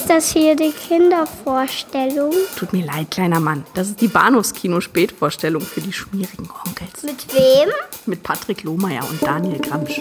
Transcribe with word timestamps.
Ist 0.00 0.08
das 0.08 0.32
hier 0.32 0.56
die 0.56 0.72
Kindervorstellung? 0.72 2.32
Tut 2.56 2.72
mir 2.72 2.86
leid, 2.86 3.10
kleiner 3.10 3.38
Mann. 3.38 3.66
Das 3.74 3.88
ist 3.88 4.00
die 4.00 4.08
Bahnhofskino-Spätvorstellung 4.08 5.60
für 5.60 5.82
die 5.82 5.92
schmierigen 5.92 6.48
Onkels. 6.66 7.02
Mit 7.02 7.34
wem? 7.34 7.68
Mit 8.06 8.22
Patrick 8.22 8.62
Lohmeier 8.62 9.06
und 9.10 9.22
Daniel 9.22 9.58
Gramsch. 9.58 10.00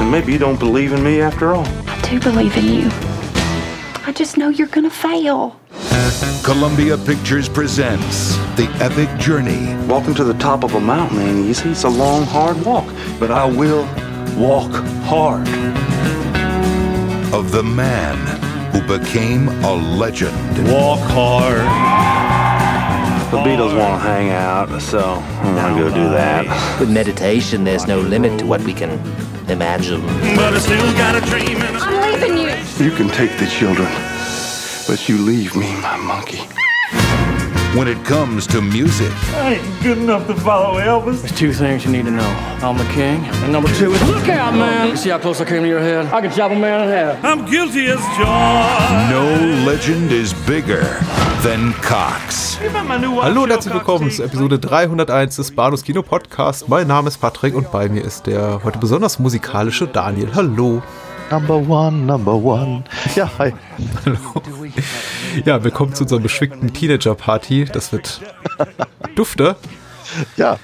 And 0.00 0.10
maybe 0.10 0.32
you 0.32 0.38
don't 0.40 0.58
believe 0.58 0.92
in 0.92 1.04
me 1.04 1.24
after 1.24 1.54
all. 1.54 1.64
I 1.86 2.10
do 2.10 2.18
believe 2.18 2.56
in 2.58 2.82
you. 2.82 2.90
I 4.04 4.12
just 4.12 4.36
know 4.36 4.48
you're 4.48 4.66
gonna 4.66 4.90
fail. 4.90 5.54
Columbia 6.44 6.98
Pictures 6.98 7.48
presents 7.48 8.36
The 8.56 8.68
Epic 8.80 9.08
Journey 9.20 9.74
Walking 9.86 10.14
to 10.14 10.24
the 10.24 10.34
top 10.34 10.64
of 10.64 10.74
a 10.74 10.80
mountain 10.80 11.18
ain't 11.20 11.46
easy. 11.46 11.70
It's 11.70 11.84
a 11.84 11.88
long, 11.88 12.24
hard 12.24 12.62
walk. 12.64 12.86
But 13.20 13.30
I 13.30 13.44
will 13.46 13.84
walk 14.36 14.72
hard. 15.04 15.48
of 17.32 17.50
the 17.50 17.62
man 17.62 18.16
who 18.72 18.80
became 18.98 19.48
a 19.64 19.72
legend. 19.74 20.36
Walk 20.70 21.00
hard. 21.10 21.62
The 23.32 23.38
Beatles 23.38 23.76
want 23.78 23.94
to 24.02 24.08
hang 24.08 24.30
out, 24.30 24.80
so 24.82 25.00
I'm 25.42 25.54
gonna 25.54 25.78
go 25.80 25.94
do 25.94 26.10
that. 26.10 26.78
With 26.78 26.90
meditation, 26.90 27.64
there's 27.64 27.86
no 27.86 28.00
limit 28.00 28.38
to 28.40 28.46
what 28.46 28.60
we 28.62 28.74
can 28.74 28.90
imagine. 29.50 30.02
But 30.36 30.52
I 30.54 30.58
still 30.58 30.92
got 30.92 31.16
a 31.16 31.20
dream 31.30 31.56
I'm 31.60 32.12
leaving 32.12 32.36
you. 32.38 32.84
You 32.84 32.94
can 32.94 33.08
take 33.08 33.38
the 33.38 33.46
children, 33.46 33.88
but 34.86 35.08
you 35.08 35.18
leave 35.18 35.54
me, 35.56 35.72
my 35.80 35.96
monkey. 35.96 36.40
When 37.76 37.88
it 37.88 38.04
comes 38.04 38.46
to 38.48 38.60
music, 38.60 39.10
I 39.34 39.54
ain't 39.54 39.82
good 39.82 39.96
enough 39.96 40.26
to 40.26 40.34
follow 40.34 40.78
Elvis. 40.78 41.22
There's 41.22 41.38
two 41.38 41.52
things 41.54 41.84
you 41.86 41.90
need 41.90 42.04
to 42.04 42.10
know. 42.10 42.28
I'm 42.60 42.76
the 42.76 42.84
king, 42.92 43.24
and 43.24 43.52
number 43.52 43.72
two 43.74 43.92
is 43.92 44.02
look 44.08 44.28
out, 44.28 44.54
man! 44.54 44.88
You 44.90 44.96
see 44.96 45.08
how 45.08 45.18
close 45.18 45.40
I 45.40 45.46
came 45.46 45.62
to 45.62 45.68
your 45.68 45.80
head? 45.80 46.06
I 46.12 46.20
could 46.20 46.32
chop 46.32 46.50
a 46.52 46.54
man 46.54 46.82
in 46.82 46.88
half. 46.88 47.24
I'm 47.24 47.46
guilty 47.50 47.86
as 47.86 48.00
charged. 48.16 49.10
no 49.10 49.24
legend 49.64 50.12
is 50.12 50.34
bigger 50.46 50.82
than 51.42 51.72
Cox. 51.80 52.58
Hallo 52.60 53.44
und 53.44 53.50
herzlich 53.50 53.72
willkommen 53.72 54.10
zu 54.10 54.22
Episode 54.22 54.58
301 54.58 55.36
des 55.36 55.50
Bahnhofs 55.52 55.82
Kino 55.82 56.02
Podcast. 56.02 56.68
Mein 56.68 56.86
Name 56.86 57.08
ist 57.08 57.18
Patrick 57.18 57.54
und 57.54 57.72
bei 57.72 57.88
mir 57.88 58.04
ist 58.04 58.26
der 58.26 58.60
heute 58.62 58.78
besonders 58.78 59.18
musikalische 59.18 59.86
Daniel. 59.86 60.28
Hallo. 60.34 60.82
Number 61.32 61.56
one, 61.66 62.04
number 62.04 62.34
one. 62.34 62.84
Ja, 63.14 63.30
hi. 63.38 63.54
Hallo. 64.04 64.18
Ja, 65.46 65.64
willkommen 65.64 65.94
zu 65.94 66.02
unserer 66.02 66.20
beschwingten 66.20 66.74
Teenager-Party. 66.74 67.64
Das 67.72 67.90
wird 67.90 68.20
dufte. 69.14 69.56
Ja. 70.36 70.58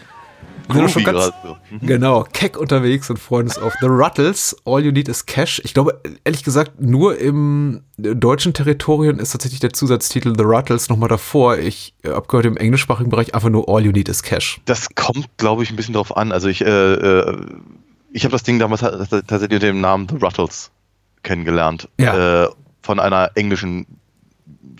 Wir 0.66 0.75
sind 0.75 0.91
schon 0.91 1.05
ganz, 1.05 1.33
so. 1.42 1.56
genau, 1.80 2.27
keck 2.34 2.58
unterwegs 2.58 3.08
und 3.08 3.19
freuen 3.19 3.47
uns 3.47 3.56
auf 3.56 3.72
The 3.80 3.86
Ruttles. 3.86 4.55
All 4.66 4.84
You 4.84 4.92
Need 4.92 5.08
Is 5.08 5.25
Cash. 5.25 5.62
Ich 5.64 5.72
glaube, 5.72 6.02
ehrlich 6.25 6.44
gesagt, 6.44 6.78
nur 6.78 7.16
im 7.16 7.84
deutschen 7.97 8.53
Territorium 8.53 9.19
ist 9.20 9.30
tatsächlich 9.30 9.60
der 9.60 9.72
Zusatztitel 9.72 10.34
The 10.36 10.44
Ruttles 10.44 10.91
nochmal 10.91 11.08
davor. 11.08 11.56
Ich 11.56 11.94
äh, 12.03 12.10
habe 12.10 12.27
gehört, 12.28 12.44
im 12.44 12.58
englischsprachigen 12.58 13.08
Bereich 13.08 13.34
einfach 13.34 13.48
nur 13.48 13.70
All 13.70 13.82
You 13.86 13.92
Need 13.92 14.10
Is 14.10 14.22
Cash. 14.22 14.60
Das 14.66 14.94
kommt, 14.94 15.30
glaube 15.38 15.62
ich, 15.62 15.70
ein 15.70 15.77
bisschen 15.77 15.94
drauf 15.94 16.14
an. 16.14 16.30
Also 16.30 16.48
ich, 16.48 16.60
äh, 16.60 16.92
äh, 16.92 17.38
ich 18.12 18.24
habe 18.24 18.32
das 18.32 18.42
Ding 18.42 18.58
damals 18.58 18.80
ta- 18.80 18.90
tatsächlich 19.06 19.54
unter 19.56 19.66
dem 19.66 19.80
Namen 19.80 20.08
The 20.08 20.16
Ruttles 20.16 20.70
kennengelernt. 21.22 21.88
Ja. 22.00 22.44
Äh, 22.44 22.48
von 22.82 23.00
einer 23.00 23.30
englischen 23.34 23.86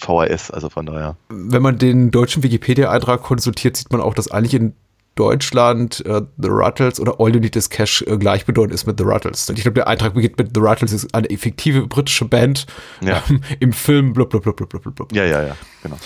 VHS, 0.01 0.51
also 0.51 0.69
von 0.69 0.87
daher. 0.87 1.17
wenn 1.29 1.61
man 1.63 1.79
den 1.79 2.11
deutschen 2.11 2.43
Wikipedia-Eintrag 2.43 3.23
konsultiert, 3.23 3.77
sieht 3.77 3.91
man 3.93 4.01
auch, 4.01 4.15
dass 4.15 4.31
eigentlich 4.31 4.55
in 4.55 4.75
Deutschland 5.17 6.07
äh, 6.07 6.23
The 6.39 6.49
Ruttles 6.49 7.01
oder 7.01 7.17
All 7.19 7.35
You 7.35 7.41
Need 7.41 7.57
Is 7.57 7.69
Cash 7.71 8.03
äh, 8.07 8.17
gleichbedeutend 8.17 8.73
ist 8.73 8.87
mit 8.87 8.99
The 8.99 9.05
Ruttles. 9.05 9.49
Ich 9.49 9.63
glaube, 9.63 9.75
der 9.75 9.89
Eintrag 9.89 10.15
beginnt 10.15 10.39
mit 10.39 10.51
The 10.55 10.61
Ruttles 10.61 10.93
ist 10.93 11.13
eine 11.13 11.27
fiktive 11.37 11.89
britische 11.89 12.25
Band 12.25 12.67
Ja. 13.01 13.21
ähm, 13.29 13.41
im 13.61 13.73
Film 13.73 14.13
blub, 14.13 14.31
blub, 14.31 14.45
blub, 14.45 14.57
blub, 14.57 14.71
blub, 14.71 14.95
blub. 14.95 15.13
Ja, 15.13 15.25
ja, 15.25 15.43
ja, 15.43 15.57
genau. 15.83 15.97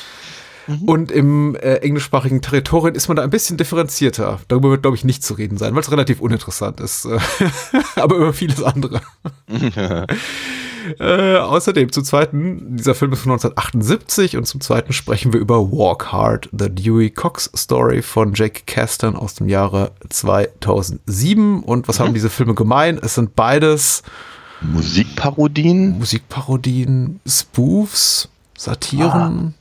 Und 0.86 1.10
im 1.10 1.56
äh, 1.56 1.76
englischsprachigen 1.76 2.40
Territorium 2.40 2.94
ist 2.94 3.08
man 3.08 3.16
da 3.16 3.22
ein 3.22 3.30
bisschen 3.30 3.56
differenzierter. 3.56 4.40
Darüber 4.48 4.70
wird, 4.70 4.82
glaube 4.82 4.96
ich, 4.96 5.04
nicht 5.04 5.24
zu 5.24 5.34
reden 5.34 5.58
sein, 5.58 5.74
weil 5.74 5.82
es 5.82 5.90
relativ 5.90 6.20
uninteressant 6.20 6.80
ist. 6.80 7.04
äh, 7.04 7.18
Aber 7.96 8.16
über 8.16 8.32
vieles 8.32 8.62
andere. 8.62 9.00
Äh, 10.98 11.36
außerdem, 11.36 11.92
zum 11.92 12.04
zweiten, 12.04 12.76
dieser 12.76 12.94
Film 12.94 13.12
ist 13.12 13.20
von 13.20 13.32
1978 13.32 14.36
und 14.36 14.46
zum 14.46 14.60
zweiten 14.60 14.92
sprechen 14.92 15.32
wir 15.32 15.40
über 15.40 15.70
Walk 15.70 16.10
Hard, 16.10 16.48
The 16.50 16.68
Dewey 16.70 17.10
Cox 17.10 17.50
Story 17.56 18.02
von 18.02 18.34
Jake 18.34 18.62
Kasdan 18.66 19.14
aus 19.14 19.34
dem 19.34 19.48
Jahre 19.48 19.92
2007. 20.08 21.62
Und 21.62 21.88
was 21.88 22.00
haben 22.00 22.14
diese 22.14 22.30
Filme 22.30 22.54
gemein? 22.54 22.98
Es 23.00 23.14
sind 23.14 23.36
beides 23.36 24.02
Musikparodien? 24.60 25.98
Musikparodien, 25.98 27.20
Spoofs, 27.26 28.28
Satiren, 28.56 29.54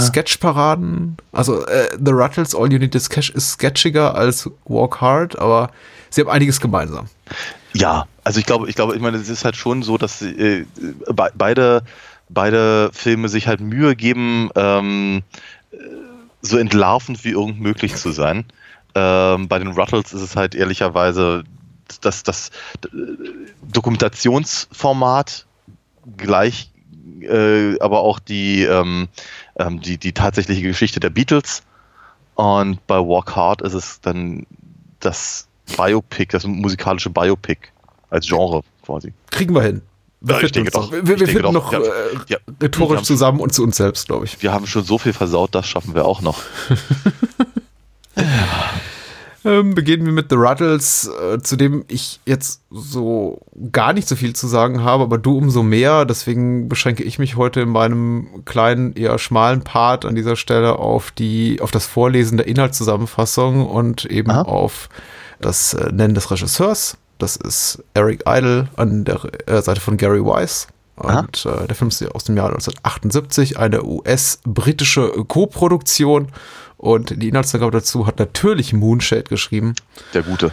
Sketchparaden. 0.00 1.16
Also 1.32 1.64
äh, 1.66 1.88
The 2.02 2.12
Ruttles 2.12 2.54
All 2.54 2.72
You 2.72 2.78
Need 2.78 2.94
Is 2.94 3.08
Cash 3.08 3.30
ist 3.30 3.52
sketchiger 3.52 4.14
als 4.14 4.50
Walk 4.64 5.00
Hard, 5.00 5.38
aber 5.38 5.70
sie 6.10 6.20
haben 6.20 6.30
einiges 6.30 6.60
gemeinsam. 6.60 7.06
Ja, 7.72 8.06
also 8.24 8.40
ich 8.40 8.46
glaube, 8.46 8.68
ich 8.68 8.74
glaube, 8.74 8.96
ich 8.96 9.02
meine, 9.02 9.16
es 9.16 9.28
ist 9.28 9.44
halt 9.44 9.56
schon 9.56 9.82
so, 9.82 9.98
dass 9.98 10.22
äh, 10.22 10.64
be 11.12 11.30
beide, 11.34 11.82
beide 12.28 12.90
Filme 12.92 13.28
sich 13.28 13.46
halt 13.46 13.60
Mühe 13.60 13.94
geben, 13.94 14.50
ähm, 14.54 15.22
äh, 15.70 15.76
so 16.40 16.58
entlarvend 16.58 17.24
wie 17.24 17.30
irgend 17.30 17.60
möglich 17.60 17.96
zu 17.96 18.12
sein. 18.12 18.44
Ähm, 18.94 19.48
bei 19.48 19.58
den 19.58 19.68
Ruttles 19.68 20.12
ist 20.14 20.22
es 20.22 20.36
halt 20.36 20.54
ehrlicherweise 20.54 21.44
das, 22.00 22.22
das 22.22 22.48
äh, 22.84 22.88
Dokumentationsformat 23.70 25.46
gleich, 26.16 26.70
äh, 27.22 27.78
aber 27.80 28.00
auch 28.00 28.18
die, 28.18 28.62
ähm, 28.64 29.08
ähm, 29.56 29.80
die, 29.80 29.98
die 29.98 30.12
tatsächliche 30.12 30.62
Geschichte 30.62 31.00
der 31.00 31.10
Beatles. 31.10 31.62
Und 32.34 32.86
bei 32.86 32.98
Walk 32.98 33.34
Hard 33.34 33.62
ist 33.62 33.72
es 33.74 34.00
dann 34.00 34.46
das 35.00 35.48
Biopic, 35.76 36.26
das 36.32 36.46
musikalische 36.46 37.10
Biopic 37.10 37.68
als 38.10 38.26
Genre 38.26 38.62
quasi. 38.84 39.12
Kriegen 39.30 39.54
wir 39.54 39.62
hin. 39.62 39.82
Wir 40.20 40.34
Ja, 40.40 40.40
finden, 40.48 40.64
doch. 40.72 40.90
noch. 40.90 40.92
Wir, 40.92 41.06
wir 41.20 41.28
finden 41.28 41.52
noch 41.52 41.72
Ja. 41.72 41.80
äh, 41.80 42.16
Ja. 42.28 42.38
rhetorisch 42.60 43.02
zusammen 43.02 43.40
und 43.40 43.52
zu 43.52 43.62
uns 43.62 43.76
selbst, 43.76 44.06
glaube 44.06 44.24
ich. 44.24 44.42
Wir 44.42 44.52
haben 44.52 44.66
schon 44.66 44.82
so 44.84 44.98
viel 44.98 45.12
versaut, 45.12 45.54
das 45.54 45.66
schaffen 45.66 45.94
wir 45.94 46.04
auch 46.04 46.20
noch. 46.22 46.40
Ähm, 49.46 49.76
beginnen 49.76 50.04
wir 50.04 50.12
mit 50.12 50.26
The 50.28 50.34
Ruttles, 50.34 51.08
äh, 51.08 51.38
zu 51.38 51.54
dem 51.54 51.84
ich 51.86 52.18
jetzt 52.26 52.62
so 52.68 53.40
gar 53.70 53.92
nicht 53.92 54.08
so 54.08 54.16
viel 54.16 54.34
zu 54.34 54.48
sagen 54.48 54.82
habe, 54.82 55.04
aber 55.04 55.18
du 55.18 55.38
umso 55.38 55.62
mehr. 55.62 56.04
Deswegen 56.04 56.68
beschränke 56.68 57.04
ich 57.04 57.20
mich 57.20 57.36
heute 57.36 57.60
in 57.60 57.68
meinem 57.68 58.44
kleinen, 58.44 58.92
eher 58.94 59.20
schmalen 59.20 59.62
Part 59.62 60.04
an 60.04 60.16
dieser 60.16 60.34
Stelle 60.34 60.80
auf 60.80 61.12
die, 61.12 61.60
auf 61.60 61.70
das 61.70 61.86
Vorlesen 61.86 62.38
der 62.38 62.48
Inhaltszusammenfassung 62.48 63.64
und 63.64 64.04
eben 64.06 64.32
Aha. 64.32 64.42
auf 64.42 64.88
das 65.40 65.74
äh, 65.74 65.92
Nennen 65.92 66.14
des 66.14 66.28
Regisseurs. 66.32 66.96
Das 67.18 67.36
ist 67.36 67.84
Eric 67.94 68.24
Idle 68.26 68.68
an 68.74 69.04
der 69.04 69.20
äh, 69.46 69.62
Seite 69.62 69.80
von 69.80 69.96
Gary 69.96 70.24
Weiss. 70.24 70.66
Und 70.96 71.46
äh, 71.46 71.66
der 71.68 71.76
Film 71.76 71.88
ist 71.88 72.02
aus 72.14 72.24
dem 72.24 72.36
Jahr 72.36 72.46
1978, 72.46 73.58
eine 73.58 73.84
US-britische 73.84 75.12
Co-Produktion. 75.28 76.28
Und 76.76 77.22
die 77.22 77.28
Inhaltsangabe 77.28 77.72
dazu 77.72 78.06
hat 78.06 78.18
natürlich 78.18 78.72
Moonshade 78.72 79.24
geschrieben, 79.24 79.74
Der 80.14 80.22
Gute. 80.22 80.52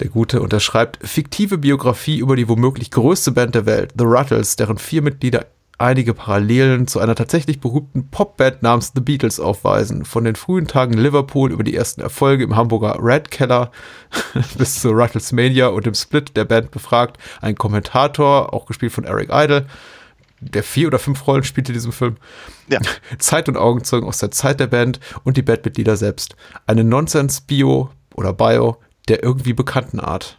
der 0.00 0.08
Gute. 0.08 0.40
Und 0.40 0.52
er 0.52 0.60
schreibt, 0.60 0.98
fiktive 1.06 1.58
Biografie 1.58 2.18
über 2.18 2.34
die 2.36 2.48
womöglich 2.48 2.90
größte 2.90 3.30
Band 3.32 3.54
der 3.54 3.66
Welt, 3.66 3.92
The 3.96 4.04
Ruttles, 4.04 4.56
deren 4.56 4.78
vier 4.78 5.02
Mitglieder 5.02 5.46
einige 5.78 6.14
Parallelen 6.14 6.86
zu 6.86 7.00
einer 7.00 7.14
tatsächlich 7.14 7.60
berühmten 7.60 8.08
Popband 8.08 8.62
namens 8.62 8.92
The 8.94 9.00
Beatles 9.00 9.40
aufweisen. 9.40 10.04
Von 10.04 10.24
den 10.24 10.36
frühen 10.36 10.68
Tagen 10.68 10.92
in 10.94 11.00
Liverpool 11.00 11.50
über 11.50 11.64
die 11.64 11.74
ersten 11.74 12.00
Erfolge 12.00 12.44
im 12.44 12.54
Hamburger 12.56 12.98
Red 13.00 13.30
Keller 13.30 13.72
bis 14.58 14.80
zu 14.80 14.90
Ruttles 14.90 15.32
Mania 15.32 15.68
und 15.68 15.86
dem 15.86 15.94
Split 15.94 16.36
der 16.36 16.44
Band 16.44 16.70
befragt. 16.70 17.18
Ein 17.40 17.56
Kommentator, 17.56 18.54
auch 18.54 18.66
gespielt 18.66 18.92
von 18.92 19.04
Eric 19.04 19.30
Idle, 19.32 19.66
der 20.42 20.62
vier 20.62 20.88
oder 20.88 20.98
fünf 20.98 21.26
Rollen 21.26 21.44
spielt 21.44 21.68
in 21.68 21.74
diesem 21.74 21.92
Film. 21.92 22.16
Ja. 22.68 22.80
Zeit- 23.18 23.48
und 23.48 23.56
Augenzeugen 23.56 24.08
aus 24.08 24.18
der 24.18 24.30
Zeit 24.30 24.60
der 24.60 24.66
Band 24.66 25.00
und 25.24 25.36
die 25.36 25.42
Bandmitglieder 25.42 25.96
selbst. 25.96 26.36
Eine 26.66 26.84
Nonsens-Bio 26.84 27.90
oder 28.14 28.32
Bio 28.32 28.76
der 29.08 29.22
irgendwie 29.22 29.52
bekannten 29.52 30.00
Art. 30.00 30.38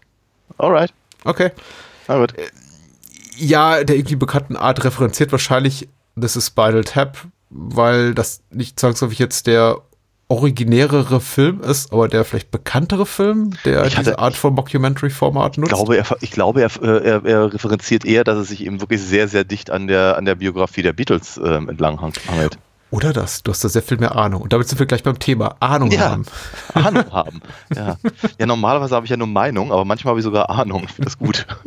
Alright. 0.58 0.94
Okay. 1.26 1.52
Na 2.08 2.18
gut. 2.18 2.34
Ja, 3.38 3.84
der 3.84 3.96
irgendwie 3.96 4.16
bekannten 4.16 4.56
Art 4.56 4.84
referenziert 4.84 5.32
wahrscheinlich 5.32 5.90
This 6.20 6.36
is 6.36 6.48
Spinal 6.48 6.84
Tap, 6.84 7.18
weil 7.50 8.14
das 8.14 8.42
nicht 8.52 8.80
zwangsläufig 8.80 9.20
jetzt 9.20 9.48
der 9.48 9.82
originärere 10.30 11.20
Film 11.20 11.62
ist, 11.62 11.92
aber 11.94 12.08
der 12.08 12.26
vielleicht 12.26 12.50
bekanntere 12.52 13.06
Film, 13.06 13.52
der 13.66 13.86
Ich 13.86 13.96
hatte- 13.98 14.12
diese 14.12 14.20
Art 14.20 14.36
von 14.36 14.54
Mockumentary-Format 14.56 15.58
nutzt. 15.58 15.72
glaube, 15.74 15.98
er, 15.98 16.06
ich 16.22 16.32
glaube 16.32 16.62
er, 16.62 16.70
äh, 16.82 17.08
er, 17.08 17.26
er 17.26 17.54
referenziert 17.54 18.06
eher, 18.06 18.24
dass 18.24 18.38
es 18.38 18.48
sich 18.48 18.66
eben 18.66 18.82
wirklich 18.82 19.02
sehr, 19.02 19.28
sehr 19.28 19.44
dicht 19.44 19.70
an 19.70 19.88
der, 19.88 20.18
an 20.18 20.26
der 20.26 20.36
Biografie 20.36 20.82
der 20.82 20.94
Beatles 20.94 21.40
ähm, 21.44 21.70
entlang 21.70 22.02
hang- 22.02 22.14
hangelt. 22.28 22.58
Oder 22.90 23.12
das. 23.12 23.42
Du 23.42 23.52
hast 23.52 23.64
da 23.64 23.70
sehr 23.70 23.82
viel 23.82 23.98
mehr 23.98 24.16
Ahnung. 24.16 24.42
Und 24.44 24.54
damit 24.54 24.68
sind 24.70 24.78
wir 24.78 24.86
gleich 24.86 25.02
beim 25.04 25.18
Thema 25.18 25.56
Ahnung 25.60 25.90
Ja. 25.92 26.12
haben. 26.12 26.26
Ahnung 26.76 27.12
haben. 27.12 27.42
Ja. 27.76 27.98
ja, 28.40 28.46
normalerweise 28.46 28.96
habe 28.96 29.06
ich 29.06 29.10
ja 29.10 29.18
nur 29.18 29.26
Meinung, 29.28 29.72
aber 29.72 29.84
manchmal 29.84 30.12
habe 30.12 30.20
ich 30.20 30.24
sogar 30.24 30.50
Ahnung. 30.50 30.84
Ich 30.86 30.92
finde 30.92 31.06
das 31.10 31.18
gut. 31.18 31.46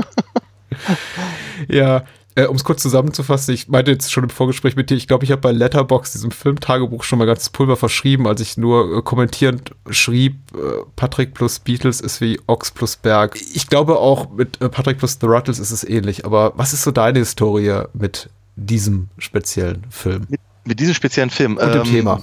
Ja, 1.68 2.02
äh, 2.36 2.44
um 2.44 2.54
es 2.56 2.64
kurz 2.64 2.82
zusammenzufassen, 2.82 3.54
ich 3.54 3.66
meinte 3.68 3.90
jetzt 3.90 4.12
schon 4.12 4.24
im 4.24 4.30
Vorgespräch 4.30 4.76
mit 4.76 4.90
dir, 4.90 4.96
ich 4.96 5.08
glaube, 5.08 5.24
ich 5.24 5.32
habe 5.32 5.40
bei 5.40 5.52
Letterbox 5.52 6.12
diesem 6.12 6.30
Filmtagebuch 6.30 7.02
schon 7.02 7.18
mal 7.18 7.24
ganzes 7.24 7.50
Pulver 7.50 7.76
verschrieben, 7.76 8.28
als 8.28 8.40
ich 8.40 8.56
nur 8.56 8.98
äh, 8.98 9.02
kommentierend 9.02 9.72
schrieb, 9.90 10.36
äh, 10.54 10.84
Patrick 10.96 11.34
plus 11.34 11.58
Beatles 11.58 12.00
ist 12.00 12.20
wie 12.20 12.38
Ochs 12.46 12.70
plus 12.70 12.96
Berg. 12.96 13.36
Ich 13.54 13.68
glaube 13.68 13.98
auch 13.98 14.30
mit 14.30 14.60
äh, 14.60 14.68
Patrick 14.68 14.98
plus 14.98 15.18
The 15.20 15.26
Ruttles 15.26 15.58
ist 15.58 15.70
es 15.70 15.82
ähnlich, 15.82 16.24
aber 16.26 16.52
was 16.56 16.72
ist 16.74 16.82
so 16.82 16.90
deine 16.90 17.18
Historie 17.18 17.82
mit 17.94 18.28
diesem 18.54 19.08
speziellen 19.18 19.84
Film 19.90 20.26
Mit 20.64 20.78
diesem 20.78 20.94
speziellen 20.94 21.30
Film. 21.30 21.56
und 21.56 21.74
dem 21.74 21.82
ähm, 21.82 21.84
Thema? 21.84 22.22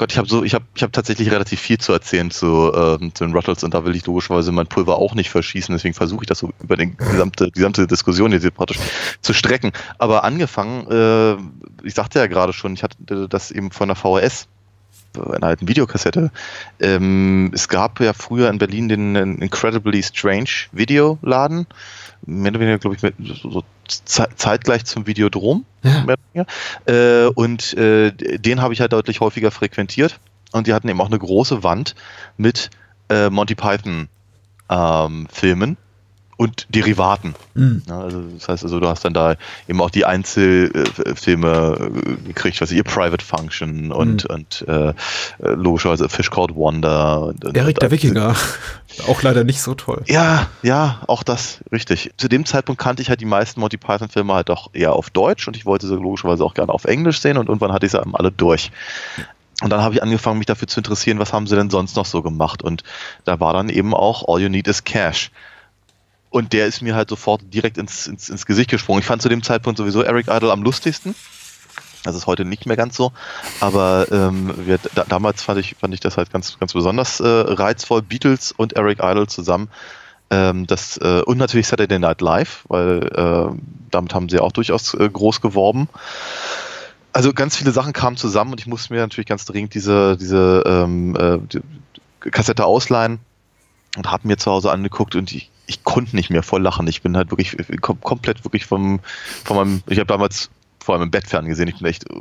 Gott, 0.00 0.12
ich 0.12 0.16
habe 0.16 0.28
so, 0.28 0.42
ich 0.44 0.54
habe, 0.54 0.64
ich 0.74 0.82
habe 0.82 0.92
tatsächlich 0.92 1.30
relativ 1.30 1.60
viel 1.60 1.76
zu 1.76 1.92
erzählen 1.92 2.30
zu, 2.30 2.72
ähm, 2.74 3.14
zu 3.14 3.22
den 3.22 3.34
Ruttles 3.34 3.62
und 3.64 3.74
da 3.74 3.84
will 3.84 3.94
ich 3.94 4.06
logischerweise 4.06 4.50
mein 4.50 4.66
Pulver 4.66 4.96
auch 4.96 5.14
nicht 5.14 5.28
verschießen. 5.28 5.74
Deswegen 5.74 5.92
versuche 5.92 6.22
ich 6.22 6.26
das 6.26 6.38
so 6.38 6.54
über 6.62 6.78
die 6.78 6.96
gesamte, 6.96 7.50
gesamte 7.50 7.86
Diskussion 7.86 8.32
jetzt 8.32 8.40
hier 8.40 8.50
praktisch 8.50 8.78
zu 9.20 9.34
strecken. 9.34 9.72
Aber 9.98 10.24
angefangen, 10.24 10.90
äh, 10.90 11.86
ich 11.86 11.92
sagte 11.92 12.18
ja 12.18 12.28
gerade 12.28 12.54
schon, 12.54 12.72
ich 12.72 12.82
hatte 12.82 13.28
das 13.28 13.50
eben 13.50 13.72
von 13.72 13.88
der 13.88 13.94
VHS 13.94 14.48
einer 15.18 15.48
alten 15.48 15.68
Videokassette. 15.68 16.30
Ähm, 16.80 17.50
es 17.52 17.68
gab 17.68 18.00
ja 18.00 18.14
früher 18.14 18.48
in 18.48 18.56
Berlin 18.56 18.88
den 18.88 19.16
äh, 19.16 19.20
Incredibly 19.20 20.02
Strange 20.02 20.68
Videoladen. 20.72 21.66
Mehr 22.30 22.52
oder 22.52 22.60
weniger, 22.60 22.78
glaube 22.78 22.96
ich, 22.96 23.02
mit, 23.02 23.14
so, 23.18 23.50
so 23.50 23.64
ze- 23.88 24.28
zeitgleich 24.36 24.84
zum 24.84 25.06
Videodrom. 25.06 25.64
Ja. 26.32 26.44
Äh, 26.86 27.26
und 27.26 27.74
äh, 27.74 28.12
den 28.12 28.62
habe 28.62 28.72
ich 28.72 28.80
halt 28.80 28.92
deutlich 28.92 29.20
häufiger 29.20 29.50
frequentiert. 29.50 30.20
Und 30.52 30.66
die 30.66 30.72
hatten 30.72 30.88
eben 30.88 31.00
auch 31.00 31.06
eine 31.08 31.18
große 31.18 31.62
Wand 31.62 31.94
mit 32.36 32.70
äh, 33.08 33.30
Monty 33.30 33.54
Python 33.54 34.08
ähm, 34.68 35.26
Filmen 35.30 35.76
und 36.40 36.66
Derivaten. 36.74 37.34
Mhm. 37.52 37.82
Also 37.90 38.22
das 38.38 38.48
heißt 38.48 38.64
also, 38.64 38.80
du 38.80 38.88
hast 38.88 39.04
dann 39.04 39.12
da 39.12 39.34
eben 39.68 39.78
auch 39.82 39.90
die 39.90 40.06
Einzelfilme 40.06 41.76
äh, 41.78 42.26
gekriegt, 42.28 42.60
was 42.62 42.72
ihr 42.72 42.82
Private 42.82 43.22
Function 43.22 43.92
und, 43.92 44.24
Mhm. 44.28 44.34
und 44.34 44.64
äh, 44.68 44.94
logischerweise 45.38 46.08
Fish 46.08 46.30
Called 46.30 46.54
Wonder. 46.54 47.22
Und, 47.26 47.44
und, 47.44 47.56
Erik 47.56 47.78
der 47.78 47.88
und- 47.88 47.92
Wikinger. 47.92 48.34
auch 49.08 49.22
leider 49.22 49.44
nicht 49.44 49.60
so 49.60 49.74
toll. 49.74 50.02
Ja, 50.06 50.46
ja, 50.62 51.00
auch 51.06 51.22
das, 51.22 51.60
richtig. 51.72 52.10
Zu 52.16 52.28
dem 52.28 52.46
Zeitpunkt 52.46 52.80
kannte 52.80 53.02
ich 53.02 53.10
halt 53.10 53.20
die 53.20 53.26
meisten 53.26 53.60
Monty 53.60 53.76
Python-Filme 53.76 54.32
halt 54.32 54.48
auch 54.48 54.68
eher 54.72 54.94
auf 54.94 55.10
Deutsch 55.10 55.46
und 55.46 55.56
ich 55.56 55.66
wollte 55.66 55.86
sie 55.86 55.94
logischerweise 55.94 56.42
auch 56.44 56.54
gerne 56.54 56.72
auf 56.72 56.86
Englisch 56.86 57.20
sehen 57.20 57.36
und 57.36 57.48
irgendwann 57.48 57.72
hatte 57.72 57.84
ich 57.84 57.92
sie 57.92 58.00
eben 58.00 58.16
alle 58.16 58.32
durch. 58.32 58.70
Und 59.62 59.68
dann 59.68 59.82
habe 59.82 59.94
ich 59.94 60.02
angefangen, 60.02 60.38
mich 60.38 60.46
dafür 60.46 60.68
zu 60.68 60.80
interessieren, 60.80 61.18
was 61.18 61.34
haben 61.34 61.46
sie 61.46 61.54
denn 61.54 61.68
sonst 61.68 61.94
noch 61.96 62.06
so 62.06 62.22
gemacht. 62.22 62.62
Und 62.62 62.82
da 63.26 63.40
war 63.40 63.52
dann 63.52 63.68
eben 63.68 63.92
auch 63.92 64.26
All 64.26 64.40
You 64.40 64.48
Need 64.48 64.66
is 64.68 64.84
Cash. 64.84 65.30
Und 66.30 66.52
der 66.52 66.66
ist 66.66 66.80
mir 66.80 66.94
halt 66.94 67.10
sofort 67.10 67.42
direkt 67.52 67.76
ins, 67.76 68.06
ins, 68.06 68.28
ins 68.28 68.46
Gesicht 68.46 68.70
gesprungen. 68.70 69.00
Ich 69.00 69.06
fand 69.06 69.20
zu 69.20 69.28
dem 69.28 69.42
Zeitpunkt 69.42 69.78
sowieso 69.78 70.02
Eric 70.02 70.28
Idle 70.28 70.52
am 70.52 70.62
lustigsten. 70.62 71.14
Das 72.04 72.14
ist 72.14 72.26
heute 72.26 72.44
nicht 72.44 72.66
mehr 72.66 72.76
ganz 72.76 72.96
so. 72.96 73.12
Aber 73.60 74.06
ähm, 74.10 74.54
wir, 74.56 74.78
da, 74.94 75.04
damals 75.04 75.42
fand 75.42 75.60
ich, 75.60 75.76
fand 75.78 75.92
ich 75.92 76.00
das 76.00 76.16
halt 76.16 76.32
ganz, 76.32 76.58
ganz 76.58 76.72
besonders 76.72 77.20
äh, 77.20 77.26
reizvoll. 77.26 78.02
Beatles 78.02 78.52
und 78.52 78.74
Eric 78.74 79.00
Idle 79.02 79.26
zusammen. 79.26 79.68
Ähm, 80.30 80.66
das, 80.66 80.96
äh, 80.98 81.22
und 81.22 81.38
natürlich 81.38 81.66
Saturday 81.66 81.98
Night 81.98 82.20
Live, 82.20 82.64
weil 82.68 83.02
äh, 83.14 83.60
damit 83.90 84.14
haben 84.14 84.28
sie 84.28 84.38
auch 84.38 84.52
durchaus 84.52 84.94
äh, 84.94 85.08
groß 85.08 85.40
geworben. 85.40 85.88
Also 87.12 87.32
ganz 87.32 87.56
viele 87.56 87.72
Sachen 87.72 87.92
kamen 87.92 88.16
zusammen 88.16 88.52
und 88.52 88.60
ich 88.60 88.68
musste 88.68 88.92
mir 88.92 89.00
natürlich 89.00 89.26
ganz 89.26 89.44
dringend 89.44 89.74
diese, 89.74 90.16
diese 90.16 90.62
ähm, 90.64 91.16
äh, 91.16 91.38
die 91.38 91.60
Kassette 92.30 92.64
ausleihen 92.64 93.18
und 93.96 94.10
habe 94.10 94.28
mir 94.28 94.36
zu 94.36 94.52
Hause 94.52 94.70
angeguckt 94.70 95.16
und 95.16 95.32
ich, 95.32 95.50
ich 95.70 95.84
konnte 95.84 96.16
nicht 96.16 96.30
mehr 96.30 96.42
voll 96.42 96.62
lachen. 96.62 96.88
Ich 96.88 97.00
bin 97.00 97.16
halt 97.16 97.30
wirklich 97.30 97.56
kom 97.80 98.00
komplett 98.00 98.44
wirklich 98.44 98.66
vom, 98.66 98.98
von 99.44 99.56
meinem, 99.56 99.82
ich 99.86 99.98
habe 99.98 100.06
damals 100.06 100.50
vor 100.80 100.94
allem 100.94 101.04
im 101.04 101.10
Bett 101.12 101.28
ferngesehen, 101.28 101.68
ich 101.68 101.78
bin 101.78 101.86
echt 101.86 102.10
äh, 102.10 102.14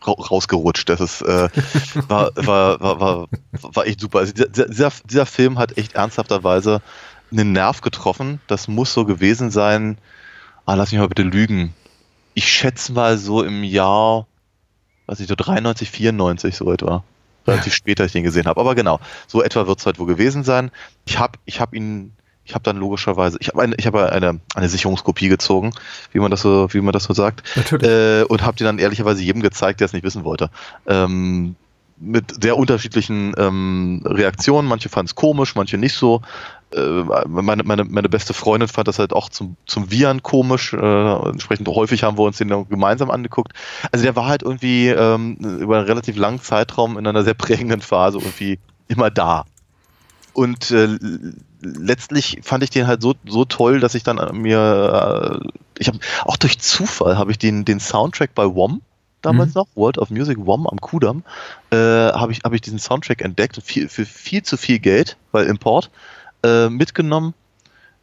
ra 0.00 0.12
rausgerutscht. 0.12 0.88
Das 0.88 1.00
ist, 1.02 1.20
äh, 1.20 1.50
war, 2.08 2.30
war, 2.34 2.80
war, 2.80 3.00
war, 3.00 3.28
war 3.60 3.86
echt 3.86 4.00
super. 4.00 4.20
Also 4.20 4.32
dieser, 4.32 4.68
dieser, 4.68 4.90
dieser 5.04 5.26
Film 5.26 5.58
hat 5.58 5.76
echt 5.76 5.94
ernsthafterweise 5.94 6.80
einen 7.30 7.52
Nerv 7.52 7.82
getroffen. 7.82 8.40
Das 8.46 8.68
muss 8.68 8.94
so 8.94 9.04
gewesen 9.04 9.50
sein. 9.50 9.98
Ah, 10.64 10.74
lass 10.74 10.92
mich 10.92 11.00
mal 11.00 11.08
bitte 11.08 11.24
lügen. 11.24 11.74
Ich 12.32 12.50
schätze 12.50 12.92
mal 12.92 13.18
so 13.18 13.42
im 13.42 13.64
Jahr, 13.64 14.26
weiß 15.06 15.20
ich, 15.20 15.28
so 15.28 15.34
93, 15.34 15.90
94 15.90 16.56
so 16.56 16.72
etwa. 16.72 17.04
Relativ 17.46 17.74
spät, 17.74 18.00
als 18.00 18.08
ich 18.08 18.12
den 18.12 18.24
gesehen 18.24 18.46
habe. 18.46 18.60
Aber 18.60 18.74
genau, 18.74 19.00
so 19.26 19.42
etwa 19.42 19.66
wird 19.66 19.78
es 19.78 19.86
halt 19.86 19.98
wohl 19.98 20.06
gewesen 20.06 20.44
sein. 20.44 20.70
Ich 21.04 21.18
habe 21.18 21.38
ich 21.44 21.60
hab 21.60 21.74
ihn, 21.74 22.12
ich 22.44 22.54
habe 22.54 22.64
dann 22.64 22.76
logischerweise, 22.76 23.38
ich 23.40 23.48
habe 23.48 23.62
eine, 23.62 23.74
ich 23.76 23.86
habe 23.86 24.12
eine, 24.12 24.40
eine 24.54 24.68
Sicherungskopie 24.68 25.28
gezogen, 25.28 25.72
wie 26.12 26.18
man 26.18 26.30
das 26.30 26.42
so, 26.42 26.72
wie 26.72 26.80
man 26.80 26.92
das 26.92 27.04
so 27.04 27.14
sagt. 27.14 27.42
Natürlich. 27.56 27.88
Äh, 27.88 28.24
und 28.24 28.42
habe 28.42 28.56
die 28.56 28.64
dann 28.64 28.78
ehrlicherweise 28.78 29.22
jedem 29.22 29.42
gezeigt, 29.42 29.80
der 29.80 29.86
es 29.86 29.92
nicht 29.92 30.04
wissen 30.04 30.24
wollte. 30.24 30.50
Ähm, 30.86 31.56
mit 32.02 32.42
sehr 32.42 32.56
unterschiedlichen 32.56 33.34
ähm, 33.38 34.02
Reaktionen. 34.04 34.68
Manche 34.68 34.88
fanden 34.88 35.06
es 35.06 35.14
komisch, 35.14 35.54
manche 35.54 35.78
nicht 35.78 35.94
so. 35.94 36.20
Äh, 36.74 37.02
meine, 37.26 37.62
meine, 37.62 37.84
meine 37.84 38.08
beste 38.08 38.34
Freundin 38.34 38.68
fand 38.68 38.88
das 38.88 38.98
halt 38.98 39.12
auch 39.12 39.28
zum, 39.28 39.56
zum 39.66 39.90
Viren 39.90 40.22
komisch. 40.22 40.72
Äh, 40.72 41.28
entsprechend 41.28 41.68
häufig 41.68 42.02
haben 42.02 42.18
wir 42.18 42.24
uns 42.24 42.38
den 42.38 42.48
dann 42.48 42.68
gemeinsam 42.68 43.10
angeguckt. 43.10 43.52
Also 43.92 44.04
der 44.04 44.16
war 44.16 44.26
halt 44.26 44.42
irgendwie 44.42 44.88
ähm, 44.88 45.36
über 45.60 45.78
einen 45.78 45.86
relativ 45.86 46.16
langen 46.16 46.40
Zeitraum 46.40 46.98
in 46.98 47.06
einer 47.06 47.24
sehr 47.24 47.34
prägenden 47.34 47.80
Phase 47.80 48.18
irgendwie 48.18 48.58
immer 48.88 49.10
da. 49.10 49.44
Und 50.32 50.70
äh, 50.70 50.98
letztlich 51.60 52.40
fand 52.42 52.64
ich 52.64 52.70
den 52.70 52.86
halt 52.86 53.02
so, 53.02 53.14
so 53.26 53.44
toll, 53.44 53.80
dass 53.80 53.94
ich 53.94 54.02
dann 54.02 54.18
mir, 54.40 55.40
äh, 55.42 55.48
ich 55.78 55.88
habe 55.88 55.98
auch 56.24 56.36
durch 56.36 56.58
Zufall 56.58 57.16
habe 57.16 57.30
ich 57.30 57.38
den, 57.38 57.64
den 57.64 57.80
Soundtrack 57.80 58.34
bei 58.34 58.46
WOM 58.46 58.80
damals 59.22 59.50
Mhm. 59.54 59.60
noch, 59.60 59.66
World 59.74 59.98
of 59.98 60.10
Music 60.10 60.36
WOM 60.40 60.66
am 60.66 60.80
Kudamm, 60.80 61.22
äh, 61.70 61.76
habe 61.76 62.32
ich, 62.32 62.40
hab 62.44 62.52
ich 62.52 62.60
diesen 62.60 62.78
Soundtrack 62.78 63.22
entdeckt 63.22 63.58
viel, 63.64 63.88
für 63.88 64.04
viel 64.04 64.42
zu 64.42 64.56
viel 64.56 64.78
Geld, 64.78 65.16
weil 65.32 65.46
Import, 65.46 65.90
äh, 66.44 66.68
mitgenommen 66.68 67.34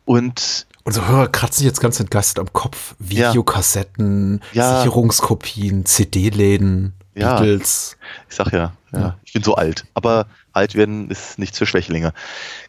und 0.05 0.65
Unsere 0.85 1.07
Hörer 1.07 1.27
kratzen 1.27 1.65
jetzt 1.65 1.81
ganz 1.81 1.99
entgeistert 1.99 2.39
am 2.39 2.51
Kopf. 2.51 2.95
Videokassetten, 2.99 4.41
Ja. 4.53 4.77
Sicherungskopien, 4.81 5.85
CD-Läden, 5.85 6.93
Ja. 7.15 7.35
Beatles. 7.39 7.97
ich 8.29 8.35
sag 8.35 8.51
ja, 8.53 8.73
Ja. 8.91 9.17
ich 9.23 9.33
bin 9.33 9.43
so 9.43 9.55
alt, 9.55 9.85
aber 9.93 10.25
alt 10.59 10.75
werden 10.75 11.09
ist 11.09 11.39
nichts 11.39 11.57
für 11.57 11.65
Schwächlinge. 11.65 12.13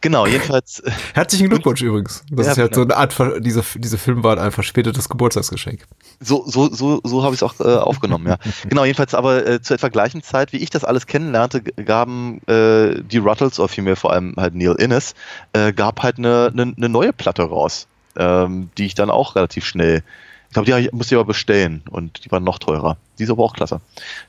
Genau, 0.00 0.26
jedenfalls, 0.26 0.80
äh, 0.80 0.90
Herzlichen 1.14 1.49
Glückwunsch 1.49 1.82
übrigens. 1.82 2.25
Das 2.30 2.47
Ja, 2.47 2.52
ist 2.52 2.59
halt 2.59 2.75
so 2.75 2.82
genau. 2.82 2.94
eine 2.94 3.11
Art, 3.11 3.44
diese, 3.44 3.62
diese 3.76 3.99
Filme 3.99 4.23
waren 4.23 4.38
ein 4.38 4.52
verspätetes 4.52 5.09
Geburtstagsgeschenk. 5.09 5.87
So, 6.20 6.44
so, 6.47 6.73
so, 6.73 7.00
so 7.04 7.23
habe 7.23 7.35
ich 7.35 7.42
es 7.42 7.42
auch 7.42 7.59
äh, 7.61 7.64
aufgenommen, 7.64 8.26
ja. 8.26 8.38
Genau, 8.68 8.85
jedenfalls 8.85 9.14
aber 9.14 9.47
äh, 9.47 9.61
zur 9.61 9.75
etwa 9.76 9.88
gleichen 9.88 10.23
Zeit, 10.23 10.52
wie 10.52 10.59
ich 10.59 10.70
das 10.70 10.85
alles 10.85 11.06
kennenlernte, 11.06 11.62
gaben 11.62 12.40
äh, 12.47 13.02
die 13.02 13.18
Ruttles, 13.18 13.59
oder 13.59 13.68
vielmehr 13.68 13.97
vor 13.97 14.12
allem 14.12 14.35
halt 14.37 14.54
Neil 14.54 14.76
Innes, 14.78 15.14
äh, 15.52 15.73
gab 15.73 16.02
halt 16.02 16.18
eine, 16.18 16.50
eine, 16.52 16.75
eine 16.76 16.88
neue 16.88 17.12
Platte 17.12 17.42
raus, 17.42 17.87
ähm, 18.16 18.70
die 18.78 18.87
ich 18.87 18.94
dann 18.94 19.11
auch 19.11 19.35
relativ 19.37 19.64
schnell, 19.64 20.02
ich 20.50 20.54
glaube, 20.54 20.66
die 20.66 20.88
musste 20.90 21.14
ich 21.14 21.19
aber 21.21 21.28
bestellen 21.28 21.85
und 21.90 22.25
die 22.25 22.33
war 22.33 22.40
noch 22.40 22.59
teurer. 22.59 22.97
Die 23.19 23.23
ist 23.23 23.30
aber 23.30 23.45
auch 23.45 23.54
klasse. 23.54 23.80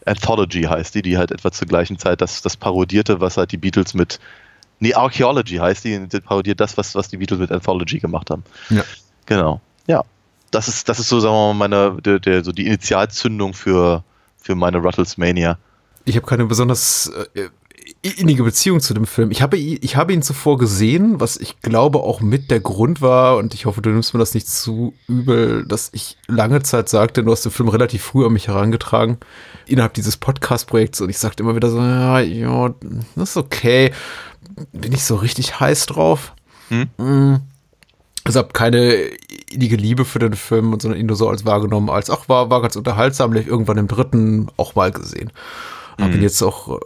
Anthology 0.06 0.62
heißt 0.62 0.94
die, 0.94 1.02
die 1.02 1.18
halt 1.18 1.32
etwa 1.32 1.52
zur 1.52 1.68
gleichen 1.68 1.98
Zeit 1.98 2.22
das, 2.22 2.44
das 2.44 2.58
parodierte, 2.58 3.20
was 3.20 3.38
halt 3.38 3.52
die 3.52 3.58
Beatles 3.58 3.96
mit, 3.96 4.20
nee, 4.80 4.94
Archaeology 4.94 5.56
heißt 5.56 5.84
die, 5.84 6.08
die 6.08 6.20
parodiert 6.20 6.60
das, 6.60 6.78
was, 6.78 6.94
was 6.94 7.08
die 7.08 7.18
Beatles 7.18 7.40
mit 7.40 7.52
Anthology 7.52 7.98
gemacht 7.98 8.30
haben. 8.30 8.44
Ja. 8.70 8.84
Genau. 9.26 9.62
Ja. 9.88 10.04
Das 10.52 10.68
ist, 10.68 10.88
das 10.90 11.00
ist 11.00 11.10
so, 11.10 11.20
sagen 11.20 11.34
wir 11.34 11.54
mal, 11.56 11.70
meine, 11.70 12.02
der, 12.04 12.20
der, 12.20 12.44
so 12.44 12.52
die 12.52 12.68
Initialzündung 12.68 13.56
für, 13.56 14.04
für 14.38 14.54
meine 14.54 14.78
Ruttles 14.78 15.18
Mania. 15.18 15.58
Ich 16.06 16.18
habe 16.18 16.28
keine 16.28 16.46
besonders 16.46 17.12
äh, 17.34 17.50
innige 18.02 18.44
Beziehung 18.44 18.80
zu 18.80 18.94
dem 18.94 19.06
Film. 19.06 19.32
Ich 19.32 19.42
habe, 19.42 19.58
ich 19.58 19.96
habe 19.96 20.14
ihn 20.14 20.22
zuvor 20.22 20.58
gesehen, 20.58 21.20
was 21.20 21.38
ich 21.38 21.62
glaube 21.62 22.00
auch 22.00 22.22
mit 22.22 22.50
der 22.50 22.60
Grund 22.60 23.02
war, 23.02 23.38
und 23.38 23.54
ich 23.54 23.66
hoffe, 23.66 23.82
du 23.82 23.90
nimmst 23.90 24.14
mir 24.14 24.20
das 24.20 24.34
nicht 24.34 24.48
zu 24.48 24.94
übel, 25.08 25.66
dass 25.66 25.90
ich 25.94 26.18
lange 26.28 26.64
Zeit 26.64 26.90
sagte, 26.90 27.24
du 27.24 27.32
hast 27.32 27.46
den 27.46 27.52
Film 27.52 27.70
relativ 27.70 28.04
früh 28.04 28.26
an 28.26 28.34
mich 28.34 28.48
herangetragen, 28.48 29.18
innerhalb 29.68 29.94
dieses 29.94 30.18
Podcast-Projekts, 30.18 31.02
und 31.02 31.10
ich 31.10 31.18
sagte 31.18 31.44
immer 31.44 31.56
wieder 31.56 31.70
so, 31.70 31.78
ja, 31.80 32.20
ja, 32.20 32.74
das 33.16 33.32
ist 33.32 33.38
okay. 33.38 33.92
Bin 34.74 34.94
ich 34.94 35.04
so 35.04 35.16
richtig 35.16 35.60
heiß 35.60 35.86
drauf? 35.86 36.34
Hm? 36.70 36.90
Mm. 36.98 37.42
Also 38.24 38.40
habe 38.40 38.54
keine 38.54 38.94
innige 39.52 39.76
Liebe 39.76 40.06
für 40.06 40.20
den 40.20 40.34
Film, 40.34 40.80
sondern 40.80 41.00
ihn 41.00 41.08
nur 41.08 41.16
so 41.16 41.28
als 41.28 41.46
wahrgenommen, 41.46 41.90
als 41.90 42.10
auch 42.10 42.30
war, 42.30 42.50
war 42.50 42.62
ganz 42.62 42.76
unterhaltsam, 42.76 43.36
ich 43.36 43.48
irgendwann 43.48 43.78
im 43.78 43.88
dritten 43.88 44.50
auch 44.58 44.76
mal 44.76 44.92
gesehen. 44.92 45.32
Habe 46.00 46.16
ihn 46.16 46.22
jetzt 46.22 46.42
auch, 46.42 46.78
äh, 46.78 46.80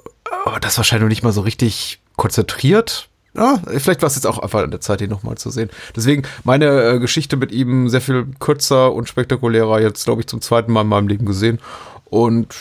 aber 0.45 0.59
das 0.59 0.77
wahrscheinlich 0.77 1.09
nicht 1.09 1.23
mal 1.23 1.31
so 1.33 1.41
richtig 1.41 1.99
konzentriert. 2.15 3.09
Ja, 3.37 3.59
vielleicht 3.67 4.01
war 4.01 4.07
es 4.07 4.15
jetzt 4.15 4.27
auch 4.27 4.39
einfach 4.39 4.63
an 4.63 4.71
der 4.71 4.79
Zeit, 4.79 5.01
ihn 5.01 5.09
nochmal 5.09 5.35
zu 5.35 5.49
sehen. 5.49 5.69
Deswegen 5.93 6.23
meine 6.45 6.65
äh, 6.83 6.99
Geschichte 6.99 7.35
mit 7.35 7.51
ihm 7.51 7.89
sehr 7.89 7.99
viel 7.99 8.27
kürzer 8.39 8.93
und 8.93 9.09
spektakulärer, 9.09 9.81
jetzt 9.81 10.05
glaube 10.05 10.21
ich 10.21 10.27
zum 10.27 10.39
zweiten 10.41 10.71
Mal 10.71 10.81
in 10.81 10.87
meinem 10.87 11.09
Leben 11.09 11.25
gesehen. 11.25 11.59
Und 12.05 12.55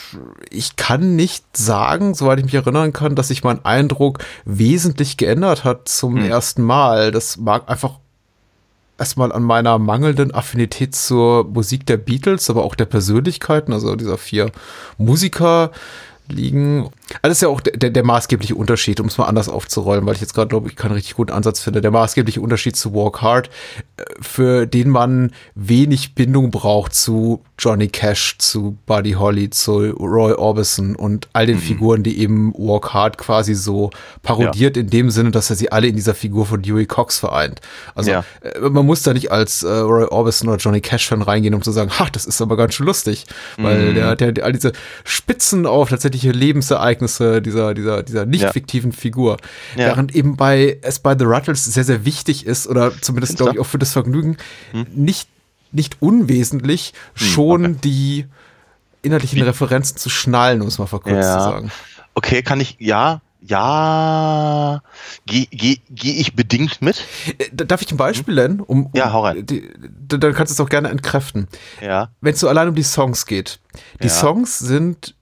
ich 0.50 0.74
kann 0.74 1.14
nicht 1.14 1.44
sagen, 1.56 2.14
soweit 2.14 2.38
ich 2.40 2.44
mich 2.46 2.54
erinnern 2.54 2.92
kann, 2.92 3.14
dass 3.14 3.28
sich 3.28 3.44
mein 3.44 3.64
Eindruck 3.64 4.18
wesentlich 4.44 5.16
geändert 5.16 5.62
hat 5.62 5.88
zum 5.88 6.16
Hm. 6.16 6.24
ersten 6.28 6.62
Mal. 6.62 7.12
Das 7.12 7.36
mag 7.36 7.68
einfach 7.70 8.00
erstmal 8.98 9.30
an 9.30 9.44
meiner 9.44 9.78
mangelnden 9.78 10.34
Affinität 10.34 10.96
zur 10.96 11.44
Musik 11.44 11.86
der 11.86 11.98
Beatles, 11.98 12.50
aber 12.50 12.64
auch 12.64 12.74
der 12.74 12.86
Persönlichkeiten, 12.86 13.72
also 13.72 13.94
dieser 13.94 14.18
vier 14.18 14.50
Musiker 14.98 15.70
liegen. 16.28 16.84
Also 16.84 16.90
das 17.22 17.32
ist 17.32 17.42
ja 17.42 17.48
auch 17.48 17.60
der, 17.60 17.90
der, 17.90 18.04
maßgebliche 18.04 18.54
Unterschied, 18.54 18.98
um 19.00 19.06
es 19.06 19.18
mal 19.18 19.26
anders 19.26 19.48
aufzurollen, 19.48 20.06
weil 20.06 20.14
ich 20.14 20.20
jetzt 20.20 20.34
gerade 20.34 20.48
glaube 20.48 20.68
ich 20.68 20.76
keinen 20.76 20.92
richtig 20.92 21.14
guten 21.14 21.32
Ansatz 21.32 21.60
finde. 21.60 21.80
Der 21.80 21.90
maßgebliche 21.90 22.40
Unterschied 22.40 22.76
zu 22.76 22.94
Walk 22.94 23.20
Hard, 23.22 23.50
äh, 23.96 24.04
für 24.20 24.66
den 24.66 24.88
man 24.90 25.32
wenig 25.54 26.14
Bindung 26.14 26.50
braucht 26.50 26.94
zu 26.94 27.42
Johnny 27.58 27.88
Cash, 27.88 28.36
zu 28.38 28.76
Buddy 28.86 29.12
Holly, 29.12 29.50
zu 29.50 29.90
Roy 29.90 30.32
Orbison 30.32 30.96
und 30.96 31.28
all 31.34 31.46
den 31.46 31.58
Figuren, 31.58 32.02
die 32.02 32.18
eben 32.18 32.52
Walk 32.54 32.92
Hard 32.94 33.16
quasi 33.18 33.54
so 33.54 33.90
parodiert 34.22 34.76
in 34.76 34.88
dem 34.90 35.10
Sinne, 35.10 35.30
dass 35.30 35.50
er 35.50 35.56
sie 35.56 35.70
alle 35.70 35.86
in 35.86 35.94
dieser 35.94 36.14
Figur 36.14 36.46
von 36.46 36.62
Dewey 36.62 36.86
Cox 36.86 37.18
vereint. 37.18 37.60
Also 37.94 38.10
Ja. 38.10 38.24
äh, 38.40 38.60
man 38.68 38.84
muss 38.86 39.02
da 39.02 39.12
nicht 39.12 39.30
als 39.30 39.62
äh, 39.62 39.68
Roy 39.68 40.04
Orbison 40.04 40.48
oder 40.48 40.58
Johnny 40.58 40.80
Cash 40.80 41.06
Fan 41.08 41.22
reingehen, 41.22 41.54
um 41.54 41.62
zu 41.62 41.70
sagen, 41.70 41.90
ha, 41.98 42.08
das 42.10 42.24
ist 42.24 42.40
aber 42.42 42.56
ganz 42.56 42.74
schön 42.74 42.86
lustig, 42.86 43.26
weil 43.58 43.90
Mhm. 43.90 43.94
der, 43.94 44.16
der, 44.16 44.32
der 44.32 44.44
all 44.44 44.52
diese 44.52 44.72
Spitzen 45.04 45.66
auf 45.66 45.90
tatsächliche 46.14 46.32
Lebensereignisse 46.36 47.42
dieser 47.42 47.74
dieser 47.74 48.02
dieser 48.02 48.26
nicht 48.26 48.42
Ja. 48.42 48.52
fiktiven 48.52 48.92
Figur, 48.92 49.36
Ja. 49.76 49.86
während 49.88 50.14
eben 50.14 50.36
bei 50.36 50.78
es 50.82 50.98
bei 51.00 51.16
The 51.18 51.24
Ruttles 51.24 51.64
sehr 51.64 51.84
sehr 51.84 52.04
wichtig 52.04 52.46
ist 52.46 52.66
oder 52.68 52.92
zumindest 53.00 53.36
glaube 53.36 53.54
ich 53.54 53.58
auch 53.60 53.66
für 53.66 53.78
das 53.78 53.92
Vergnügen 53.92 54.36
Hm. 54.72 54.86
nicht 54.94 55.28
nicht 55.72 55.96
unwesentlich 56.00 56.92
schon 57.14 57.64
okay. 57.66 57.76
die 57.84 58.26
inhaltlichen 59.02 59.42
Referenzen 59.42 59.96
zu 59.96 60.08
schnallen, 60.08 60.62
um 60.62 60.68
es 60.68 60.78
mal 60.78 60.86
verkürzt 60.86 61.16
Ja. 61.28 61.38
zu 61.38 61.44
sagen. 61.44 61.72
Okay, 62.14 62.42
kann 62.42 62.60
ich, 62.60 62.76
ja, 62.78 63.20
ja, 63.46 64.80
gehe 65.26 65.46
geh, 65.50 65.78
geh 65.90 66.12
ich 66.12 66.34
bedingt 66.36 66.80
mit? 66.80 67.04
Äh, 67.38 67.66
Darf 67.66 67.82
ich 67.82 67.90
ein 67.90 67.96
Beispiel 67.96 68.36
nennen? 68.36 68.60
Um, 68.60 68.86
um 68.86 68.90
Ja, 68.94 69.12
hau 69.12 69.24
rein. 69.24 69.44
Die, 69.44 69.68
dann 70.08 70.20
dann 70.20 70.32
kannst 70.32 70.52
du 70.52 70.54
es 70.54 70.60
auch 70.64 70.70
gerne 70.70 70.88
entkräften. 70.90 71.48
Ja. 71.82 72.10
Wenn 72.20 72.34
es 72.34 72.40
so 72.40 72.48
allein 72.48 72.68
um 72.68 72.74
die 72.76 72.84
Songs 72.84 73.26
geht. 73.26 73.58
Die 74.00 74.06
Ja. 74.06 74.12
Songs 74.12 74.58
sind 74.60 75.14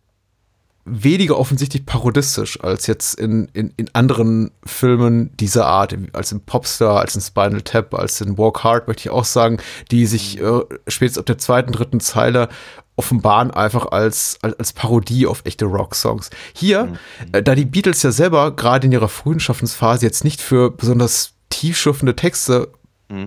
weniger 0.85 1.39
offensichtlich 1.39 1.87
parodistisch 1.87 2.61
als 2.61 2.87
jetzt 2.87 3.15
in, 3.15 3.49
in, 3.53 3.73
in 3.77 3.89
anderen 3.95 4.51
Filmen 4.65 5.37
dieser 5.37 5.67
Art, 5.67 5.97
als 6.13 6.33
in 6.33 6.41
Popstar, 6.41 7.01
als 7.01 7.15
in 7.15 7.21
Spinal 7.21 7.63
Tap, 7.63 7.95
als 7.95 8.21
in 8.21 8.37
Walk 8.37 8.65
Hard, 8.65 8.89
möchte 8.89 9.03
ich 9.03 9.11
auch 9.11 9.25
sagen, 9.25 9.59
die 9.91 10.07
sich 10.07 10.41
äh, 10.41 10.61
spätestens 10.89 11.19
ab 11.19 11.27
der 11.27 11.39
zweiten, 11.39 11.73
dritten 11.73 12.01
Zeile 12.01 12.49
offenbaren 12.97 13.51
einfach 13.51 13.87
als, 13.87 14.39
als, 14.43 14.59
als 14.59 14.73
Parodie 14.73 15.27
auf 15.27 15.43
echte 15.45 15.67
Rock-Songs. 15.67 16.31
Hier, 16.53 16.95
äh, 17.33 17.43
da 17.43 17.55
die 17.55 17.65
Beatles 17.65 18.03
ja 18.03 18.11
selber 18.11 18.55
gerade 18.55 18.87
in 18.87 18.93
ihrer 18.93 19.09
frühen 19.09 19.41
Schaffensphase 19.41 20.05
jetzt 20.05 20.25
nicht 20.25 20.41
für 20.41 20.71
besonders 20.71 21.35
tiefschürfende 21.49 22.17
Texte 22.17 22.69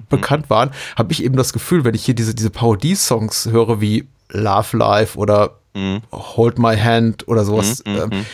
bekannt 0.09 0.49
waren, 0.49 0.71
habe 0.95 1.13
ich 1.13 1.23
eben 1.23 1.35
das 1.35 1.53
Gefühl, 1.53 1.83
wenn 1.83 1.93
ich 1.93 2.05
hier 2.05 2.15
diese, 2.15 2.33
diese 2.33 2.49
Parodie-Songs 2.49 3.49
höre 3.51 3.81
wie 3.81 4.07
Love 4.29 4.77
Life 4.77 5.17
oder 5.17 5.59
Hold 6.11 6.59
My 6.59 6.77
Hand 6.77 7.27
oder 7.27 7.43
sowas, 7.43 7.83
ähm, 7.85 8.25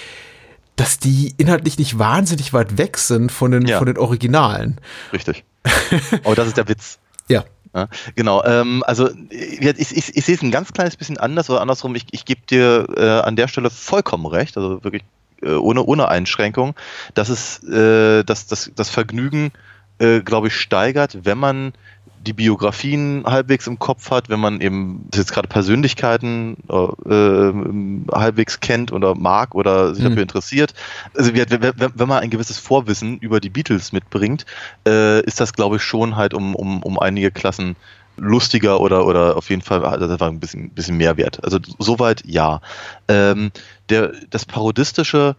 dass 0.76 1.00
die 1.00 1.34
inhaltlich 1.38 1.78
nicht 1.78 2.00
wahnsinnig 2.00 2.54
weit 2.54 2.78
weg 2.78 2.98
sind 2.98 3.32
von 3.32 3.52
den, 3.52 3.66
Ja. 3.66 3.78
von 3.78 3.88
den 3.88 3.98
Originalen. 3.98 4.80
Richtig. 5.12 5.44
Aber 6.24 6.36
das 6.36 6.48
ist 6.48 6.58
der 6.58 6.68
Witz. 6.68 7.00
Ja. 7.28 7.44
Ja, 7.74 7.88
genau, 8.16 8.44
ähm, 8.44 8.84
also 8.86 9.10
ich, 9.30 9.62
ich, 9.62 10.18
ich, 10.18 10.26
sehe 10.26 10.36
es 10.36 10.42
ein 10.42 10.52
ganz 10.52 10.74
kleines 10.74 10.98
bisschen 10.98 11.18
anders 11.18 11.50
oder 11.50 11.62
andersrum, 11.62 11.96
ich, 11.96 12.06
ich 12.12 12.26
gebe 12.26 12.42
dir 12.50 12.86
äh, 12.98 13.22
an 13.22 13.38
der 13.38 13.48
Stelle 13.48 13.70
vollkommen 13.70 14.26
recht, 14.26 14.58
also 14.58 14.84
wirklich 14.84 15.04
äh, 15.42 15.54
ohne, 15.54 15.84
ohne 15.84 16.10
Einschränkung, 16.10 16.76
dass 17.14 17.30
es 17.30 17.64
äh, 17.64 18.26
dass, 18.26 18.48
dass, 18.48 18.72
das 18.76 18.90
Vergnügen, 18.90 19.54
äh, 20.00 20.20
glaube 20.20 20.48
ich, 20.48 20.56
steigert, 20.56 21.20
wenn 21.24 21.38
man 21.38 21.72
die 22.26 22.34
Biografien 22.34 23.24
halbwegs 23.26 23.68
im 23.68 23.80
Kopf 23.80 24.12
hat, 24.12 24.30
wenn 24.30 24.40
man 24.40 24.62
eben 24.62 25.08
jetzt 25.14 25.34
gerade 25.34 25.48
Persönlichkeiten 25.48 26.58
äh, 26.70 26.76
äh, 27.14 27.54
halbwegs 28.12 28.60
kennt 28.60 28.92
oder 28.92 29.16
mag 29.16 29.56
oder 29.56 29.96
sich 29.96 30.04
Mhm. 30.04 30.10
dafür 30.10 30.22
interessiert. 30.24 30.74
Also 31.16 31.34
wenn, 31.34 32.08
man 32.08 32.20
ein 32.20 32.30
gewisses 32.30 32.60
Vorwissen 32.60 33.18
über 33.20 33.40
die 33.40 33.50
Beatles 33.50 33.92
mitbringt, 33.92 34.46
äh, 34.88 35.22
ist 35.22 35.40
das, 35.40 35.54
glaube 35.54 35.78
ich, 35.78 35.84
schon 35.84 36.16
halt 36.16 36.34
um, 36.34 36.56
um, 36.56 36.84
um 36.84 37.00
einige 37.00 37.32
Klassen 37.32 37.76
lustiger 38.18 38.82
oder, 38.82 39.06
oder 39.06 39.38
auf 39.38 39.50
jeden 39.50 39.62
Fall 39.62 39.82
hat 39.90 40.02
das 40.02 40.12
einfach 40.12 40.28
ein 40.28 40.40
bisschen, 40.40 40.70
bisschen 40.72 40.98
Mehrwert. 40.98 41.44
Also 41.44 41.60
soweit 41.80 42.24
ja. 42.26 42.62
Ähm, 43.08 43.52
der, 43.90 44.12
das 44.30 44.46
Parodistische, 44.46 45.36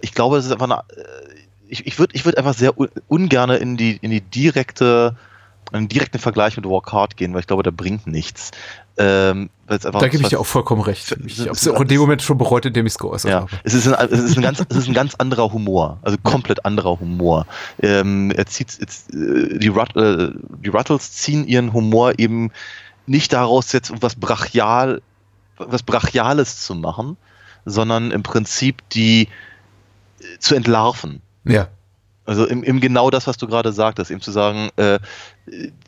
ich 0.00 0.12
glaube, 0.14 0.36
es 0.36 0.46
ist 0.46 0.52
einfach 0.52 0.70
eine, 0.70 0.82
äh, 0.96 1.42
ich, 1.68 1.86
ich 1.86 1.98
würde 1.98 2.14
ich 2.14 2.24
würd 2.24 2.36
einfach 2.36 2.54
sehr 2.54 2.78
un 2.78 2.88
ungerne 3.08 3.56
in 3.56 3.76
die, 3.76 3.96
in 3.96 4.10
die 4.10 4.20
direkte, 4.20 5.16
einen 5.72 5.88
direkten 5.88 6.18
Vergleich 6.18 6.56
mit 6.56 6.66
Walk 6.66 6.92
Hard 6.92 7.16
gehen, 7.16 7.32
weil 7.32 7.40
ich 7.40 7.46
glaube, 7.46 7.62
der 7.62 7.70
bringt 7.70 8.06
nichts. 8.06 8.50
Ähm, 8.98 9.48
Da 9.66 10.08
gebe 10.08 10.22
ich 10.22 10.28
dir 10.28 10.38
auch 10.38 10.46
vollkommen 10.46 10.82
recht. 10.82 11.16
Ich 11.24 11.40
habe 11.40 11.52
es 11.52 11.66
auch 11.66 11.80
in 11.80 11.88
dem 11.88 12.00
Moment 12.00 12.20
schon 12.22 12.36
bereut, 12.36 12.66
indem 12.66 12.86
ich 12.86 12.92
es 12.92 12.98
geäußert 12.98 13.30
ja, 13.30 13.40
habe. 13.40 13.50
es 13.64 13.72
ist, 13.72 13.88
ein, 13.88 14.08
es, 14.10 14.20
ist 14.20 14.36
ein 14.36 14.42
ganz, 14.42 14.62
es 14.68 14.76
ist 14.76 14.88
ein 14.88 14.94
ganz 14.94 15.14
anderer 15.14 15.52
Humor, 15.52 15.98
also 16.02 16.18
komplett 16.22 16.64
anderer 16.66 17.00
Humor. 17.00 17.46
Ähm, 17.80 18.30
er 18.30 18.46
zieht, 18.46 18.78
jetzt, 18.78 19.14
äh, 19.14 19.58
die, 19.58 19.68
Rut, 19.68 19.96
äh, 19.96 20.30
die 20.62 20.68
Ruttles 20.68 21.12
ziehen 21.12 21.46
ihren 21.46 21.72
Humor 21.72 22.18
eben 22.18 22.50
nicht 23.06 23.32
daraus, 23.32 23.72
jetzt 23.72 23.92
was 24.02 24.14
brachial, 24.14 25.00
was 25.56 25.82
Brachiales 25.82 26.60
zu 26.60 26.74
machen, 26.74 27.16
sondern 27.64 28.10
im 28.10 28.22
Prinzip 28.22 28.88
die 28.90 29.28
äh, 30.20 30.38
zu 30.38 30.54
entlarven. 30.54 31.22
Ja. 31.44 31.68
Also 32.24 32.46
im, 32.46 32.62
im 32.62 32.80
genau 32.80 33.10
das, 33.10 33.26
was 33.26 33.36
du 33.36 33.48
gerade 33.48 33.72
sagtest, 33.72 34.10
eben 34.10 34.20
zu 34.20 34.30
sagen, 34.30 34.70
äh, 34.76 35.00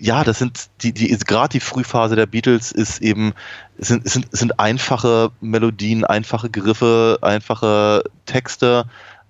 ja, 0.01 0.25
das 0.25 0.41
sind 0.41 0.69
die, 0.83 0.93
die 0.93 1.17
gerade 1.19 1.51
die 1.51 1.61
Frühphase 1.61 2.17
der 2.17 2.27
Beatles 2.27 2.73
ist 2.73 3.01
eben 3.01 3.35
sind, 3.79 4.09
sind, 4.09 4.27
sind 4.37 4.59
einfache 4.59 5.31
Melodien, 5.41 6.05
einfache 6.05 6.51
Griffe, 6.51 7.19
einfache 7.23 8.03
Texte, 8.27 8.87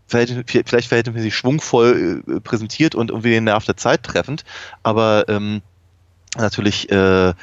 vielleicht, 0.06 0.34
vielleicht 0.46 0.88
verhältnismäßig 0.88 1.34
schwungvoll 1.34 2.22
äh, 2.26 2.40
präsentiert 2.40 2.94
und 2.94 3.10
irgendwie 3.10 3.30
den 3.30 3.44
Nerv 3.44 3.66
der 3.66 3.76
Zeit 3.76 4.02
treffend, 4.02 4.44
aber 4.82 5.26
ähm, 5.28 5.60
natürlich 6.36 6.90
äh, 6.90 7.34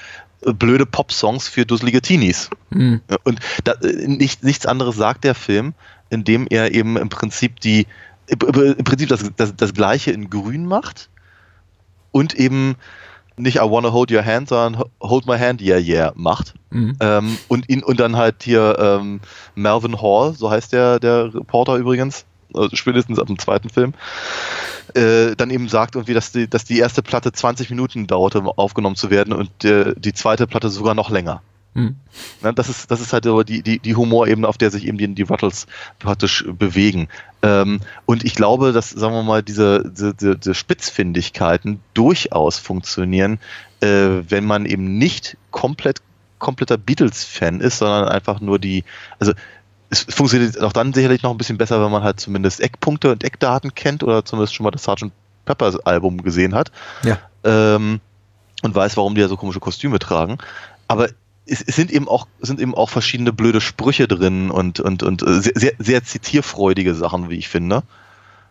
blöde 0.42 0.86
Pop-Songs 0.88 1.48
für 1.48 1.66
dusselige 1.66 2.02
Teenies. 2.02 2.50
Mhm. 2.72 3.02
Und 3.24 3.40
da, 3.64 3.74
äh, 3.74 4.08
nicht, 4.08 4.44
nichts 4.44 4.66
anderes 4.66 4.96
sagt 4.96 5.24
der 5.24 5.36
Film, 5.36 5.74
indem 6.10 6.48
er 6.50 6.74
eben 6.74 6.98
im 6.98 7.10
Prinzip 7.10 7.60
die 7.60 7.88
im 8.32 8.84
Prinzip 8.84 9.10
das, 9.10 9.30
das, 9.36 9.56
das 9.56 9.74
gleiche 9.74 10.12
in 10.12 10.30
grün 10.30 10.66
macht 10.66 11.10
und 12.12 12.34
eben 12.34 12.76
nicht 13.38 13.58
I 13.58 13.62
wanna 13.62 13.92
hold 13.92 14.12
your 14.12 14.26
hand, 14.26 14.50
sondern 14.50 14.84
hold 15.02 15.26
my 15.26 15.38
hand, 15.38 15.62
yeah, 15.62 15.78
yeah 15.78 16.14
macht. 16.16 16.54
Mhm. 16.70 16.96
Ähm, 17.00 17.38
und 17.48 17.70
ihn 17.70 17.84
und 17.84 18.00
dann 18.00 18.16
halt 18.16 18.44
hier 18.44 18.78
ähm, 18.80 19.20
Melvin 19.56 20.02
Hall, 20.02 20.34
so 20.34 20.50
heißt 20.50 20.74
der, 20.74 21.00
der 21.00 21.34
Reporter 21.34 21.76
übrigens, 21.76 22.26
also 22.54 22.76
spätestens 22.76 23.20
ab 23.20 23.28
dem 23.28 23.40
zweiten 23.40 23.70
Film, 23.70 23.94
äh, 24.96 25.36
dann 25.36 25.50
eben 25.50 25.70
sagt 25.70 25.96
irgendwie, 25.96 26.14
dass 26.14 26.32
die, 26.32 26.50
dass 26.50 26.66
die 26.66 26.80
erste 26.80 27.02
Platte 27.02 27.32
20 27.32 27.70
Minuten 27.70 28.08
dauerte, 28.08 28.40
um 28.40 28.48
aufgenommen 28.48 28.96
zu 28.96 29.10
werden 29.10 29.34
und 29.34 29.64
äh, 29.66 29.94
die 29.98 30.14
zweite 30.14 30.48
Platte 30.48 30.70
sogar 30.70 30.96
noch 30.96 31.10
länger. 31.10 31.42
Mhm. 31.74 31.96
Das 32.56 32.68
ist, 32.68 32.92
das 32.92 33.00
ist 33.00 33.14
halt 33.14 33.26
aber 33.26 33.44
die, 33.44 33.62
die, 33.64 33.80
die 33.80 33.96
Humorebene, 33.96 34.48
auf 34.48 34.58
der 34.58 34.72
sich 34.72 34.86
eben 34.86 34.98
die, 34.98 35.08
die 35.14 35.22
Ruttles 35.22 35.68
praktisch 36.00 36.44
bewegen. 36.48 37.08
Ähm, 37.42 37.80
und 38.06 38.26
ich 38.26 38.36
glaube, 38.36 38.74
dass, 38.74 38.90
sagen 38.90 39.14
wir 39.14 39.24
mal, 39.24 39.42
diese, 39.42 39.90
diese, 39.90 40.14
diese 40.14 40.54
Spitzfindigkeiten 40.54 41.80
durchaus 41.94 42.58
funktionieren, 42.58 43.40
äh, 43.80 44.10
wenn 44.28 44.46
man 44.46 44.66
eben 44.66 44.98
nicht 44.98 45.38
komplett 45.52 46.02
kompletter 46.40 46.78
Beatles-Fan 46.78 47.62
ist, 47.62 47.78
sondern 47.78 48.10
einfach 48.10 48.42
nur 48.42 48.60
die, 48.60 48.84
also 49.20 49.32
es 49.92 50.02
funktioniert 50.10 50.60
auch 50.62 50.74
dann 50.74 50.92
sicherlich 50.94 51.22
noch 51.22 51.32
ein 51.32 51.38
bisschen 51.38 51.58
besser, 51.58 51.84
wenn 51.84 51.92
man 51.92 52.04
halt 52.04 52.20
zumindest 52.20 52.62
Eckpunkte 52.62 53.12
und 53.12 53.24
Eckdaten 53.24 53.76
kennt 53.76 54.04
oder 54.04 54.26
zumindest 54.26 54.56
schon 54.56 54.64
mal 54.64 54.72
das 54.72 54.84
Sgt. 54.84 55.12
Peppers 55.46 55.80
Album 55.86 56.22
gesehen 56.22 56.54
hat 56.54 56.72
Ja. 57.04 57.18
ähm, 57.44 58.00
und 58.62 58.76
weiß, 58.76 58.96
warum 58.98 59.16
die 59.16 59.22
ja 59.22 59.28
so 59.28 59.38
komische 59.38 59.60
Kostüme 59.60 59.98
tragen. 60.00 60.38
Aber 60.88 61.10
es, 61.46 61.62
es 61.62 61.76
sind 61.76 61.92
eben 61.92 62.08
auch 62.08 62.28
sind 62.40 62.60
eben 62.60 62.76
auch 62.76 62.90
verschiedene 62.90 63.34
blöde 63.34 63.62
Sprüche 63.62 64.08
drin 64.08 64.52
und 64.52 64.80
und 64.80 65.04
und 65.04 65.22
äh, 65.24 65.42
sehr 65.42 65.54
sehr, 65.56 65.74
sehr 65.80 66.04
zitierfreudige 66.04 66.96
Sachen, 66.96 67.30
wie 67.30 67.38
ich 67.38 67.50
finde. 67.50 67.84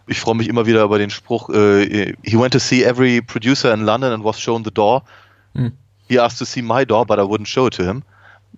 Ich 0.06 0.20
freue 0.20 0.35
mich 0.35 0.49
immer 0.49 0.66
wieder 0.66 0.82
über 0.82 0.99
den 0.99 1.11
Spruch: 1.11 1.50
äh, 1.50 2.14
He 2.23 2.38
went 2.38 2.52
to 2.52 2.59
see 2.59 2.82
every 2.82 3.23
producer 3.23 3.73
in 3.73 3.82
London 3.82 4.12
and 4.12 4.25
was 4.25 4.40
shown 4.40 4.64
the 4.64 4.70
door. 4.70 5.04
Hm. 5.54 5.73
He 6.09 6.18
asked 6.18 6.38
to 6.38 6.44
see 6.44 6.62
my 6.62 6.85
door, 6.85 7.06
but 7.06 7.18
I 7.18 7.23
wouldn't 7.23 7.47
show 7.47 7.68
it 7.68 7.75
to 7.75 7.85
him. 7.85 8.02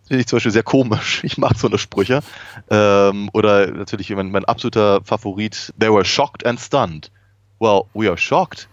Finde 0.09 0.23
ich 0.23 0.27
zum 0.27 0.39
Beispiel 0.39 0.53
sehr 0.53 0.63
komisch. 0.63 1.23
Ich 1.23 1.37
mag 1.37 1.59
so 1.59 1.69
eine 1.69 1.79
Sprüche. 1.79 2.21
Ähm, 2.71 3.29
oder 3.35 3.71
natürlich 3.71 4.11
mein, 4.11 4.31
mein 4.31 4.45
absoluter 4.47 5.01
Favorit: 5.05 5.73
They 5.79 5.93
were 5.93 6.05
shocked 6.05 6.47
and 6.47 6.59
stunned. 6.59 7.11
Well, 7.61 7.85
we 7.95 8.09
are 8.09 8.17
shocked 8.17 8.69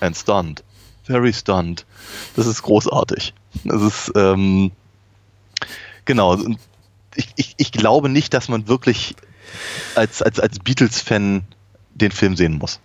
and 0.00 0.16
stunned. 0.16 0.64
Very 1.04 1.32
stunned. 1.32 1.86
Das 2.36 2.46
ist 2.46 2.62
großartig. 2.62 3.32
Das 3.64 3.80
ist, 3.80 4.12
ähm, 4.14 4.72
genau. 6.08 6.36
Ich, 7.14 7.28
ich, 7.36 7.54
ich 7.58 7.70
glaube 7.72 8.08
nicht, 8.08 8.34
dass 8.34 8.48
man 8.48 8.66
wirklich 8.66 9.14
als, 9.94 10.20
als, 10.22 10.40
als 10.40 10.58
Beatles-Fan 10.58 11.44
den 11.94 12.10
Film 12.10 12.36
sehen 12.36 12.58
muss. 12.58 12.80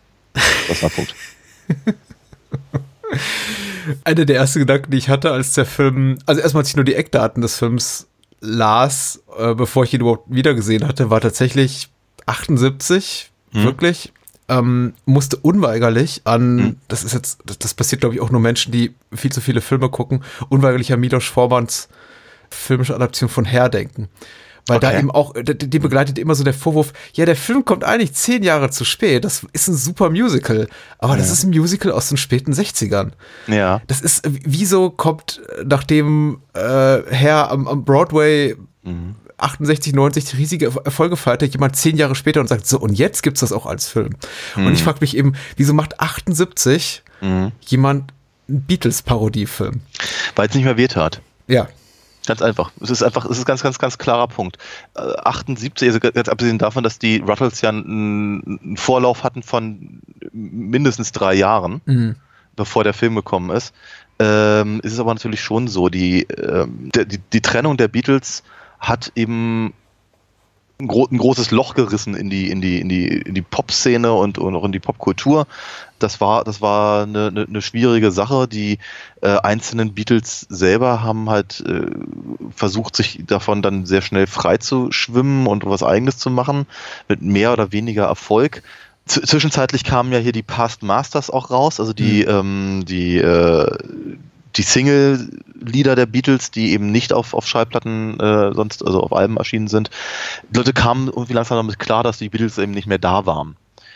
Das 0.67 0.81
war 0.83 0.89
Punkt. 0.91 1.15
Einer 4.03 4.25
der 4.25 4.37
ersten 4.37 4.59
Gedanken, 4.59 4.91
die 4.91 4.97
ich 4.97 5.09
hatte, 5.09 5.31
als 5.31 5.53
der 5.53 5.65
Film, 5.65 6.17
also 6.25 6.41
erstmal 6.41 6.61
als 6.61 6.69
ich 6.69 6.75
nur 6.75 6.85
die 6.85 6.95
Eckdaten 6.95 7.41
des 7.41 7.57
Films 7.57 8.07
las, 8.39 9.21
äh, 9.37 9.53
bevor 9.53 9.83
ich 9.83 9.93
ihn 9.93 10.01
überhaupt 10.01 10.33
wiedergesehen 10.33 10.87
hatte, 10.87 11.09
war 11.09 11.21
tatsächlich 11.21 11.89
78, 12.25 13.29
Mhm. 13.53 13.63
wirklich. 13.65 14.11
Ähm, 14.49 14.93
musste 15.05 15.37
unweigerlich 15.37 16.21
an, 16.25 16.55
Mhm. 16.55 16.75
das 16.87 17.03
ist 17.03 17.13
jetzt, 17.13 17.39
das, 17.45 17.59
das 17.59 17.73
passiert 17.73 18.01
glaube 18.01 18.15
ich 18.15 18.21
auch 18.21 18.29
nur 18.31 18.41
Menschen, 18.41 18.71
die 18.71 18.93
viel 19.13 19.31
zu 19.31 19.39
viele 19.41 19.61
Filme 19.61 19.89
gucken, 19.89 20.23
unweigerlich 20.49 20.91
an 20.91 20.99
Milos 20.99 21.25
Formans 21.25 21.87
filmische 22.53 22.95
Adaption 22.95 23.29
von 23.29 23.45
Herr 23.45 23.69
denken. 23.69 24.07
Weil 24.65 24.79
da 24.79 24.87
Okay. 24.89 24.99
eben 24.99 25.11
auch, 25.11 25.33
die, 25.35 25.79
begleitet 25.79 26.17
immer 26.17 26.35
so 26.35 26.45
der 26.45 26.53
Vorwurf, 26.53 26.93
ja, 27.13 27.25
der 27.25 27.35
Film 27.35 27.65
kommt 27.65 27.83
eigentlich 27.83 28.13
zehn 28.13 28.43
Jahre 28.43 28.69
zu 28.69 28.85
spät. 28.85 29.25
Das 29.25 29.45
ist 29.51 29.67
ein 29.67 29.75
super 29.75 30.09
Musical. 30.09 30.69
Aber 30.99 31.17
das 31.17 31.29
ist 31.29 31.43
ein 31.43 31.49
Musical 31.49 31.91
aus 31.91 32.07
den 32.07 32.15
späten 32.15 32.53
60ern. 32.53 33.11
Ja. 33.47 33.81
Das 33.87 33.99
ist, 33.99 34.21
wieso 34.25 34.89
kommt, 34.89 35.41
nachdem 35.65 36.37
äh, 36.53 36.59
Herr 37.09 37.51
am, 37.51 37.67
am 37.67 37.83
Broadway 37.83 38.55
68, 39.37 39.93
69 39.93 40.37
riesige 40.39 40.69
Erf- 40.69 40.85
Erfolge 40.85 41.17
feierte, 41.17 41.45
jemand 41.45 41.75
zehn 41.75 41.97
Jahre 41.97 42.15
später 42.15 42.39
und 42.39 42.47
sagt, 42.47 42.65
so, 42.65 42.79
und 42.79 42.93
jetzt 42.97 43.21
gibt's 43.23 43.41
das 43.41 43.51
auch 43.51 43.65
als 43.65 43.89
Film. 43.89 44.15
Und 44.55 44.71
ich 44.71 44.83
frage 44.83 44.99
mich 45.01 45.17
eben, 45.17 45.33
wieso 45.57 45.73
macht 45.73 45.99
78 45.99 47.03
jemand 47.67 48.13
einen 48.47 48.61
Beatles-Parodiefilm? 48.61 49.81
Weil 50.35 50.47
es 50.47 50.55
nicht 50.55 50.63
mehr 50.63 50.77
wehtat. 50.77 51.21
Ja. 51.47 51.67
Ganz 52.25 52.41
einfach. 52.41 52.71
Es 52.79 52.89
ist 52.89 53.03
einfach, 53.03 53.25
es 53.25 53.31
ist 53.31 53.43
ein 53.43 53.45
ganz, 53.45 53.63
ganz, 53.63 53.79
ganz 53.79 53.97
klarer 53.97 54.27
Punkt. 54.27 54.57
Äh, 54.95 55.01
78, 55.01 55.89
also 55.89 55.99
ganz 55.99 56.29
abgesehen 56.29 56.57
davon, 56.57 56.83
dass 56.83 56.99
die 56.99 57.17
Ruttles 57.17 57.61
ja 57.61 57.69
einen, 57.69 58.75
Vorlauf 58.77 59.23
hatten 59.23 59.43
von 59.43 60.01
mindestens 60.31 61.11
drei 61.11 61.33
Jahren, 61.33 61.81
Mhm. 61.85 62.15
bevor 62.55 62.83
der 62.83 62.93
Film 62.93 63.15
gekommen 63.15 63.49
ist, 63.49 63.73
ähm, 64.19 64.79
ist 64.83 64.93
es 64.93 64.99
aber 64.99 65.13
natürlich 65.13 65.41
schon 65.41 65.67
so, 65.67 65.89
die, 65.89 66.23
ähm, 66.23 66.89
die, 66.95 67.17
die 67.17 67.41
Trennung 67.41 67.77
der 67.77 67.87
Beatles 67.89 68.43
hat 68.79 69.11
eben 69.15 69.73
ein, 70.83 70.87
gro 70.87 71.07
ein 71.09 71.17
großes 71.17 71.51
Loch 71.51 71.73
gerissen 71.73 72.15
in 72.15 72.29
die, 72.29 72.49
in 72.49 72.61
die, 72.61 72.79
in 72.79 72.89
die, 72.89 73.07
in 73.07 73.33
die 73.33 73.41
Pop-Szene 73.41 74.13
und, 74.13 74.37
und 74.37 74.55
auch 74.55 74.65
in 74.65 74.71
die 74.71 74.79
Popkultur. 74.79 75.47
Das 75.99 76.19
war, 76.21 76.43
das 76.43 76.61
war 76.61 77.03
eine, 77.03 77.27
eine, 77.27 77.45
eine 77.45 77.61
schwierige 77.61 78.11
Sache. 78.11 78.47
Die 78.47 78.79
äh, 79.21 79.37
einzelnen 79.37 79.93
Beatles 79.93 80.45
selber 80.49 81.01
haben 81.01 81.29
halt 81.29 81.63
äh, 81.65 81.89
versucht, 82.55 82.95
sich 82.95 83.23
davon 83.25 83.61
dann 83.61 83.85
sehr 83.85 84.01
schnell 84.01 84.27
frei 84.27 84.57
zu 84.57 84.91
schwimmen 84.91 85.47
und 85.47 85.65
was 85.65 85.83
Eigenes 85.83 86.17
zu 86.17 86.29
machen, 86.29 86.67
mit 87.07 87.21
mehr 87.21 87.53
oder 87.53 87.71
weniger 87.71 88.05
Erfolg. 88.05 88.63
Zwischenzeitlich 89.05 89.83
kamen 89.83 90.13
ja 90.13 90.19
hier 90.19 90.31
die 90.31 90.43
Past 90.43 90.81
Masters 90.81 91.29
auch 91.29 91.51
raus, 91.51 91.81
also 91.81 91.91
die, 91.91 92.23
ähm, 92.23 92.85
die, 92.87 93.17
äh, 93.17 93.77
die 94.55 94.61
Single-Lieder 94.63 95.95
der 95.95 96.05
Beatles, 96.05 96.51
die 96.51 96.71
eben 96.71 96.91
nicht 96.91 97.13
auf, 97.13 97.33
auf 97.33 97.47
Schallplatten 97.47 98.19
äh, 98.19 98.53
sonst, 98.53 98.85
also 98.85 99.01
auf 99.01 99.13
Alben 99.13 99.37
erschienen 99.37 99.67
sind. 99.67 99.89
Die 100.49 100.57
Leute 100.57 100.73
kamen 100.73 101.07
irgendwie 101.07 101.33
langsam 101.33 101.57
damit 101.57 101.79
klar, 101.79 102.03
dass 102.03 102.17
die 102.19 102.29
Beatles 102.29 102.57
eben 102.57 102.71
nicht 102.71 102.87
mehr 102.87 102.99
da 102.99 103.25
waren. 103.25 103.55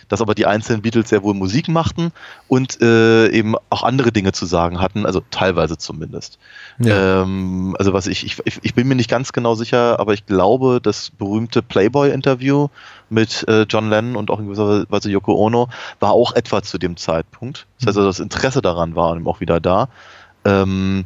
Dass 0.09 0.21
aber 0.21 0.35
die 0.35 0.45
einzelnen 0.45 0.81
Beatles 0.81 1.09
sehr 1.09 1.21
wohl 1.21 1.33
Musik 1.33 1.67
machten 1.67 2.13
und 2.47 2.81
äh, 2.81 3.27
eben 3.27 3.55
auch 3.69 3.83
andere 3.83 4.13
Dinge 4.13 4.31
zu 4.31 4.45
sagen 4.45 4.79
hatten, 4.79 5.05
also 5.05 5.21
teilweise 5.31 5.77
zumindest. 5.77 6.39
Ja. 6.79 7.23
Ähm, 7.23 7.75
also 7.77 7.91
was 7.91 8.07
ich, 8.07 8.25
ich, 8.25 8.37
ich 8.61 8.73
bin 8.73 8.87
mir 8.87 8.95
nicht 8.95 9.09
ganz 9.09 9.33
genau 9.33 9.55
sicher, 9.55 9.99
aber 9.99 10.13
ich 10.13 10.25
glaube, 10.25 10.79
das 10.81 11.09
berühmte 11.09 11.61
Playboy-Interview 11.61 12.69
mit 13.09 13.45
äh, 13.49 13.63
John 13.63 13.89
Lennon 13.89 14.15
und 14.15 14.31
auch 14.31 14.39
in 14.39 14.45
gewisser 14.45 14.89
Weise 14.89 15.09
Yoko 15.09 15.35
Ono 15.35 15.67
war 15.99 16.13
auch 16.13 16.33
etwa 16.33 16.63
zu 16.63 16.77
dem 16.77 16.95
Zeitpunkt. 16.95 17.67
Das 17.79 17.87
heißt 17.87 17.97
also, 17.97 18.07
das 18.07 18.19
Interesse 18.21 18.61
daran 18.61 18.95
war 18.95 19.13
eben 19.13 19.27
auch 19.27 19.41
wieder 19.41 19.59
da. 19.59 19.89
Ähm, 20.47 21.05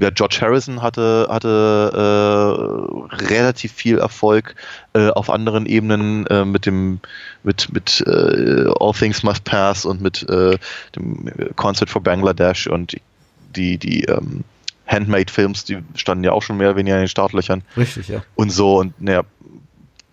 ja, 0.00 0.10
George 0.10 0.38
Harrison 0.40 0.82
hatte, 0.82 1.26
hatte 1.28 3.08
äh, 3.10 3.14
relativ 3.16 3.72
viel 3.72 3.98
Erfolg 3.98 4.54
äh, 4.92 5.08
auf 5.08 5.30
anderen 5.30 5.66
Ebenen 5.66 6.26
äh, 6.26 6.44
mit 6.44 6.66
dem 6.66 7.00
mit, 7.42 7.72
mit 7.72 8.02
äh, 8.06 8.66
All 8.78 8.92
Things 8.92 9.22
Must 9.22 9.44
Pass 9.44 9.84
und 9.84 10.00
mit 10.00 10.28
äh, 10.28 10.56
dem 10.94 11.30
Concert 11.56 11.90
for 11.90 12.02
Bangladesh 12.02 12.66
und 12.68 12.96
die, 13.56 13.78
die 13.78 14.04
ähm, 14.04 14.44
Handmade-Films, 14.86 15.64
die 15.64 15.78
standen 15.94 16.24
ja 16.24 16.32
auch 16.32 16.42
schon 16.42 16.56
mehr 16.56 16.68
oder 16.68 16.78
weniger 16.78 16.96
in 16.96 17.02
den 17.02 17.08
Startlöchern 17.08 17.62
Richtig, 17.76 18.08
ja. 18.08 18.22
und 18.36 18.50
so 18.50 18.78
und 18.78 19.00
naja, 19.00 19.22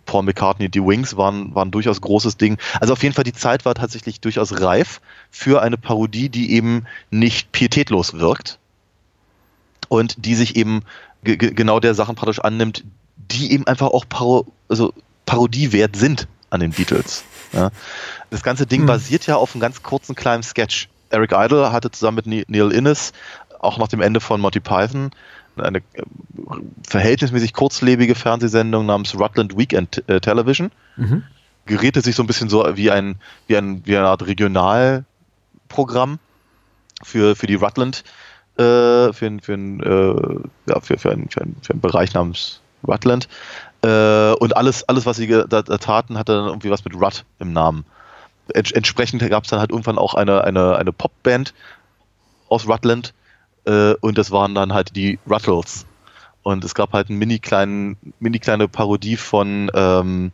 Paul 0.06 0.24
McCartney, 0.24 0.70
die 0.70 0.84
Wings 0.84 1.18
waren, 1.18 1.54
waren 1.56 1.72
durchaus 1.72 2.00
großes 2.00 2.38
Ding. 2.38 2.58
Also 2.80 2.94
auf 2.94 3.02
jeden 3.02 3.16
Fall 3.16 3.24
die 3.24 3.34
Zeit 3.34 3.66
war 3.66 3.74
tatsächlich 3.74 4.22
durchaus 4.22 4.62
reif 4.62 5.02
für 5.32 5.64
eine 5.64 5.78
Parodie, 5.78 6.30
die 6.30 6.52
eben 6.52 6.86
nicht 7.10 7.52
pietätlos 7.52 8.14
wirkt 8.14 8.60
und 9.90 10.26
die 10.26 10.36
sich 10.36 10.56
eben 10.56 10.82
ge- 11.24 11.38
ge- 11.38 11.54
genau 11.54 11.80
der 11.80 11.94
Sachen 11.94 12.16
praktisch 12.16 12.40
annimmt, 12.40 12.84
die 13.18 13.52
eben 13.52 13.66
einfach 13.68 13.88
auch 13.88 14.06
Paro 14.08 14.46
also 14.70 14.94
parodiewert 15.26 15.96
sind 15.96 16.28
an 16.50 16.60
den 16.60 16.72
Beatles. 16.72 17.24
Ja. 17.54 17.72
Das 18.30 18.44
ganze 18.44 18.66
Ding 18.66 18.82
Hm. 18.82 18.88
basiert 18.88 19.26
ja 19.28 19.36
auf 19.38 19.54
einem 19.54 19.62
ganz 19.62 19.82
kurzen 19.84 20.16
kleinen 20.16 20.44
Sketch. 20.44 20.90
Eric 21.10 21.32
Idle 21.34 21.72
hatte 21.72 21.92
zusammen 21.92 22.16
mit 22.16 22.28
Ne- 22.28 22.46
Neil 22.48 22.72
Innes 22.72 23.14
auch 23.60 23.78
nach 23.78 23.88
dem 23.88 24.02
Ende 24.02 24.20
von 24.20 24.42
Monty 24.42 24.60
Python 24.60 25.12
eine 25.58 25.78
äh, 25.80 25.82
verhältnismäßig 26.88 27.54
kurzlebige 27.54 28.14
Fernsehsendung 28.16 28.86
namens 28.86 29.16
Rutland 29.16 29.58
Weekend 29.58 30.04
äh, 30.10 30.20
Television. 30.20 30.72
Mhm. 30.98 31.24
Geräte 31.66 32.02
sich 32.02 32.16
so 32.16 32.22
ein 32.24 32.28
bisschen 32.28 32.50
so 32.50 32.66
wie 32.76 32.92
ein, 32.92 33.16
wie 33.48 33.58
ein, 33.58 33.82
wie 33.86 33.98
eine 33.98 34.08
Art 34.08 34.26
Regionalprogramm 34.28 36.20
für, 37.04 37.36
für 37.36 37.48
die 37.48 37.56
Rutland, 37.56 38.04
äh, 38.58 39.14
für, 39.14 39.38
für, 39.42 39.54
ein, 39.54 39.80
äh, 39.82 40.72
ja, 40.72 40.80
für, 40.80 40.98
für, 40.98 41.12
einen, 41.12 41.30
für, 41.30 41.42
einen, 41.42 41.56
für 41.62 41.74
einen 41.74 41.82
Bereich 41.82 42.14
namens 42.14 42.62
Rutland. 42.88 43.28
Äh, 43.82 44.34
und 44.34 44.56
alles, 44.56 44.84
alles, 44.84 45.06
was 45.06 45.18
sie 45.18 45.28
da, 45.28 45.46
da 45.46 45.62
taten, 45.62 46.18
hatte 46.18 46.34
dann 46.34 46.48
irgendwie 46.48 46.72
was 46.72 46.86
mit 46.86 46.96
Rut 46.96 47.26
im 47.40 47.54
Namen. 47.54 47.86
Ents 48.54 48.72
entsprechend 48.72 49.28
gab 49.30 49.44
es 49.44 49.50
dann 49.50 49.60
halt 49.60 49.72
irgendwann 49.72 49.98
auch 49.98 50.14
eine, 50.14 50.44
eine, 50.44 50.76
eine 50.76 50.92
Popband 50.92 51.54
aus 52.48 52.68
Rutland 52.68 53.14
äh, 53.66 53.94
und 53.96 54.18
das 54.18 54.32
waren 54.32 54.56
dann 54.56 54.74
halt 54.74 54.96
die 54.96 55.20
Ruttles. 55.30 55.86
Und 56.44 56.64
es 56.64 56.76
gab 56.76 56.94
halt 56.94 57.10
eine 57.10 57.18
mini, 57.18 57.42
mini 58.20 58.38
kleine 58.40 58.68
Parodie 58.68 59.18
von, 59.18 59.72
ähm, 59.74 60.32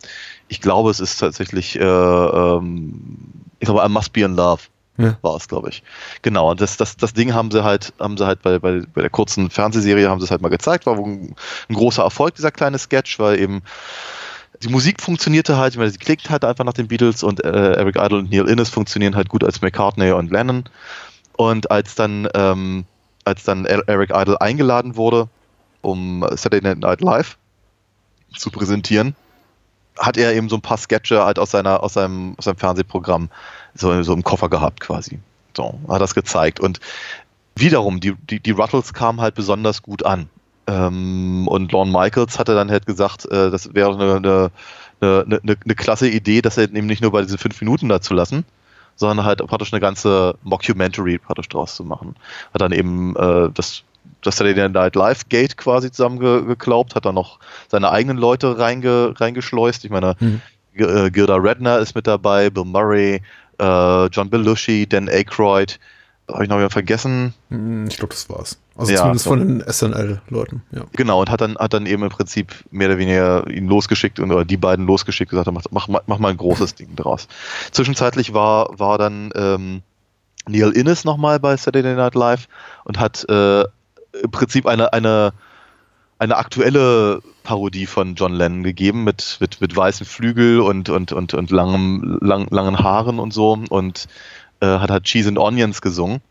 ich 0.50 0.60
glaube, 0.60 0.90
es 0.92 1.00
ist 1.00 1.18
tatsächlich, 1.18 1.80
äh, 1.80 1.84
ähm, 1.84 3.32
ich 3.60 3.66
glaube, 3.66 3.82
I 3.86 3.90
Must 3.90 4.12
Be 4.12 4.22
in 4.22 4.36
Love 4.36 4.64
Ja. 5.04 5.18
war 5.22 5.36
es, 5.36 5.48
glaube 5.48 5.70
ich. 5.70 5.84
Genau, 6.22 6.52
und 6.52 6.62
das, 6.62 6.78
das, 6.78 6.98
das 6.98 7.14
Ding 7.14 7.34
haben 7.34 7.52
sie 7.52 7.64
halt, 7.64 7.94
haben 8.00 8.18
sie 8.18 8.26
halt 8.26 8.42
bei, 8.42 8.60
bei, 8.60 8.82
bei 8.94 9.02
der 9.02 9.10
kurzen 9.10 9.50
Fernsehserie 9.50 10.10
haben 10.10 10.20
sie 10.20 10.26
es 10.26 10.32
halt 10.32 10.42
mal 10.42 10.50
gezeigt, 10.50 10.86
war 10.86 10.98
ein, 10.98 11.36
ein 11.70 11.76
großer 11.76 12.04
Erfolg, 12.04 12.36
dieser 12.36 12.52
kleine 12.52 12.78
Sketch, 12.78 13.20
weil 13.20 13.40
eben 13.40 13.62
die 14.64 14.70
Musik 14.70 15.02
funktionierte 15.02 15.58
halt, 15.58 15.76
meine, 15.78 15.90
sie 15.90 15.98
klickt 15.98 16.30
halt 16.30 16.46
einfach 16.46 16.64
nach 16.64 16.74
den 16.74 16.88
Beatles 16.88 17.24
und 17.24 17.44
äh, 17.44 17.74
Eric 17.74 17.96
Idle 17.96 18.20
und 18.20 18.32
Neil 18.32 18.48
Innes 18.48 18.70
funktionieren 18.70 19.16
halt 19.16 19.30
gut 19.30 19.44
als 19.44 19.62
McCartney 19.62 20.12
und 20.12 20.32
Lennon. 20.32 20.66
Und 21.36 21.72
als 21.72 21.96
dann, 21.96 22.28
ähm, 22.36 22.86
als 23.26 23.44
dann 23.44 23.66
Er- 23.66 23.88
Eric 23.88 24.12
Idle 24.14 24.40
eingeladen 24.40 24.96
wurde, 24.96 25.30
um 25.82 26.24
Saturday 26.36 26.76
Night 26.76 27.02
Live 27.02 27.38
zu 28.38 28.52
präsentieren, 28.52 29.16
hat 29.98 30.18
er 30.18 30.34
eben 30.34 30.50
so 30.50 30.56
ein 30.58 30.62
paar 30.62 30.78
Sketche 30.78 31.24
halt 31.26 31.40
aus 31.40 31.52
seiner, 31.52 31.82
aus 31.84 31.94
seinem, 31.94 32.36
aus 32.38 32.46
seinem 32.46 32.58
Fernsehprogramm 32.58 33.30
so, 33.76 34.04
so 34.04 34.14
im 34.14 34.24
Koffer 34.24 34.50
gehabt 34.50 34.80
quasi. 34.80 35.20
So, 35.56 35.80
hat 35.90 36.02
das 36.02 36.16
gezeigt. 36.16 36.60
Und 36.60 36.80
wiederum, 37.56 38.00
die, 38.00 38.16
die, 38.30 38.40
die 38.40 38.52
Ruttles 38.52 38.94
kamen 38.94 39.22
halt 39.22 39.36
besonders 39.36 39.82
gut 39.82 40.06
an. 40.06 40.30
Ähm, 40.68 41.48
und 41.48 41.72
Lorne 41.72 41.92
Michaels 41.92 42.40
hatte 42.40 42.56
dann 42.56 42.72
halt 42.72 42.86
gesagt, 42.86 43.26
äh, 43.26 43.52
das 43.52 43.74
wäre 43.74 43.94
eine, 43.94 44.16
eine, 44.16 44.52
eine, 45.02 45.40
eine, 45.42 45.58
eine 45.64 45.76
klasse 45.76 46.08
Idee, 46.08 46.42
das 46.42 46.58
halt 46.58 46.74
eben 46.74 46.88
nicht 46.88 47.02
nur 47.02 47.12
bei 47.12 47.22
diesen 47.22 47.38
fünf 47.38 47.60
Minuten 47.60 47.90
da 47.90 48.00
zu 48.00 48.14
lassen, 48.14 48.46
sondern 48.96 49.26
halt 49.26 49.46
praktisch 49.46 49.74
eine 49.74 49.80
ganze 49.80 50.36
Mockumentary 50.44 51.18
praktisch 51.18 51.50
draus 51.50 51.76
zu 51.76 51.84
machen. 51.84 52.16
Hat 52.54 52.62
dann 52.62 52.72
eben 52.72 53.16
äh, 53.16 53.50
das, 53.54 53.84
das 54.22 54.38
Saturday 54.38 54.70
Night 54.70 54.96
Live 54.96 55.28
Gate 55.30 55.58
quasi 55.58 55.92
zusammengeklaubt, 55.92 56.96
hat 56.96 57.06
dann 57.06 57.16
noch 57.16 57.40
seine 57.68 57.90
eigenen 57.92 58.18
Leute 58.18 58.60
reinge, 58.60 59.14
reingeschleust. 59.20 59.84
Ich 59.84 59.92
meine, 59.92 60.16
Mhm. 60.20 60.42
G- 60.74 60.84
äh, 60.84 61.10
Gilda 61.10 61.36
Redner 61.36 61.80
ist 61.80 61.96
mit 61.96 62.08
dabei, 62.08 62.50
Bill 62.50 62.64
Murray, 62.64 63.22
äh, 63.62 64.06
John 64.08 64.30
Belushi, 64.30 64.88
Dan 64.88 65.08
Aykroyd. 65.08 65.80
Habe 66.32 66.44
ich 66.44 66.50
noch 66.50 66.56
jemanden 66.58 66.72
vergessen? 66.72 67.34
Hm, 67.50 67.88
Ich 67.88 67.98
glaube, 67.98 68.14
das 68.14 68.30
war's. 68.30 68.58
Also 68.78 68.94
Ja, 68.94 69.00
zumindest 69.00 69.28
von 69.28 69.40
den 69.40 69.62
SNL-Leuten, 69.68 70.62
ja. 70.72 70.84
Genau, 70.94 71.20
und 71.20 71.30
hat 71.30 71.42
dann, 71.42 71.58
hat 71.58 71.74
dann 71.74 71.86
eben 71.86 72.04
im 72.04 72.10
Prinzip 72.10 72.54
mehr 72.72 72.88
oder 72.88 72.98
weniger 72.98 73.48
ihn 73.50 73.68
losgeschickt 73.68 74.20
und, 74.20 74.32
oder 74.32 74.46
die 74.46 74.56
beiden 74.58 74.86
losgeschickt 74.88 75.34
und 75.34 75.40
gesagt, 75.40 75.54
mach, 75.54 75.64
mach, 75.72 75.88
mal- 75.90 76.02
mach 76.08 76.20
mal 76.20 76.30
ein 76.30 76.38
großes 76.38 76.76
Ding 76.76 76.96
draus. 76.96 77.28
Zwischenzeitlich 77.72 78.34
war, 78.34 78.80
war 78.80 78.98
dann 78.98 79.32
ähm, 79.36 79.82
Neil 80.48 80.72
Innes 80.72 81.04
nochmal 81.04 81.40
bei 81.40 81.58
Saturday 81.58 81.96
Night 81.96 82.16
Live 82.16 82.48
und 82.86 82.98
hat 83.00 83.28
äh, 83.30 83.62
im 83.64 84.32
Prinzip 84.32 84.66
eine, 84.68 84.94
eine, 84.94 85.34
eine 86.18 86.38
aktuelle 86.38 87.22
Parodie 87.44 87.86
von 87.86 88.16
John 88.16 88.34
Lennon 88.34 88.64
gegeben 88.64 89.04
mit, 89.04 89.38
mit, 89.40 89.62
mit 89.62 89.76
weißen 89.76 90.06
Flügel 90.06 90.60
und, 90.62 90.90
und, 90.90 91.12
und, 91.12 91.34
und 91.34 91.52
langem, 91.52 92.18
lang, 92.22 92.48
langen 92.50 92.80
Haaren 92.80 93.20
und 93.20 93.34
so 93.34 93.58
und 93.70 94.08
äh, 94.60 94.66
hat 94.68 94.92
halt 94.92 95.04
Cheese 95.04 95.30
and 95.30 95.38
Onions 95.40 95.82
gesungen, 95.82 96.22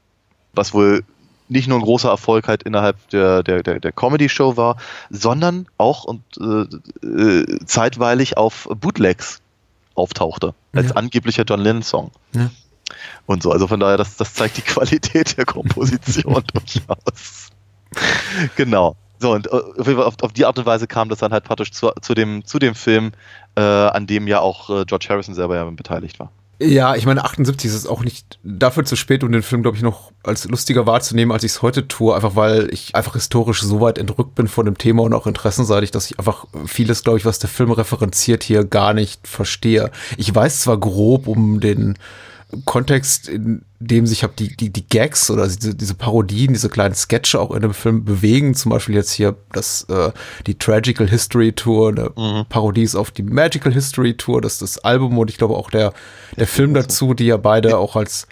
was 0.52 0.72
wohl 0.74 1.04
nicht 1.48 1.66
nur 1.66 1.78
ein 1.78 1.82
großer 1.84 2.08
Erfolg 2.08 2.46
halt 2.46 2.62
innerhalb 2.62 2.96
der, 3.08 3.42
der, 3.42 3.62
der, 3.64 3.80
der 3.80 3.92
Comedy-Show 3.92 4.56
war, 4.56 4.76
sondern 5.10 5.66
auch 5.78 6.04
und 6.04 6.22
äh, 6.40 7.06
äh, 7.06 7.58
zeitweilig 7.66 8.36
auf 8.36 8.68
Bootlegs 8.70 9.40
auftauchte, 9.96 10.54
als 10.72 10.90
Ja. 10.90 10.94
angeblicher 10.94 11.42
John 11.46 11.60
Lennon-Song. 11.60 12.12
Ja. 12.34 12.50
Und 13.26 13.42
so, 13.42 13.50
also 13.50 13.66
von 13.66 13.80
daher, 13.80 13.96
das, 13.96 14.16
das 14.16 14.34
zeigt 14.34 14.56
die 14.58 14.62
Qualität 14.74 15.36
der 15.36 15.44
Komposition 15.44 16.42
durchaus. 16.54 17.48
Genau. 18.56 18.94
So, 19.20 19.32
und 19.32 19.46
äh, 19.48 19.94
auf, 19.94 20.14
auf 20.22 20.32
die 20.32 20.46
Art 20.46 20.58
und 20.58 20.66
Weise 20.66 20.86
kam 20.86 21.10
das 21.10 21.18
dann 21.18 21.32
halt 21.32 21.44
praktisch 21.44 21.72
zu, 21.72 21.92
zu, 22.00 22.14
dem, 22.14 22.44
zu 22.46 22.58
dem 22.58 22.74
Film, 22.74 23.12
äh, 23.54 23.60
an 23.60 24.06
dem 24.06 24.26
ja 24.26 24.40
auch 24.40 24.70
äh, 24.70 24.84
George 24.86 25.06
Harrison 25.10 25.34
selber 25.34 25.56
ja 25.56 25.64
beteiligt 25.64 26.18
war. 26.18 26.32
Ja, 26.62 26.94
ich 26.94 27.06
meine, 27.06 27.24
78 27.24 27.70
ist 27.70 27.74
es 27.74 27.86
auch 27.86 28.02
nicht 28.02 28.38
dafür 28.44 28.84
zu 28.84 28.94
spät, 28.94 29.24
um 29.24 29.32
den 29.32 29.42
Film, 29.42 29.62
glaube 29.62 29.78
ich, 29.78 29.82
noch 29.82 30.12
als 30.22 30.46
lustiger 30.46 30.86
wahrzunehmen, 30.86 31.32
als 31.32 31.42
ich 31.42 31.52
es 31.52 31.62
heute 31.62 31.88
tue, 31.88 32.14
einfach 32.14 32.36
weil 32.36 32.68
ich 32.70 32.94
einfach 32.94 33.14
historisch 33.14 33.62
so 33.62 33.80
weit 33.80 33.96
entrückt 33.96 34.34
bin 34.34 34.46
von 34.46 34.66
dem 34.66 34.76
Thema 34.76 35.02
und 35.02 35.14
auch 35.14 35.26
interessenseitig, 35.26 35.90
dass 35.90 36.10
ich 36.10 36.18
einfach 36.18 36.44
vieles, 36.66 37.02
glaube 37.02 37.18
ich, 37.18 37.24
was 37.24 37.38
der 37.38 37.48
Film 37.48 37.70
referenziert 37.70 38.42
hier 38.42 38.64
gar 38.64 38.92
nicht 38.92 39.26
verstehe. 39.26 39.90
Ich 40.18 40.34
weiß 40.34 40.60
zwar 40.60 40.78
grob 40.78 41.28
um 41.28 41.60
den 41.60 41.96
Kontext, 42.64 43.28
in 43.28 43.62
dem 43.78 44.06
sich 44.06 44.22
hab 44.22 44.36
die, 44.36 44.56
die, 44.56 44.70
die 44.70 44.86
Gags 44.86 45.30
oder 45.30 45.46
diese, 45.46 45.74
diese 45.74 45.94
Parodien, 45.94 46.52
diese 46.52 46.68
kleinen 46.68 46.94
Sketche 46.94 47.40
auch 47.40 47.50
in 47.52 47.62
dem 47.62 47.74
Film 47.74 48.04
bewegen, 48.04 48.54
zum 48.54 48.70
Beispiel 48.70 48.94
jetzt 48.94 49.12
hier 49.12 49.36
das, 49.52 49.84
äh, 49.88 50.12
die 50.46 50.56
Tragical 50.56 51.08
History 51.08 51.52
Tour, 51.52 51.88
eine 51.88 52.44
Parodie 52.48 52.82
ist 52.82 52.96
auf 52.96 53.10
die 53.10 53.22
Magical 53.22 53.72
History 53.72 54.16
Tour, 54.16 54.40
das 54.40 54.54
ist 54.54 54.62
das 54.62 54.78
Album 54.78 55.16
und 55.18 55.30
ich 55.30 55.38
glaube 55.38 55.56
auch 55.56 55.70
der, 55.70 55.92
der 56.36 56.46
Film 56.46 56.74
dazu, 56.74 57.14
die 57.14 57.26
ja 57.26 57.36
beide 57.36 57.78
auch 57.78 57.96
als 57.96 58.26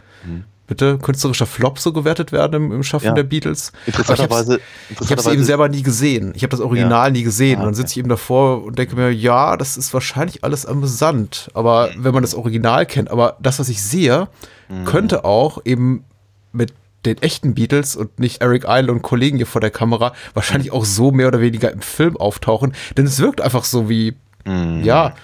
bitte 0.68 0.98
künstlerischer 0.98 1.46
Flop 1.46 1.80
so 1.80 1.92
gewertet 1.92 2.30
werden 2.30 2.54
im, 2.54 2.72
im 2.72 2.82
Schaffen 2.84 3.06
Ja. 3.06 3.12
der 3.14 3.24
Beatles. 3.24 3.72
Interessanterweise- 3.86 4.60
ich 5.00 5.10
habe 5.10 5.20
es 5.20 5.26
eben 5.26 5.42
selber 5.42 5.68
nie 5.68 5.82
gesehen. 5.82 6.32
Ich 6.36 6.42
habe 6.44 6.50
das 6.50 6.60
Original 6.60 7.08
Ja. 7.08 7.10
nie 7.12 7.22
gesehen. 7.24 7.56
Ah, 7.56 7.62
und 7.62 7.66
dann 7.68 7.74
sitze 7.74 7.92
ich 7.92 7.98
eben 7.98 8.08
davor 8.08 8.62
und 8.64 8.78
denke 8.78 8.94
mir, 8.94 9.10
ja, 9.10 9.56
das 9.56 9.76
ist 9.76 9.92
wahrscheinlich 9.92 10.44
alles 10.44 10.64
amüsant. 10.66 11.50
Aber 11.54 11.88
Mhm. 11.96 12.04
wenn 12.04 12.14
man 12.14 12.22
das 12.22 12.34
Original 12.36 12.86
kennt, 12.86 13.10
aber 13.10 13.36
das, 13.40 13.58
was 13.58 13.68
ich 13.68 13.82
sehe, 13.82 14.28
Mhm. 14.68 14.84
könnte 14.84 15.24
auch 15.24 15.58
eben 15.64 16.04
mit 16.52 16.72
den 17.06 17.16
echten 17.22 17.54
Beatles 17.54 17.96
und 17.96 18.18
nicht 18.18 18.42
Eric 18.42 18.64
Idle 18.68 18.92
und 18.92 19.02
Kollegen 19.02 19.36
hier 19.38 19.46
vor 19.46 19.60
der 19.60 19.70
Kamera 19.70 20.12
wahrscheinlich 20.34 20.72
auch 20.72 20.84
so 20.84 21.10
mehr 21.12 21.28
oder 21.28 21.40
weniger 21.40 21.72
im 21.72 21.80
Film 21.80 22.16
auftauchen. 22.16 22.74
Denn 22.96 23.06
es 23.06 23.18
wirkt 23.20 23.40
einfach 23.40 23.64
so 23.64 23.88
wie, 23.88 24.16
Mhm. 24.44 24.82
ja, 24.82 25.14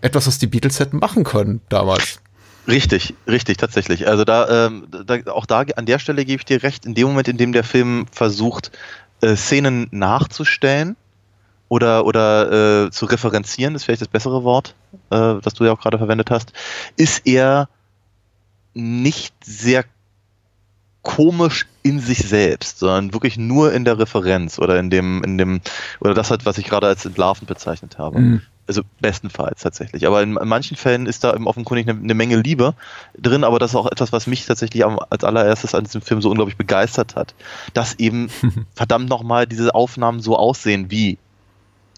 etwas, 0.00 0.26
was 0.26 0.38
die 0.38 0.46
Beatles 0.46 0.80
hätten 0.80 0.98
machen 0.98 1.24
können 1.24 1.60
damals. 1.68 2.20
Richtig, 2.68 3.14
richtig, 3.26 3.56
tatsächlich. 3.56 4.06
Also 4.06 4.24
da, 4.24 4.66
ähm, 4.66 4.86
da 4.90 5.18
auch 5.32 5.46
da 5.46 5.64
an 5.76 5.86
der 5.86 5.98
Stelle 5.98 6.24
gebe 6.24 6.40
ich 6.40 6.44
dir 6.44 6.62
recht, 6.62 6.86
in 6.86 6.94
dem 6.94 7.08
Moment, 7.08 7.28
in 7.28 7.36
dem 7.36 7.52
der 7.52 7.64
Film 7.64 8.06
versucht, 8.12 8.70
äh, 9.20 9.36
Szenen 9.36 9.88
nachzustellen 9.90 10.96
oder, 11.68 12.06
oder 12.06 12.84
äh, 12.86 12.90
zu 12.90 13.06
referenzieren, 13.06 13.74
ist 13.74 13.84
vielleicht 13.84 14.02
das 14.02 14.08
bessere 14.08 14.44
Wort, 14.44 14.74
äh, 15.10 15.34
das 15.42 15.54
du 15.54 15.64
ja 15.64 15.72
auch 15.72 15.80
gerade 15.80 15.98
verwendet 15.98 16.30
hast, 16.30 16.52
ist 16.96 17.26
er 17.26 17.68
nicht 18.74 19.34
sehr 19.44 19.84
komisch 21.02 21.66
in 21.82 21.98
sich 21.98 22.18
selbst, 22.18 22.78
sondern 22.78 23.12
wirklich 23.12 23.36
nur 23.36 23.72
in 23.72 23.84
der 23.84 23.98
Referenz 23.98 24.58
oder 24.58 24.78
in 24.78 24.88
dem, 24.88 25.22
in 25.24 25.36
dem, 25.36 25.60
oder 26.00 26.14
das 26.14 26.30
halt, 26.30 26.46
was 26.46 26.58
ich 26.58 26.66
gerade 26.66 26.86
als 26.86 27.04
entlarvend 27.04 27.48
bezeichnet 27.48 27.98
habe. 27.98 28.20
Mhm. 28.20 28.42
Also 28.68 28.82
bestenfalls 29.00 29.62
tatsächlich. 29.62 30.06
Aber 30.06 30.22
in, 30.22 30.36
in 30.36 30.48
manchen 30.48 30.76
Fällen 30.76 31.06
ist 31.06 31.24
da 31.24 31.34
eben 31.34 31.48
offenkundig 31.48 31.88
eine, 31.88 31.98
eine 31.98 32.14
Menge 32.14 32.36
Liebe 32.36 32.74
drin, 33.18 33.42
aber 33.42 33.58
das 33.58 33.72
ist 33.72 33.76
auch 33.76 33.90
etwas, 33.90 34.12
was 34.12 34.28
mich 34.28 34.46
tatsächlich 34.46 34.84
am, 34.84 35.00
als 35.10 35.24
allererstes 35.24 35.74
an 35.74 35.84
diesem 35.84 36.00
Film 36.00 36.22
so 36.22 36.30
unglaublich 36.30 36.56
begeistert 36.56 37.16
hat. 37.16 37.34
Dass 37.74 37.94
eben 37.98 38.30
verdammt 38.74 39.08
nochmal 39.08 39.46
diese 39.46 39.74
Aufnahmen 39.74 40.20
so 40.20 40.36
aussehen 40.36 40.90
wie 40.90 41.18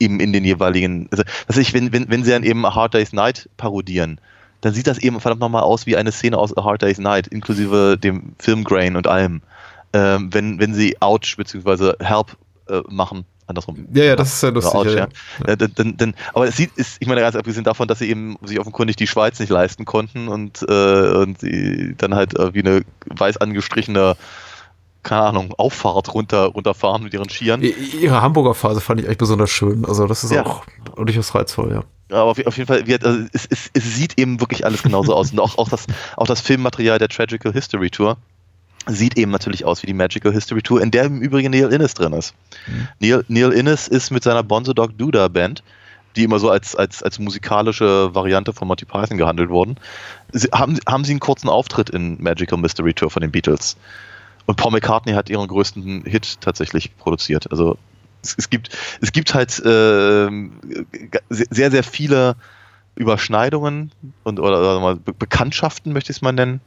eben 0.00 0.20
in 0.20 0.32
den 0.32 0.44
jeweiligen, 0.44 1.08
also 1.10 1.22
was 1.46 1.56
ich, 1.56 1.72
wenn, 1.74 1.92
wenn, 1.92 2.08
wenn 2.08 2.24
sie 2.24 2.30
dann 2.30 2.42
eben 2.42 2.64
A 2.64 2.74
Hard 2.74 2.94
Day's 2.94 3.12
Night 3.12 3.48
parodieren, 3.56 4.20
dann 4.60 4.72
sieht 4.72 4.86
das 4.86 4.98
eben 4.98 5.20
verdammt 5.20 5.40
nochmal 5.40 5.62
aus 5.62 5.86
wie 5.86 5.96
eine 5.96 6.12
Szene 6.12 6.38
aus 6.38 6.56
A 6.56 6.64
Hard 6.64 6.82
Day's 6.82 6.98
Night, 6.98 7.26
inklusive 7.26 7.98
dem 7.98 8.34
Filmgrain 8.38 8.96
und 8.96 9.06
allem. 9.06 9.42
Ähm, 9.92 10.32
wenn, 10.32 10.58
wenn 10.58 10.74
sie 10.74 10.96
Ouch 11.00 11.36
bzw. 11.36 11.92
Help 12.00 12.36
äh, 12.68 12.80
machen, 12.88 13.26
andersrum. 13.46 13.86
Ja, 13.92 14.04
ja, 14.04 14.16
das 14.16 14.32
ist 14.34 14.42
ja 14.42 14.48
lustig. 14.50 14.74
Ouch, 14.74 14.84
ja, 14.86 14.92
ja. 14.92 15.08
Äh, 15.46 15.56
dann, 15.56 15.72
dann, 15.74 15.96
dann, 15.96 16.14
aber 16.32 16.46
es 16.46 16.56
sieht, 16.56 16.72
ist, 16.76 16.96
ich 17.00 17.08
meine, 17.08 17.20
ganz 17.20 17.36
abgesehen 17.36 17.64
davon, 17.64 17.88
dass 17.88 17.98
sie 17.98 18.08
eben 18.08 18.36
sich 18.42 18.58
offenkundig 18.58 18.96
die 18.96 19.06
Schweiz 19.06 19.38
nicht 19.38 19.50
leisten 19.50 19.84
konnten 19.84 20.28
und, 20.28 20.64
äh, 20.68 21.10
und 21.12 21.40
sie 21.40 21.94
dann 21.96 22.14
halt 22.14 22.34
wie 22.54 22.60
eine 22.60 22.82
weiß 23.06 23.36
angestrichene, 23.38 24.16
keine 25.02 25.22
Ahnung, 25.22 25.54
Auffahrt 25.58 26.14
runter, 26.14 26.46
runterfahren 26.46 27.02
mit 27.02 27.12
ihren 27.12 27.28
Skiern. 27.28 27.60
Ihre 27.62 28.22
Hamburger 28.22 28.54
Phase 28.54 28.80
fand 28.80 29.00
ich 29.00 29.08
echt 29.08 29.18
besonders 29.18 29.50
schön. 29.50 29.84
Also 29.84 30.06
das 30.06 30.24
ist 30.24 30.30
Ja. 30.32 30.44
auch 30.46 30.64
durchaus 30.96 31.34
reizvoll, 31.34 31.72
ja. 31.72 31.84
Aber 32.10 32.30
auf, 32.30 32.46
auf 32.46 32.56
jeden 32.56 32.66
Fall, 32.66 32.84
also 33.02 33.26
es, 33.32 33.46
es, 33.50 33.70
es 33.72 33.96
sieht 33.96 34.18
eben 34.18 34.40
wirklich 34.40 34.64
alles 34.64 34.82
genauso 34.82 35.14
aus. 35.14 35.32
Und 35.32 35.40
auch, 35.40 35.58
auch, 35.58 35.68
das, 35.68 35.86
auch 36.16 36.26
das 36.26 36.40
Filmmaterial 36.40 36.98
der 36.98 37.08
Tragical 37.08 37.52
History 37.52 37.90
Tour 37.90 38.16
sieht 38.86 39.16
eben 39.16 39.30
natürlich 39.30 39.64
aus 39.64 39.82
wie 39.82 39.86
die 39.86 39.94
Magical 39.94 40.32
History 40.32 40.62
Tour, 40.62 40.82
in 40.82 40.90
der 40.90 41.04
im 41.04 41.20
Übrigen 41.20 41.50
Neil 41.50 41.72
Innes 41.72 41.94
drin 41.94 42.12
ist. 42.12 42.34
Neil, 43.00 43.24
Neil 43.28 43.52
Innes 43.52 43.88
ist 43.88 44.10
mit 44.10 44.22
seiner 44.22 44.42
Bonzo 44.42 44.72
Dog 44.74 44.96
Duda 44.98 45.28
Band, 45.28 45.62
die 46.16 46.24
immer 46.24 46.38
so 46.38 46.50
als, 46.50 46.76
als, 46.76 47.02
als 47.02 47.18
musikalische 47.18 48.14
Variante 48.14 48.52
von 48.52 48.68
Monty 48.68 48.84
Python 48.84 49.18
gehandelt 49.18 49.50
wurden, 49.50 49.76
sie, 50.32 50.48
haben, 50.52 50.78
haben 50.86 51.04
sie 51.04 51.12
einen 51.12 51.20
kurzen 51.20 51.48
Auftritt 51.48 51.90
in 51.90 52.22
Magical 52.22 52.58
Mystery 52.58 52.94
Tour 52.94 53.10
von 53.10 53.20
den 53.20 53.32
Beatles. 53.32 53.76
Und 54.46 54.56
Paul 54.56 54.72
McCartney 54.72 55.14
hat 55.14 55.30
ihren 55.30 55.48
größten 55.48 56.04
Hit 56.04 56.40
tatsächlich 56.40 56.96
produziert. 56.98 57.50
Also 57.50 57.78
es, 58.22 58.34
es 58.38 58.50
gibt, 58.50 58.76
es 59.00 59.10
gibt 59.12 59.34
halt 59.34 59.56
ge- 59.56 61.20
sehr, 61.30 61.70
sehr 61.70 61.82
viele 61.82 62.36
Überschneidungen 62.94 63.90
und 64.22 64.38
oder, 64.38 64.60
oder 64.60 64.96
Bekanntschaften, 64.96 65.92
möchte 65.92 66.12
ich 66.12 66.18
es 66.18 66.22
mal 66.22 66.32
nennen. 66.32 66.60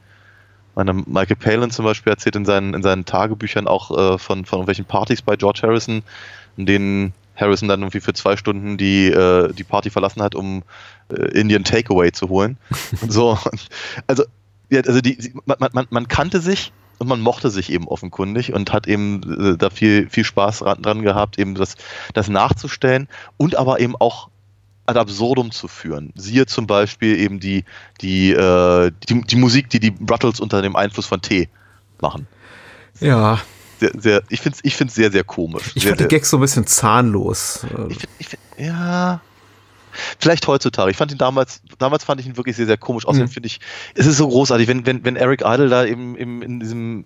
Meine, 0.78 0.94
Michael 0.94 1.38
Palin 1.38 1.72
zum 1.72 1.86
Beispiel 1.86 2.14
erzählt 2.14 2.36
in 2.36 2.46
seinen, 2.46 2.76
in 2.76 2.84
seinen 2.84 3.04
Tagebüchern 3.04 3.68
auch 3.68 3.90
äh, 3.90 4.20
von, 4.20 4.46
von 4.46 4.60
irgendwelchen 4.60 4.86
Partys 4.86 5.24
bei 5.24 5.36
George 5.36 5.62
Harrison, 5.64 6.04
in 6.56 6.68
denen 6.68 7.14
Harrison 7.36 7.68
dann 7.68 7.82
irgendwie 7.82 8.00
für 8.00 8.14
zwei 8.14 8.38
Stunden 8.38 8.78
die, 8.78 9.08
äh, 9.08 9.52
die 9.54 9.64
Party 9.64 9.90
verlassen 9.90 10.22
hat, 10.22 10.36
um 10.36 10.62
äh, 11.10 11.40
Indian 11.40 11.64
Takeaway 11.64 12.12
zu 12.12 12.30
holen. 12.30 12.58
und 13.02 13.12
so. 13.12 13.40
Also, 14.06 14.26
ja, 14.70 14.82
also 14.82 15.02
die, 15.02 15.34
man, 15.46 15.58
man, 15.74 15.88
man 15.90 16.08
kannte 16.08 16.42
sich 16.42 16.72
und 17.00 17.08
man 17.08 17.22
mochte 17.22 17.50
sich 17.50 17.72
eben 17.72 17.88
offenkundig 17.88 18.54
und 18.54 18.72
hat 18.72 18.86
eben 18.86 19.54
äh, 19.54 19.58
da 19.58 19.72
viel, 19.72 20.08
viel 20.12 20.26
Spaß 20.26 20.60
dran, 20.60 20.84
dran 20.84 21.02
gehabt, 21.02 21.40
eben 21.40 21.56
das, 21.56 21.76
das 22.14 22.30
nachzustellen 22.30 23.08
und 23.38 23.56
aber 23.56 23.80
eben 23.80 23.96
auch 23.96 24.30
ad 24.88 24.98
absurdum 24.98 25.52
zu 25.52 25.68
führen. 25.68 26.12
Siehe 26.16 26.46
zum 26.48 26.66
Beispiel 26.66 27.18
eben 27.20 27.40
die, 27.40 27.64
die, 28.02 28.32
äh, 28.32 28.92
die, 29.08 29.22
die 29.22 29.36
Musik, 29.36 29.70
die 29.70 29.80
die 29.80 29.94
Ruttles 30.10 30.40
unter 30.40 30.62
dem 30.62 30.76
Einfluss 30.76 31.06
von 31.06 31.22
Tee 31.22 31.50
machen. 32.02 32.28
Ja, 33.00 33.40
Sehr, 33.80 33.92
sehr, 33.98 34.24
ich 34.30 34.42
finde 34.42 34.58
es 34.58 34.66
ich 34.66 34.76
find's 34.76 34.96
sehr, 34.96 35.12
sehr 35.12 35.24
komisch. 35.24 35.72
ich 35.76 35.84
sehr, 35.84 35.92
fand 35.96 36.02
die 36.02 36.16
Gags 36.16 36.30
so 36.32 36.38
ein 36.38 36.42
bisschen 36.42 36.66
zahnlos. 36.66 37.66
Ich 37.90 37.98
find, 38.00 38.10
ich 38.20 38.28
find, 38.28 38.42
ja. 38.58 39.22
Vielleicht 40.20 40.46
heutzutage. 40.48 40.92
Ich 40.92 40.98
fand 40.98 41.12
ihn 41.12 41.18
damals, 41.18 41.62
damals 41.80 42.04
fand 42.04 42.22
ich 42.22 42.28
ihn 42.28 42.38
wirklich 42.38 42.56
sehr, 42.56 42.68
sehr 42.68 42.78
komisch. 42.78 43.06
Außerdem 43.06 43.28
Mhm. 43.28 43.32
finde 43.32 43.48
ich, 43.48 43.60
es 43.96 44.06
ist 44.06 44.18
so 44.18 44.28
großartig, 44.28 44.68
wenn, 44.68 44.86
wenn, 44.86 45.04
wenn 45.04 45.16
Eric 45.16 45.42
Idle 45.44 45.70
da 45.70 45.86
eben, 45.86 46.16
eben 46.18 46.42
in 46.44 46.60
diesem, 46.60 47.06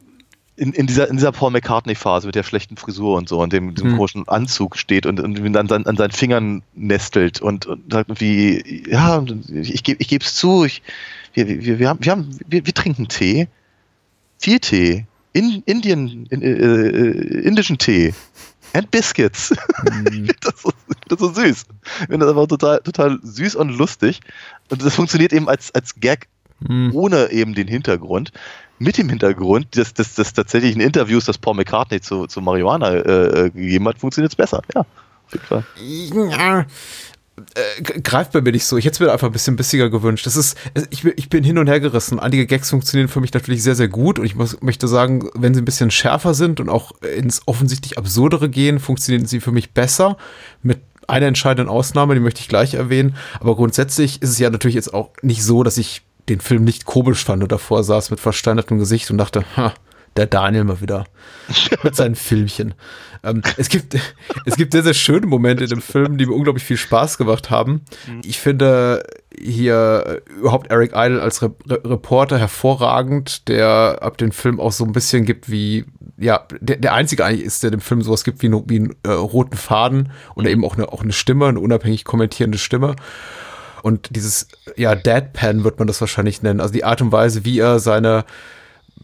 in, 0.62 0.74
in 0.74 0.86
dieser, 0.86 1.10
in 1.10 1.18
dieser 1.18 1.32
Paul 1.32 1.50
McCartney-Phase 1.50 2.28
mit 2.28 2.36
der 2.36 2.44
schlechten 2.44 2.78
Frisur 2.78 3.18
und 3.18 3.28
so 3.28 3.42
und 3.42 3.52
dem, 3.52 3.74
diesem 3.74 3.94
Mhm. 3.94 3.96
komischen 3.96 4.28
Anzug 4.28 4.78
steht 4.78 5.08
und, 5.08 5.20
und 5.20 5.54
dann 5.54 5.72
an, 5.72 5.88
an 5.88 5.98
seinen 5.98 6.12
Fingern 6.12 6.62
nestelt 6.76 7.42
und, 7.42 7.66
und 7.66 7.92
sagt 7.92 8.10
irgendwie, 8.10 8.84
ja, 8.88 9.26
ich, 9.50 9.84
gebe 9.84 10.00
ich 10.00 10.08
gebe 10.08 10.24
es 10.24 10.36
zu, 10.36 10.64
ich, 10.66 10.84
wir, 11.34 11.48
wir, 11.48 11.80
wir, 11.80 11.90
haben, 11.90 12.06
wir, 12.06 12.12
haben, 12.12 12.38
wir, 12.48 12.64
wir 12.64 12.74
trinken 12.76 13.08
Tee, 13.08 13.48
viel 14.38 14.60
Tee, 14.60 15.08
in, 15.34 15.64
Indien, 15.66 16.28
in, 16.30 16.44
äh, 16.44 16.52
äh, 16.52 17.42
indischen 17.42 17.80
Tee. 17.80 18.14
And 18.74 18.92
Biscuits. 18.92 19.52
ich 19.52 20.14
finde 20.14 20.36
das, 20.42 20.62
so, 20.62 20.72
das 21.08 21.20
so 21.20 21.34
süß. 21.34 21.66
Ich 22.02 22.06
finde 22.06 22.20
das 22.20 22.30
einfach 22.30 22.48
total, 22.48 22.80
total 22.82 23.20
süß 23.24 23.56
und 23.56 23.70
lustig. 23.70 24.22
Und 24.70 24.86
das 24.86 24.94
funktioniert 24.94 25.34
eben 25.34 25.50
als, 25.50 25.74
als 25.74 25.96
Gag 25.96 26.28
hm. 26.68 26.92
ohne 26.94 27.32
eben 27.32 27.54
den 27.54 27.68
Hintergrund. 27.68 28.32
Mit 28.80 28.98
dem 28.98 29.10
Hintergrund 29.10 29.76
des, 29.76 29.94
des, 29.94 30.16
des 30.16 30.34
tatsächlichen 30.34 30.82
Interviews, 30.82 31.26
das 31.26 31.38
Paul 31.38 31.56
McCartney 31.56 32.02
zu, 32.02 32.26
zu 32.26 32.42
Marihuana 32.42 32.90
äh, 32.90 33.46
äh, 33.46 33.50
gegeben 33.52 33.88
hat, 33.88 34.00
funktioniert 34.00 34.32
es 34.32 34.36
besser. 34.36 34.64
Ja, 34.74 34.82
auf 34.82 35.34
jeden 35.34 35.46
Fall. 35.46 35.64
Ja, 35.78 36.66
äh, 37.56 37.82
greift 38.02 38.32
bei 38.32 38.42
mir 38.42 38.52
nicht 38.52 38.66
so. 38.66 38.78
Ich 38.78 38.86
hätte 38.86 38.96
es 38.96 39.00
mir 39.00 39.12
einfach 39.12 39.28
ein 39.28 39.34
bisschen 39.34 39.56
bissiger 39.56 39.90
gewünscht. 39.90 40.26
Das 40.26 40.36
ist, 40.36 40.58
ich, 40.90 41.06
ich 41.06 41.30
bin 41.30 41.44
hin 41.44 41.58
und 41.58 41.68
her 41.68 41.80
gerissen. 41.80 42.20
Einige 42.20 42.46
Gags 42.46 42.70
funktionieren 42.70 43.08
für 43.08 43.22
mich 43.22 43.34
natürlich 43.34 43.64
sehr, 43.64 43.76
sehr 43.76 43.88
gut 43.88 44.20
und 44.20 44.26
ich 44.26 44.36
muss, 44.36 44.62
möchte 44.62 44.88
sagen, 44.88 45.30
wenn 45.34 45.54
sie 45.54 45.62
ein 45.62 45.66
bisschen 45.66 45.92
schärfer 45.92 46.34
sind 46.34 46.60
und 46.60 46.70
auch 46.70 46.92
ins 47.02 47.42
offensichtlich 47.46 47.98
Absurdere 47.98 48.50
gehen, 48.50 48.80
funktionieren 48.80 49.26
sie 49.26 49.40
für 49.40 49.52
mich 49.52 49.72
besser. 49.72 50.18
Mit 50.62 50.80
einer 51.08 51.28
entscheidenden 51.28 51.70
Ausnahme, 51.70 52.14
die 52.14 52.20
möchte 52.20 52.42
ich 52.42 52.48
gleich 52.48 52.74
erwähnen. 52.74 53.16
Aber 53.40 53.56
grundsätzlich 53.56 54.22
ist 54.22 54.30
es 54.30 54.40
ja 54.40 54.50
natürlich 54.50 54.76
jetzt 54.76 54.94
auch 54.94 55.10
nicht 55.22 55.44
so, 55.44 55.64
dass 55.64 55.78
ich 55.78 56.04
den 56.30 56.40
Film 56.40 56.64
nicht 56.64 56.86
komisch 56.86 57.24
fand 57.24 57.44
und 57.44 57.52
davor 57.52 57.84
saß 57.84 58.12
mit 58.12 58.20
versteinertem 58.20 58.80
Gesicht 58.80 59.12
und 59.12 59.18
dachte, 59.18 59.44
ha, 59.56 59.74
der 60.18 60.26
Daniel 60.26 60.66
mal 60.66 60.82
wieder 60.82 61.06
mit 61.84 61.96
seinen 61.96 62.16
Filmchen. 62.16 62.74
Ähm, 63.24 63.42
es, 63.58 63.70
gibt, 63.70 63.96
es 64.46 64.56
gibt 64.56 64.74
sehr, 64.74 64.84
sehr 64.84 64.94
schöne 64.94 65.28
Momente 65.28 65.64
in 65.64 65.70
dem 65.70 65.82
Film, 65.82 66.18
die 66.18 66.26
mir 66.26 66.34
unglaublich 66.34 66.64
viel 66.64 66.78
Spaß 66.78 67.18
gemacht 67.18 67.50
haben. 67.50 67.82
Ich 68.24 68.40
finde 68.40 69.04
hier 69.38 70.22
überhaupt 70.38 70.70
Eric 70.70 70.92
Idle 70.94 71.22
als 71.22 71.42
Re 71.42 71.54
Re 71.68 71.82
Reporter 71.86 72.38
hervorragend, 72.38 73.48
der 73.48 74.00
ab 74.02 74.18
den 74.18 74.32
Film 74.32 74.60
auch 74.60 74.72
so 74.72 74.84
ein 74.84 74.92
bisschen 74.92 75.26
gibt 75.26 75.50
wie, 75.50 75.86
ja, 76.18 76.46
der, 76.60 76.78
der 76.78 76.94
einzige 76.94 77.24
eigentlich 77.24 77.46
ist, 77.46 77.64
der 77.64 77.72
dem 77.72 77.80
Film 77.80 78.02
sowas 78.02 78.24
gibt 78.24 78.42
wie, 78.44 78.52
wie 78.52 78.76
einen 78.78 78.96
äh, 79.04 79.12
roten 79.12 79.56
Faden 79.56 80.12
und 80.36 80.48
eben 80.48 80.66
auch 80.66 80.76
eine, 80.76 80.92
auch 80.92 81.02
eine 81.02 81.14
Stimme, 81.14 81.48
eine 81.48 81.60
unabhängig 81.60 82.04
kommentierende 82.04 82.58
Stimme. 82.58 82.96
Und 83.82 84.16
dieses, 84.16 84.48
ja, 84.76 84.96
Deadpan 84.96 85.64
wird 85.64 85.80
man 85.80 85.88
das 85.88 86.02
wahrscheinlich 86.02 86.42
nennen. 86.42 86.62
Also 86.62 86.74
die 86.74 86.84
Art 86.84 87.02
und 87.02 87.12
Weise, 87.12 87.46
wie 87.46 87.60
er 87.60 87.80
seine 87.80 88.26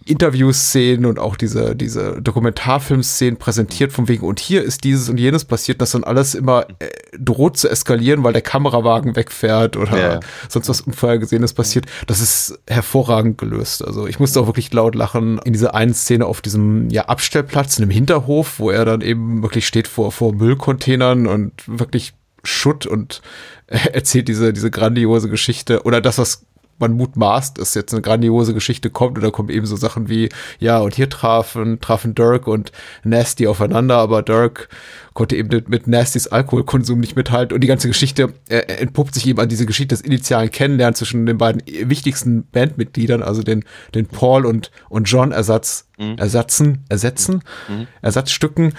Interviewszenen 0.08 1.06
und 1.06 1.20
auch 1.20 1.36
diese, 1.36 1.76
diese 1.76 2.22
Dokumentarfilmszenen 2.22 3.38
präsentiert, 3.38 3.92
von 3.92 4.08
wegen, 4.08 4.26
und 4.26 4.40
hier 4.40 4.64
ist 4.64 4.84
dieses 4.84 5.10
und 5.10 5.20
jenes 5.20 5.46
passiert, 5.46 5.82
das 5.82 5.92
dann 5.92 6.04
alles 6.04 6.34
immer 6.34 6.66
äh, 6.80 6.88
droht 7.20 7.58
zu 7.58 7.70
eskalieren, 7.70 8.24
weil 8.24 8.34
der 8.34 8.42
Kamerawagen 8.42 9.16
wegfährt 9.16 9.76
oder 9.76 9.98
ja. 9.98 10.20
sonst 10.48 10.70
was 10.70 10.82
Unvorhergesehenes 10.82 11.54
passiert. 11.54 11.86
Das 12.08 12.22
ist 12.22 12.58
hervorragend 12.68 13.38
gelöst. 13.38 13.86
Also 13.86 14.08
ich 14.08 14.20
musste 14.20 14.40
auch 14.40 14.48
wirklich 14.48 14.72
laut 14.72 14.96
lachen 14.96 15.40
in 15.44 15.54
dieser 15.54 15.76
einen 15.76 15.94
Szene 15.94 16.26
auf 16.26 16.42
diesem 16.42 16.90
ja, 16.90 17.06
Abstellplatz 17.06 17.78
in 17.78 17.84
einem 17.84 17.92
Hinterhof, 17.92 18.60
wo 18.60 18.72
er 18.72 18.86
dann 18.86 19.02
eben 19.02 19.42
wirklich 19.42 19.68
steht 19.68 19.88
vor, 19.88 20.12
vor 20.12 20.34
Müllcontainern 20.34 21.28
und 21.28 21.52
wirklich 21.66 22.14
Schutt 22.44 22.86
und 22.86 23.22
erzählt 23.68 24.28
diese, 24.28 24.54
diese 24.54 24.72
grandiose 24.72 25.30
Geschichte 25.30 25.84
oder 25.84 26.02
das, 26.02 26.18
was 26.18 26.48
man 26.80 26.94
mutmaßt, 26.94 27.58
dass 27.58 27.74
jetzt 27.74 27.94
eine 27.94 28.02
grandiose 28.02 28.54
Geschichte 28.54 28.90
kommt 28.90 29.18
und 29.18 29.24
da 29.24 29.32
kommen 29.32 29.50
eben 29.50 29.66
so 29.66 29.76
Sachen 29.76 30.10
wie, 30.10 30.30
ja, 30.60 30.80
und 30.80 30.96
hier 30.96 31.10
trafen, 31.10 31.80
trafen 31.80 32.14
Dirk 32.14 32.48
und 32.48 32.72
Nasty 33.04 33.48
aufeinander, 33.48 33.98
aber 33.98 34.22
Dirk 34.22 34.70
konnte 35.14 35.36
eben 35.36 35.50
mit 35.68 35.88
Nastys 35.88 36.28
Alkoholkonsum 36.28 37.00
nicht 37.00 37.16
mithalten 37.16 37.56
und 37.56 37.62
die 37.62 37.68
ganze 37.68 37.88
Geschichte 37.88 38.34
äh, 38.50 38.58
entpuppt 38.58 39.16
sich 39.16 39.26
eben 39.28 39.40
an 39.40 39.50
diese 39.50 39.66
Geschichte 39.66 39.96
des 39.96 40.02
initialen 40.02 40.52
Kennenlernens 40.52 41.00
zwischen 41.00 41.26
den 41.26 41.38
beiden 41.38 41.64
wichtigsten 41.66 42.46
Bandmitgliedern, 42.52 43.24
also 43.24 43.42
den, 43.42 43.64
den 43.96 44.06
Paul 44.06 44.46
und, 44.46 44.72
und 44.90 45.06
John 45.06 45.32
Ersatz, 45.32 45.88
mhm. 45.98 46.18
Ersatzen, 46.18 46.86
ersetzen, 46.90 47.42
mhm. 47.68 47.88
Ersatzstücken, 48.02 48.74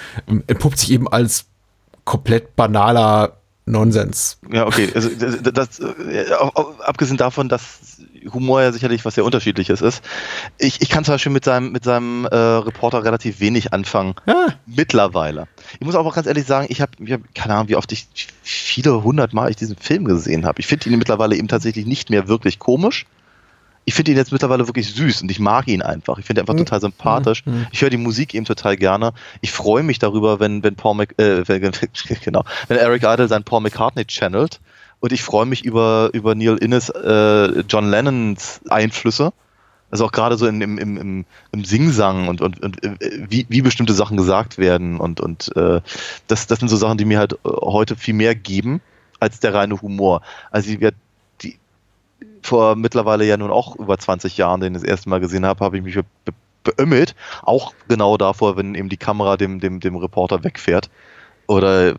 entpuppt 0.46 0.78
sich 0.78 0.92
eben 0.92 1.08
als 1.08 1.46
komplett 2.04 2.54
banaler 2.54 3.37
Nonsens. 3.70 4.38
Ja, 4.50 4.66
okay. 4.66 4.90
Also, 4.94 5.10
das, 5.10 5.42
das, 5.42 5.80
äh, 5.80 6.26
abgesehen 6.80 7.16
davon, 7.16 7.48
dass 7.48 7.98
Humor 8.32 8.62
ja 8.62 8.72
sicherlich 8.72 9.04
was 9.04 9.14
sehr 9.14 9.24
unterschiedliches 9.24 9.80
ist. 9.80 10.02
Ich, 10.58 10.80
ich 10.80 10.88
kann 10.88 11.04
zum 11.04 11.14
Beispiel 11.14 11.32
mit 11.32 11.44
seinem, 11.44 11.72
mit 11.72 11.84
seinem 11.84 12.24
äh, 12.26 12.36
Reporter 12.36 13.04
relativ 13.04 13.40
wenig 13.40 13.72
anfangen. 13.72 14.14
Ja. 14.26 14.48
Mittlerweile. 14.66 15.48
Ich 15.78 15.86
muss 15.86 15.94
aber 15.94 16.08
auch 16.08 16.14
ganz 16.14 16.26
ehrlich 16.26 16.46
sagen, 16.46 16.66
ich 16.70 16.80
habe, 16.80 16.92
hab, 17.10 17.20
keine 17.34 17.54
Ahnung, 17.54 17.68
wie 17.68 17.76
oft 17.76 17.92
ich, 17.92 18.08
viele 18.42 19.02
hundert 19.02 19.32
Mal 19.32 19.50
ich 19.50 19.56
diesen 19.56 19.76
Film 19.76 20.04
gesehen 20.04 20.46
habe. 20.46 20.60
Ich 20.60 20.66
finde 20.66 20.88
ihn 20.88 20.98
mittlerweile 20.98 21.36
eben 21.36 21.48
tatsächlich 21.48 21.86
nicht 21.86 22.10
mehr 22.10 22.28
wirklich 22.28 22.58
komisch 22.58 23.06
ich 23.88 23.94
finde 23.94 24.10
ihn 24.10 24.18
jetzt 24.18 24.32
mittlerweile 24.32 24.68
wirklich 24.68 24.94
süß 24.94 25.22
und 25.22 25.30
ich 25.30 25.40
mag 25.40 25.66
ihn 25.66 25.80
einfach. 25.80 26.18
Ich 26.18 26.26
finde 26.26 26.40
ihn 26.40 26.42
einfach 26.42 26.52
mhm. 26.52 26.58
total 26.58 26.82
sympathisch. 26.82 27.46
Mhm. 27.46 27.68
Ich 27.72 27.80
höre 27.80 27.88
die 27.88 27.96
Musik 27.96 28.34
eben 28.34 28.44
total 28.44 28.76
gerne. 28.76 29.14
Ich 29.40 29.50
freue 29.50 29.82
mich 29.82 29.98
darüber, 29.98 30.40
wenn, 30.40 30.62
wenn 30.62 30.74
Paul 30.74 30.96
Mc, 30.96 31.18
äh, 31.18 31.48
wenn, 31.48 31.72
genau, 32.22 32.44
wenn 32.68 32.76
Eric 32.76 33.04
Idle 33.04 33.28
sein 33.28 33.44
Paul 33.44 33.62
McCartney 33.62 34.04
channelt. 34.04 34.60
Und 35.00 35.10
ich 35.14 35.22
freue 35.22 35.46
mich 35.46 35.64
über, 35.64 36.10
über 36.12 36.34
Neil 36.34 36.58
Innes, 36.58 36.90
äh, 36.90 37.60
John 37.60 37.88
Lennons 37.88 38.60
Einflüsse. 38.68 39.32
Also 39.90 40.04
auch 40.04 40.12
gerade 40.12 40.36
so 40.36 40.46
in, 40.46 40.60
im, 40.60 40.76
im, 40.76 40.96
im, 40.98 41.24
im 41.52 41.64
Singsang 41.64 42.28
und, 42.28 42.42
und, 42.42 42.62
und 42.62 42.84
äh, 42.84 42.94
wie, 43.26 43.46
wie 43.48 43.62
bestimmte 43.62 43.94
Sachen 43.94 44.18
gesagt 44.18 44.58
werden. 44.58 45.00
Und, 45.00 45.18
und 45.18 45.56
äh, 45.56 45.80
das, 46.26 46.46
das 46.46 46.58
sind 46.58 46.68
so 46.68 46.76
Sachen, 46.76 46.98
die 46.98 47.06
mir 47.06 47.18
halt 47.18 47.32
äh, 47.32 47.38
heute 47.42 47.96
viel 47.96 48.12
mehr 48.12 48.34
geben 48.34 48.82
als 49.18 49.40
der 49.40 49.54
reine 49.54 49.80
Humor. 49.80 50.20
Also 50.50 50.68
ich 50.72 50.80
werde 50.80 50.98
vor 52.48 52.76
mittlerweile 52.76 53.24
ja 53.24 53.36
nun 53.36 53.50
auch 53.50 53.76
über 53.76 53.98
20 53.98 54.36
Jahren 54.36 54.60
den 54.60 54.74
ich 54.74 54.82
das 54.82 54.88
erste 54.88 55.08
Mal 55.08 55.20
gesehen 55.20 55.46
habe, 55.46 55.64
habe 55.64 55.76
ich 55.76 55.82
mich 55.82 55.94
be 55.94 56.32
beömmelt. 56.64 57.14
Auch 57.42 57.72
genau 57.86 58.18
davor, 58.18 58.56
wenn 58.58 58.74
eben 58.74 58.90
die 58.90 58.98
Kamera 58.98 59.36
dem, 59.38 59.60
dem, 59.60 59.80
dem 59.80 59.96
Reporter 59.96 60.44
wegfährt. 60.44 60.90
Oder 61.46 61.94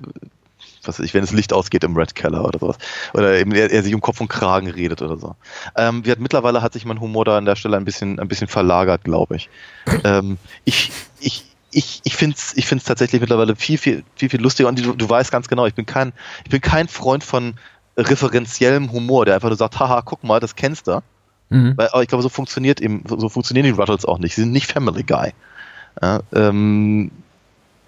was 0.83 0.99
weiß 0.99 1.05
ich, 1.05 1.13
wenn 1.13 1.21
das 1.21 1.31
Licht 1.31 1.53
ausgeht 1.53 1.83
im 1.83 1.95
Red 1.95 2.13
Keller 2.13 2.45
oder 2.45 2.59
sowas. 2.59 2.77
Oder 3.13 3.39
eben 3.39 3.51
er, 3.53 3.71
er 3.71 3.83
sich 3.83 3.95
um 3.95 4.01
Kopf 4.01 4.21
und 4.21 4.27
Kragen 4.27 4.69
redet 4.69 5.01
oder 5.01 5.17
so. 5.17 5.35
Ähm, 5.75 6.03
hat, 6.05 6.19
mittlerweile 6.19 6.61
hat 6.61 6.73
sich 6.73 6.85
mein 6.85 6.99
Humor 6.99 7.25
da 7.25 7.37
an 7.37 7.45
der 7.45 7.55
Stelle 7.55 7.77
ein 7.77 7.85
bisschen, 7.85 8.19
ein 8.19 8.27
bisschen 8.27 8.47
verlagert, 8.47 9.03
glaube 9.03 9.37
ich. 9.37 9.49
ähm, 10.03 10.37
ich. 10.65 10.91
Ich, 11.19 11.45
ich, 11.71 12.01
ich 12.03 12.15
finde 12.15 12.35
es 12.35 12.57
ich 12.57 12.65
find's 12.65 12.85
tatsächlich 12.85 13.21
mittlerweile 13.21 13.55
viel, 13.55 13.77
viel, 13.77 14.03
viel, 14.15 14.29
viel 14.29 14.41
lustiger. 14.41 14.69
Und 14.69 14.83
du, 14.83 14.93
du 14.93 15.09
weißt 15.09 15.31
ganz 15.31 15.47
genau, 15.47 15.67
ich 15.67 15.75
bin 15.75 15.85
kein, 15.85 16.13
ich 16.43 16.49
bin 16.49 16.61
kein 16.61 16.87
Freund 16.87 17.23
von 17.23 17.55
referenziellem 17.99 18.91
Humor, 18.91 19.25
der 19.25 19.35
einfach 19.35 19.49
nur 19.49 19.57
sagt, 19.57 19.79
haha, 19.79 20.01
guck 20.01 20.23
mal, 20.23 20.39
das 20.39 20.55
kennst 20.55 20.87
du. 20.87 21.01
Mhm. 21.49 21.73
Weil, 21.75 21.89
aber 21.89 22.01
ich 22.01 22.07
glaube, 22.07 22.21
so 22.21 22.29
funktioniert 22.29 22.79
eben, 22.79 23.03
so 23.07 23.29
funktionieren 23.29 23.65
die 23.65 23.71
Ruttles 23.71 24.05
auch 24.05 24.19
nicht. 24.19 24.35
Sie 24.35 24.41
sind 24.41 24.51
nicht 24.51 24.71
Family 24.71 25.03
Guy. 25.03 25.33
Ja, 26.01 26.21
ähm, 26.33 27.11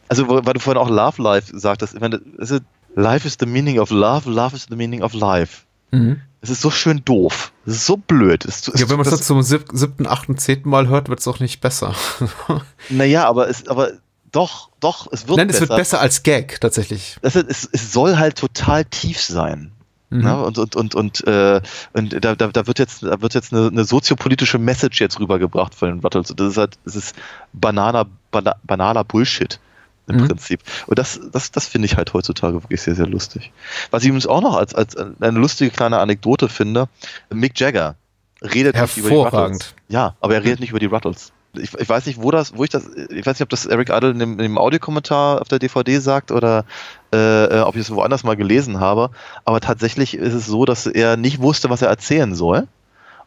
also, 0.10 0.28
weil 0.28 0.54
du 0.54 0.60
vorhin 0.60 0.82
auch 0.82 0.89
Love 0.89 1.21
Life 1.21 1.58
sagtest, 1.58 1.93
ich 1.93 2.02
meine, 2.02 2.19
ist, 2.38 2.62
Life 2.95 3.26
is 3.26 3.38
the 3.39 3.45
meaning 3.45 3.80
of 3.80 3.89
love, 3.89 4.30
love 4.30 4.56
is 4.56 4.67
the 4.69 4.76
meaning 4.76 5.02
of 5.02 5.13
life. 5.13 5.62
Mhm. 5.91 6.21
Es 6.41 6.50
ist 6.50 6.62
so 6.62 6.71
schön 6.71 7.06
doof. 7.06 7.54
Es 7.65 7.76
ist 7.76 7.86
so 7.86 7.97
blöd. 7.97 8.43
Es, 8.45 8.67
es, 8.67 8.80
ja, 8.80 8.89
wenn 8.89 8.97
man 8.97 9.08
es 9.08 9.21
zum 9.21 9.41
siebten, 9.43 10.08
achten, 10.08 10.38
zehnten 10.38 10.69
Mal 10.69 10.88
hört, 10.88 11.08
wird 11.08 11.19
es 11.19 11.28
auch 11.28 11.39
nicht 11.39 11.62
besser. 11.62 11.95
naja, 12.89 13.28
aber 13.28 13.47
es, 13.47 13.67
aber 13.67 13.91
doch, 14.32 14.69
doch, 14.80 15.08
es 15.12 15.28
wird 15.28 15.38
Nein, 15.38 15.47
besser. 15.47 15.60
Nein, 15.60 15.63
es 15.63 15.69
wird 15.69 15.78
besser 15.78 16.00
als 16.02 16.24
Gag, 16.24 16.60
tatsächlich. 16.60 17.17
Es, 17.21 17.36
es, 17.36 17.69
es 17.71 17.93
soll 17.93 18.17
halt 18.17 18.38
total 18.38 18.86
tief 18.86 19.21
sein. 19.21 19.71
Mhm. 20.12 20.21
Ne? 20.21 20.43
Und, 20.43 20.58
und, 20.60 20.76
und, 20.76 20.95
und, 20.95 21.28
äh, 21.28 21.62
und 21.93 22.24
da, 22.24 22.36
da, 22.36 22.47
da 22.47 22.67
wird 22.67 22.80
jetzt, 22.80 23.04
da 23.04 23.21
wird 23.21 23.34
jetzt 23.34 23.54
eine, 23.54 23.67
eine 23.67 23.86
soziopolitische 23.86 24.60
Message 24.60 25.00
jetzt 25.02 25.19
rübergebracht 25.19 25.74
von 25.74 25.89
den 25.89 26.00
Ruttles. 26.00 26.34
Das 26.36 26.47
ist 26.52 26.58
halt, 26.58 26.78
das 26.86 26.95
ist 26.95 27.15
bananer, 27.54 28.06
bana, 28.30 28.56
banaler 28.63 29.04
Bullshit 29.04 29.60
im 30.08 30.17
mhm. 30.17 30.28
Prinzip. 30.28 30.62
Und 30.88 31.00
das, 31.00 31.19
das, 31.32 31.52
das 31.52 31.67
finde 31.67 31.88
ich 31.88 31.97
halt 31.97 32.13
heutzutage 32.13 32.62
wirklich 32.62 32.82
sehr, 32.82 32.95
sehr 32.95 33.08
lustig. 33.08 33.52
Was 33.89 34.04
ich 34.04 34.10
übrigens 34.10 34.28
auch 34.28 34.41
noch 34.41 34.58
als, 34.58 34.76
als 34.76 34.95
eine 34.97 35.39
lustige 35.39 35.71
kleine 35.71 36.00
Anekdote 36.00 36.50
finde, 36.50 36.89
Mick 37.30 37.60
Jagger 37.60 37.95
redet 38.41 38.76
nicht 38.80 38.97
über 38.97 39.10
die 39.10 39.15
Ruttles. 39.15 39.74
Ja, 39.88 40.15
aber 40.19 40.36
er 40.36 40.43
redet 40.43 40.60
nicht 40.60 40.71
über 40.71 40.80
die 40.80 40.88
Ruttles 40.88 41.32
ich, 41.53 41.73
ich, 41.73 41.89
weiß 41.89 42.05
nicht, 42.05 42.21
wo 42.21 42.31
das, 42.31 42.55
wo 42.55 42.63
ich 42.63 42.69
das, 42.69 42.89
ich 43.09 43.25
weiß 43.25 43.35
nicht, 43.35 43.43
ob 43.43 43.49
das 43.49 43.65
Eric 43.65 43.89
Idle 43.89 44.11
in 44.11 44.19
dem, 44.19 44.31
in 44.33 44.37
dem 44.39 44.57
Audiokommentar 44.57 45.41
auf 45.41 45.47
der 45.47 45.59
DVD 45.59 45.99
sagt 45.99 46.31
oder 46.31 46.65
äh, 47.13 47.45
äh, 47.45 47.61
ob 47.61 47.75
ich 47.75 47.81
es 47.81 47.91
woanders 47.91 48.23
mal 48.23 48.35
gelesen 48.35 48.79
habe. 48.79 49.09
Aber 49.45 49.59
tatsächlich 49.59 50.15
ist 50.15 50.33
es 50.33 50.45
so, 50.45 50.65
dass 50.65 50.85
er 50.85 51.17
nicht 51.17 51.41
wusste, 51.41 51.69
was 51.69 51.81
er 51.81 51.89
erzählen 51.89 52.33
soll. 52.35 52.67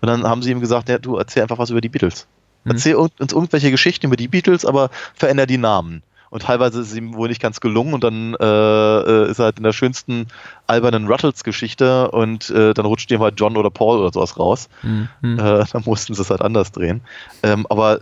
Und 0.00 0.08
dann 0.08 0.24
haben 0.24 0.42
sie 0.42 0.50
ihm 0.50 0.60
gesagt, 0.60 0.88
ja, 0.88 0.98
du 0.98 1.16
erzähl 1.16 1.42
einfach 1.42 1.58
was 1.58 1.70
über 1.70 1.80
die 1.80 1.88
Beatles. 1.88 2.26
Mhm. 2.64 2.72
Erzähl 2.72 2.94
uns 2.96 3.32
irgendwelche 3.32 3.70
Geschichten 3.70 4.06
über 4.06 4.16
die 4.16 4.28
Beatles, 4.28 4.64
aber 4.64 4.90
veränder 5.14 5.46
die 5.46 5.58
Namen. 5.58 6.02
Und 6.34 6.42
teilweise 6.42 6.80
ist 6.80 6.88
es 6.88 6.96
ihm 6.96 7.14
wohl 7.14 7.28
nicht 7.28 7.40
ganz 7.40 7.60
gelungen 7.60 7.94
und 7.94 8.02
dann 8.02 8.34
äh, 8.34 8.44
äh 8.44 9.30
ist 9.30 9.38
er 9.38 9.44
halt 9.44 9.58
in 9.58 9.62
der 9.62 9.72
schönsten 9.72 10.26
albernen 10.66 11.06
Ruttles-Geschichte 11.06 12.10
und 12.10 12.50
äh, 12.50 12.74
dann 12.74 12.86
rutscht 12.86 13.08
ihm 13.12 13.20
halt 13.20 13.38
John 13.38 13.56
oder 13.56 13.70
Paul 13.70 14.00
oder 14.00 14.12
sowas 14.12 14.36
raus. 14.36 14.68
Mhm. 14.82 15.08
Äh, 15.22 15.64
dann 15.72 15.82
mussten 15.86 16.12
sie 16.12 16.20
es 16.20 16.30
halt 16.30 16.42
anders 16.42 16.72
drehen. 16.72 17.02
Ähm, 17.44 17.68
aber 17.70 18.00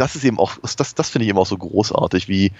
das 0.00 0.16
ist 0.16 0.24
eben 0.24 0.38
auch, 0.38 0.56
das, 0.76 0.94
das 0.94 1.10
finde 1.10 1.24
ich 1.24 1.30
eben 1.30 1.38
auch 1.38 1.46
so 1.46 1.56
großartig, 1.56 2.28
wie, 2.28 2.52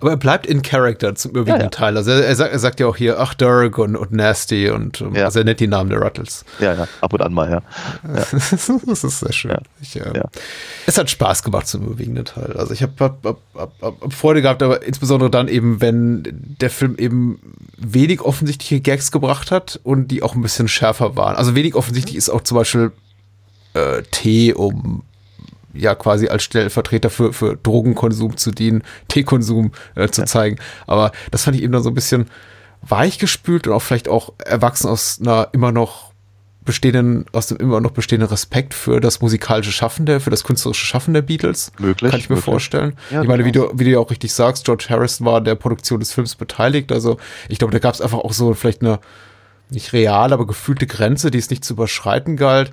aber 0.00 0.10
er 0.10 0.16
bleibt 0.16 0.46
in 0.46 0.62
Character 0.62 1.14
zum 1.14 1.30
überwiegenden 1.30 1.60
ja, 1.60 1.64
ja. 1.66 1.70
Teil. 1.70 1.96
Also 1.96 2.10
er, 2.10 2.26
er, 2.26 2.36
sagt, 2.36 2.52
er 2.52 2.58
sagt 2.58 2.80
ja 2.80 2.86
auch 2.86 2.96
hier, 2.96 3.18
ach, 3.18 3.34
Dirk 3.34 3.78
und, 3.78 3.96
und 3.96 4.12
Nasty 4.12 4.68
und 4.68 5.00
ja. 5.14 5.24
also 5.24 5.38
er 5.38 5.44
nennt 5.44 5.60
die 5.60 5.68
Namen 5.68 5.90
der 5.90 6.00
Ruttles. 6.00 6.44
Ja, 6.58 6.74
ja, 6.74 6.88
ab 7.00 7.12
und 7.12 7.22
an 7.22 7.32
mal, 7.32 7.50
ja. 7.50 7.62
das 8.86 9.04
ist 9.04 9.20
sehr 9.20 9.32
schön. 9.32 9.56
Ich, 9.80 9.96
äh, 9.96 10.22
es 10.86 10.98
hat 10.98 11.08
Spaß 11.08 11.42
gemacht 11.42 11.66
zum 11.66 11.86
überwiegenden 11.86 12.24
Teil. 12.24 12.54
Also 12.56 12.74
ich 12.74 12.82
habe 12.82 12.92
hab, 12.98 13.24
hab, 13.24 13.40
hab, 13.54 13.80
hab 13.80 14.12
Freude 14.12 14.42
gehabt, 14.42 14.62
aber 14.62 14.82
insbesondere 14.82 15.30
dann 15.30 15.48
eben, 15.48 15.80
wenn 15.80 16.56
der 16.60 16.70
Film 16.70 16.96
eben 16.98 17.40
wenig 17.78 18.20
offensichtliche 18.20 18.80
Gags 18.80 19.10
gebracht 19.10 19.50
hat 19.50 19.80
und 19.82 20.08
die 20.08 20.22
auch 20.22 20.34
ein 20.34 20.42
bisschen 20.42 20.68
schärfer 20.68 21.16
waren. 21.16 21.36
Also 21.36 21.54
wenig 21.54 21.74
offensichtlich 21.74 22.16
ist 22.16 22.28
auch 22.28 22.42
zum 22.42 22.58
Beispiel 22.58 22.92
äh, 23.74 24.02
Tee 24.10 24.52
um 24.52 25.04
ja 25.72 25.94
quasi 25.94 26.28
als 26.28 26.42
Stellvertreter 26.42 27.10
für, 27.10 27.32
für 27.32 27.56
Drogenkonsum 27.56 28.36
zu 28.36 28.50
dienen, 28.50 28.82
Teekonsum 29.08 29.72
äh, 29.94 30.08
zu 30.08 30.22
ja. 30.22 30.26
zeigen. 30.26 30.56
Aber 30.86 31.12
das 31.30 31.44
fand 31.44 31.56
ich 31.56 31.62
eben 31.62 31.72
dann 31.72 31.82
so 31.82 31.90
ein 31.90 31.94
bisschen 31.94 32.26
weichgespült 32.82 33.66
und 33.66 33.74
auch 33.74 33.82
vielleicht 33.82 34.08
auch 34.08 34.32
erwachsen 34.44 34.88
aus 34.88 35.18
einer 35.20 35.48
immer 35.52 35.72
noch 35.72 36.10
bestehenden, 36.64 37.24
aus 37.32 37.46
dem 37.46 37.56
immer 37.56 37.80
noch 37.80 37.90
bestehenden 37.90 38.28
Respekt 38.28 38.74
für 38.74 39.00
das 39.00 39.20
musikalische 39.20 39.72
Schaffen 39.72 40.06
der, 40.06 40.20
für 40.20 40.30
das 40.30 40.44
künstlerische 40.44 40.86
Schaffen 40.86 41.14
der 41.14 41.22
Beatles. 41.22 41.72
Möglich. 41.78 42.10
Kann 42.10 42.20
ich 42.20 42.28
mir 42.28 42.36
möglich. 42.36 42.44
vorstellen. 42.44 42.96
Ja, 43.10 43.22
ich 43.22 43.28
meine, 43.28 43.44
wie 43.44 43.52
durchaus. 43.52 43.72
du, 43.72 43.78
wie 43.78 43.84
du 43.84 43.90
ja 43.90 43.98
auch 43.98 44.10
richtig 44.10 44.32
sagst, 44.32 44.64
George 44.66 44.86
Harrison 44.88 45.26
war 45.26 45.38
an 45.38 45.44
der 45.44 45.54
Produktion 45.54 46.00
des 46.00 46.12
Films 46.12 46.34
beteiligt. 46.34 46.92
Also 46.92 47.16
ich 47.48 47.58
glaube, 47.58 47.72
da 47.72 47.78
gab 47.78 47.94
es 47.94 48.00
einfach 48.00 48.18
auch 48.18 48.32
so 48.32 48.52
vielleicht 48.54 48.82
eine 48.82 49.00
nicht 49.72 49.92
real, 49.92 50.32
aber 50.32 50.46
gefühlte 50.46 50.86
Grenze, 50.86 51.30
die 51.30 51.38
es 51.38 51.50
nicht 51.50 51.64
zu 51.64 51.74
überschreiten 51.74 52.36
galt. 52.36 52.72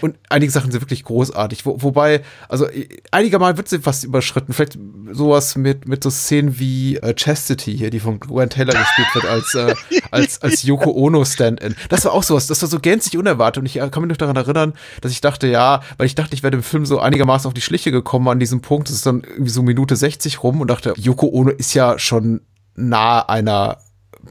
Und 0.00 0.16
einige 0.28 0.52
Sachen 0.52 0.70
sind 0.70 0.80
wirklich 0.80 1.04
großartig. 1.04 1.66
Wo, 1.66 1.82
wobei, 1.82 2.22
also 2.48 2.66
äh, 2.66 2.88
einigermal 3.10 3.56
wird 3.56 3.68
sie 3.68 3.80
fast 3.80 4.04
überschritten. 4.04 4.52
Vielleicht 4.52 4.78
sowas 5.12 5.56
mit, 5.56 5.88
mit 5.88 6.04
so 6.04 6.10
Szenen 6.10 6.58
wie 6.58 6.96
äh, 6.98 7.14
Chastity 7.14 7.76
hier, 7.76 7.90
die 7.90 8.00
von 8.00 8.20
Gwen 8.20 8.48
Taylor 8.48 8.74
gespielt 8.74 9.08
wird, 9.14 9.24
als, 9.24 9.54
äh, 9.54 9.74
als, 10.10 10.42
als 10.42 10.62
Yoko 10.62 10.90
Ono 10.92 11.24
Stand-in. 11.24 11.74
Das 11.88 12.04
war 12.04 12.12
auch 12.12 12.22
sowas, 12.22 12.46
das 12.46 12.62
war 12.62 12.68
so 12.68 12.78
gänzlich 12.78 13.16
unerwartet. 13.16 13.60
Und 13.60 13.66
ich 13.66 13.80
äh, 13.80 13.88
kann 13.90 14.02
mich 14.02 14.10
noch 14.10 14.16
daran 14.16 14.36
erinnern, 14.36 14.74
dass 15.00 15.12
ich 15.12 15.20
dachte, 15.20 15.48
ja, 15.48 15.82
weil 15.96 16.06
ich 16.06 16.14
dachte, 16.14 16.34
ich 16.34 16.42
werde 16.42 16.58
im 16.58 16.62
Film 16.62 16.86
so 16.86 17.00
einigermaßen 17.00 17.48
auf 17.48 17.54
die 17.54 17.60
Schliche 17.60 17.90
gekommen 17.90 18.28
an 18.28 18.38
diesem 18.38 18.60
Punkt. 18.60 18.88
Es 18.88 18.96
ist 18.96 19.06
dann 19.06 19.22
irgendwie 19.22 19.50
so 19.50 19.62
Minute 19.62 19.96
60 19.96 20.42
rum 20.42 20.60
und 20.60 20.68
dachte, 20.68 20.94
Yoko 20.96 21.28
Ono 21.28 21.50
ist 21.50 21.74
ja 21.74 21.98
schon 21.98 22.42
nah 22.76 23.20
einer 23.20 23.78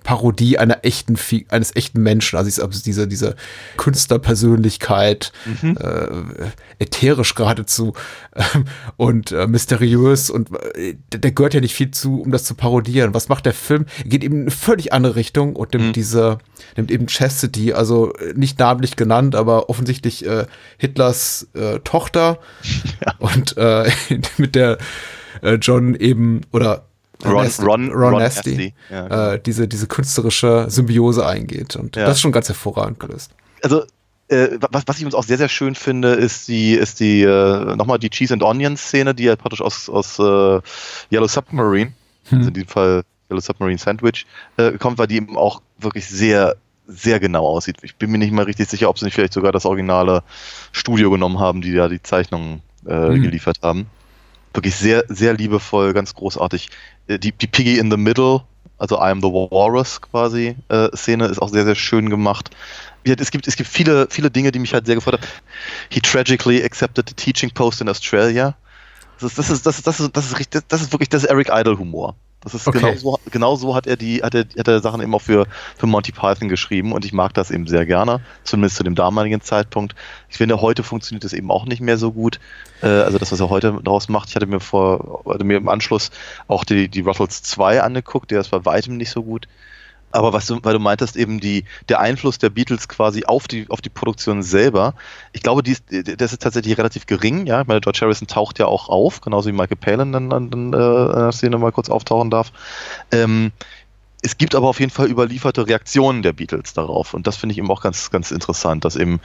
Parodie 0.03 0.57
einer 0.57 0.83
echten, 0.83 1.17
eines 1.49 1.75
echten 1.75 2.01
Menschen. 2.01 2.37
Also, 2.37 2.63
also 2.63 2.83
diese, 2.83 3.07
diese 3.07 3.35
Künstlerpersönlichkeit, 3.77 5.31
äh, 5.61 6.07
ätherisch 6.79 7.35
geradezu 7.35 7.93
ähm, 8.35 8.65
und 8.97 9.31
äh, 9.31 9.47
mysteriös 9.47 10.29
und 10.29 10.49
äh, 10.75 10.95
der 11.11 11.31
gehört 11.31 11.53
ja 11.53 11.61
nicht 11.61 11.73
viel 11.75 11.91
zu, 11.91 12.21
um 12.21 12.31
das 12.31 12.43
zu 12.43 12.55
parodieren. 12.55 13.13
Was 13.13 13.29
macht 13.29 13.45
der 13.45 13.53
Film? 13.53 13.85
Er 14.03 14.09
geht 14.09 14.23
eben 14.23 14.35
in 14.35 14.41
eine 14.43 14.51
völlig 14.51 14.93
andere 14.93 15.15
Richtung 15.15 15.55
und 15.55 15.73
nimmt 15.73 15.95
diese, 15.95 16.37
nimmt 16.75 16.91
eben 16.91 17.07
Chastity, 17.07 17.73
also 17.73 18.13
äh, 18.13 18.33
nicht 18.35 18.59
namentlich 18.59 18.95
genannt, 18.95 19.35
aber 19.35 19.69
offensichtlich 19.69 20.25
äh, 20.25 20.45
Hitlers 20.77 21.47
äh, 21.53 21.79
Tochter 21.79 22.39
und 23.19 23.57
äh, 23.57 23.89
mit 24.37 24.55
der 24.55 24.77
äh, 25.41 25.55
John 25.55 25.95
eben 25.95 26.41
oder 26.51 26.85
Ron- 27.25 27.43
Nasty- 27.45 27.63
Ron- 27.65 27.91
Ron 27.91 28.13
Ron 28.13 28.19
Nasty, 28.21 28.73
ja, 28.89 29.07
genau. 29.07 29.29
äh, 29.31 29.39
diese, 29.39 29.67
diese 29.67 29.87
künstlerische 29.87 30.65
Symbiose 30.69 31.25
eingeht. 31.25 31.75
Und 31.75 31.95
Ja. 31.95 32.05
das 32.05 32.15
ist 32.17 32.21
schon 32.21 32.31
ganz 32.31 32.47
hervorragend 32.47 32.99
gelöst. 32.99 33.31
also 33.63 33.83
äh, 34.29 34.57
was, 34.71 34.83
was 34.85 34.99
ich 34.99 35.05
uns 35.05 35.15
auch 35.15 35.23
sehr, 35.23 35.37
sehr 35.37 35.47
schön 35.47 35.73
finde, 35.73 36.09
ist 36.09 36.49
die, 36.49 36.73
ist 36.73 36.99
die, 36.99 37.21
äh, 37.23 37.75
nochmal 37.77 37.97
die 37.97 38.09
Cheese 38.09 38.33
and 38.33 38.43
Onion 38.43 38.75
Szene, 38.75 39.15
die 39.15 39.23
ja 39.23 39.35
praktisch 39.37 39.61
aus, 39.61 39.87
aus 39.89 40.19
äh, 40.19 40.59
Yellow 41.11 41.27
Submarine, 41.27 41.93
also 42.29 42.49
in 42.49 42.53
diesem 42.53 42.67
Fall 42.67 43.03
Yellow 43.31 43.39
Submarine 43.39 43.77
Sandwich, 43.79 44.25
äh, 44.57 44.73
kommt, 44.73 44.97
weil 44.97 45.07
die 45.07 45.15
eben 45.15 45.37
auch 45.37 45.61
wirklich 45.79 46.07
sehr, 46.07 46.57
sehr 46.87 47.19
genau 47.21 47.45
aussieht. 47.47 47.77
Ich 47.83 47.95
bin 47.95 48.11
mir 48.11 48.17
nicht 48.17 48.33
mal 48.33 48.43
richtig 48.43 48.67
sicher, 48.67 48.89
ob 48.89 48.99
sie 48.99 49.05
nicht 49.05 49.13
vielleicht 49.15 49.31
sogar 49.33 49.53
das 49.53 49.65
originale 49.65 50.23
Studio 50.73 51.09
genommen 51.09 51.39
haben, 51.39 51.61
die 51.61 51.71
ja 51.71 51.87
die 51.87 52.01
Zeichnungen 52.03 52.61
äh, 52.85 53.09
Mhm. 53.11 53.21
geliefert 53.23 53.59
haben. 53.63 53.87
Wirklich 54.53 54.75
sehr, 54.75 55.03
sehr 55.07 55.33
liebevoll, 55.33 55.93
ganz 55.93 56.13
großartig. 56.13 56.69
Äh, 57.07 57.19
Die, 57.19 57.31
die 57.31 57.47
Piggy 57.47 57.77
in 57.77 57.91
the 57.91 57.97
Middle, 57.97 58.41
also 58.77 58.97
I 58.97 59.09
am 59.09 59.21
the 59.21 59.27
Walrus 59.27 60.01
quasi, 60.01 60.55
äh, 60.69 60.89
Szene 60.95 61.25
ist 61.27 61.39
auch 61.39 61.49
sehr, 61.49 61.65
sehr 61.65 61.75
schön 61.75 62.09
gemacht. 62.09 62.49
Es 63.03 63.31
gibt, 63.31 63.47
es 63.47 63.55
gibt 63.55 63.69
viele, 63.69 64.07
viele 64.09 64.29
Dinge, 64.29 64.51
die 64.51 64.59
mich 64.59 64.73
halt 64.73 64.85
sehr 64.85 64.95
gefreut 64.95 65.13
haben. 65.13 65.27
He 65.89 66.01
tragically 66.01 66.61
accepted 66.61 67.07
the 67.07 67.15
teaching 67.15 67.49
post 67.51 67.79
in 67.79 67.87
Australia. 67.87 68.55
Das 69.19 69.31
ist, 69.31 69.39
das 69.39 69.49
ist, 69.49 69.65
das 69.65 69.77
ist, 69.77 69.87
das 69.87 69.99
ist, 69.99 70.15
das 70.15 70.25
ist, 70.25 70.39
richtig, 70.39 70.61
das 70.67 70.81
ist 70.81 70.91
wirklich 70.91 71.09
das 71.09 71.23
Eric 71.23 71.49
Idle 71.49 71.77
Humor. 71.77 72.15
Das 72.41 72.53
ist 72.53 72.67
Okay. 72.67 72.79
genau 72.79 72.95
so, 72.95 73.19
genau 73.31 73.55
so 73.55 73.75
hat 73.75 73.87
er 73.87 73.97
die, 73.97 74.21
hat 74.23 74.35
er, 74.35 74.45
hat 74.57 74.67
er 74.67 74.79
Sachen 74.79 75.01
eben 75.01 75.13
auch 75.15 75.21
für, 75.21 75.47
für 75.75 75.87
Monty 75.87 76.11
Python 76.11 76.49
geschrieben 76.49 76.93
und 76.93 77.03
ich 77.03 77.11
mag 77.13 77.33
das 77.33 77.51
eben 77.51 77.67
sehr 77.67 77.85
gerne, 77.85 78.21
zumindest 78.43 78.77
zu 78.77 78.83
dem 78.83 78.95
damaligen 78.95 79.41
Zeitpunkt. 79.41 79.95
Ich 80.29 80.37
finde, 80.37 80.61
heute 80.61 80.83
funktioniert 80.83 81.23
das 81.23 81.33
eben 81.33 81.49
auch 81.51 81.65
nicht 81.65 81.81
mehr 81.81 81.97
so 81.97 82.11
gut. 82.11 82.39
Äh, 82.81 82.87
also 82.87 83.17
das, 83.17 83.31
was 83.31 83.39
er 83.39 83.49
heute 83.49 83.79
daraus 83.83 84.07
macht, 84.07 84.29
ich 84.29 84.35
hatte 84.35 84.45
mir 84.45 84.59
vor, 84.59 85.23
hatte 85.27 85.43
mir 85.43 85.57
im 85.57 85.67
Anschluss 85.67 86.11
auch 86.47 86.63
die, 86.63 86.87
die 86.89 87.01
Ruttles 87.01 87.41
2 87.43 87.81
angeguckt, 87.81 88.31
der 88.31 88.39
ist 88.41 88.49
bei 88.49 88.63
weitem 88.65 88.97
nicht 88.97 89.09
so 89.09 89.23
gut. 89.23 89.47
Aber 90.11 90.33
was 90.33 90.45
du, 90.45 90.59
weil 90.63 90.73
du 90.73 90.79
meintest, 90.79 91.15
eben 91.17 91.39
die, 91.39 91.65
der 91.89 91.99
Einfluss 91.99 92.37
der 92.37 92.49
Beatles 92.49 92.87
quasi 92.87 93.25
auf 93.25 93.47
die, 93.47 93.69
auf 93.69 93.81
die 93.81 93.89
Produktion 93.89 94.41
selber, 94.41 94.93
ich 95.33 95.43
glaube, 95.43 95.63
die 95.63 95.71
ist, 95.71 95.83
das 95.89 96.31
ist 96.31 96.41
tatsächlich 96.41 96.77
relativ 96.77 97.05
gering, 97.05 97.45
ja. 97.45 97.61
Ich 97.61 97.67
meine, 97.67 97.81
George 97.81 97.99
Harrison 98.01 98.27
taucht 98.27 98.57
ja 98.59 98.67
auch 98.67 98.89
auf, 98.89 99.21
genauso 99.21 99.49
wie 99.49 99.53
Michael 99.53 99.77
Palin 99.77 100.11
dann, 100.13 100.29
dann 100.29 100.73
äh, 100.73 100.77
der 100.77 101.31
Szene 101.31 101.57
mal 101.57 101.71
kurz 101.71 101.89
auftauchen 101.89 102.29
darf. 102.29 102.51
Ähm, 103.11 103.51
es 104.23 104.37
gibt 104.37 104.55
aber 104.55 104.67
auf 104.67 104.79
jeden 104.79 104.91
Fall 104.91 105.07
überlieferte 105.07 105.67
Reaktionen 105.67 106.23
der 106.23 106.33
Beatles 106.33 106.73
darauf. 106.73 107.13
Und 107.13 107.27
das 107.27 107.37
finde 107.37 107.53
ich 107.53 107.59
eben 107.59 107.69
auch 107.69 107.81
ganz, 107.81 108.09
ganz 108.09 108.31
interessant, 108.31 108.83
dass 108.83 108.95
eben 108.95 109.19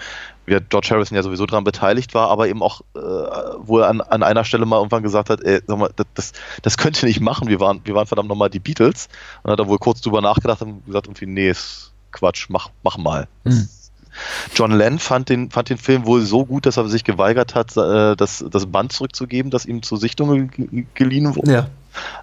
ja, 0.47 0.59
George 0.59 0.89
Harrison 0.91 1.17
ja 1.17 1.23
sowieso 1.23 1.47
daran 1.47 1.65
beteiligt 1.65 2.15
war, 2.15 2.29
aber 2.29 2.49
eben 2.49 2.63
auch, 2.63 2.83
äh, 2.95 2.99
wo 2.99 3.79
er 3.79 3.89
an, 3.89 4.01
an 4.03 4.23
einer 4.23 4.45
Stelle 4.45 4.67
mal 4.67 4.77
irgendwann 4.77 5.03
gesagt 5.03 5.31
hat, 5.31 5.41
ey, 5.43 5.61
sag 5.67 5.79
mal, 5.79 5.91
das, 6.15 6.33
das, 6.61 6.77
könnt 6.77 7.03
ihr 7.03 7.07
nicht 7.07 7.21
machen, 7.21 7.49
wir 7.49 7.59
waren, 7.59 7.81
wir 7.85 7.95
waren 7.95 8.07
verdammt 8.07 8.29
nochmal 8.29 8.51
die 8.51 8.59
Beatles. 8.59 9.09
Und 9.43 9.53
hat 9.53 9.59
er 9.61 9.69
wohl 9.69 9.79
kurz 9.79 10.03
drüber 10.03 10.21
nachgedacht 10.21 10.61
und 10.63 10.85
gesagt, 10.85 11.07
irgendwie, 11.07 11.27
nee, 11.27 11.49
ist 11.49 11.93
Quatsch, 12.11 12.47
mach, 12.51 12.69
mach 12.83 12.99
mal. 12.99 13.29
Mhm. 13.45 13.69
John 14.55 14.73
Lennon 14.73 14.99
fand 14.99 15.31
den, 15.31 15.51
fand 15.51 15.71
den 15.71 15.79
Film 15.79 16.05
wohl 16.05 16.21
so 16.21 16.45
gut, 16.45 16.67
dass 16.67 16.77
er 16.77 16.87
sich 16.89 17.03
geweigert 17.03 17.55
hat, 17.55 17.75
äh, 17.79 18.15
das, 18.15 18.45
das 18.51 18.67
Band 18.67 18.93
zurückzugeben, 18.93 19.51
das 19.51 19.65
ihm 19.65 19.83
zur 19.83 19.97
Sichtung 19.97 20.51
ge- 20.51 20.85
geliehen 20.93 21.35
wurde. 21.35 21.51
Ja. 21.51 21.69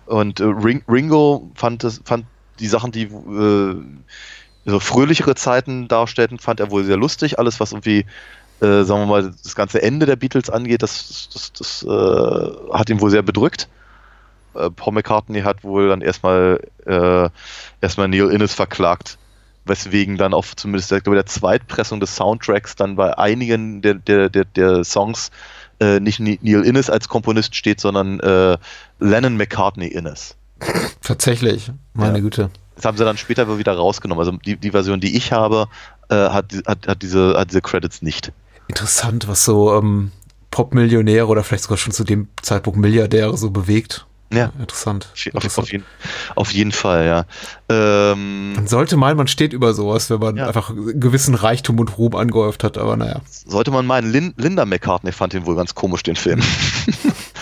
Und 0.06 0.40
äh, 0.40 0.44
Ring, 0.44 0.84
Ringo 0.88 1.50
fand, 1.56 1.84
das, 1.84 2.02
fand 2.06 2.26
die 2.60 2.68
Sachen, 2.68 2.92
die 2.92 3.04
äh, 3.04 3.76
so 4.66 4.80
fröhlichere 4.80 5.36
Zeiten 5.36 5.88
darstellten, 5.88 6.38
fand 6.38 6.60
er 6.60 6.70
wohl 6.70 6.84
sehr 6.84 6.98
lustig. 6.98 7.40
Alles, 7.40 7.60
was 7.60 7.72
irgendwie, 7.72 8.06
äh, 8.62 8.84
sagen 8.84 9.02
wir 9.02 9.06
mal, 9.06 9.34
das 9.44 9.56
ganze 9.56 9.82
Ende 9.82 10.06
der 10.06 10.18
Beatles 10.18 10.50
angeht, 10.50 10.84
das, 10.84 11.30
das, 11.34 11.54
das 11.54 11.84
äh, 11.84 12.74
hat 12.74 12.90
ihn 12.90 13.02
wohl 13.02 13.10
sehr 13.10 13.22
bedrückt. 13.22 13.68
Äh, 14.54 14.70
Paul 14.70 14.94
McCartney 14.94 15.42
hat 15.42 15.64
wohl 15.64 15.90
dann 15.90 16.02
erstmal 16.02 16.60
äh, 16.86 17.30
erstmal 17.82 18.08
Neil 18.10 18.30
Innes 18.32 18.54
verklagt, 18.54 19.18
weswegen 19.66 20.18
dann 20.18 20.34
auch 20.34 20.46
zumindest 20.56 20.92
ich, 20.92 21.04
der 21.04 21.26
Zweitpressung 21.26 22.00
des 22.00 22.16
Soundtracks 22.16 22.76
dann 22.76 22.96
bei 22.96 23.18
einigen 23.18 23.82
der, 23.82 23.96
der, 23.96 24.30
der, 24.30 24.46
der 24.46 24.84
Songs 24.84 25.32
äh, 25.80 26.00
nicht 26.00 26.20
Ni- 26.20 26.40
Neil 26.42 26.64
Innes 26.66 26.90
als 26.90 27.08
Komponist 27.08 27.56
steht, 27.56 27.80
sondern 27.80 28.20
Lennon 29.00 29.38
McCartney 29.38 29.88
Innes. 29.88 30.36
Tatsächlich, 31.04 31.72
meine 31.94 32.18
Ja. 32.18 32.22
Güte. 32.24 32.50
Das 32.76 32.86
haben 32.86 32.98
sie 32.98 33.04
dann 33.04 33.18
später 33.18 33.58
wieder 33.58 33.74
rausgenommen. 33.76 34.26
Also 34.26 34.38
die, 34.46 34.56
die 34.56 34.72
Version, 34.72 35.00
die 35.02 35.18
ich 35.18 35.32
habe, 35.34 35.68
äh, 36.10 36.16
hat, 36.16 36.54
hat, 36.66 36.88
hat, 36.88 37.02
diese, 37.02 37.36
hat 37.38 37.50
diese 37.52 37.62
Credits 37.62 38.02
nicht. 38.02 38.32
Interessant, 38.68 39.28
was 39.28 39.44
so 39.44 39.76
ähm, 39.78 40.12
Popmillionäre 40.52 41.28
oder 41.28 41.44
vielleicht 41.44 41.64
sogar 41.64 41.78
schon 41.78 41.92
zu 41.92 42.04
dem 42.06 42.30
Zeitpunkt 42.42 42.80
Milliardäre 42.80 43.36
so 43.38 43.50
bewegt. 43.52 44.06
Ja. 44.32 44.52
Interessant. 44.60 45.10
Auf, 45.12 45.26
Interessant. 45.26 45.66
auf, 45.68 45.72
jeden, 45.72 45.84
auf 46.36 46.52
jeden 46.54 46.72
Fall, 46.72 47.06
ja. 47.06 47.26
Ähm, 47.68 48.54
Man 48.54 48.68
sollte 48.68 48.96
meinen, 48.96 49.18
man 49.18 49.28
steht 49.28 49.54
über 49.54 49.74
sowas, 49.74 50.10
wenn 50.12 50.20
man 50.20 50.38
Ja. 50.38 50.48
einfach 50.48 50.72
gewissen 50.76 51.34
Reichtum 51.34 51.80
und 51.80 51.98
Ruhm 51.98 52.16
angehäuft 52.16 52.64
hat, 52.64 52.78
aber 52.78 52.96
naja. 52.96 53.22
sollte 53.28 53.72
man 53.72 53.88
meinen, 53.88 54.12
Lin, 54.12 54.36
Linda 54.38 54.66
McCartney 54.66 55.12
fand 55.12 55.34
den 55.34 55.48
wohl 55.48 55.56
ganz 55.56 55.74
komisch, 55.74 56.04
den 56.04 56.16
Film. 56.16 56.42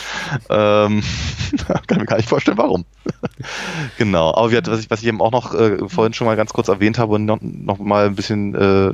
ähm, 0.50 1.04
kann 1.88 2.00
mir 2.00 2.06
gar 2.06 2.18
nicht 2.18 2.30
vorstellen, 2.30 2.58
warum. 2.58 2.86
genau, 3.98 4.34
aber 4.34 4.52
wir, 4.52 4.66
was, 4.66 4.80
ich, 4.80 4.90
was 4.90 5.02
ich 5.02 5.08
eben 5.08 5.22
auch 5.22 5.32
noch 5.32 5.54
äh, 5.54 5.78
vorhin 5.88 6.13
schon 6.13 6.28
mal 6.28 6.36
ganz 6.36 6.54
kurz 6.54 6.68
erwähnt 6.68 6.98
habe 6.98 7.16
und 7.16 7.26
noch, 7.26 7.40
noch 7.42 7.80
mal 7.80 8.06
ein 8.06 8.16
bisschen 8.16 8.56
äh, 8.56 8.92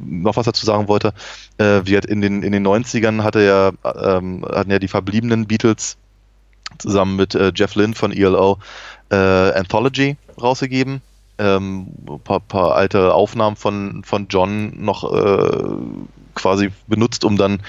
noch 0.00 0.36
was 0.36 0.46
dazu 0.46 0.64
sagen 0.64 0.88
wollte, 0.88 1.12
äh, 1.58 1.82
wie 1.84 1.96
hat 1.96 2.06
in 2.06 2.20
den, 2.20 2.42
in 2.42 2.52
den 2.52 2.66
90ern 2.66 3.22
hatte 3.22 3.42
ja, 3.42 3.70
ähm, 3.94 4.44
hatten 4.44 4.70
ja 4.70 4.78
die 4.78 4.88
verbliebenen 4.88 5.46
Beatles 5.46 5.96
zusammen 6.78 7.16
mit 7.16 7.34
äh, 7.34 7.52
Jeff 7.54 7.74
Lynne 7.74 7.94
von 7.94 8.12
ELO 8.12 8.58
äh, 9.10 9.16
Anthology 9.16 10.16
rausgegeben. 10.40 11.00
Ähm, 11.38 11.86
ein 12.08 12.20
paar, 12.20 12.40
paar 12.40 12.74
alte 12.74 13.14
Aufnahmen 13.14 13.56
von, 13.56 14.02
von 14.04 14.26
John 14.28 14.72
noch 14.84 15.12
äh, 15.12 15.76
quasi 16.34 16.70
benutzt, 16.86 17.24
um 17.24 17.36
dann 17.36 17.60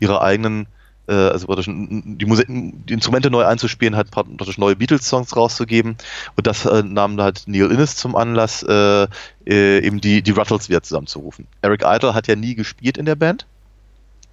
ihre 0.00 0.22
eigenen, 0.22 0.66
äh, 1.08 1.12
also 1.12 1.46
praktisch 1.46 1.66
die, 1.68 2.26
Musik, 2.26 2.46
die 2.48 2.92
Instrumente 2.92 3.30
neu 3.30 3.44
einzuspielen, 3.44 3.96
hat 3.96 4.10
praktisch 4.10 4.58
neue 4.58 4.76
Beatles-Songs 4.76 5.34
rauszugeben. 5.34 5.96
Und 6.36 6.46
das 6.46 6.66
äh, 6.66 6.82
nahm 6.82 7.20
halt 7.20 7.44
Neil 7.46 7.70
Innes 7.70 7.96
zum 7.96 8.14
Anlass, 8.14 8.62
äh, 8.62 9.06
äh, 9.46 9.78
eben 9.84 10.00
die, 10.00 10.22
die 10.22 10.30
Ruttles 10.30 10.68
wieder 10.68 10.82
zusammenzurufen. 10.82 11.46
Eric 11.62 11.82
Idle 11.84 12.14
hat 12.14 12.28
ja 12.28 12.36
nie 12.36 12.54
gespielt 12.54 12.98
in 12.98 13.06
der 13.06 13.16
Band. 13.16 13.46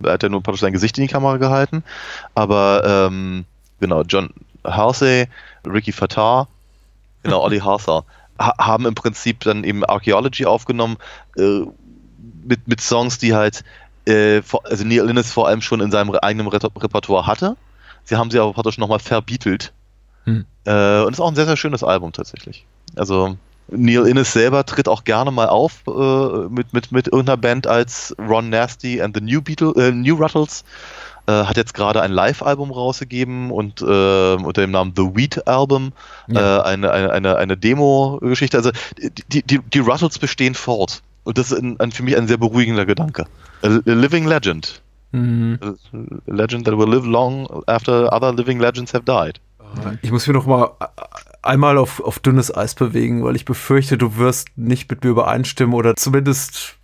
Er 0.03 0.13
hat 0.13 0.23
ja 0.23 0.29
nur 0.29 0.43
praktisch 0.43 0.61
sein 0.61 0.73
Gesicht 0.73 0.97
in 0.97 1.03
die 1.03 1.11
Kamera 1.11 1.37
gehalten. 1.37 1.83
Aber 2.33 2.83
ähm, 2.85 3.45
genau, 3.79 4.03
John 4.03 4.31
Halsey, 4.65 5.27
Ricky 5.65 5.93
Fattar, 5.93 6.47
genau, 7.23 7.41
Ollie 7.41 7.61
Harther, 7.63 8.03
ha 8.37 8.53
haben 8.57 8.85
im 8.85 8.95
Prinzip 8.95 9.41
dann 9.41 9.63
eben 9.63 9.85
Archaeology 9.85 10.45
aufgenommen, 10.45 10.97
äh, 11.37 11.61
mit, 12.43 12.67
mit 12.67 12.81
Songs, 12.81 13.17
die 13.17 13.33
halt, 13.33 13.63
äh, 14.05 14.41
also 14.63 14.85
Neil 14.85 15.09
Innes 15.09 15.31
vor 15.31 15.47
allem 15.47 15.61
schon 15.61 15.81
in 15.81 15.91
seinem 15.91 16.13
eigenen 16.15 16.47
Re 16.47 16.59
Repertoire 16.77 17.27
hatte. 17.27 17.55
Sie 18.03 18.15
haben 18.15 18.31
sie 18.31 18.39
aber 18.39 18.53
praktisch 18.53 18.77
nochmal 18.77 18.99
verbeatelt. 18.99 19.73
Hm. 20.25 20.45
Äh, 20.65 21.01
und 21.01 21.13
ist 21.13 21.19
auch 21.19 21.27
ein 21.27 21.35
sehr, 21.35 21.45
sehr 21.45 21.57
schönes 21.57 21.83
Album 21.83 22.11
tatsächlich. 22.13 22.65
Also, 22.95 23.37
Neil 23.67 24.05
Innes 24.07 24.31
selber 24.31 24.65
tritt 24.65 24.87
auch 24.87 25.03
gerne 25.03 25.31
mal 25.31 25.49
auf 25.49 25.83
äh, 25.87 26.49
mit, 26.49 26.73
mit, 26.73 26.91
mit 26.91 27.07
irgendeiner 27.07 27.37
Band 27.37 27.67
als 27.67 28.15
Ron 28.19 28.49
Nasty 28.49 29.01
and 29.01 29.15
the 29.15 29.21
New, 29.21 29.41
Beatle, 29.41 29.73
äh, 29.75 29.91
New 29.91 30.15
Ruttles. 30.15 30.63
Äh, 31.27 31.31
hat 31.45 31.57
jetzt 31.57 31.73
gerade 31.73 32.01
ein 32.03 32.11
Live-Album 32.11 32.69
rausgegeben 32.69 33.49
und 33.49 33.81
äh, 33.81 34.35
unter 34.35 34.61
dem 34.61 34.69
Namen 34.69 34.93
The 34.95 35.15
Wheat 35.15 35.47
Album 35.47 35.91
Ja. 36.27 36.59
äh, 36.59 36.63
eine, 36.63 36.91
eine, 36.91 37.11
eine, 37.11 37.35
eine 37.37 37.57
Demo-Geschichte. 37.57 38.57
Also 38.57 38.69
die, 39.31 39.41
die, 39.41 39.57
die 39.59 39.79
Ruttles 39.79 40.19
bestehen 40.19 40.53
fort. 40.53 41.01
Und 41.25 41.37
das 41.37 41.51
ist 41.51 41.59
ein, 41.59 41.77
ein, 41.79 41.91
für 41.91 42.03
mich 42.03 42.15
ein 42.15 42.27
sehr 42.27 42.37
beruhigender 42.37 42.85
Gedanke. 42.85 43.25
A, 43.61 43.67
a 43.67 43.79
living 43.85 44.25
legend. 44.25 44.81
Mhm. 45.11 45.59
A 45.61 46.31
legend 46.31 46.65
that 46.65 46.77
will 46.77 46.89
live 46.89 47.05
long 47.05 47.63
after 47.67 48.11
other 48.13 48.31
living 48.33 48.59
legends 48.59 48.93
have 48.93 49.03
died. 49.05 49.41
Ich 50.01 50.11
muss 50.11 50.25
mich 50.25 50.33
noch 50.33 50.45
mal 50.45 50.71
einmal 51.41 51.77
auf, 51.77 51.99
auf 51.99 52.19
dünnes 52.19 52.55
Eis 52.55 52.75
bewegen, 52.75 53.23
weil 53.23 53.35
ich 53.35 53.43
befürchte, 53.43 53.97
du 53.97 54.17
wirst 54.17 54.47
nicht 54.55 54.89
mit 54.89 55.03
mir 55.03 55.09
übereinstimmen 55.09 55.73
oder 55.75 55.95
zumindest 55.95 56.75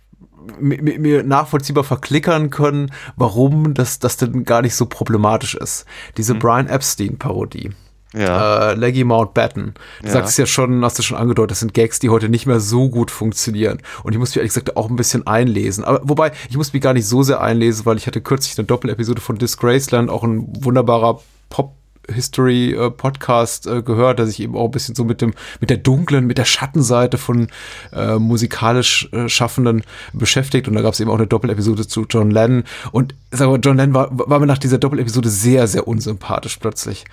mi- 0.60 0.80
mi- 0.82 0.98
mir 0.98 1.22
nachvollziehbar 1.22 1.84
verklickern 1.84 2.50
können, 2.50 2.92
warum 3.16 3.72
das, 3.74 3.98
das 3.98 4.18
denn 4.18 4.44
gar 4.44 4.60
nicht 4.60 4.74
so 4.74 4.86
problematisch 4.86 5.54
ist. 5.54 5.86
Diese 6.18 6.34
Brian 6.34 6.68
Epstein-Parodie. 6.68 7.70
Ja. 8.14 8.72
Äh, 8.72 8.74
Leggy 8.74 9.04
Mountbatten. 9.04 9.74
Du 10.00 10.06
Ja. 10.06 10.12
sagst 10.12 10.38
ja 10.38 10.46
schon, 10.46 10.84
hast 10.84 10.98
du 10.98 11.02
schon 11.02 11.16
angedeutet, 11.16 11.52
das 11.52 11.60
sind 11.60 11.74
Gags, 11.74 11.98
die 11.98 12.10
heute 12.10 12.28
nicht 12.28 12.46
mehr 12.46 12.60
so 12.60 12.88
gut 12.90 13.10
funktionieren. 13.10 13.78
Und 14.02 14.12
ich 14.12 14.18
muss 14.18 14.30
mich 14.30 14.36
ehrlich 14.36 14.52
gesagt 14.52 14.76
auch 14.76 14.90
ein 14.90 14.96
bisschen 14.96 15.26
einlesen. 15.26 15.84
Aber 15.84 16.00
wobei, 16.04 16.32
ich 16.50 16.56
muss 16.56 16.72
mich 16.72 16.82
gar 16.82 16.92
nicht 16.92 17.06
so 17.06 17.22
sehr 17.22 17.40
einlesen, 17.40 17.86
weil 17.86 17.96
ich 17.96 18.06
hatte 18.06 18.20
kürzlich 18.20 18.58
eine 18.58 18.66
Doppelepisode 18.66 19.20
von 19.20 19.38
Disgraceland, 19.38 20.10
auch 20.10 20.24
ein 20.24 20.46
wunderbarer 20.64 21.20
Pop- 21.48 21.74
History 22.08 22.72
äh, 22.72 22.90
Podcast 22.90 23.66
äh, 23.66 23.82
gehört, 23.82 24.18
der 24.18 24.26
sich 24.26 24.40
eben 24.40 24.56
auch 24.56 24.66
ein 24.66 24.70
bisschen 24.70 24.94
so 24.94 25.04
mit 25.04 25.20
dem 25.20 25.34
mit 25.60 25.70
der 25.70 25.76
dunklen, 25.76 26.26
mit 26.26 26.38
der 26.38 26.44
Schattenseite 26.44 27.18
von 27.18 27.48
äh, 27.92 28.16
musikalisch 28.16 29.08
äh, 29.12 29.28
Schaffenden 29.28 29.82
beschäftigt 30.12 30.68
und 30.68 30.74
da 30.74 30.82
gab 30.82 30.94
es 30.94 31.00
eben 31.00 31.10
auch 31.10 31.16
eine 31.16 31.26
Doppelepisode 31.26 31.86
zu 31.86 32.06
John 32.08 32.30
Lennon 32.30 32.64
und 32.92 33.14
sag 33.30 33.48
mal, 33.48 33.60
John 33.62 33.76
Lennon 33.76 33.94
war, 33.94 34.08
war 34.12 34.38
mir 34.38 34.46
nach 34.46 34.58
dieser 34.58 34.78
Doppelepisode 34.78 35.28
sehr 35.28 35.66
sehr 35.66 35.86
unsympathisch 35.86 36.56
plötzlich 36.58 37.04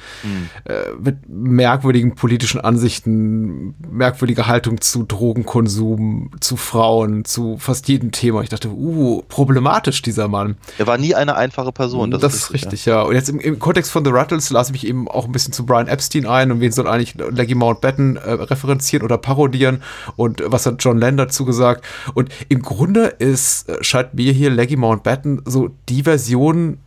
äh, 0.66 0.74
mit 1.00 1.18
merkwürdigen 1.28 2.16
politischen 2.16 2.62
Ansichten, 2.62 3.76
merkwürdiger 3.90 4.48
Haltung 4.48 4.82
zu 4.82 5.04
Drogenkonsum, 5.04 6.32
zu 6.40 6.58
Frauen, 6.58 7.26
zu 7.26 7.58
fast 7.58 7.88
jedem 7.88 8.12
Thema. 8.12 8.42
Ich 8.42 8.50
dachte, 8.50 8.70
uh, 8.70 9.24
problematisch 9.28 10.02
dieser 10.02 10.28
Mann. 10.28 10.58
Er 10.78 10.88
war 10.88 10.98
nie 10.98 11.16
eine 11.16 11.36
einfache 11.36 11.72
Person. 11.72 12.12
Das, 12.12 12.34
ist 12.34 12.54
richtig, 12.54 12.86
ja. 12.86 13.02
Und 13.02 13.16
jetzt 13.16 13.30
im, 13.30 13.40
im 13.40 13.60
Kontext 13.60 13.92
von 13.92 14.04
The 14.04 14.12
Rattles 14.12 14.50
lasse 14.50 14.74
ich 14.74 14.79
mich 14.80 14.90
eben 14.90 15.08
auch 15.08 15.26
ein 15.26 15.32
bisschen 15.32 15.54
zu 15.54 15.66
Brian 15.66 15.88
Epstein 15.88 16.26
ein 16.26 16.52
und 16.52 16.62
wen 16.62 16.72
soll 16.72 16.88
eigentlich 16.88 17.16
Leggy 17.16 17.56
Mountbatten 17.56 18.18
äh, 18.18 18.32
referenzieren 18.32 19.04
oder 19.04 19.18
parodieren 19.18 19.82
und 20.16 20.42
was 20.46 20.66
hat 20.66 20.84
John 20.84 20.98
Lennon 20.98 21.18
dazu 21.18 21.46
gesagt. 21.46 21.86
Und 22.14 22.30
im 22.48 22.62
Grunde 22.62 23.06
ist, 23.06 23.70
äh, 23.70 23.84
scheint 23.84 24.14
mir 24.14 24.32
hier 24.32 24.50
Leggy 24.50 24.76
Mountbatten 24.76 25.42
so 25.46 25.70
die 25.88 26.04
Version 26.04 26.80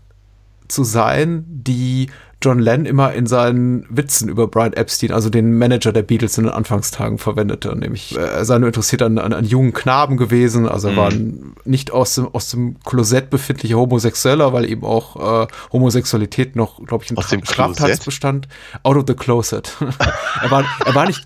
zu 0.68 0.84
sein, 0.84 1.45
die 1.49 2.09
John 2.43 2.59
Lennon 2.59 2.86
immer 2.86 3.12
in 3.12 3.26
seinen 3.26 3.86
Witzen 3.88 4.28
über 4.28 4.47
Brian 4.49 4.72
Epstein, 4.72 5.12
also 5.12 5.30
den 5.30 5.57
Manager 5.57 5.93
der 5.93 6.03
Beatles 6.03 6.36
in 6.38 6.45
den 6.45 6.53
Anfangstagen 6.53 7.18
verwendete. 7.18 7.74
Nämlich, 7.76 8.16
äh, 8.16 8.20
er 8.20 8.45
sei 8.45 8.59
nur 8.59 8.66
interessiert 8.68 9.03
an, 9.03 9.18
an, 9.18 9.32
an 9.32 9.45
jungen 9.45 9.72
Knaben 9.72 10.16
gewesen, 10.16 10.68
also 10.68 10.88
er 10.88 10.97
war 10.97 11.11
ein 11.11 11.55
nicht 11.64 11.90
aus 11.93 12.14
dem, 12.16 12.28
aus 12.34 12.51
dem 12.51 12.76
Klosett 12.84 13.30
befindlicher 13.30 13.76
Homosexueller, 13.76 14.53
weil 14.53 14.68
eben 14.68 14.84
auch 14.84 15.45
äh, 15.45 15.47
Homosexualität 15.72 16.57
noch, 16.57 16.84
glaube 16.84 17.05
ich, 17.05 17.11
ein 17.11 17.16
Aus 17.18 17.28
dem 17.28 17.40
Tra- 17.40 17.53
Straftatsbestand. 17.53 18.49
Out 18.82 18.97
of 18.97 19.05
the 19.07 19.14
closet. 19.14 19.76
er, 20.43 20.51
war, 20.51 20.64
er, 20.84 20.95
war 20.95 21.07
nicht, 21.07 21.24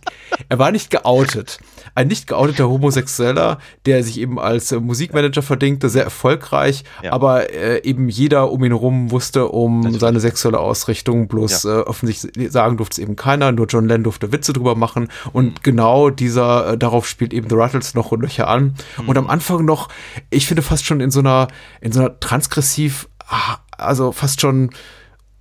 er 0.48 0.58
war 0.58 0.70
nicht 0.70 0.90
geoutet. 0.90 1.58
Ein 1.94 2.08
nicht 2.08 2.26
geouteter 2.26 2.68
Homosexueller, 2.68 3.58
der 3.86 4.02
sich 4.02 4.18
eben 4.20 4.38
als 4.38 4.72
äh, 4.72 4.80
Musikmanager 4.80 5.42
verdingte, 5.42 5.88
sehr 5.88 6.04
erfolgreich, 6.04 6.84
Ja. 7.02 7.12
aber 7.12 7.52
äh, 7.54 7.82
eben 7.82 8.08
jeder 8.08 8.50
um 8.50 8.64
ihn 8.64 8.72
herum 8.72 9.10
wusste 9.10 9.48
um 9.48 9.98
seine 9.98 10.20
sexuelle 10.20 10.58
Ausrichtung, 10.58 11.28
bloß 11.28 11.62
Ja. 11.64 11.80
äh, 11.80 11.82
öffentlich 11.84 12.26
sagen 12.50 12.76
durfte 12.76 12.94
es 12.94 12.98
eben 12.98 13.16
keiner, 13.16 13.52
nur 13.52 13.66
John 13.66 13.86
Lennon 13.86 14.04
durfte 14.04 14.32
Witze 14.32 14.52
drüber 14.52 14.74
machen 14.74 15.04
Mhm. 15.04 15.30
und 15.32 15.62
genau 15.62 16.10
dieser, 16.10 16.72
äh, 16.72 16.78
darauf 16.78 17.06
spielt 17.08 17.32
eben 17.32 17.48
The 17.48 17.56
Rattles 17.56 17.94
noch 17.94 18.12
und 18.12 18.20
Löcher 18.20 18.48
an 18.48 18.74
Mhm. 18.98 19.08
und 19.08 19.18
am 19.18 19.28
Anfang 19.28 19.64
noch, 19.64 19.88
ich 20.30 20.46
finde 20.46 20.62
fast 20.62 20.84
schon 20.84 21.00
in 21.00 21.10
so 21.10 21.20
einer, 21.20 21.48
in 21.80 21.92
so 21.92 22.00
einer 22.00 22.18
transgressiv, 22.20 23.08
ah, 23.28 23.58
also 23.78 24.12
fast 24.12 24.40
schon 24.40 24.70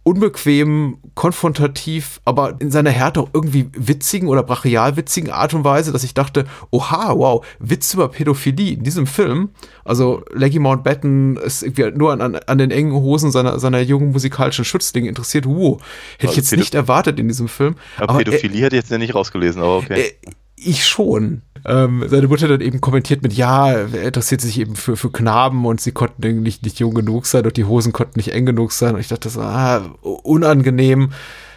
unbequem, 0.06 1.00
konfrontativ, 1.16 2.22
aber 2.26 2.56
in 2.60 2.70
seiner 2.70 2.92
Härte 2.92 3.20
auch 3.22 3.30
irgendwie 3.34 3.70
witzigen 3.76 4.28
oder 4.30 4.44
brachial 4.44 4.96
witzigen 4.98 5.32
Art 5.32 5.54
und 5.56 5.64
Weise, 5.64 5.92
dass 5.92 6.04
ich 6.04 6.14
dachte, 6.14 6.46
oha, 6.70 7.18
wow, 7.18 7.44
Witz 7.60 7.94
über 7.96 8.08
Pädophilie 8.10 8.74
in 8.76 8.84
diesem 8.84 9.08
Film. 9.08 9.50
Also 9.84 10.24
Leggy 10.32 10.60
Mountbatten 10.60 11.38
ist 11.38 11.64
irgendwie 11.64 11.92
nur 11.92 12.14
an, 12.14 12.22
an, 12.22 12.36
an 12.36 12.58
den 12.60 12.70
engen 12.70 12.94
Hosen 12.94 13.32
seiner, 13.32 13.60
seiner 13.60 13.80
jungen 13.82 14.12
musikalischen 14.12 14.64
Schützlinge 14.64 15.10
interessiert. 15.10 15.46
Wow, 15.48 15.82
hätte 16.18 16.26
ich 16.26 16.28
Also 16.30 16.38
jetzt 16.40 16.50
Pädo- 16.54 16.60
nicht 16.60 16.76
erwartet 16.76 17.20
in 17.20 17.28
diesem 17.28 17.48
Film. 17.48 17.76
Aber 17.98 18.10
Aber, 18.10 18.20
Pädophilie 18.20 18.62
hätte 18.64 18.76
ich 18.76 18.84
jetzt 18.84 18.92
ja 18.92 18.98
nicht 19.00 19.16
rausgelesen, 19.16 19.62
aber 19.62 19.78
okay. 19.78 20.02
äh, 20.02 20.30
ich 20.56 20.86
schon. 20.86 21.42
Ähm, 21.66 22.06
seine 22.08 22.28
Mutter 22.28 22.48
dann 22.48 22.62
eben 22.62 22.80
kommentiert 22.80 23.24
mit, 23.24 23.34
ja, 23.34 23.72
er 23.72 24.04
interessiert 24.04 24.42
sich 24.42 24.60
eben 24.60 24.76
für, 24.76 24.96
für 24.96 25.12
Knaben 25.12 25.66
und 25.66 25.82
sie 25.82 25.92
konnten 25.92 26.24
irgendwie 26.24 26.44
nicht, 26.44 26.64
nicht 26.64 26.80
jung 26.80 26.94
genug 26.94 27.26
sein 27.26 27.46
und 27.46 27.58
die 27.58 27.66
Hosen 27.66 27.92
konnten 27.92 28.20
nicht 28.20 28.34
eng 28.34 28.46
genug 28.46 28.72
sein. 28.72 28.96
Und 28.96 29.02
ich 29.02 29.08
dachte 29.08 29.30
so, 29.30 29.42
ah, 29.42 29.96
unangenehm. 30.02 31.12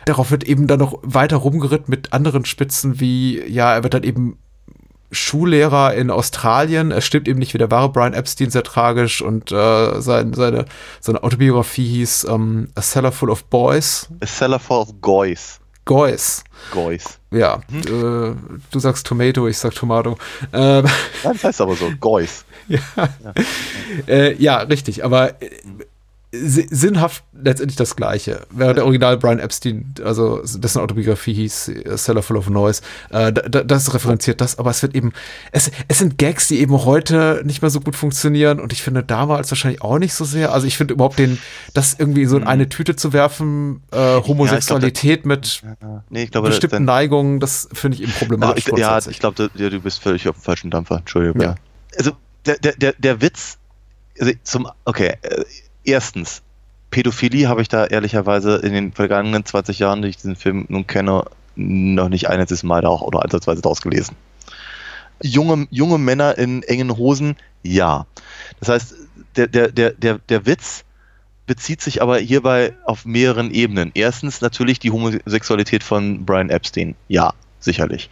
Darauf 0.07 0.31
wird 0.31 0.45
eben 0.45 0.67
dann 0.67 0.79
noch 0.79 0.99
weiter 1.03 1.37
rumgeritten 1.37 1.91
mit 1.91 2.13
anderen 2.13 2.47
Spitzen 2.47 3.01
wie, 3.01 3.43
ja, 3.47 3.75
er 3.75 3.83
wird 3.83 3.95
dann 3.95 4.05
eben 4.05 4.39
Schullehrer 5.11 5.95
in 5.95 6.11
Australien. 6.11 6.91
Er 6.91 7.01
stimmt 7.01 7.29
eben 7.29 7.39
nicht 7.39 7.55
wie 7.55 7.59
der 7.59 7.71
wahre 7.71 7.91
Brian 7.91 8.15
Epstein, 8.15 8.51
sehr 8.51 8.63
tragisch. 8.63 9.23
Und 9.23 9.53
äh, 9.53 10.01
sein, 10.01 10.35
seine, 10.35 10.67
seine 11.01 11.23
Autobiografie 11.23 11.87
hieß 11.87 12.25
ähm, 12.31 12.69
A 12.75 12.83
Cellar 12.83 13.13
Full 13.13 13.31
of 13.31 13.45
Boys. 13.45 14.09
A 14.21 14.27
Cellar 14.27 14.59
Full 14.59 14.79
of 14.79 15.01
Goys. 15.01 15.61
Goys. 15.85 16.45
Goys. 16.71 17.19
Ja, 17.31 17.61
äh, 17.73 17.83
du 17.87 18.79
sagst 18.79 19.07
Tomato, 19.07 19.47
ich 19.49 19.59
sag 19.59 19.75
Tomato. 19.75 20.17
Ähm, 20.53 20.85
Ja, 21.25 21.33
das 21.33 21.45
heißt 21.45 21.61
aber 21.61 21.75
so, 21.75 21.91
Goys. 22.01 22.45
ja. 22.69 22.81
Äh, 24.07 24.35
ja, 24.35 24.59
richtig, 24.59 25.05
aber 25.05 25.41
äh, 25.43 25.51
sinnhaft 26.31 27.25
letztendlich 27.33 27.77
das 27.77 27.97
Gleiche. 27.97 28.47
Während 28.51 28.77
der 28.77 28.85
Original 28.85 29.17
Brian 29.17 29.39
Epstein, 29.39 29.95
also 30.05 30.43
dessen 30.45 30.81
Autobiografie 30.81 31.33
hieß 31.33 31.69
äh, 31.69 31.97
Cellar 31.97 32.23
Full 32.23 32.37
of 32.37 32.51
Noise, 32.51 32.83
äh, 33.11 33.33
da, 33.33 33.43
da, 33.49 33.63
das 33.65 33.95
referenziert 33.95 34.41
das, 34.43 34.59
aber 34.59 34.71
es 34.71 34.83
wird 34.83 34.95
eben, 34.95 35.13
es, 35.53 35.71
es 35.89 35.99
sind 35.99 36.19
Gags, 36.19 36.49
die 36.49 36.61
eben 36.61 36.85
heute 36.85 37.41
nicht 37.45 37.63
mehr 37.63 37.71
so 37.71 37.81
gut 37.81 37.97
funktionieren 37.97 38.61
und 38.61 38.75
ich 38.75 38.83
finde 38.83 39.03
damals 39.03 39.51
wahrscheinlich 39.51 39.81
auch 39.81 39.99
nicht 39.99 40.13
so 40.13 40.25
sehr. 40.27 40.53
Also 40.53 40.67
ich 40.67 40.77
finde 40.77 40.93
überhaupt 40.95 41.19
den, 41.19 41.39
das 41.73 41.97
irgendwie 41.99 42.27
so 42.27 42.37
in 42.37 42.45
eine 42.45 42.69
Tüte 42.69 42.95
zu 42.95 43.15
werfen, 43.15 43.83
äh, 43.91 43.97
Homosexualität 44.21 45.25
mit 45.25 45.63
Nee, 46.11 46.25
ich 46.25 46.31
glaube, 46.31 46.49
bestimmten 46.49 46.77
dann- 46.77 46.85
Neigungen, 46.85 47.41
das 47.41 47.69
finde 47.73 47.97
ich 47.97 48.03
eben 48.03 48.13
Also 48.13 48.27
problematisch. 48.27 48.67
ich, 48.69 48.79
ja, 48.79 48.99
ich 48.99 49.19
glaube, 49.19 49.49
du, 49.55 49.63
ja, 49.63 49.71
du 49.71 49.81
bist 49.81 50.03
völlig 50.03 50.29
auf 50.29 50.37
dem 50.37 50.43
falschen 50.43 50.71
Dampfer. 50.71 50.99
Entschuldigung. 50.99 51.41
Ja. 51.41 51.49
Ja. 51.49 51.55
Also 51.97 52.13
der, 52.45 52.59
der, 52.59 52.73
der, 52.77 52.93
der 52.99 53.21
Witz, 53.23 53.57
also 54.21 54.33
zum, 54.43 54.69
okay, 54.85 55.15
äh, 55.23 55.45
erstens, 55.89 56.43
Pädophilie 56.91 57.49
habe 57.49 57.63
ich 57.63 57.69
da 57.69 57.87
ehrlicherweise 57.87 58.57
in 58.57 58.73
den 58.73 58.93
vergangenen 58.93 59.45
20 59.45 59.79
Jahren, 59.79 60.03
die 60.03 60.09
ich 60.09 60.17
diesen 60.17 60.37
Film 60.37 60.67
nun 60.69 60.87
kenne, 60.87 61.25
noch 61.57 62.09
nicht 62.09 62.29
ein 62.29 62.41
einziges 62.41 62.63
Mal 62.63 62.83
da 62.83 62.89
auch 62.89 63.03
oder 63.03 63.25
ansatzweise 63.25 63.63
draus 63.63 63.83
gelesen. 63.83 64.17
Junge, 65.21 65.67
junge 65.71 65.99
Männer 65.99 66.39
in 66.39 66.63
engen 66.63 66.97
Hosen, 66.97 67.37
ja. 67.63 68.07
Das 68.61 68.69
heißt, 68.69 68.95
der, 69.37 69.49
der, 69.49 69.69
der, 69.73 69.91
der, 69.93 70.19
der 70.29 70.47
Witz 70.47 70.85
bezieht 71.47 71.81
sich 71.81 72.01
aber 72.01 72.19
hierbei 72.19 72.75
auf 72.85 73.05
mehreren 73.05 73.51
Ebenen. 73.51 73.91
Erstens 73.95 74.41
natürlich 74.41 74.79
die 74.79 74.93
Homosexualität 74.93 75.83
von 75.83 76.25
Brian 76.25 76.51
Epstein. 76.51 76.95
Ja, 77.09 77.33
sicherlich. 77.59 78.11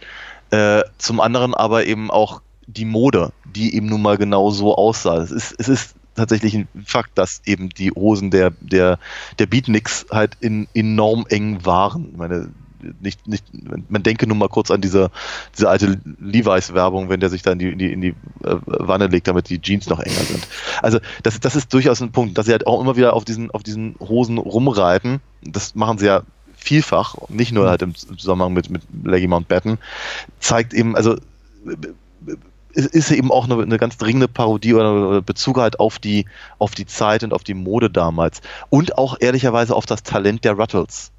Äh, 0.49 0.81
zum 0.97 1.21
anderen 1.21 1.53
aber 1.53 1.85
eben 1.85 2.11
auch 2.11 2.41
die 2.65 2.85
Mode, 2.85 3.31
die 3.45 3.75
eben 3.75 3.87
nun 3.87 4.01
mal 4.01 4.17
genau 4.17 4.49
so 4.49 4.75
aussah. 4.75 5.17
Es 5.17 5.31
ist, 5.31 5.55
es 5.57 5.69
ist 5.69 5.95
tatsächlich 6.17 6.55
ein 6.55 6.67
Fakt, 6.85 7.17
dass 7.17 7.41
eben 7.45 7.69
die 7.69 7.91
Hosen 7.91 8.31
der, 8.31 8.51
der, 8.59 8.99
der 9.39 9.45
Beatniks 9.45 10.05
halt 10.11 10.37
in, 10.41 10.67
enorm 10.73 11.25
eng 11.29 11.65
waren. 11.65 12.09
Ich 12.11 12.17
meine, 12.17 12.49
nicht, 12.99 13.27
nicht, 13.27 13.45
man 13.89 14.03
denke 14.03 14.27
nur 14.27 14.37
mal 14.37 14.49
kurz 14.49 14.71
an 14.71 14.81
diese, 14.81 15.09
diese 15.55 15.69
alte 15.69 15.99
Levi's-Werbung, 16.19 17.09
wenn 17.09 17.19
der 17.19 17.29
sich 17.29 17.41
da 17.41 17.51
in 17.51 17.59
die, 17.59 17.69
in 17.69 17.79
die, 17.79 17.91
in 17.91 18.01
die 18.01 18.09
äh, 18.43 18.55
Wanne 18.65 19.07
legt, 19.07 19.27
damit 19.27 19.49
die 19.49 19.61
Jeans 19.61 19.87
noch 19.87 19.99
enger 19.99 20.19
sind. 20.19 20.47
Also 20.81 20.99
das, 21.23 21.39
das 21.39 21.55
ist 21.55 21.73
durchaus 21.73 22.01
ein 22.01 22.11
Punkt, 22.11 22.37
dass 22.37 22.45
sie 22.45 22.51
halt 22.51 22.67
auch 22.67 22.81
immer 22.81 22.95
wieder 22.95 23.13
auf 23.13 23.25
diesen, 23.25 23.51
auf 23.51 23.63
diesen 23.63 23.95
Hosen 23.99 24.37
rumreiten. 24.37 25.21
Das 25.41 25.75
machen 25.75 25.97
sie 25.97 26.05
ja 26.05 26.23
vielfach, 26.55 27.15
nicht 27.29 27.51
nur 27.51 27.69
halt 27.69 27.81
im 27.81 27.95
Zusammenhang 27.95 28.53
mit, 28.53 28.69
mit 28.69 28.81
Leggy 29.03 29.27
Mountbatten, 29.27 29.77
zeigt 30.39 30.73
eben, 30.73 30.95
also 30.95 31.15
es 32.77 32.85
ist 32.85 33.09
eben 33.09 33.31
auch 33.31 33.45
eine, 33.45 33.59
eine 33.59 33.77
ganz 33.79 33.97
dringende 33.97 34.27
Parodie 34.27 34.75
oder 34.75 35.19
Bezug 35.23 35.57
halt 35.57 35.79
auf 35.79 35.97
die, 35.97 36.25
auf 36.59 36.75
die 36.75 36.85
Zeit 36.85 37.23
und 37.23 37.33
auf 37.33 37.43
die 37.43 37.55
Mode 37.55 37.89
damals. 37.89 38.41
Und 38.69 38.99
auch 38.99 39.17
ehrlicherweise 39.19 39.75
auf 39.75 39.87
das 39.87 40.03
Talent 40.03 40.45
der 40.45 40.53
Ruttles. 40.53 41.11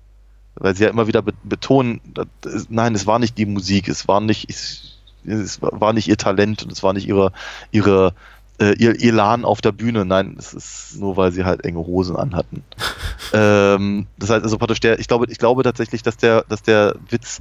Weil 0.55 0.77
sie 0.77 0.85
ja 0.85 0.91
immer 0.91 1.09
wieder 1.09 1.21
be 1.21 1.33
betonen, 1.43 2.01
ist, 2.45 2.71
nein, 2.71 2.95
es 2.95 3.09
war 3.09 3.19
nicht 3.19 3.37
die 3.39 3.47
Musik, 3.47 3.89
es 3.89 4.07
war 4.07 4.21
nicht, 4.21 4.49
es, 4.49 4.99
es 5.25 5.61
war 5.61 5.93
nicht 5.93 6.07
ihr 6.07 6.17
Talent 6.17 6.63
und 6.63 6.71
es 6.71 6.85
war 6.85 6.93
nicht 6.93 7.09
ihre, 7.09 7.33
ihre, 7.73 8.15
äh, 8.61 8.75
ihr 8.79 9.03
Elan 9.03 9.45
auf 9.45 9.61
der 9.61 9.73
Bühne. 9.73 10.05
Nein, 10.05 10.37
es 10.39 10.55
ist 10.55 10.97
nur, 11.01 11.17
weil 11.17 11.33
sie 11.33 11.45
halt 11.45 11.65
enge 11.65 11.81
Hosen 11.81 12.15
anhatten. 12.15 12.63
ähm, 13.33 14.07
das 14.17 14.31
heißt 14.31 14.45
also 14.45 14.59
praktisch 14.59 14.81
der, 14.81 15.01
ich 15.01 15.09
glaube, 15.09 15.27
ich 15.29 15.39
glaube 15.39 15.65
tatsächlich, 15.65 16.03
dass 16.05 16.17
der, 16.17 16.45
dass 16.49 16.63
der 16.63 16.95
Witz 17.11 17.41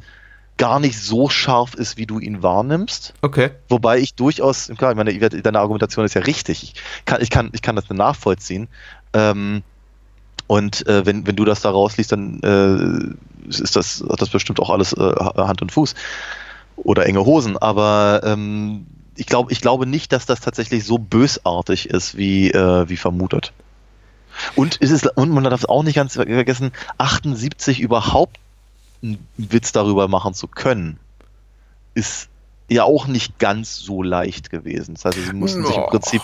gar 0.58 0.80
nicht 0.80 1.00
so 1.00 1.30
scharf 1.30 1.74
ist, 1.76 1.98
wie 1.98 2.06
du 2.06 2.20
ihn 2.20 2.44
wahrnimmst. 2.44 3.14
Okay. 3.22 3.52
Wobei 3.70 4.00
ich 4.00 4.16
durchaus, 4.16 4.72
klar, 4.78 4.92
ich 4.92 4.98
meine, 4.98 5.18
deine 5.18 5.60
Argumentation 5.60 6.06
ist 6.06 6.14
ja 6.14 6.22
richtig. 6.22 6.64
Ich 6.64 6.74
kann, 7.06 7.22
ich 7.22 7.30
kann, 7.30 7.50
ich 7.54 7.62
kann 7.62 7.76
das 7.76 7.90
nachvollziehen. 7.90 8.68
Ähm, 9.14 9.64
und 10.48 10.88
äh, 10.88 11.06
wenn, 11.06 11.28
wenn 11.28 11.36
du 11.36 11.46
das 11.46 11.62
da 11.62 11.70
rausliest, 11.70 12.12
dann 12.12 12.40
äh, 12.42 13.50
ist 13.50 13.76
das, 13.76 14.04
hat 14.10 14.22
das 14.22 14.30
bestimmt 14.30 14.60
auch 14.60 14.70
alles 14.70 14.94
äh, 14.94 15.14
Hand 15.38 15.62
und 15.62 15.72
Fuß. 15.72 15.94
Oder 16.78 17.06
enge 17.06 17.26
Hosen. 17.26 17.58
Aber 17.58 18.22
ähm, 18.24 18.88
ich, 19.16 19.26
glaub, 19.26 19.52
ich 19.52 19.62
glaube 19.62 19.86
nicht, 19.86 20.12
dass 20.12 20.26
das 20.26 20.40
tatsächlich 20.40 20.86
so 20.86 20.98
bösartig 20.98 21.90
ist, 21.90 22.18
wie, 22.18 22.52
äh, 22.52 22.90
wie 22.90 22.98
vermutet. 22.98 23.54
Und, 24.56 24.76
ist 24.78 24.92
es, 24.92 25.06
und 25.06 25.32
man 25.32 25.44
darf 25.44 25.62
es 25.62 25.66
auch 25.66 25.84
nicht 25.84 25.96
ganz 25.96 26.14
vergessen, 26.14 26.72
78 26.98 27.80
überhaupt 27.80 28.38
einen 29.04 29.26
Witz 29.38 29.72
darüber 29.72 30.08
machen 30.08 30.34
zu 30.34 30.48
können, 30.48 31.00
ist 31.94 32.30
ja 32.70 32.84
auch 32.84 33.08
nicht 33.08 33.40
ganz 33.40 33.78
so 33.78 34.04
leicht 34.04 34.50
gewesen. 34.50 34.96
Das 34.96 35.06
heißt, 35.06 35.18
sie 35.26 35.34
mussten 35.34 35.66
sich 35.66 35.76
im 35.76 35.86
Prinzip, 35.86 36.22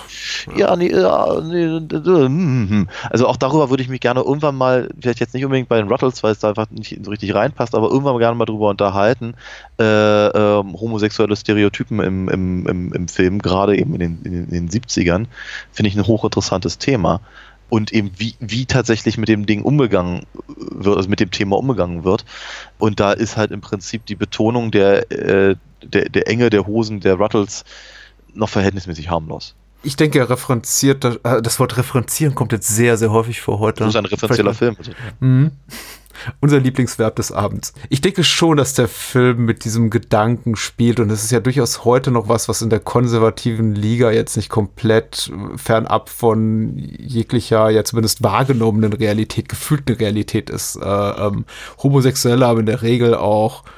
ja, 0.55 0.75
nee, 0.75 0.91
ja, 0.91 1.39
nee, 1.41 1.65
hm, 1.65 2.69
hm. 2.69 2.89
also 3.09 3.27
auch 3.27 3.37
darüber 3.37 3.69
würde 3.69 3.81
ich 3.81 3.87
mich 3.87 4.01
gerne 4.01 4.19
irgendwann 4.19 4.55
mal, 4.55 4.89
vielleicht 4.99 5.21
jetzt 5.21 5.33
nicht 5.33 5.45
unbedingt 5.45 5.69
bei 5.69 5.77
den 5.77 5.87
Ruttles, 5.87 6.21
weil 6.21 6.33
es 6.33 6.39
da 6.39 6.49
einfach 6.49 6.69
nicht 6.69 6.99
so 7.01 7.11
richtig 7.11 7.33
reinpasst, 7.33 7.75
aber 7.75 7.89
irgendwann 7.89 8.17
gerne 8.17 8.35
mal 8.35 8.45
drüber 8.45 8.69
unterhalten, 8.69 9.35
äh, 9.79 9.83
äh, 9.83 10.63
homosexuelle 10.63 11.35
Stereotypen 11.35 12.01
im, 12.01 12.27
im, 12.27 12.67
im, 12.67 12.93
im 12.93 13.07
Film, 13.07 13.39
gerade 13.39 13.77
eben 13.77 13.93
in 13.95 13.99
den, 13.99 14.21
in 14.25 14.49
den 14.49 14.69
70ern, 14.69 15.27
finde 15.71 15.89
ich 15.89 15.95
ein 15.95 16.05
hochinteressantes 16.05 16.77
Thema 16.77 17.21
und 17.73 17.91
eben 17.91 18.11
wie, 18.17 18.35
wie 18.39 18.67
tatsächlich 18.67 19.17
mit 19.17 19.29
dem 19.29 19.47
Ding 19.47 19.63
umgegangen 19.63 20.27
wird, 20.45 20.95
also 20.95 21.09
mit 21.09 21.19
dem 21.19 21.31
Thema 21.31 21.57
umgegangen 21.57 22.03
wird. 22.03 22.23
Und 22.77 22.99
da 22.99 23.13
ist 23.13 23.35
halt 23.35 23.49
im 23.49 23.61
Prinzip 23.61 24.05
die 24.05 24.13
Betonung 24.13 24.69
der, 24.69 25.11
äh, 25.11 25.55
der, 25.81 26.07
der 26.07 26.27
Enge 26.27 26.51
der 26.51 26.67
Hosen 26.67 26.99
der 26.99 27.15
Ruttles 27.15 27.65
noch 28.35 28.49
verhältnismäßig 28.49 29.09
harmlos. 29.09 29.55
Ich 29.81 29.95
denke, 29.95 30.19
er 30.19 30.29
referenziert, 30.29 31.03
äh, 31.03 31.41
das 31.41 31.59
Wort 31.59 31.75
referenzieren 31.75 32.35
kommt 32.35 32.51
jetzt 32.51 32.67
sehr, 32.67 32.95
sehr 32.95 33.11
häufig 33.11 33.41
vor 33.41 33.57
heute. 33.57 33.79
Das 33.79 33.89
ist 33.89 33.95
ein 33.95 34.05
referenzieller 34.05 34.53
Film. 34.53 34.77
Mhm. 35.19 35.51
Unser 36.39 36.59
Lieblingsverb 36.59 37.15
des 37.15 37.31
Abends. 37.31 37.73
Ich 37.89 38.01
denke 38.01 38.23
schon, 38.23 38.57
dass 38.57 38.73
der 38.73 38.87
Film 38.87 39.45
mit 39.45 39.65
diesem 39.65 39.89
Gedanken 39.89 40.55
spielt 40.55 40.99
und 40.99 41.09
es 41.09 41.23
ist 41.23 41.31
ja 41.31 41.39
durchaus 41.39 41.85
heute 41.85 42.11
noch 42.11 42.29
was, 42.29 42.47
was 42.49 42.61
in 42.61 42.69
der 42.69 42.79
konservativen 42.79 43.75
Liga 43.75 44.11
jetzt 44.11 44.37
nicht 44.37 44.49
komplett 44.49 45.31
fernab 45.55 46.09
von 46.09 46.77
jeglicher, 46.77 47.69
ja 47.69 47.83
zumindest 47.83 48.23
wahrgenommenen 48.23 48.93
Realität, 48.93 49.49
gefühlten 49.49 49.95
Realität 49.95 50.49
ist. 50.49 50.75
Äh, 50.75 50.85
ähm, 50.85 51.45
Homosexuelle 51.81 52.45
haben 52.45 52.61
in 52.61 52.65
der 52.65 52.81
Regel 52.81 53.15
auch 53.15 53.63
äh, 53.63 53.69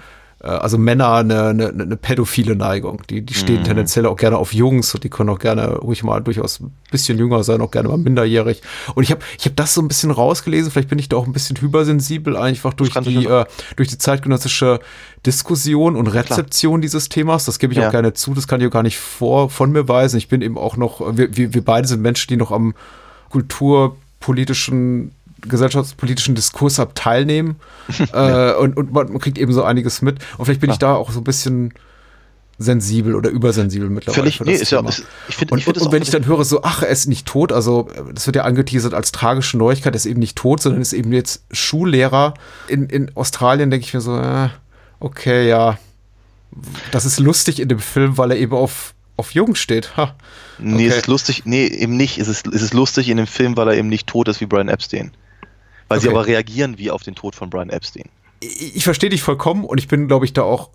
also 0.49 0.77
Männer 0.77 1.13
eine, 1.13 1.47
eine, 1.47 1.69
eine 1.69 1.97
pädophile 1.97 2.55
Neigung. 2.55 3.01
Die, 3.09 3.21
die 3.21 3.33
stehen 3.33 3.61
mhm. 3.61 3.63
tendenziell 3.63 4.05
auch 4.05 4.15
gerne 4.15 4.37
auf 4.37 4.53
Jungs 4.53 4.93
und 4.93 5.03
die 5.03 5.09
können 5.09 5.29
auch 5.29 5.39
gerne 5.39 5.77
ruhig 5.77 6.03
mal 6.03 6.21
durchaus 6.21 6.59
ein 6.59 6.71
bisschen 6.91 7.17
jünger 7.17 7.43
sein, 7.43 7.61
auch 7.61 7.71
gerne 7.71 7.89
mal 7.89 7.97
minderjährig. 7.97 8.61
Und 8.93 9.03
ich 9.03 9.11
habe 9.11 9.21
ich 9.39 9.45
hab 9.45 9.55
das 9.55 9.73
so 9.73 9.81
ein 9.81 9.87
bisschen 9.87 10.11
rausgelesen, 10.11 10.71
vielleicht 10.71 10.89
bin 10.89 10.99
ich 10.99 11.09
da 11.09 11.17
auch 11.17 11.25
ein 11.25 11.33
bisschen 11.33 11.59
hypersensibel, 11.59 12.37
einfach 12.37 12.73
durch 12.73 12.93
die, 12.93 13.25
äh, 13.25 13.45
durch 13.75 13.87
die 13.87 13.97
zeitgenössische 13.97 14.81
Diskussion 15.25 15.95
und 15.95 16.07
Rezeption 16.07 16.75
Klar. 16.75 16.81
dieses 16.81 17.09
Themas. 17.09 17.45
Das 17.45 17.57
gebe 17.57 17.73
ich 17.73 17.79
ja. 17.79 17.87
auch 17.87 17.91
gerne 17.91 18.13
zu, 18.13 18.35
das 18.35 18.47
kann 18.47 18.61
ich 18.61 18.67
auch 18.67 18.71
gar 18.71 18.83
nicht 18.83 18.99
vor, 18.99 19.49
von 19.49 19.71
mir 19.71 19.87
weisen. 19.87 20.17
Ich 20.17 20.27
bin 20.27 20.43
eben 20.43 20.59
auch 20.59 20.77
noch, 20.77 21.17
wir, 21.17 21.35
wir, 21.35 21.55
wir 21.55 21.65
beide 21.65 21.87
sind 21.87 22.03
Menschen, 22.03 22.27
die 22.29 22.37
noch 22.37 22.51
am 22.51 22.75
kulturpolitischen 23.29 25.14
gesellschaftspolitischen 25.47 26.35
Diskurs 26.35 26.79
ab 26.79 26.95
teilnehmen 26.95 27.57
äh, 28.13 28.53
und, 28.53 28.77
und 28.77 28.93
man, 28.93 29.19
kriegt 29.19 29.37
eben 29.37 29.53
so 29.53 29.63
einiges 29.63 30.01
mit. 30.01 30.19
Und 30.37 30.45
vielleicht 30.45 30.61
bin 30.61 30.69
ja. 30.69 30.73
ich 30.73 30.79
da 30.79 30.95
auch 30.95 31.11
so 31.11 31.19
ein 31.19 31.23
bisschen 31.23 31.73
sensibel 32.57 33.15
oder 33.15 33.29
übersensibel 33.29 33.89
mittlerweile. 33.89 34.31
Völlig, 34.31 34.39
nee, 34.41 34.53
ist 34.53 34.71
ja, 34.71 34.79
ist, 34.87 35.03
ich 35.27 35.35
finde, 35.35 35.53
und, 35.53 35.59
ich 35.59 35.65
find 35.65 35.77
und 35.77 35.91
wenn 35.91 36.01
ich 36.01 36.09
dann 36.09 36.25
höre, 36.25 36.45
so, 36.45 36.63
ach, 36.63 36.83
er 36.83 36.89
ist 36.89 37.07
nicht 37.07 37.25
tot, 37.27 37.51
also 37.51 37.89
das 38.13 38.25
wird 38.27 38.37
ja 38.37 38.43
angeteasert 38.43 38.93
als 38.93 39.11
tragische 39.11 39.57
Neuigkeit, 39.57 39.93
er 39.93 39.97
ist 39.97 40.05
eben 40.05 40.21
nicht 40.21 40.37
tot, 40.37 40.61
sondern 40.61 40.81
ist 40.81 40.93
eben 40.93 41.11
jetzt 41.11 41.43
Schullehrer 41.51 42.33
in, 42.67 42.87
in 42.87 43.11
Australien, 43.15 43.71
denke 43.71 43.85
ich 43.85 43.93
mir 43.93 43.99
so, 43.99 44.17
äh, 44.17 44.49
okay, 45.01 45.49
ja, 45.49 45.77
das 46.91 47.05
ist 47.05 47.19
lustig 47.19 47.59
in 47.59 47.67
dem 47.67 47.79
Film, 47.79 48.17
weil 48.17 48.31
er 48.31 48.37
eben 48.37 48.53
auf, 48.53 48.93
auf 49.17 49.31
Jung 49.31 49.55
steht. 49.55 49.97
Ha. 49.97 50.15
Okay. 50.57 50.69
Nee, 50.69 50.87
es 50.87 50.97
ist 50.97 51.07
lustig, 51.07 51.43
nee, 51.45 51.67
eben 51.67 51.97
nicht. 51.97 52.17
Es 52.17 52.27
ist, 52.29 52.47
es 52.47 52.61
ist 52.61 52.73
lustig 52.73 53.09
in 53.09 53.17
dem 53.17 53.27
Film, 53.27 53.57
weil 53.57 53.67
er 53.67 53.75
eben 53.75 53.89
nicht 53.89 54.07
tot 54.07 54.27
ist 54.29 54.39
wie 54.39 54.45
Brian 54.45 54.69
Epstein. 54.69 55.11
Weil 55.87 55.97
okay. 55.97 56.07
sie 56.07 56.09
aber 56.09 56.25
reagieren 56.25 56.77
wie 56.77 56.91
auf 56.91 57.03
den 57.03 57.15
Tod 57.15 57.35
von 57.35 57.49
Brian 57.49 57.69
Epstein. 57.69 58.09
Ich, 58.39 58.75
ich 58.77 58.83
verstehe 58.83 59.09
dich 59.09 59.21
vollkommen 59.21 59.63
und 59.65 59.77
ich 59.77 59.87
bin, 59.87 60.07
glaube 60.07 60.25
ich, 60.25 60.33
da 60.33 60.43
auch 60.43 60.69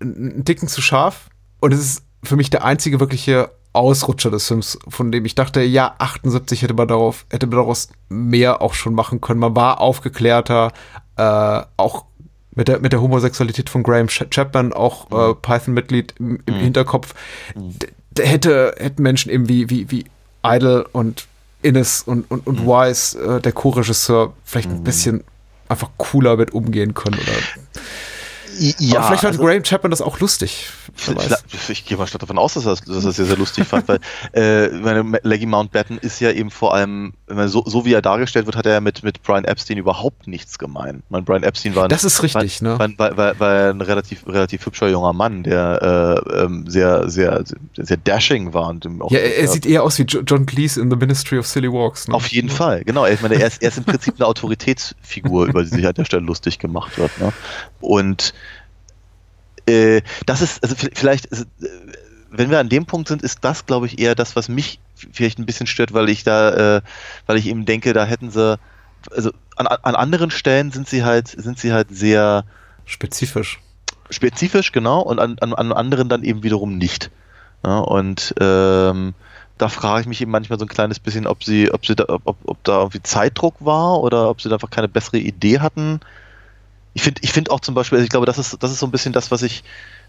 einen 0.00 0.44
Ticken 0.44 0.68
zu 0.68 0.80
scharf. 0.80 1.28
Und 1.60 1.72
es 1.72 1.80
ist 1.80 2.02
für 2.22 2.36
mich 2.36 2.50
der 2.50 2.64
einzige 2.64 3.00
wirkliche 3.00 3.50
Ausrutscher 3.72 4.30
des 4.30 4.48
Films, 4.48 4.78
von 4.88 5.12
dem 5.12 5.24
ich 5.24 5.34
dachte, 5.34 5.62
ja, 5.62 5.94
78 5.98 6.62
hätte 6.62 6.74
man 6.74 6.88
darauf, 6.88 7.26
hätte 7.30 7.46
man 7.46 7.56
daraus 7.56 7.88
mehr 8.08 8.62
auch 8.62 8.74
schon 8.74 8.94
machen 8.94 9.20
können. 9.20 9.40
Man 9.40 9.54
war 9.54 9.80
aufgeklärter, 9.80 10.72
äh, 11.16 11.62
auch 11.76 12.06
mit 12.52 12.66
der, 12.66 12.80
mit 12.80 12.92
der 12.92 13.00
Homosexualität 13.00 13.70
von 13.70 13.82
Graham 13.82 14.08
Chapman, 14.08 14.72
auch 14.72 15.10
äh, 15.12 15.28
mhm. 15.28 15.36
Python-Mitglied 15.40 16.14
im, 16.18 16.40
im 16.46 16.54
mhm. 16.54 16.58
Hinterkopf. 16.58 17.14
Mhm. 17.54 17.76
Hätte, 18.18 18.74
hätten 18.76 19.02
Menschen 19.02 19.30
eben 19.30 19.48
wie, 19.48 19.70
wie, 19.70 19.90
wie 19.90 20.04
Idle 20.44 20.86
und 20.88 21.28
Innes 21.62 22.02
und, 22.02 22.30
und, 22.30 22.46
und 22.46 22.60
mhm. 22.60 22.66
Wise, 22.66 23.18
äh, 23.18 23.40
der 23.40 23.52
Co-Regisseur, 23.52 24.32
vielleicht 24.44 24.70
ein 24.70 24.78
mhm. 24.78 24.84
bisschen 24.84 25.24
einfach 25.68 25.90
cooler 25.96 26.36
mit 26.36 26.52
umgehen 26.52 26.94
können 26.94 27.16
oder 27.16 27.32
ja, 28.78 28.98
Aber 28.98 29.06
vielleicht 29.06 29.22
fand 29.22 29.34
also, 29.36 29.44
Graham 29.44 29.62
Chapman 29.62 29.90
das 29.90 30.02
auch 30.02 30.20
lustig. 30.20 30.68
Ich, 31.68 31.84
gehe 31.86 31.96
mal 31.96 32.06
stark 32.06 32.20
davon 32.20 32.36
aus, 32.36 32.54
dass 32.54 32.66
er 32.66 32.76
das 32.76 33.16
sehr, 33.16 33.24
sehr 33.24 33.36
lustig 33.36 33.66
fand, 33.66 33.88
weil 33.88 34.00
äh, 34.32 34.68
meine, 34.68 35.18
Leggy 35.22 35.46
Mountbatten 35.46 35.98
ist 35.98 36.20
ja 36.20 36.30
eben 36.30 36.50
vor 36.50 36.74
allem, 36.74 37.14
so, 37.48 37.64
so 37.66 37.84
wie 37.84 37.92
er 37.92 38.02
dargestellt 38.02 38.46
wird, 38.46 38.56
hat 38.56 38.66
er 38.66 38.72
ja 38.74 38.80
mit, 38.80 39.02
mit 39.02 39.22
Brian 39.22 39.44
Epstein 39.44 39.78
überhaupt 39.78 40.26
nichts 40.26 40.58
gemein. 40.58 41.02
Mein 41.08 41.24
Brian 41.24 41.42
Epstein 41.42 41.74
war 41.74 41.84
ein, 41.84 41.88
das 41.88 42.04
ist 42.04 42.22
richtig, 42.22 42.62
war, 42.62 42.88
ne? 42.88 42.96
war, 42.98 43.16
war, 43.16 43.40
war, 43.40 43.70
ein 43.70 43.80
relativ, 43.80 44.26
relativ 44.26 44.66
hübscher 44.66 44.88
junger 44.88 45.12
Mann, 45.12 45.42
der 45.42 46.24
äh, 46.26 46.42
ähm, 46.42 46.64
sehr, 46.68 47.08
sehr, 47.08 47.44
sehr, 47.44 47.86
sehr 47.86 47.96
dashing 47.96 48.52
war. 48.52 48.68
Und 48.68 48.84
ja, 49.10 49.18
er, 49.18 49.38
er 49.38 49.48
sieht 49.48 49.66
eher 49.66 49.82
aus 49.82 49.98
wie 49.98 50.02
John 50.02 50.46
Cleese 50.46 50.80
in 50.80 50.90
The 50.90 50.96
Ministry 50.96 51.38
of 51.38 51.46
Silly 51.46 51.72
Walks. 51.72 52.08
Ne? 52.08 52.14
Auf 52.14 52.26
jeden 52.28 52.48
ja. 52.48 52.54
Fall, 52.54 52.84
genau. 52.84 53.06
Ich 53.06 53.20
meine, 53.22 53.36
er 53.36 53.46
ist, 53.46 53.62
er 53.62 53.68
ist 53.68 53.78
im 53.78 53.84
Prinzip 53.84 54.14
eine 54.18 54.26
Autoritätsfigur, 54.26 55.46
über 55.46 55.62
die 55.62 55.68
sich 55.68 55.86
an 55.86 55.94
der 55.94 56.04
Stelle 56.04 56.24
lustig 56.24 56.58
gemacht 56.58 56.98
wird. 56.98 57.18
Ne? 57.20 57.32
Und 57.80 58.34
äh, 59.66 60.02
das 60.26 60.42
ist, 60.42 60.62
also 60.62 60.74
vielleicht, 60.92 61.30
also, 61.30 61.44
wenn 62.30 62.50
wir 62.50 62.58
an 62.58 62.68
dem 62.68 62.86
Punkt 62.86 63.08
sind, 63.08 63.22
ist 63.22 63.38
das, 63.42 63.66
glaube 63.66 63.86
ich, 63.86 63.98
eher 63.98 64.14
das, 64.14 64.36
was 64.36 64.48
mich 64.48 64.78
vielleicht 65.12 65.38
ein 65.38 65.46
bisschen 65.46 65.66
stört, 65.66 65.92
weil 65.92 66.08
ich 66.08 66.24
da, 66.24 66.76
äh, 66.76 66.82
weil 67.26 67.36
ich 67.36 67.46
eben 67.46 67.64
denke, 67.64 67.92
da 67.92 68.04
hätten 68.04 68.30
sie, 68.30 68.58
also 69.10 69.30
an, 69.56 69.66
an 69.66 69.94
anderen 69.94 70.30
Stellen 70.30 70.70
sind 70.70 70.88
sie 70.88 71.04
halt, 71.04 71.28
sind 71.28 71.58
sie 71.58 71.72
halt 71.72 71.88
sehr 71.90 72.44
spezifisch. 72.84 73.60
Spezifisch, 74.10 74.72
genau, 74.72 75.00
und 75.00 75.20
an, 75.20 75.38
an, 75.40 75.54
an 75.54 75.72
anderen 75.72 76.08
dann 76.08 76.24
eben 76.24 76.42
wiederum 76.42 76.78
nicht. 76.78 77.10
Ja, 77.64 77.78
und 77.78 78.34
ähm, 78.40 79.14
da 79.58 79.68
frage 79.68 80.02
ich 80.02 80.06
mich 80.06 80.20
eben 80.20 80.30
manchmal 80.30 80.58
so 80.58 80.64
ein 80.64 80.68
kleines 80.68 80.98
bisschen, 80.98 81.26
ob 81.26 81.44
sie, 81.44 81.70
ob 81.70 81.84
sie 81.84 81.94
da, 81.94 82.06
ob, 82.08 82.36
ob 82.44 82.64
da 82.64 82.78
irgendwie 82.78 83.02
Zeitdruck 83.02 83.54
war 83.60 84.00
oder 84.00 84.30
ob 84.30 84.40
sie 84.40 84.48
da 84.48 84.56
einfach 84.56 84.70
keine 84.70 84.88
bessere 84.88 85.18
Idee 85.18 85.60
hatten 85.60 86.00
ich 86.94 87.02
finde 87.02 87.20
ich 87.22 87.32
finde 87.32 87.50
auch 87.50 87.60
zum 87.60 87.74
Beispiel, 87.74 87.96
also 87.96 88.04
ich 88.04 88.10
glaube, 88.10 88.26
das 88.26 88.38
ist, 88.38 88.62
das 88.62 88.70
ist 88.70 88.80
so 88.80 88.86
ein 88.86 88.90
bisschen 88.90 89.12
das, 89.12 89.30
was 89.30 89.42
ich 89.42 89.62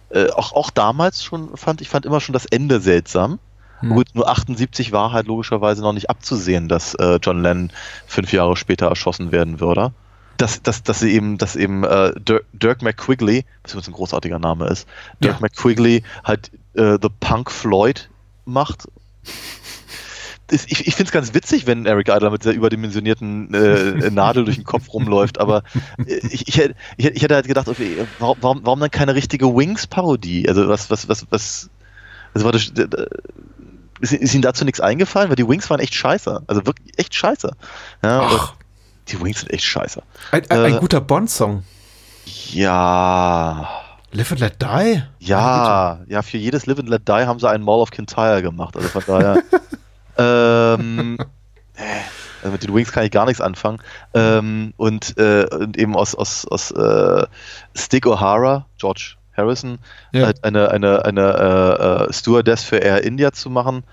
äh, 0.10 0.30
auch, 0.30 0.54
auch 0.54 0.70
damals 0.70 1.24
schon 1.24 1.56
fand. 1.56 1.82
Ich 1.82 1.90
fand 1.90 2.06
immer 2.06 2.20
schon 2.20 2.34
das 2.34 2.46
Ende 2.46 2.80
seltsam. 2.80 3.40
Hm. 3.82 3.90
Gut, 3.90 4.08
nur 4.14 4.30
78 4.30 4.92
war 4.92 5.12
halt 5.12 5.28
logischerweise 5.28 5.82
noch 5.82 5.94
nicht 5.94 6.10
abzusehen, 6.10 6.68
dass 6.68 6.96
äh, 6.96 7.20
John 7.22 7.42
Lennon 7.42 7.72
fünf 8.08 8.32
Jahre 8.34 8.56
später 8.56 8.88
erschossen 8.88 9.32
werden 9.32 9.60
würde. 9.60 9.92
Dass, 10.38 10.64
dass, 10.64 10.82
dass 10.82 11.00
sie 11.00 11.14
eben, 11.14 11.38
dass 11.38 11.56
eben 11.56 11.84
äh, 11.84 12.14
Dirk, 12.20 12.46
Dirk 12.54 12.82
McQuigley, 12.82 13.46
was 13.64 13.74
übrigens 13.74 13.90
ein 13.90 13.94
großartiger 13.94 14.40
Name 14.40 14.68
ist, 14.68 14.88
Dirk 15.24 15.36
ja. 15.36 15.40
McQuigley 15.42 16.04
halt 16.24 16.52
äh, 16.74 16.98
The 17.02 17.10
Punk 17.20 17.52
Floyd 17.52 18.10
macht 18.46 18.88
ich, 20.52 20.88
ich 20.88 20.96
finde 20.96 21.10
es 21.10 21.12
ganz 21.12 21.34
witzig, 21.34 21.66
wenn 21.66 21.86
Eric 21.86 22.10
Idle 22.10 22.30
mit 22.30 22.44
dieser 22.44 22.54
überdimensionierten 22.54 23.54
äh, 23.54 24.10
Nadel 24.10 24.46
durch 24.46 24.58
den 24.58 24.66
Kopf 24.66 24.94
rumläuft, 24.94 25.40
aber 25.40 25.64
äh, 26.06 26.20
ich, 26.30 26.48
ich, 26.48 26.58
hätte, 26.58 26.76
ich, 26.98 27.06
hätte 27.06 27.36
halt 27.36 27.48
gedacht, 27.48 27.68
okay, 27.68 28.06
warum, 28.20 28.38
warum, 28.42 28.62
warum 28.64 28.80
dann 28.80 28.92
keine 28.92 29.16
richtige 29.16 29.56
Wings-Parodie? 29.56 30.48
Also 30.48 30.68
was, 30.68 30.90
was, 30.90 31.08
was, 31.08 31.26
was, 31.30 31.70
also 32.34 32.46
war 32.46 32.52
das, 32.52 32.72
ist, 34.02 34.14
ist 34.14 34.34
Ihnen 34.34 34.42
dazu 34.42 34.66
nichts 34.66 34.80
eingefallen? 34.80 35.30
Weil 35.30 35.36
die 35.36 35.48
Wings 35.48 35.70
waren 35.70 35.80
echt 35.80 35.94
scheiße. 35.96 36.44
Also 36.48 36.66
wirklich 36.66 36.98
echt 36.98 37.16
scheiße. 37.16 37.52
Ja, 38.04 38.50
die 39.08 39.22
Wings 39.22 39.40
sind 39.40 39.52
echt 39.52 39.66
scheiße. 39.66 40.02
Ein, 40.32 40.44
ein, 40.50 40.60
ein 40.60 40.74
äh, 40.74 40.80
guter 40.80 41.02
Bond-Song. 41.02 41.64
Ja. 42.52 43.70
Live 44.12 44.32
and 44.32 44.42
Let 44.42 44.62
Die? 44.62 45.04
Ja, 45.20 46.00
ja, 46.08 46.22
für 46.22 46.38
jedes 46.38 46.66
Live 46.66 46.80
and 46.80 46.90
Let 46.90 47.08
Die 47.08 47.14
haben 47.14 47.40
sie 47.40 47.50
einen 47.50 47.64
Mall 47.64 47.80
of 47.80 47.92
Kintyre 47.92 48.42
gemacht. 48.42 48.76
Also 48.76 48.90
von 48.90 49.04
daher. 49.08 49.44
ähm, 50.18 51.18
äh, 51.76 51.84
also 52.42 52.52
mit 52.52 52.64
den 52.64 52.74
Wings 52.74 52.92
kann 52.92 53.06
ich 53.06 53.12
gar 53.12 53.26
nichts 53.26 53.42
anfangen. 53.42 53.80
Ähm, 54.14 54.74
und, 54.78 55.18
äh, 55.18 55.46
und 55.52 55.78
eben 55.78 55.96
aus, 55.96 56.16
aus, 56.16 56.46
aus 56.48 56.72
äh, 56.72 57.26
Stick 57.76 58.06
O'Hara, 58.06 58.66
George 58.78 59.16
Harrison, 59.36 59.78
Ja. 60.12 60.26
halt 60.26 60.44
eine, 60.44 60.70
eine, 60.72 61.06
eine 61.06 61.22
äh, 61.22 62.10
äh, 62.10 62.14
Stewardess 62.14 62.64
für 62.64 62.78
Air 62.78 63.04
India 63.04 63.32
zu 63.32 63.50
machen. 63.50 63.84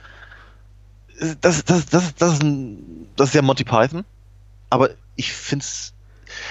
Das, 1.41 1.65
das, 1.65 1.87
das, 1.87 2.15
das, 2.15 2.33
ist, 2.35 2.43
ein, 2.43 3.09
das 3.17 3.29
ist 3.31 3.35
ja 3.35 3.43
Monty 3.43 3.65
Python. 3.65 4.05
Aber 4.71 4.91
ich 5.17 5.33
finde 5.33 5.65
es. 5.65 5.93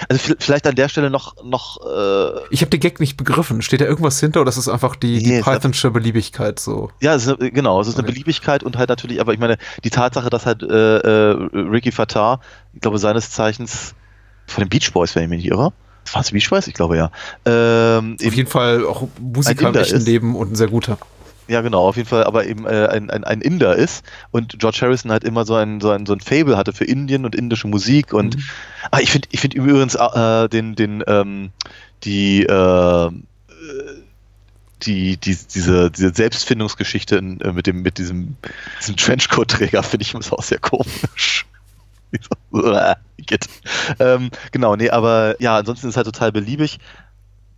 Also 0.08 0.32
vi- 0.32 0.36
vielleicht 0.40 0.66
an 0.66 0.74
der 0.74 0.88
Stelle 0.88 1.08
noch, 1.08 1.36
noch 1.44 1.78
äh, 1.86 2.40
Ich 2.50 2.60
habe 2.62 2.70
den 2.70 2.80
Gag 2.80 2.98
nicht 2.98 3.16
begriffen. 3.16 3.62
Steht 3.62 3.80
da 3.80 3.84
irgendwas 3.84 4.18
hinter 4.18 4.40
oder 4.40 4.48
ist 4.48 4.56
es 4.56 4.68
einfach 4.68 4.96
die, 4.96 5.22
die 5.22 5.40
Pythonsche 5.40 5.90
Beliebigkeit 5.92 6.58
so? 6.58 6.90
Ja, 7.00 7.14
es 7.14 7.26
ist 7.26 7.40
eine, 7.40 7.50
genau, 7.52 7.80
es 7.80 7.86
ist 7.86 7.94
eine 7.94 8.02
Okay. 8.02 8.12
Beliebigkeit 8.12 8.64
und 8.64 8.76
halt 8.76 8.88
natürlich, 8.88 9.20
aber 9.20 9.32
ich 9.32 9.38
meine, 9.38 9.56
die 9.84 9.90
Tatsache, 9.90 10.28
dass 10.30 10.46
halt 10.46 10.64
äh, 10.64 10.96
äh, 10.98 11.48
Ricky 11.54 11.92
Fattar, 11.92 12.40
ich 12.74 12.80
glaube 12.80 12.98
seines 12.98 13.30
Zeichens 13.30 13.94
von 14.48 14.64
den 14.64 14.68
Beach 14.68 14.92
Boys, 14.92 15.14
wenn 15.14 15.22
ich 15.22 15.28
mich 15.28 15.44
nicht 15.44 15.52
irre, 15.52 15.72
Beach 16.32 16.50
Boys? 16.50 16.66
Ich 16.66 16.74
glaube 16.74 16.96
ja. 16.96 17.10
Ähm, 17.44 18.16
Auf 18.24 18.34
jeden 18.34 18.48
Fall 18.48 18.84
auch 18.84 19.08
Musiker 19.20 19.68
Ein 19.68 19.74
im 19.74 19.80
echten. 19.80 20.00
Leben 20.00 20.36
und 20.36 20.52
ein 20.52 20.56
sehr 20.56 20.68
guter. 20.68 20.98
ja, 21.48 21.60
genau, 21.62 21.88
auf 21.88 21.96
jeden 21.96 22.08
Fall, 22.08 22.24
aber 22.24 22.46
eben 22.46 22.66
äh, 22.66 22.86
ein, 22.86 23.10
ein, 23.10 23.24
ein 23.24 23.40
Inder 23.40 23.76
ist 23.76 24.04
und 24.30 24.58
George 24.58 24.78
Harrison 24.82 25.10
halt 25.10 25.24
immer 25.24 25.44
so 25.44 25.54
ein, 25.54 25.80
so 25.80 25.90
ein, 25.90 26.06
so 26.06 26.12
ein 26.12 26.20
Fable 26.20 26.56
hatte 26.56 26.72
für 26.72 26.84
Indien 26.84 27.24
und 27.24 27.34
indische 27.34 27.68
Musik 27.68 28.12
und 28.12 28.36
ah, 28.90 29.00
ich 29.00 29.10
finde 29.10 29.28
ich 29.30 29.40
finde 29.40 29.56
übrigens 29.56 29.94
äh, 29.94 30.48
den, 30.48 30.74
den, 30.74 31.02
ähm, 31.06 31.50
die, 32.04 32.44
äh, 32.44 33.10
die, 34.82 35.16
die, 35.16 35.36
diese, 35.54 35.90
diese 35.90 36.14
Selbstfindungsgeschichte 36.14 37.16
in, 37.16 37.40
äh, 37.40 37.52
mit, 37.52 37.66
dem, 37.66 37.82
mit 37.82 37.98
diesem, 37.98 38.36
diesem 38.80 38.96
Trenchcoat-Träger 38.96 39.82
finde 39.82 40.04
ich 40.04 40.14
immer 40.14 40.22
auch 40.32 40.42
sehr 40.42 40.58
komisch. 40.58 41.46
Äh. 42.54 42.94
Ähm, 43.98 44.30
genau, 44.52 44.74
nee, 44.76 44.88
aber 44.88 45.36
ja, 45.40 45.58
ansonsten 45.58 45.88
ist 45.88 45.92
es 45.92 45.96
halt 45.96 46.06
total 46.06 46.32
beliebig. 46.32 46.78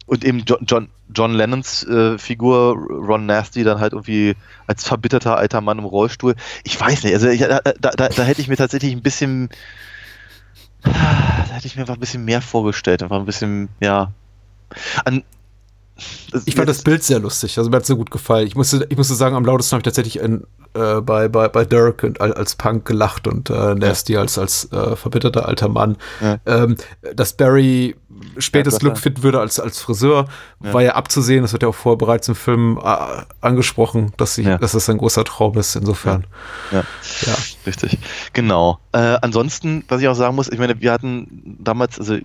Und 0.06 0.24
eben 0.24 0.40
John, 0.44 0.58
John, 0.66 0.88
John 1.14 1.34
Lennons 1.34 1.84
äh, 1.84 2.18
Figur, 2.18 2.74
Ron 2.74 3.26
Nasty, 3.26 3.62
dann 3.62 3.78
halt 3.78 3.92
irgendwie 3.92 4.34
als 4.66 4.84
verbitterter 4.84 5.36
alter 5.36 5.60
Mann 5.60 5.78
im 5.78 5.84
Rollstuhl. 5.84 6.34
Ich 6.64 6.80
weiß 6.80 7.04
nicht, 7.04 7.14
also 7.14 7.28
ich, 7.28 7.40
da, 7.40 7.60
da, 7.60 7.90
da, 7.90 8.08
da 8.08 8.22
hätte 8.24 8.40
ich 8.40 8.48
mir 8.48 8.56
tatsächlich 8.56 8.90
ein 8.92 9.02
bisschen, 9.02 9.50
da 10.82 10.90
hätte 11.52 11.68
ich 11.68 11.76
mir 11.76 11.82
einfach 11.82 11.94
ein 11.94 12.00
bisschen 12.00 12.24
mehr 12.24 12.42
vorgestellt. 12.42 13.04
Einfach 13.04 13.20
ein 13.20 13.26
bisschen, 13.26 13.68
ja. 13.80 14.10
An, 15.04 15.22
Ich 16.44 16.54
fand 16.54 16.68
das 16.68 16.82
Bild 16.82 17.02
sehr 17.02 17.18
lustig, 17.18 17.58
also 17.58 17.70
mir 17.70 17.76
hat 17.76 17.82
es 17.82 17.88
sehr 17.88 17.96
gut 17.96 18.10
gefallen. 18.10 18.46
Ich 18.46 18.54
musste, 18.56 18.86
ich 18.88 18.96
musste 18.96 19.14
sagen, 19.14 19.34
am 19.36 19.44
lautesten 19.44 19.72
habe 19.72 19.80
ich 19.80 19.84
tatsächlich 19.84 20.18
in, 20.20 20.44
äh, 20.74 21.00
bei, 21.00 21.28
bei, 21.28 21.48
bei 21.48 21.64
Dirk 21.64 22.02
und 22.02 22.20
al- 22.20 22.32
als 22.34 22.54
Punk 22.54 22.84
gelacht 22.84 23.26
und 23.26 23.50
äh, 23.50 23.74
Nasty 23.74 24.16
als, 24.16 24.38
als 24.38 24.70
äh, 24.72 24.96
verbitterter 24.96 25.46
alter 25.46 25.68
Mann. 25.68 25.96
Ja. 26.20 26.38
Ähm, 26.46 26.76
dass 27.14 27.32
Barry 27.34 27.96
spätes 28.38 28.74
Ja, 28.74 28.78
Glück 28.80 28.98
finden 28.98 29.22
würde 29.22 29.40
als, 29.40 29.58
als 29.60 29.80
Friseur, 29.80 30.26
Ja. 30.62 30.74
war 30.74 30.82
ja 30.82 30.94
abzusehen. 30.94 31.42
Das 31.42 31.52
wird 31.52 31.62
ja 31.62 31.68
auch 31.68 31.74
vorher 31.74 31.96
bereits 31.96 32.28
im 32.28 32.34
Film 32.34 32.78
äh, 32.82 32.96
angesprochen, 33.40 34.12
dass, 34.16 34.34
sie, 34.34 34.44
dass 34.44 34.72
das 34.72 34.90
ein 34.90 34.98
großer 34.98 35.24
Traum 35.24 35.56
ist. 35.56 35.74
Insofern. 35.76 36.26
Ja. 36.70 36.84
Richtig. 37.66 37.98
Genau. 38.32 38.78
Äh, 38.92 39.16
ansonsten, 39.22 39.84
was 39.88 40.00
ich 40.00 40.08
auch 40.08 40.14
sagen 40.14 40.34
muss, 40.34 40.48
ich 40.50 40.58
meine, 40.58 40.80
wir 40.80 40.92
hatten 40.92 41.56
damals, 41.60 41.98
also 41.98 42.16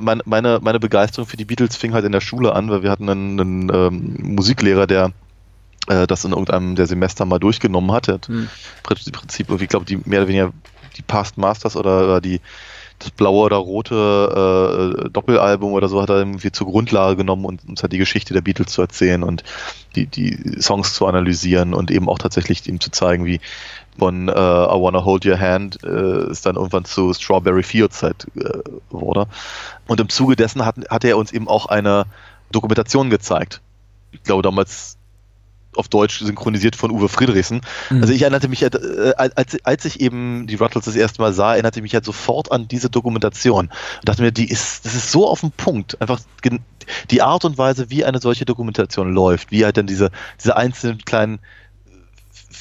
meine, 0.00 0.22
meine, 0.24 0.80
Begeisterung 0.80 1.28
für 1.28 1.36
die 1.36 1.44
Beatles 1.44 1.76
fing 1.76 1.92
halt 1.92 2.04
in 2.04 2.12
der 2.12 2.20
Schule 2.20 2.54
an, 2.54 2.70
weil 2.70 2.82
wir 2.82 2.90
hatten 2.90 3.08
einen, 3.22 3.70
einen 3.70 3.94
ähm, 4.20 4.34
Musiklehrer, 4.34 4.86
der 4.86 5.12
äh, 5.88 6.06
das 6.06 6.24
in 6.24 6.32
irgendeinem 6.32 6.74
der 6.74 6.86
Semester 6.86 7.24
mal 7.24 7.38
durchgenommen 7.38 7.92
hat. 7.92 8.08
Der 8.08 8.14
hat 8.14 8.28
Hm. 8.28 8.48
im 9.06 9.12
Prinzip, 9.12 9.48
irgendwie, 9.48 9.64
ich 9.64 9.70
glaube, 9.70 9.86
die 9.86 9.96
mehr 10.04 10.20
oder 10.20 10.28
weniger 10.28 10.52
die 10.96 11.02
Past 11.02 11.38
Masters 11.38 11.76
oder, 11.76 12.04
oder 12.04 12.20
die 12.20 12.40
das 13.02 13.10
blaue 13.10 13.46
oder 13.46 13.56
rote 13.56 14.96
äh, 15.04 15.10
Doppelalbum 15.10 15.72
oder 15.72 15.88
so 15.88 16.00
hat 16.00 16.10
er 16.10 16.18
irgendwie 16.18 16.52
zur 16.52 16.68
Grundlage 16.68 17.16
genommen 17.16 17.44
und 17.44 17.68
uns 17.68 17.82
hat 17.82 17.92
die 17.92 17.98
Geschichte 17.98 18.32
der 18.32 18.42
Beatles 18.42 18.72
zu 18.72 18.82
erzählen 18.82 19.22
und 19.22 19.42
die, 19.96 20.06
die 20.06 20.60
Songs 20.60 20.94
zu 20.94 21.06
analysieren 21.06 21.74
und 21.74 21.90
eben 21.90 22.08
auch 22.08 22.18
tatsächlich 22.18 22.68
ihm 22.68 22.80
zu 22.80 22.90
zeigen, 22.90 23.24
wie 23.24 23.40
von 23.98 24.28
äh, 24.28 24.32
I 24.32 24.34
Wanna 24.34 25.04
Hold 25.04 25.26
Your 25.26 25.38
Hand 25.38 25.82
äh, 25.82 25.88
es 25.88 26.42
dann 26.42 26.56
irgendwann 26.56 26.84
zu 26.84 27.12
Strawberry 27.12 27.62
Fields 27.62 28.02
halt 28.02 28.26
äh, 28.36 28.60
wurde. 28.90 29.26
Und 29.86 30.00
im 30.00 30.08
Zuge 30.08 30.36
dessen 30.36 30.64
hat, 30.64 30.76
hat 30.88 31.04
er 31.04 31.18
uns 31.18 31.32
eben 31.32 31.48
auch 31.48 31.66
eine 31.66 32.06
Dokumentation 32.52 33.10
gezeigt. 33.10 33.60
Ich 34.12 34.22
glaube 34.22 34.42
damals 34.42 34.98
auf 35.74 35.88
Deutsch 35.88 36.18
synchronisiert 36.18 36.76
von 36.76 36.90
Uwe 36.90 37.08
Friedrichsen. 37.08 37.62
Mhm. 37.90 38.02
Also 38.02 38.12
ich 38.12 38.22
erinnerte 38.22 38.48
mich, 38.48 38.62
halt, 38.62 38.74
äh, 38.74 39.14
als, 39.16 39.56
als 39.64 39.84
ich 39.84 40.00
eben 40.00 40.46
die 40.46 40.56
Ruttles 40.56 40.84
das 40.84 40.96
erste 40.96 41.22
Mal 41.22 41.32
sah, 41.32 41.52
erinnerte 41.52 41.78
ich 41.78 41.82
mich 41.82 41.94
halt 41.94 42.04
sofort 42.04 42.52
an 42.52 42.68
diese 42.68 42.90
Dokumentation. 42.90 43.66
Und 43.66 44.08
dachte 44.08 44.22
mir, 44.22 44.32
die 44.32 44.50
ist, 44.50 44.84
das 44.84 44.94
ist 44.94 45.10
so 45.10 45.26
auf 45.26 45.40
den 45.40 45.52
Punkt. 45.52 46.00
Einfach 46.00 46.20
die 47.10 47.22
Art 47.22 47.44
und 47.44 47.58
Weise, 47.58 47.90
wie 47.90 48.04
eine 48.04 48.20
solche 48.20 48.44
Dokumentation 48.44 49.12
läuft, 49.12 49.50
wie 49.50 49.64
halt 49.64 49.76
dann 49.76 49.86
diese, 49.86 50.10
diese 50.38 50.56
einzelnen 50.56 50.98
kleinen 51.04 51.38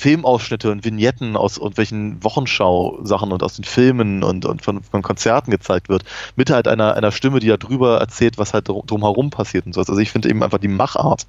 Filmausschnitte 0.02 0.72
und 0.72 0.84
Vignetten 0.84 1.38
aus 1.38 1.58
irgendwelchen 1.58 2.24
Wochenschau-Sachen 2.24 3.32
und 3.32 3.44
aus 3.44 3.54
den 3.56 3.66
Filmen 3.66 4.24
und, 4.24 4.46
und 4.46 4.64
von, 4.64 4.82
von 4.82 5.04
Konzerten 5.04 5.52
gezeigt 5.52 5.90
wird, 5.90 6.04
mit 6.36 6.50
halt 6.50 6.68
einer, 6.68 6.96
einer 6.96 7.12
Stimme, 7.12 7.40
die 7.40 7.56
darüber 7.56 8.00
erzählt, 8.00 8.40
was 8.40 8.56
halt 8.56 8.68
drum- 8.68 8.84
drumherum 8.88 9.30
passiert 9.30 9.68
und 9.68 9.74
so. 9.74 9.80
Also 9.82 9.96
ich 10.00 10.12
finde 10.12 10.28
eben 10.30 10.42
einfach 10.42 10.58
die 10.58 10.68
Machart 10.68 11.28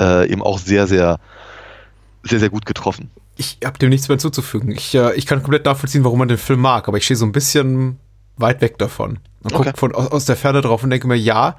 äh, 0.00 0.28
eben 0.28 0.42
auch 0.42 0.58
sehr, 0.58 0.88
sehr, 0.88 1.20
sehr, 2.24 2.40
sehr 2.40 2.50
gut 2.50 2.66
getroffen. 2.66 3.08
Ich 3.36 3.58
habe 3.64 3.78
dem 3.78 3.90
nichts 3.90 4.08
mehr 4.08 4.14
hinzuzufügen. 4.16 4.72
Ich, 4.72 4.92
äh, 4.96 5.14
ich 5.14 5.24
kann 5.26 5.40
komplett 5.42 5.64
nachvollziehen, 5.64 6.02
warum 6.02 6.18
man 6.18 6.26
den 6.28 6.38
Film 6.38 6.60
mag, 6.60 6.88
aber 6.88 6.96
ich 6.98 7.04
stehe 7.04 7.16
so 7.16 7.24
ein 7.24 7.32
bisschen 7.32 8.00
weit 8.36 8.62
weg 8.62 8.78
davon. 8.78 9.20
Und 9.44 9.54
Okay. 9.54 9.66
gucke 9.66 9.78
von 9.78 9.94
aus, 9.94 10.10
aus 10.10 10.24
der 10.24 10.34
Ferne 10.36 10.60
drauf 10.60 10.82
und 10.82 10.90
denke 10.90 11.06
mir, 11.06 11.14
ja, 11.16 11.54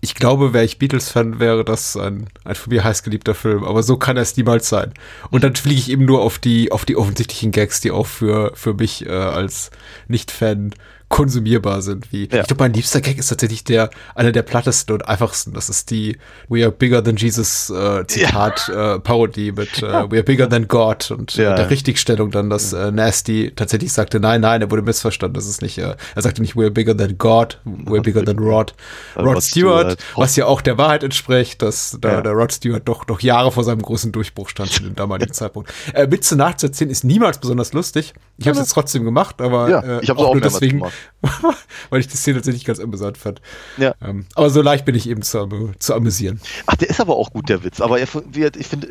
ich 0.00 0.14
glaube, 0.14 0.52
wäre 0.52 0.64
ich 0.64 0.78
Beatles-Fan, 0.78 1.40
wäre 1.40 1.64
das 1.64 1.96
ein, 1.96 2.28
ein 2.44 2.54
von 2.54 2.72
mir 2.72 2.84
heißgeliebter 2.84 3.34
Film, 3.34 3.64
aber 3.64 3.82
so 3.82 3.96
kann 3.96 4.16
es 4.16 4.36
niemals 4.36 4.68
sein. 4.68 4.94
Und 5.30 5.44
dann 5.44 5.54
fliege 5.54 5.78
ich 5.78 5.90
eben 5.90 6.06
nur 6.06 6.22
auf 6.22 6.38
die, 6.38 6.72
auf 6.72 6.84
die 6.84 6.96
offensichtlichen 6.96 7.52
Gags, 7.52 7.80
die 7.80 7.90
auch 7.90 8.06
für, 8.06 8.52
für 8.54 8.74
mich 8.74 9.04
äh, 9.06 9.10
als 9.10 9.70
Nicht-Fan 10.08 10.74
konsumierbar 11.10 11.82
sind. 11.82 12.12
Wie, 12.12 12.28
Ja. 12.32 12.40
Ich 12.40 12.46
glaube, 12.46 12.62
mein 12.64 12.72
liebster 12.72 13.00
Gag 13.00 13.18
ist 13.18 13.28
tatsächlich 13.28 13.64
der, 13.64 13.90
einer 14.14 14.30
der 14.32 14.42
plattesten 14.42 14.94
und 14.94 15.06
einfachsten. 15.08 15.52
Das 15.52 15.68
ist 15.68 15.90
die 15.90 16.16
We 16.48 16.62
are 16.62 16.70
bigger 16.72 17.02
than 17.04 17.16
Jesus 17.16 17.68
äh, 17.68 18.06
Zitat 18.06 18.68
äh, 18.68 19.00
Parodie 19.00 19.50
mit 19.52 19.78
äh, 19.82 19.82
We 20.10 20.16
are 20.18 20.22
bigger 20.22 20.48
than 20.48 20.68
God 20.68 21.10
und 21.10 21.34
Ja. 21.34 21.52
äh, 21.52 21.56
der 21.56 21.68
Richtigstellung 21.70 22.30
dann, 22.30 22.48
dass 22.48 22.72
äh, 22.72 22.92
Nasty 22.92 23.52
tatsächlich 23.54 23.92
sagte, 23.92 24.20
nein, 24.20 24.40
nein, 24.40 24.62
er 24.62 24.70
wurde 24.70 24.82
missverstanden. 24.82 25.34
Das 25.34 25.46
ist 25.46 25.62
nicht, 25.62 25.78
äh, 25.78 25.96
er 26.14 26.22
sagte 26.22 26.40
nicht 26.42 26.56
We 26.56 26.62
are 26.62 26.70
bigger 26.70 26.96
than 26.96 27.18
God, 27.18 27.58
We 27.64 27.94
are 27.94 28.02
bigger 28.02 28.24
than 28.24 28.38
Rod. 28.38 28.72
Rod 29.16 29.42
Stewart, 29.42 29.98
was 30.14 30.36
ja 30.36 30.46
auch 30.46 30.60
der 30.60 30.78
Wahrheit 30.78 31.02
entspricht, 31.02 31.60
dass 31.60 31.98
da, 32.00 32.12
Ja. 32.12 32.20
der 32.22 32.32
Rod 32.32 32.52
Stewart 32.52 32.86
doch 32.88 33.06
noch 33.08 33.20
Jahre 33.20 33.50
vor 33.50 33.64
seinem 33.64 33.82
großen 33.82 34.12
Durchbruch 34.12 34.48
stand 34.48 34.70
zu 34.70 34.84
dem 34.84 34.94
damaligen 34.94 35.32
Zeitpunkt. 35.32 35.72
Äh, 35.92 36.08
Witze 36.08 36.36
nachzuerzählen 36.36 36.90
ist 36.90 37.02
niemals 37.02 37.38
besonders 37.38 37.72
lustig. 37.72 38.14
Ich 38.38 38.46
habe 38.46 38.52
es 38.54 38.60
jetzt 38.60 38.72
trotzdem 38.72 39.04
gemacht, 39.04 39.42
aber 39.42 39.68
Ja, 39.68 39.80
äh, 39.80 40.00
ich 40.02 40.08
habe 40.08 40.20
es 40.20 40.24
auch 40.26 40.32
nur 40.32 40.34
mehrmals 40.36 40.52
deswegen, 40.54 40.78
gemacht. 40.78 40.92
weil 41.90 42.00
ich 42.00 42.08
die 42.08 42.16
Szene 42.16 42.36
tatsächlich 42.38 42.64
ganz 42.64 42.80
amüsant 42.80 43.18
fand. 43.18 43.40
Ja. 43.76 43.94
Ähm, 44.02 44.26
aber 44.34 44.50
so 44.50 44.62
leicht 44.62 44.84
bin 44.84 44.94
ich 44.94 45.08
eben 45.08 45.22
zu, 45.22 45.72
zu 45.78 45.94
amüsieren. 45.94 46.40
Ach, 46.66 46.76
der 46.76 46.88
ist 46.90 47.00
aber 47.00 47.16
auch 47.16 47.30
gut, 47.32 47.48
der 47.48 47.62
Witz. 47.62 47.80
Aber 47.80 47.98
er, 47.98 48.04
ich 48.04 48.66
finde, 48.66 48.88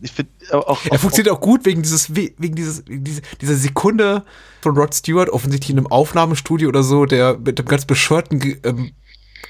ich, 0.00 0.12
finde 0.12 0.32
auch, 0.52 0.80
Er 0.90 0.98
funktioniert 0.98 1.34
auch 1.34 1.40
gut 1.40 1.64
wegen 1.64 1.82
dieses, 1.82 2.14
we- 2.16 2.32
wegen 2.38 2.54
dieses, 2.56 2.84
diese, 2.88 3.22
dieser 3.40 3.54
Sekunde 3.54 4.24
von 4.62 4.76
Rod 4.76 4.94
Stewart, 4.94 5.28
offensichtlich 5.30 5.70
in 5.70 5.78
einem 5.78 5.86
Aufnahmestudio 5.86 6.68
oder 6.68 6.82
so, 6.82 7.06
der 7.06 7.38
mit 7.38 7.58
einem 7.58 7.68
ganz 7.68 7.84
bescheuerten 7.84 8.38
Ge- 8.40 8.58
ähm, 8.64 8.92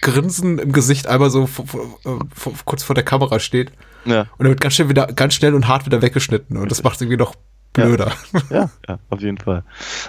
Grinsen 0.01 0.59
im 0.59 0.73
Gesicht 0.73 1.07
einmal 1.07 1.31
so 1.31 1.47
vor, 1.47 1.67
vor, 1.67 1.81
äh, 2.05 2.19
vor, 2.35 2.53
kurz 2.65 2.83
vor 2.83 2.95
der 2.95 3.05
Kamera 3.05 3.39
steht. 3.41 3.73
Ja. 4.05 4.27
Und 4.37 4.45
er 4.47 4.51
wird 4.51 4.61
ganz 4.61 4.75
schnell 4.75 4.91
wieder, 4.91 5.07
ganz 5.07 5.33
schnell 5.35 5.55
und 5.55 5.67
hart 5.67 5.87
wieder 5.87 6.03
weggeschnitten. 6.03 6.57
Und 6.59 6.71
das 6.71 6.83
macht 6.83 7.01
irgendwie 7.01 7.17
noch 7.17 7.35
blöder. 7.75 8.13
Ja, 8.51 8.71
ja, 8.89 8.99
auf 9.11 9.21
jeden 9.21 9.39
Fall. 9.39 9.63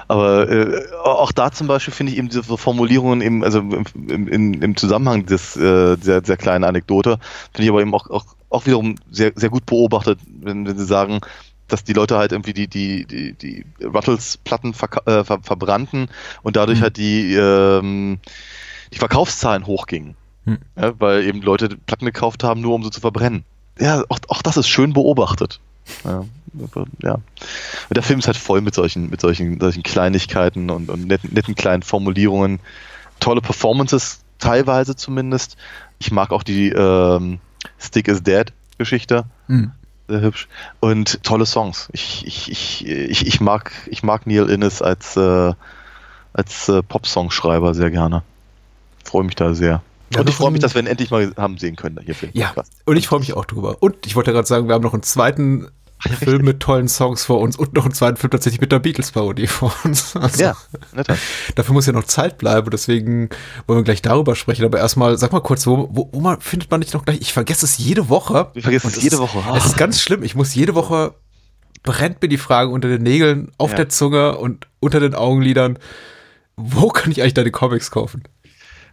Aber 0.08 0.50
äh, 0.50 0.84
auch 1.04 1.32
da 1.32 1.52
zum 1.52 1.68
Beispiel 1.68 1.94
finde 1.94 2.14
ich 2.14 2.18
eben 2.18 2.30
diese 2.30 2.44
Formulierungen 2.44 3.22
eben, 3.22 3.44
also 3.44 3.60
im, 3.60 4.28
im, 4.28 4.62
im- 4.62 4.78
Zusammenhang 4.78 5.26
des, 5.26 5.56
äh, 5.58 5.98
dieser, 5.98 6.22
dieser 6.22 6.38
kleinen 6.38 6.64
Anekdote, 6.64 7.20
finde 7.54 7.64
ich 7.64 7.70
aber 7.70 7.82
eben 7.82 7.94
auch, 7.94 8.10
auch, 8.10 8.26
auch 8.50 8.66
wiederum 8.66 8.96
sehr, 9.12 9.34
sehr 9.36 9.50
gut 9.50 9.66
beobachtet, 9.66 10.20
wenn, 10.42 10.66
wenn 10.66 10.78
sie 10.78 10.86
sagen, 10.86 11.20
dass 11.68 11.84
die 11.84 11.94
Leute 11.94 12.18
halt 12.18 12.32
irgendwie 12.32 12.54
die, 12.54 12.68
die, 12.68 13.06
die, 13.06 13.34
die 13.34 13.66
Ruttles-Platten 13.84 14.74
verka- 14.74 15.06
äh, 15.10 15.24
ver 15.24 15.40
verbrannten 15.42 16.10
und 16.44 16.56
dadurch 16.56 16.80
Mhm. 16.80 16.84
halt 16.84 16.98
die, 16.98 17.34
ähm, 17.34 18.20
die 18.94 19.00
Verkaufszahlen 19.00 19.66
hochgingen. 19.66 20.16
Hm. 20.46 20.60
Ja, 20.80 20.94
weil 21.00 21.24
eben 21.24 21.42
Leute 21.42 21.70
Platten 21.88 22.06
gekauft 22.06 22.44
haben, 22.44 22.62
nur 22.62 22.76
um 22.76 22.84
sie 22.84 22.92
zu 22.92 23.02
verbrennen. 23.02 23.44
Ja, 23.80 24.04
auch, 24.10 24.20
auch 24.28 24.44
das 24.44 24.58
ist 24.58 24.68
schön 24.70 24.94
beobachtet. 24.94 25.60
Ja, 26.04 26.26
aber, 26.64 26.86
ja. 27.02 27.14
Und 27.14 27.24
der 27.92 28.04
Film 28.04 28.20
ist 28.20 28.28
halt 28.28 28.38
voll 28.38 28.62
mit 28.62 28.74
solchen, 28.76 29.10
mit 29.10 29.22
solchen, 29.22 29.60
solchen 29.60 29.84
Kleinigkeiten 29.84 30.70
und, 30.70 30.90
und 30.90 31.06
netten, 31.08 31.34
netten 31.34 31.56
kleinen 31.56 31.84
Formulierungen. 31.84 32.60
Tolle 33.20 33.42
Performances 33.42 34.20
teilweise 34.40 34.96
zumindest. 34.96 35.58
Ich 36.00 36.12
mag 36.12 36.32
auch 36.32 36.44
die 36.44 36.70
ähm, 36.70 37.40
Stick 37.80 38.08
is 38.08 38.24
Dead 38.24 38.52
Geschichte. 38.78 39.26
Mhm. 39.48 39.72
Sehr 40.08 40.22
hübsch. 40.22 40.48
Und 40.80 41.24
tolle 41.24 41.46
Songs. 41.46 41.90
Ich, 41.92 42.26
ich, 42.28 42.52
ich, 42.52 42.88
ich, 42.88 43.26
ich, 43.26 43.42
mag, 43.42 43.72
ich 43.88 44.04
mag 44.04 44.28
Neil 44.28 44.50
Innes 44.50 44.82
als, 44.82 45.18
äh, 45.18 45.54
als 46.34 46.70
äh, 46.70 46.84
Popsongschreiber 46.84 47.74
sehr 47.74 47.90
gerne. 47.90 48.22
Freue 49.04 49.24
mich 49.24 49.36
da 49.36 49.54
sehr. 49.54 49.82
Ja, 50.14 50.22
und 50.22 50.30
ich 50.30 50.36
freue 50.36 50.52
mich, 50.52 50.62
dass 50.62 50.76
wir 50.76 50.82
ihn 50.82 50.88
endlich 50.88 51.10
mal 51.12 51.34
haben 51.38 51.58
sehen 51.58 51.76
können 51.76 52.00
hier 52.04 52.16
für 52.16 52.28
Ja, 52.34 52.48
Podcast. 52.48 52.74
und 52.86 52.96
ich 52.98 53.08
freue 53.08 53.20
mich 53.20 53.34
auch 53.34 53.46
drüber. 53.46 53.78
Und 53.82 54.06
ich 54.06 54.16
wollte 54.16 54.32
gerade 54.32 54.48
sagen, 54.48 54.68
wir 54.68 54.76
haben 54.76 54.84
noch 54.84 54.94
einen 54.94 55.04
zweiten 55.04 55.68
Film 56.20 56.44
mit 56.46 56.60
tollen 56.60 56.88
Songs 56.88 57.24
vor 57.24 57.40
uns 57.40 57.56
und 57.56 57.74
noch 57.74 57.86
einen 57.86 57.94
zweiten 57.94 58.18
Film 58.18 58.30
tatsächlich 58.30 58.62
mit 58.62 58.72
der 58.72 58.80
Beatles-Parodie 58.80 59.48
vor 59.48 59.74
uns. 59.84 60.16
Also, 60.16 60.44
Ja, 60.44 60.56
netter. 60.94 61.18
Dafür 61.56 61.74
muss 61.74 61.86
ja 61.88 61.94
noch 61.94 62.04
Zeit 62.04 62.38
bleiben, 62.38 62.70
deswegen 62.70 63.30
wollen 63.66 63.80
wir 63.80 63.84
gleich 63.84 64.02
darüber 64.04 64.36
sprechen. 64.36 64.66
Aber 64.66 64.78
erstmal, 64.78 65.18
sag 65.18 65.32
mal 65.32 65.40
kurz, 65.42 65.66
wo, 65.66 65.90
wo, 65.92 66.10
wo 66.12 66.20
man 66.20 66.40
findet 66.42 66.70
man 66.70 66.82
nicht 66.82 66.94
noch 66.94 67.06
gleich? 67.06 67.20
Ich 67.22 67.34
vergesse 67.34 67.66
es 67.66 67.78
jede 67.80 68.08
Woche. 68.10 68.50
Wir 68.54 68.62
vergessen 68.62 68.88
Und 68.88 68.98
es 68.98 69.04
jede 69.04 69.18
Woche. 69.18 69.40
Ah. 69.48 69.56
Es 69.58 69.66
ist 69.66 69.78
ganz 69.78 70.02
schlimm. 70.02 70.22
Ich 70.22 70.36
muss 70.36 70.54
jede 70.54 70.76
Woche 70.76 71.16
brennt 71.82 72.22
mir 72.22 72.30
die 72.30 72.38
Frage 72.38 72.70
unter 72.72 72.88
den 72.90 73.02
Nägeln, 73.04 73.52
auf 73.58 73.72
Ja. 73.72 73.78
der 73.78 73.90
Zunge 73.90 74.38
und 74.38 74.68
unter 74.80 75.00
den 75.00 75.16
Augenlidern. 75.16 75.80
Wo 76.58 76.90
kann 76.90 77.12
ich 77.12 77.22
eigentlich 77.22 77.34
deine 77.36 77.52
Comics 77.52 77.90
kaufen? 77.92 78.24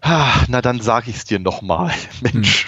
Na, 0.04 0.62
dann 0.62 0.80
sag 0.80 1.08
ich's 1.08 1.24
dir 1.24 1.38
nochmal, 1.38 1.92
Mensch. 2.20 2.66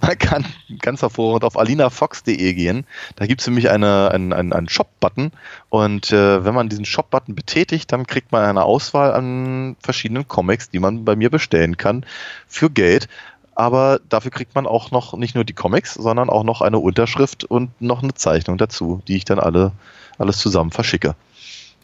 Man 0.00 0.18
kann 0.18 0.44
ganz 0.80 1.02
hervorragend 1.02 1.44
auf 1.44 1.58
alinafox.de 1.58 2.54
gehen. 2.54 2.86
Da 3.16 3.26
gibt's 3.26 3.46
nämlich 3.46 3.68
eine, 3.70 4.10
einen, 4.12 4.32
einen, 4.32 4.52
einen 4.52 4.68
Shop-Button. 4.68 5.32
Und 5.70 6.12
äh, 6.12 6.44
wenn 6.44 6.54
man 6.54 6.68
diesen 6.68 6.84
Shop-Button 6.84 7.34
betätigt, 7.34 7.90
dann 7.90 8.06
kriegt 8.06 8.30
man 8.30 8.44
eine 8.44 8.62
Auswahl 8.62 9.12
an 9.12 9.76
verschiedenen 9.80 10.28
Comics, 10.28 10.70
die 10.70 10.78
man 10.78 11.04
bei 11.04 11.16
mir 11.16 11.30
bestellen 11.30 11.76
kann 11.76 12.06
für 12.46 12.70
Geld. 12.70 13.08
Aber 13.56 14.00
dafür 14.08 14.30
kriegt 14.30 14.54
man 14.54 14.66
auch 14.66 14.90
noch 14.92 15.14
nicht 15.14 15.34
nur 15.34 15.44
die 15.44 15.54
Comics, 15.54 15.94
sondern 15.94 16.30
auch 16.30 16.44
noch 16.44 16.60
eine 16.60 16.78
Unterschrift 16.78 17.42
und 17.42 17.70
noch 17.80 18.02
eine 18.02 18.14
Zeichnung 18.14 18.58
dazu, 18.58 19.02
die 19.08 19.16
ich 19.16 19.24
dann 19.24 19.40
alle 19.40 19.72
alles 20.18 20.38
zusammen 20.38 20.70
verschicke. 20.70 21.14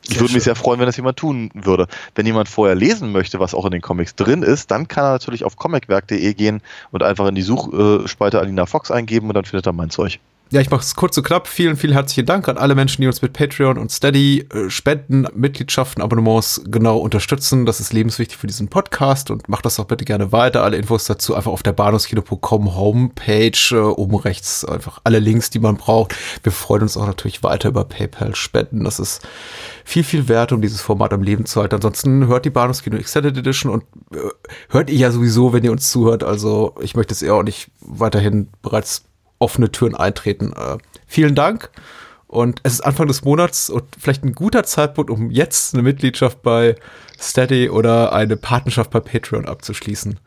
Ich 0.08 0.20
würde 0.20 0.34
mich 0.34 0.42
sehr 0.42 0.56
freuen, 0.56 0.80
wenn 0.80 0.86
das 0.86 0.96
jemand 0.96 1.16
tun 1.16 1.50
würde. 1.54 1.86
Wenn 2.14 2.26
jemand 2.26 2.48
vorher 2.48 2.74
lesen 2.74 3.12
möchte, 3.12 3.38
was 3.38 3.54
auch 3.54 3.64
in 3.64 3.70
den 3.70 3.82
Comics 3.82 4.16
drin 4.16 4.42
ist, 4.42 4.70
dann 4.70 4.88
kann 4.88 5.04
er 5.04 5.12
natürlich 5.12 5.44
auf 5.44 5.56
comicwerk.de 5.56 6.34
gehen 6.34 6.60
und 6.90 7.02
einfach 7.02 7.26
in 7.28 7.34
die 7.34 7.42
Suchspalte 7.42 8.40
Alina 8.40 8.66
Fox 8.66 8.90
eingeben 8.90 9.28
und 9.28 9.34
dann 9.34 9.44
findet 9.44 9.66
er 9.66 9.72
mein 9.72 9.90
Zeug. 9.90 10.18
Ja, 10.52 10.60
ich 10.60 10.68
mache 10.68 10.82
es 10.82 10.94
kurz 10.96 11.16
und 11.16 11.24
knapp. 11.24 11.48
Vielen, 11.48 11.78
vielen 11.78 11.94
herzlichen 11.94 12.26
Dank 12.26 12.46
an 12.46 12.58
alle 12.58 12.74
Menschen, 12.74 13.00
die 13.00 13.06
uns 13.06 13.22
mit 13.22 13.32
Patreon 13.32 13.78
und 13.78 13.90
Steady 13.90 14.46
äh, 14.52 14.68
Spenden, 14.68 15.26
Mitgliedschaften, 15.34 16.02
Abonnements 16.02 16.60
genau 16.66 16.98
unterstützen. 16.98 17.64
Das 17.64 17.80
ist 17.80 17.94
lebenswichtig 17.94 18.36
für 18.36 18.48
diesen 18.48 18.68
Podcast 18.68 19.30
und 19.30 19.48
macht 19.48 19.64
das 19.64 19.80
auch 19.80 19.86
bitte 19.86 20.04
gerne 20.04 20.30
weiter. 20.30 20.62
Alle 20.62 20.76
Infos 20.76 21.06
dazu 21.06 21.34
einfach 21.34 21.50
auf 21.50 21.62
der 21.62 21.72
bahnhofskino.com 21.72 22.76
Homepage 22.76 23.50
äh, 23.70 23.76
oben 23.76 24.16
rechts 24.16 24.62
einfach 24.66 25.00
alle 25.04 25.20
Links, 25.20 25.48
die 25.48 25.58
man 25.58 25.78
braucht. 25.78 26.14
Wir 26.42 26.52
freuen 26.52 26.82
uns 26.82 26.98
auch 26.98 27.06
natürlich 27.06 27.42
weiter 27.42 27.70
über 27.70 27.86
PayPal 27.86 28.34
Spenden. 28.34 28.84
Das 28.84 28.98
ist 28.98 29.26
viel, 29.84 30.04
viel 30.04 30.28
wert, 30.28 30.52
um 30.52 30.62
dieses 30.62 30.80
Format 30.80 31.12
am 31.12 31.22
Leben 31.22 31.46
zu 31.46 31.60
halten. 31.60 31.76
Ansonsten 31.76 32.26
hört 32.26 32.44
die 32.44 32.50
Bahnhofskino 32.50 32.96
Extended 32.96 33.36
Edition 33.36 33.72
und 33.72 33.84
äh, 34.14 34.18
hört 34.68 34.90
ihr 34.90 34.96
ja 34.96 35.10
sowieso, 35.10 35.52
wenn 35.52 35.64
ihr 35.64 35.72
uns 35.72 35.90
zuhört. 35.90 36.24
Also 36.24 36.74
ich 36.80 36.94
möchte 36.94 37.14
es 37.14 37.22
eher 37.22 37.34
auch 37.34 37.42
nicht 37.42 37.70
weiterhin 37.80 38.48
bereits 38.62 39.04
offene 39.38 39.70
Türen 39.72 39.94
eintreten. 39.94 40.52
Äh, 40.52 40.78
vielen 41.06 41.34
Dank. 41.34 41.70
Und 42.28 42.60
es 42.62 42.74
ist 42.74 42.80
Anfang 42.80 43.08
des 43.08 43.24
Monats 43.24 43.68
und 43.68 43.84
vielleicht 43.98 44.24
ein 44.24 44.32
guter 44.32 44.64
Zeitpunkt, 44.64 45.10
um 45.10 45.30
jetzt 45.30 45.74
eine 45.74 45.82
Mitgliedschaft 45.82 46.40
bei 46.42 46.76
Steady 47.20 47.68
oder 47.68 48.14
eine 48.14 48.38
Partnerschaft 48.38 48.90
bei 48.90 49.00
Patreon 49.00 49.44
abzuschließen. 49.44 50.18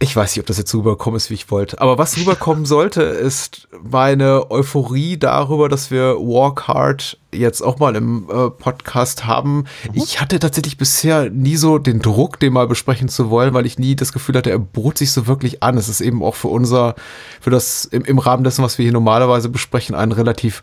Ich 0.00 0.14
weiß 0.14 0.34
nicht, 0.34 0.40
ob 0.40 0.46
das 0.46 0.58
jetzt 0.58 0.70
so 0.70 0.78
rüberkommen 0.78 1.16
ist, 1.16 1.30
wie 1.30 1.34
ich 1.34 1.50
wollte. 1.50 1.80
Aber 1.80 1.98
was 1.98 2.16
rüberkommen 2.16 2.66
sollte, 2.66 3.02
ist 3.02 3.68
meine 3.82 4.50
Euphorie 4.50 5.16
darüber, 5.16 5.68
dass 5.68 5.90
wir 5.90 6.16
Walk 6.16 6.66
Hard 6.66 7.18
jetzt 7.32 7.62
auch 7.62 7.78
mal 7.78 7.94
im 7.96 8.28
äh, 8.28 8.50
Podcast 8.50 9.24
haben. 9.26 9.64
Ich 9.92 10.20
hatte 10.20 10.38
tatsächlich 10.38 10.76
bisher 10.76 11.30
nie 11.30 11.56
so 11.56 11.78
den 11.78 12.00
Druck, 12.00 12.40
den 12.40 12.52
mal 12.52 12.66
besprechen 12.66 13.08
zu 13.08 13.30
wollen, 13.30 13.54
weil 13.54 13.66
ich 13.66 13.78
nie 13.78 13.96
das 13.96 14.12
Gefühl 14.12 14.36
hatte, 14.36 14.50
er 14.50 14.58
bot 14.58 14.98
sich 14.98 15.12
so 15.12 15.26
wirklich 15.26 15.62
an. 15.62 15.76
Es 15.78 15.88
ist 15.88 16.00
eben 16.00 16.22
auch 16.22 16.34
für 16.34 16.48
unser, 16.48 16.96
für 17.40 17.50
das 17.50 17.84
im, 17.84 18.04
im 18.04 18.18
Rahmen 18.18 18.44
dessen, 18.44 18.64
was 18.64 18.78
wir 18.78 18.84
hier 18.84 18.92
normalerweise 18.92 19.48
besprechen, 19.48 19.94
ein 19.94 20.12
relativ 20.12 20.62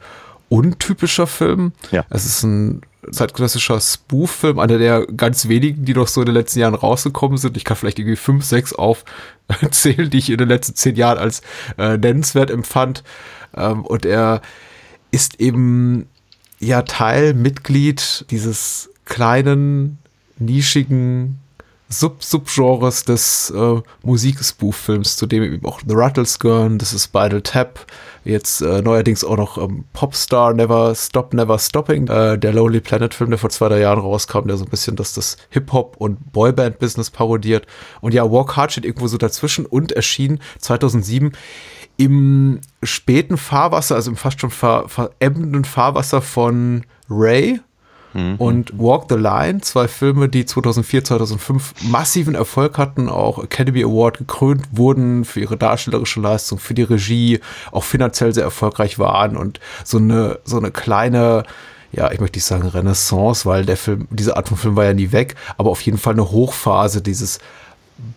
untypischer 0.49 1.27
Film. 1.27 1.71
Ja. 1.91 2.05
Es 2.09 2.25
ist 2.25 2.43
ein 2.43 2.81
zeitgenössischer 3.09 3.79
Spoof-Film, 3.79 4.59
einer 4.59 4.77
der 4.77 5.07
ganz 5.07 5.47
wenigen, 5.47 5.85
die 5.85 5.93
noch 5.93 6.07
so 6.07 6.21
in 6.21 6.27
den 6.27 6.35
letzten 6.35 6.59
Jahren 6.59 6.75
rausgekommen 6.75 7.37
sind. 7.37 7.57
Ich 7.57 7.63
kann 7.63 7.77
vielleicht 7.77 7.99
irgendwie 7.99 8.15
fünf, 8.15 8.45
sechs 8.45 8.73
aufzählen, 8.73 10.09
die 10.09 10.17
ich 10.17 10.29
in 10.29 10.37
den 10.37 10.49
letzten 10.49 10.75
zehn 10.75 10.95
Jahren 10.95 11.17
als 11.17 11.41
äh, 11.77 11.97
nennenswert 11.97 12.51
empfand. 12.51 13.03
Ähm, 13.55 13.85
und 13.85 14.05
er 14.05 14.41
ist 15.11 15.39
eben 15.39 16.07
ja 16.59 16.83
Teil, 16.83 17.33
Mitglied 17.33 18.25
dieses 18.29 18.89
kleinen, 19.05 19.97
nischigen 20.37 21.40
Sub-Subgenres 21.91 23.05
des 23.05 23.51
äh, 23.51 23.81
Musik-Spoof-Films, 24.03 25.17
zu 25.17 25.25
dem 25.27 25.43
eben 25.43 25.65
auch 25.65 25.81
The 25.85 25.93
Rattles 25.93 26.39
gehören, 26.39 26.77
das 26.77 26.93
ist 26.93 27.05
Spinal 27.05 27.41
Tap, 27.41 27.85
jetzt 28.23 28.61
äh, 28.61 28.81
neuerdings 28.81 29.23
auch 29.23 29.37
noch 29.37 29.57
ähm, 29.57 29.83
Popstar 29.93 30.53
Never 30.53 30.95
Stop, 30.95 31.33
Never 31.33 31.59
Stopping, 31.59 32.07
äh, 32.07 32.37
der 32.37 32.53
Lonely 32.53 32.79
Planet-Film, 32.79 33.29
der 33.29 33.39
vor 33.39 33.49
zwei, 33.49 33.69
drei 33.69 33.79
Jahren 33.79 33.99
rauskam, 33.99 34.47
der 34.47 34.57
so 34.57 34.65
ein 34.65 34.69
bisschen 34.69 34.95
das, 34.95 35.13
das 35.13 35.37
Hip-Hop- 35.49 35.97
und 35.97 36.31
Boyband-Business 36.31 37.09
parodiert. 37.09 37.67
Und 37.99 38.13
ja, 38.13 38.29
Walk 38.31 38.55
Hard 38.55 38.71
steht 38.71 38.85
irgendwo 38.85 39.07
so 39.07 39.17
dazwischen 39.17 39.65
und 39.65 39.91
erschien 39.91 40.39
2007 40.59 41.33
im 41.97 42.61
späten 42.83 43.37
Fahrwasser, 43.37 43.95
also 43.95 44.11
im 44.11 44.17
fast 44.17 44.39
schon 44.39 44.49
ver 44.49 44.87
verebbenden 44.87 45.65
Fahrwasser 45.65 46.21
von 46.21 46.83
Ray, 47.09 47.59
und 48.13 48.77
Walk 48.77 49.05
the 49.09 49.15
Line, 49.15 49.61
zwei 49.61 49.87
Filme, 49.87 50.27
die 50.27 50.45
2004, 50.45 51.05
2005 51.05 51.75
massiven 51.83 52.35
Erfolg 52.35 52.77
hatten, 52.77 53.07
auch 53.07 53.41
Academy 53.41 53.83
Award 53.83 54.17
gekrönt 54.17 54.63
wurden 54.71 55.23
für 55.23 55.39
ihre 55.39 55.57
darstellerische 55.57 56.19
Leistung, 56.19 56.59
für 56.59 56.73
die 56.73 56.83
Regie, 56.83 57.39
auch 57.71 57.85
finanziell 57.85 58.33
sehr 58.33 58.43
erfolgreich 58.43 58.99
waren 58.99 59.37
und 59.37 59.61
so 59.85 59.97
eine, 59.97 60.39
so 60.43 60.57
eine 60.57 60.71
kleine, 60.71 61.43
ja, 61.93 62.11
ich 62.11 62.19
möchte 62.19 62.37
nicht 62.37 62.45
sagen 62.45 62.67
Renaissance, 62.67 63.45
weil 63.45 63.65
der 63.65 63.77
Film, 63.77 64.07
diese 64.09 64.35
Art 64.35 64.49
von 64.49 64.57
Film 64.57 64.75
war 64.75 64.85
ja 64.85 64.93
nie 64.93 65.13
weg, 65.13 65.35
aber 65.57 65.69
auf 65.69 65.81
jeden 65.81 65.97
Fall 65.97 66.13
eine 66.13 66.31
Hochphase 66.31 67.01
dieses 67.01 67.39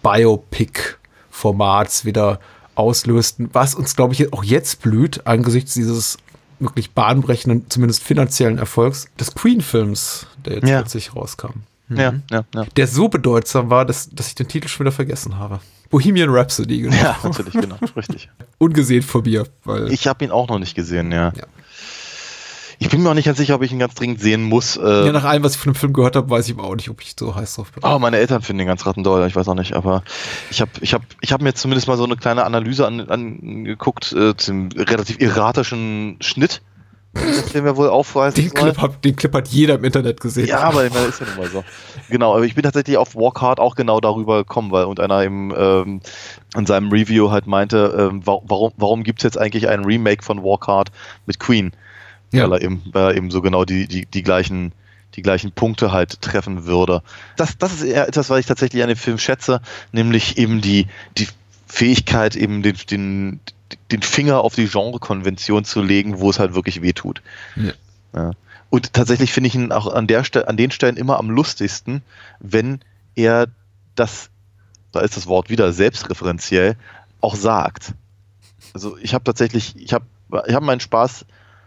Biopic-Formats 0.03 2.05
wieder 2.05 2.41
auslösten, 2.75 3.49
was 3.53 3.77
uns, 3.77 3.95
glaube 3.95 4.15
ich, 4.15 4.33
auch 4.33 4.43
jetzt 4.43 4.83
blüht, 4.83 5.25
angesichts 5.27 5.75
dieses 5.75 6.19
wirklich 6.65 6.91
bahnbrechenden, 6.93 7.69
zumindest 7.71 8.03
finanziellen 8.03 8.59
Erfolgs 8.59 9.07
des 9.19 9.35
Queen-Films, 9.35 10.27
der 10.45 10.55
jetzt 10.55 10.69
Ja. 10.69 10.81
plötzlich 10.81 11.15
rauskam. 11.15 11.61
Ja, 11.91 12.15
ja, 12.31 12.45
ja. 12.55 12.65
Der 12.77 12.87
so 12.87 13.09
bedeutsam 13.09 13.69
war, 13.71 13.85
dass, 13.85 14.09
dass 14.11 14.29
ich 14.29 14.35
den 14.35 14.49
Titel 14.49 14.69
schon 14.69 14.85
wieder 14.87 14.93
vergessen 14.93 15.39
habe. 15.39 15.61
Bohemian 15.91 16.31
Rhapsody, 16.31 16.81
genau. 16.81 16.97
Ja, 16.97 17.17
natürlich, 17.23 17.53
genau, 17.53 17.77
richtig. 17.95 18.31
Ungesehen 18.59 19.03
von 19.03 19.23
mir, 19.23 19.47
weil 19.65 19.93
Ich 19.93 20.07
habe 20.07 20.25
ihn 20.25 20.31
auch 20.31 20.49
noch 20.49 20.59
nicht 20.59 20.75
gesehen, 20.75 21.13
ja. 21.13 21.33
Ja. 21.37 21.45
Ich 22.85 22.91
bin 22.91 23.03
mir 23.03 23.09
auch 23.11 23.15
nicht 23.15 23.25
ganz 23.25 23.39
sicher, 23.39 23.55
ob 23.55 23.63
ich 23.63 23.73
ihn 23.73 23.79
ganz 23.79 23.95
dringend 23.95 24.21
sehen 24.21 24.43
muss. 24.43 24.77
Äh, 24.77 25.07
ja, 25.07 25.13
nach 25.13 25.25
allem, 25.25 25.43
was 25.43 25.55
ich 25.55 25.59
von 25.61 25.73
dem 25.73 25.77
Film 25.79 25.95
gehört 25.95 26.17
habe, 26.17 26.29
weiß 26.29 26.47
ich 26.49 26.55
aber 26.59 26.65
auch 26.69 26.75
nicht, 26.77 26.91
ob 26.91 27.01
ich 27.01 27.15
so 27.19 27.35
heiß 27.35 27.55
drauf 27.55 27.73
bin. 27.73 27.83
Oh, 27.83 27.99
meine 27.99 28.19
Eltern 28.19 28.43
finden 28.43 28.59
den 28.59 28.67
ganz 28.69 28.85
rattendoll, 28.85 29.27
ich 29.27 29.35
weiß 29.35 29.49
auch 29.49 29.55
nicht, 29.55 29.73
aber 29.73 30.03
ich 30.51 30.61
habe 30.61 30.71
ich 30.83 30.93
hab, 30.93 31.01
ich 31.23 31.33
hab 31.33 31.41
mir 31.41 31.55
zumindest 31.55 31.89
mal 31.89 31.97
so 31.97 32.05
eine 32.05 32.17
kleine 32.17 32.45
Analyse 32.45 32.87
an- 32.87 33.09
angeguckt 33.09 34.13
äh, 34.13 34.37
zum 34.37 34.69
relativ 34.77 35.19
erratischen 35.19 36.19
Schnitt, 36.21 36.61
den 37.55 37.65
wir 37.65 37.77
wohl 37.77 37.89
aufweisen 37.89 38.35
Den 38.43 38.53
Clip, 38.53 38.77
hat, 38.77 39.03
den 39.05 39.17
Clip 39.17 39.33
hat 39.33 39.49
jeder 39.49 39.77
im 39.77 39.85
Internet 39.85 40.21
gesehen. 40.21 40.47
Ja, 40.47 40.61
aber 40.61 40.87
das 40.91 41.07
ist 41.09 41.21
ja 41.21 41.27
nun 41.27 41.37
mal 41.39 41.49
so. 41.51 41.65
Genau, 42.11 42.35
aber 42.35 42.45
ich 42.45 42.55
bin 42.55 42.65
tatsächlich 42.65 42.99
auf 42.99 43.15
Walk 43.15 43.41
Hard 43.41 43.61
auch 43.61 43.77
genau 43.77 44.01
darüber 44.01 44.39
gekommen, 44.39 44.71
weil 44.73 44.85
und 44.85 45.01
einer 45.01 45.23
im, 45.23 45.55
ähm, 45.57 46.01
in 46.55 46.67
seinem 46.67 46.91
Review 46.91 47.31
halt 47.31 47.47
meinte, 47.47 47.95
ähm, 48.11 48.27
wa 48.27 48.41
warum, 48.45 48.73
warum 48.77 49.05
gibt 49.05 49.21
es 49.21 49.23
jetzt 49.25 49.39
eigentlich 49.39 49.69
ein 49.69 49.85
Remake 49.85 50.23
von 50.23 50.43
Walk 50.43 50.67
Hard 50.67 50.91
mit 51.25 51.39
Queen? 51.41 51.73
Ja. 52.35 52.51
Weil, 52.51 52.59
er 52.59 52.65
eben, 52.65 52.83
weil 52.93 53.11
er 53.11 53.17
eben 53.17 53.31
so 53.31 53.43
genau 53.43 53.65
die, 53.65 53.87
die, 53.87 54.07
die 54.07 54.23
gleichen 54.23 54.73
die 55.15 55.23
gleichen 55.23 55.53
Punkte 55.53 55.93
halt 55.93 56.21
treffen 56.23 56.65
würde. 56.65 57.01
Das, 57.37 57.57
das 57.57 57.75
ist 57.75 57.85
eher 57.85 58.09
etwas, 58.09 58.31
was 58.31 58.41
ich 58.41 58.47
tatsächlich 58.47 58.83
an 58.83 58.89
dem 58.89 58.97
Film 58.97 59.19
schätze, 59.19 59.61
nämlich 59.93 60.39
eben 60.39 60.61
die, 60.61 60.89
die 61.17 61.29
Fähigkeit, 61.69 62.35
eben 62.35 62.65
den, 62.65 62.77
den, 62.91 63.41
den 63.93 64.03
Finger 64.03 64.41
auf 64.41 64.57
die 64.57 64.67
Genrekonvention 64.67 65.65
zu 65.65 65.83
legen, 65.83 66.19
wo 66.19 66.31
es 66.31 66.41
halt 66.41 66.55
wirklich 66.55 66.83
wehtut. 66.83 67.23
Ja. 67.55 67.73
Ja. 68.15 68.31
Und 68.71 68.93
tatsächlich 68.93 69.33
finde 69.33 69.49
ich 69.49 69.55
ihn 69.55 69.73
auch 69.73 69.93
an, 69.93 70.07
der 70.07 70.25
Stelle, 70.25 70.49
an 70.49 70.57
den 70.57 70.71
Stellen 70.71 70.97
immer 70.97 71.19
am 71.19 71.31
lustigsten, 71.31 72.03
wenn 72.41 72.81
er 73.15 73.47
das, 73.95 74.31
da 74.91 75.01
ist 75.01 75.17
das 75.17 75.27
Wort 75.27 75.51
wieder 75.51 75.73
selbstreferenziell, 75.73 76.77
auch 77.21 77.37
sagt. 77.37 77.95
Also 78.73 78.97
ich 78.99 79.15
habe 79.15 79.25
tatsächlich, 79.25 79.77
ich 79.77 79.93
habe 79.93 80.07
ich 80.47 80.55
hab 80.55 80.63
meinen 80.63 80.81
Spaß, 80.81 81.25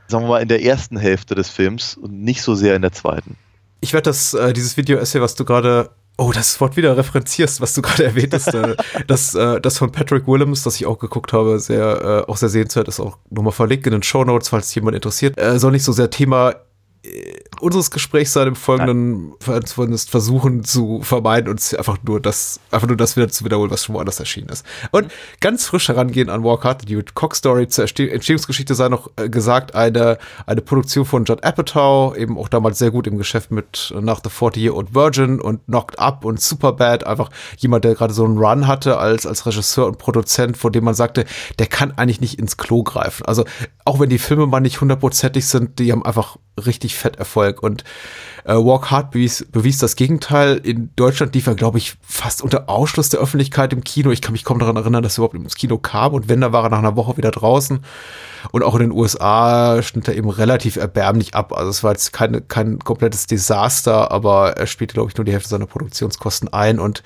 sagen 0.07 0.25
wir 0.25 0.29
mal, 0.29 0.41
in 0.41 0.47
der 0.47 0.63
ersten 0.63 0.97
Hälfte 0.97 1.35
des 1.35 1.49
Films 1.49 1.95
und 1.95 2.13
nicht 2.21 2.41
so 2.41 2.55
sehr 2.55 2.75
in 2.75 2.81
der 2.81 2.91
zweiten. 2.91 3.37
Ich 3.81 3.93
werde 3.93 4.09
das, 4.09 4.33
äh, 4.33 4.53
dieses 4.53 4.77
Video-Essay, 4.77 5.21
was 5.21 5.35
du 5.35 5.45
gerade 5.45 5.89
Oh, 6.19 6.31
das 6.33 6.59
Wort 6.59 6.75
wieder 6.75 6.97
referenzierst, 6.97 7.61
was 7.61 7.75
du 7.75 7.83
gerade 7.83 8.03
erwähnt 8.05 8.33
hast. 8.33 8.51
äh, 8.53 8.75
das, 9.05 9.35
äh, 9.35 9.61
das 9.61 9.77
von 9.77 9.91
Patrick 9.91 10.27
Willems, 10.27 10.63
das 10.63 10.75
ich 10.75 10.87
auch 10.87 10.97
geguckt 10.97 11.31
habe, 11.31 11.59
sehr, 11.59 12.25
äh, 12.27 12.31
auch 12.31 12.37
sehr 12.37 12.49
sehenswert, 12.49 12.87
ist 12.87 12.99
auch 12.99 13.19
nochmal 13.29 13.53
verlinkt 13.53 13.85
in 13.85 13.91
den 13.91 14.01
Show 14.01 14.23
Notes, 14.23 14.49
falls 14.49 14.73
jemand 14.73 14.95
interessiert. 14.95 15.37
Äh, 15.37 15.59
soll 15.59 15.71
nicht 15.71 15.83
so 15.83 15.91
sehr 15.91 16.09
Thema 16.09 16.55
unseres 17.59 17.91
Gesprächs 17.91 18.33
sein 18.33 18.49
im 18.49 18.55
Folgenden 18.55 19.33
zumindest 19.65 20.09
versuchen 20.09 20.63
zu 20.63 21.01
vermeiden 21.01 21.49
und 21.49 21.75
einfach 21.77 21.97
nur 22.03 22.19
das, 22.19 22.59
einfach 22.71 22.87
nur 22.87 22.97
das 22.97 23.15
wieder 23.15 23.29
zu 23.29 23.45
wiederholen, 23.45 23.71
was 23.71 23.85
schon 23.85 23.95
woanders 23.95 24.19
erschienen 24.19 24.49
ist. 24.49 24.65
Und 24.91 25.11
ganz 25.39 25.65
frisch 25.65 25.87
herangehen 25.87 26.29
an 26.29 26.43
Walk 26.43 26.63
Hard, 26.63 26.87
die 26.87 27.01
Cock 27.13 27.35
Story 27.35 27.67
zur 27.67 27.85
Entsteh- 27.85 28.09
Entstehungsgeschichte 28.09 28.75
sei 28.75 28.89
noch 28.89 29.09
äh, 29.15 29.29
gesagt, 29.29 29.75
eine, 29.75 30.17
eine 30.45 30.61
Produktion 30.61 31.05
von 31.05 31.25
Judd 31.25 31.43
Apatow, 31.43 32.15
eben 32.15 32.37
auch 32.37 32.47
damals 32.47 32.79
sehr 32.79 32.91
gut 32.91 33.07
im 33.07 33.17
Geschäft 33.17 33.51
mit 33.51 33.93
äh, 33.95 34.01
nach 34.01 34.21
The 34.23 34.29
40 34.29 34.63
Year 34.63 34.75
Old 34.75 34.93
Virgin 34.93 35.39
und 35.41 35.65
Knocked 35.65 35.99
Up 35.99 36.25
und 36.25 36.39
Superbad, 36.39 37.05
einfach 37.05 37.29
jemand, 37.57 37.85
der 37.85 37.95
gerade 37.95 38.13
so 38.13 38.25
einen 38.25 38.37
Run 38.37 38.67
hatte 38.67 38.97
als, 38.97 39.25
als 39.25 39.45
Regisseur 39.45 39.87
und 39.87 39.97
Produzent, 39.97 40.57
von 40.57 40.71
dem 40.71 40.83
man 40.83 40.93
sagte, 40.93 41.25
der 41.59 41.67
kann 41.67 41.93
eigentlich 41.97 42.21
nicht 42.21 42.39
ins 42.39 42.57
Klo 42.57 42.83
greifen. 42.83 43.25
Also 43.25 43.45
auch 43.85 43.99
wenn 43.99 44.09
die 44.09 44.19
Filme 44.19 44.47
mal 44.47 44.59
nicht 44.59 44.81
hundertprozentig 44.81 45.47
sind, 45.47 45.79
die 45.79 45.91
haben 45.91 46.05
einfach 46.05 46.37
richtig 46.65 46.95
fett 46.95 47.15
Erfolg. 47.17 47.61
Und 47.63 47.83
äh, 48.45 48.53
Walk 48.53 48.89
Hard 48.91 49.11
bewies, 49.11 49.45
bewies 49.51 49.77
das 49.79 49.95
Gegenteil. 49.95 50.57
In 50.57 50.89
Deutschland 50.95 51.35
lief 51.35 51.47
er, 51.47 51.55
glaube 51.55 51.77
ich, 51.77 51.95
fast 52.01 52.41
unter 52.41 52.69
Ausschluss 52.69 53.09
der 53.09 53.19
Öffentlichkeit 53.19 53.73
im 53.73 53.83
Kino. 53.83 54.11
Ich 54.11 54.21
kann 54.21 54.31
mich 54.31 54.43
kaum 54.43 54.59
daran 54.59 54.75
erinnern, 54.77 55.03
dass 55.03 55.15
er 55.15 55.19
überhaupt 55.23 55.35
ins 55.35 55.55
Kino 55.55 55.77
kam. 55.77 56.13
Und 56.13 56.29
wenn, 56.29 56.41
dann 56.41 56.53
war 56.53 56.63
er 56.63 56.69
nach 56.69 56.79
einer 56.79 56.95
Woche 56.95 57.17
wieder 57.17 57.31
draußen. 57.31 57.79
Und 58.51 58.63
auch 58.63 58.75
in 58.75 58.81
den 58.81 58.91
USA 58.91 59.81
schnitt 59.83 60.07
er 60.07 60.15
eben 60.15 60.29
relativ 60.29 60.75
erbärmlich 60.77 61.35
ab. 61.35 61.53
Also 61.53 61.69
es 61.69 61.83
war 61.83 61.91
jetzt 61.91 62.13
keine, 62.13 62.41
kein 62.41 62.79
komplettes 62.79 63.27
Desaster, 63.27 64.11
aber 64.11 64.57
er 64.57 64.67
spielte, 64.67 64.93
glaube 64.93 65.09
ich, 65.11 65.17
nur 65.17 65.25
die 65.25 65.33
Hälfte 65.33 65.49
seiner 65.49 65.65
Produktionskosten 65.65 66.47
ein 66.53 66.79
und 66.79 67.03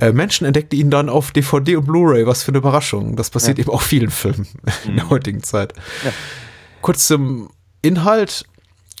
äh, 0.00 0.10
Menschen 0.12 0.46
entdeckten 0.46 0.78
ihn 0.78 0.90
dann 0.90 1.08
auf 1.08 1.30
DVD 1.30 1.76
und 1.76 1.86
Blu-ray. 1.86 2.26
Was 2.26 2.42
für 2.42 2.48
eine 2.50 2.58
Überraschung. 2.58 3.14
Das 3.16 3.30
passiert 3.30 3.58
Ja. 3.58 3.62
eben 3.64 3.72
auch 3.72 3.82
vielen 3.82 4.10
Filmen 4.10 4.46
in 4.84 4.96
der 4.96 5.04
Mhm. 5.06 5.10
heutigen 5.10 5.42
Zeit. 5.42 5.74
Ja. 6.04 6.10
Kurz 6.82 7.06
zum 7.06 7.50
Inhalt. 7.82 8.44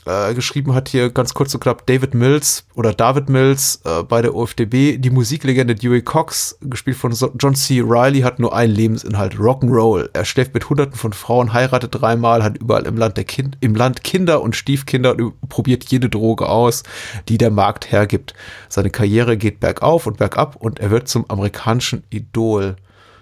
Äh, 0.04 0.34
geschrieben 0.34 0.74
hat 0.74 0.88
hier 0.88 1.10
ganz 1.10 1.32
kurz 1.32 1.54
und 1.54 1.60
knapp 1.60 1.86
David 1.86 2.12
Mills 2.12 2.64
oder 2.74 2.92
David 2.92 3.28
Mills 3.28 3.80
äh, 3.84 4.02
bei 4.02 4.20
der 4.20 4.34
OFDB. 4.34 4.98
Die 4.98 5.10
Musiklegende 5.10 5.76
Dewey 5.76 6.02
Cox, 6.02 6.58
gespielt 6.60 6.96
von 6.96 7.12
so 7.12 7.30
John 7.38 7.54
C. 7.54 7.80
Riley, 7.80 8.22
hat 8.22 8.40
nur 8.40 8.52
einen 8.52 8.74
Lebensinhalt, 8.74 9.34
Rock'n'Roll. 9.34 10.10
Er 10.12 10.24
schläft 10.24 10.54
mit 10.54 10.68
hunderten 10.68 10.96
von 10.96 11.12
Frauen, 11.12 11.52
heiratet 11.52 11.94
dreimal, 11.94 12.42
hat 12.42 12.58
überall 12.58 12.86
im 12.86 12.96
Land, 12.96 13.16
der 13.16 13.24
kind, 13.24 13.56
im 13.60 13.76
Land 13.76 14.02
Kinder 14.02 14.42
und 14.42 14.56
Stiefkinder 14.56 15.12
und 15.16 15.40
probiert 15.48 15.84
jede 15.84 16.08
Droge 16.08 16.48
aus, 16.48 16.82
die 17.28 17.38
der 17.38 17.52
Markt 17.52 17.92
hergibt. 17.92 18.34
Seine 18.68 18.90
Karriere 18.90 19.36
geht 19.36 19.60
bergauf 19.60 20.08
und 20.08 20.16
bergab 20.16 20.56
und 20.56 20.80
er 20.80 20.90
wird 20.90 21.06
zum 21.06 21.30
amerikanischen 21.30 22.02
Idol. 22.10 22.74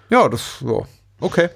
Ja, 0.09 0.27
das, 0.27 0.63
ja, 0.65 0.81
okay. 1.19 1.49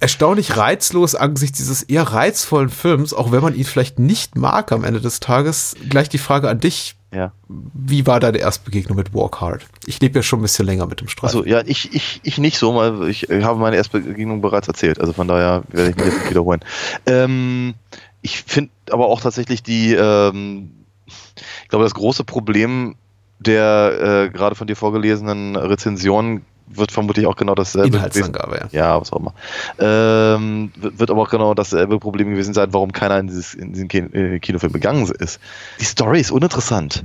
Erstaunlich 0.00 0.56
reizlos 0.56 1.14
angesichts 1.14 1.58
dieses 1.58 1.82
eher 1.82 2.02
reizvollen 2.02 2.70
Films, 2.70 3.12
auch 3.12 3.32
wenn 3.32 3.42
man 3.42 3.54
ihn 3.54 3.64
vielleicht 3.64 3.98
nicht 3.98 4.36
mag 4.36 4.72
am 4.72 4.84
Ende 4.84 5.00
des 5.00 5.20
Tages. 5.20 5.76
Gleich 5.88 6.08
die 6.08 6.18
Frage 6.18 6.48
an 6.48 6.60
dich. 6.60 6.96
Ja. 7.12 7.32
Wie 7.48 8.06
war 8.06 8.18
deine 8.18 8.38
Erstbegegnung 8.38 8.96
mit 8.96 9.14
Walk 9.14 9.40
Hard? 9.40 9.66
Ich 9.86 10.00
lebe 10.00 10.18
ja 10.18 10.22
schon 10.22 10.40
ein 10.40 10.42
bisschen 10.42 10.66
länger 10.66 10.86
mit 10.86 11.00
dem 11.00 11.08
Streifen. 11.08 11.38
Also 11.38 11.48
ja, 11.48 11.62
ich, 11.64 11.94
ich, 11.94 12.20
ich 12.24 12.38
nicht 12.38 12.58
so, 12.58 12.74
weil 12.74 13.08
ich 13.08 13.30
äh, 13.30 13.44
habe 13.44 13.60
meine 13.60 13.76
Erstbegegnung 13.76 14.40
bereits 14.40 14.66
erzählt. 14.66 15.00
Also 15.00 15.12
von 15.12 15.28
daher 15.28 15.62
werde 15.68 15.90
ich 15.90 15.96
mich 15.96 16.06
jetzt 16.06 16.18
nicht 16.18 16.30
wiederholen. 16.30 16.60
Ähm, 17.06 17.74
ich 18.22 18.42
finde 18.42 18.70
aber 18.90 19.06
auch 19.06 19.20
tatsächlich 19.20 19.62
die, 19.62 19.92
ähm, 19.92 20.70
ich 21.06 21.68
glaube, 21.68 21.84
das 21.84 21.94
große 21.94 22.24
Problem 22.24 22.96
der 23.38 24.24
äh, 24.26 24.30
gerade 24.30 24.54
von 24.54 24.66
dir 24.66 24.76
vorgelesenen 24.76 25.56
Rezensionen 25.56 26.44
wird 26.66 26.92
vermutlich 26.92 27.26
auch 27.26 27.36
genau 27.36 27.54
dasselbe 27.54 27.96
Inhaltsangabe, 27.96 28.56
gewesen. 28.56 28.68
Ja, 28.72 29.00
was 29.00 29.12
auch 29.12 29.20
immer. 29.20 29.34
Ähm, 29.78 30.72
wird, 30.76 31.10
aber 31.10 31.22
auch 31.22 31.30
genau 31.30 31.54
dasselbe 31.54 31.98
Problem 31.98 32.30
gewesen 32.30 32.54
sein, 32.54 32.72
warum 32.72 32.92
keiner 32.92 33.18
in, 33.18 33.26
dieses, 33.26 33.54
in 33.54 33.72
diesen 33.72 33.88
äh, 34.14 34.38
Kinofilm 34.38 34.72
gegangen 34.72 35.10
ist. 35.18 35.40
Die 35.80 35.84
Story 35.84 36.20
ist 36.20 36.30
uninteressant. 36.30 37.04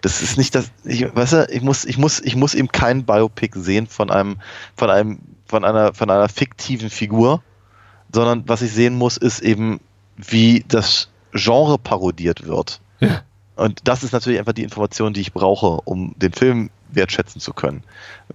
Das 0.00 0.20
ist 0.20 0.36
nicht 0.36 0.54
das, 0.54 0.70
ich, 0.84 1.14
weißt 1.14 1.32
du, 1.32 1.46
ich 1.50 1.62
muss, 1.62 1.84
ich 1.84 1.96
muss, 1.96 2.20
ich 2.20 2.36
muss 2.36 2.54
eben 2.54 2.68
kein 2.68 3.04
Biopic 3.04 3.58
sehen 3.58 3.86
von 3.86 4.10
einem, 4.10 4.36
von 4.76 4.90
einem, 4.90 5.18
von 5.46 5.64
einer, 5.64 5.94
von 5.94 6.10
einer 6.10 6.28
fiktiven 6.28 6.90
Figur, 6.90 7.42
sondern 8.12 8.44
was 8.46 8.62
ich 8.62 8.72
sehen 8.72 8.96
muss, 8.96 9.16
ist 9.16 9.40
eben, 9.40 9.80
wie 10.16 10.64
das 10.68 11.08
Genre 11.32 11.78
parodiert 11.78 12.46
wird. 12.46 12.80
Ja. 13.00 13.22
Und 13.56 13.80
das 13.84 14.02
ist 14.02 14.12
natürlich 14.12 14.38
einfach 14.38 14.52
die 14.52 14.62
Information, 14.62 15.12
die 15.12 15.20
ich 15.20 15.32
brauche, 15.32 15.80
um 15.84 16.14
den 16.16 16.32
Film 16.32 16.70
wertschätzen 16.94 17.40
zu 17.40 17.52
können. 17.52 17.82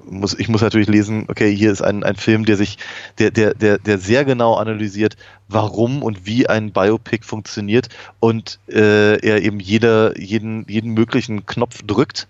Muss, 0.03 0.37
ich 0.37 0.49
muss 0.49 0.61
natürlich 0.61 0.87
lesen, 0.87 1.25
okay, 1.27 1.55
hier 1.55 1.71
ist 1.71 1.81
ein, 1.81 2.03
ein 2.03 2.15
Film, 2.15 2.45
der 2.45 2.57
sich, 2.57 2.77
der, 3.17 3.31
der, 3.31 3.53
der, 3.53 3.77
der 3.77 3.97
sehr 3.97 4.25
genau 4.25 4.55
analysiert, 4.55 5.17
warum 5.47 6.03
und 6.03 6.25
wie 6.25 6.47
ein 6.47 6.71
Biopic 6.71 7.25
funktioniert 7.25 7.89
und 8.19 8.59
äh, 8.67 9.19
er 9.19 9.41
eben 9.41 9.59
jeder, 9.59 10.19
jeden, 10.19 10.65
jeden 10.67 10.93
möglichen 10.93 11.45
Knopf 11.45 11.81
drückt 11.83 12.27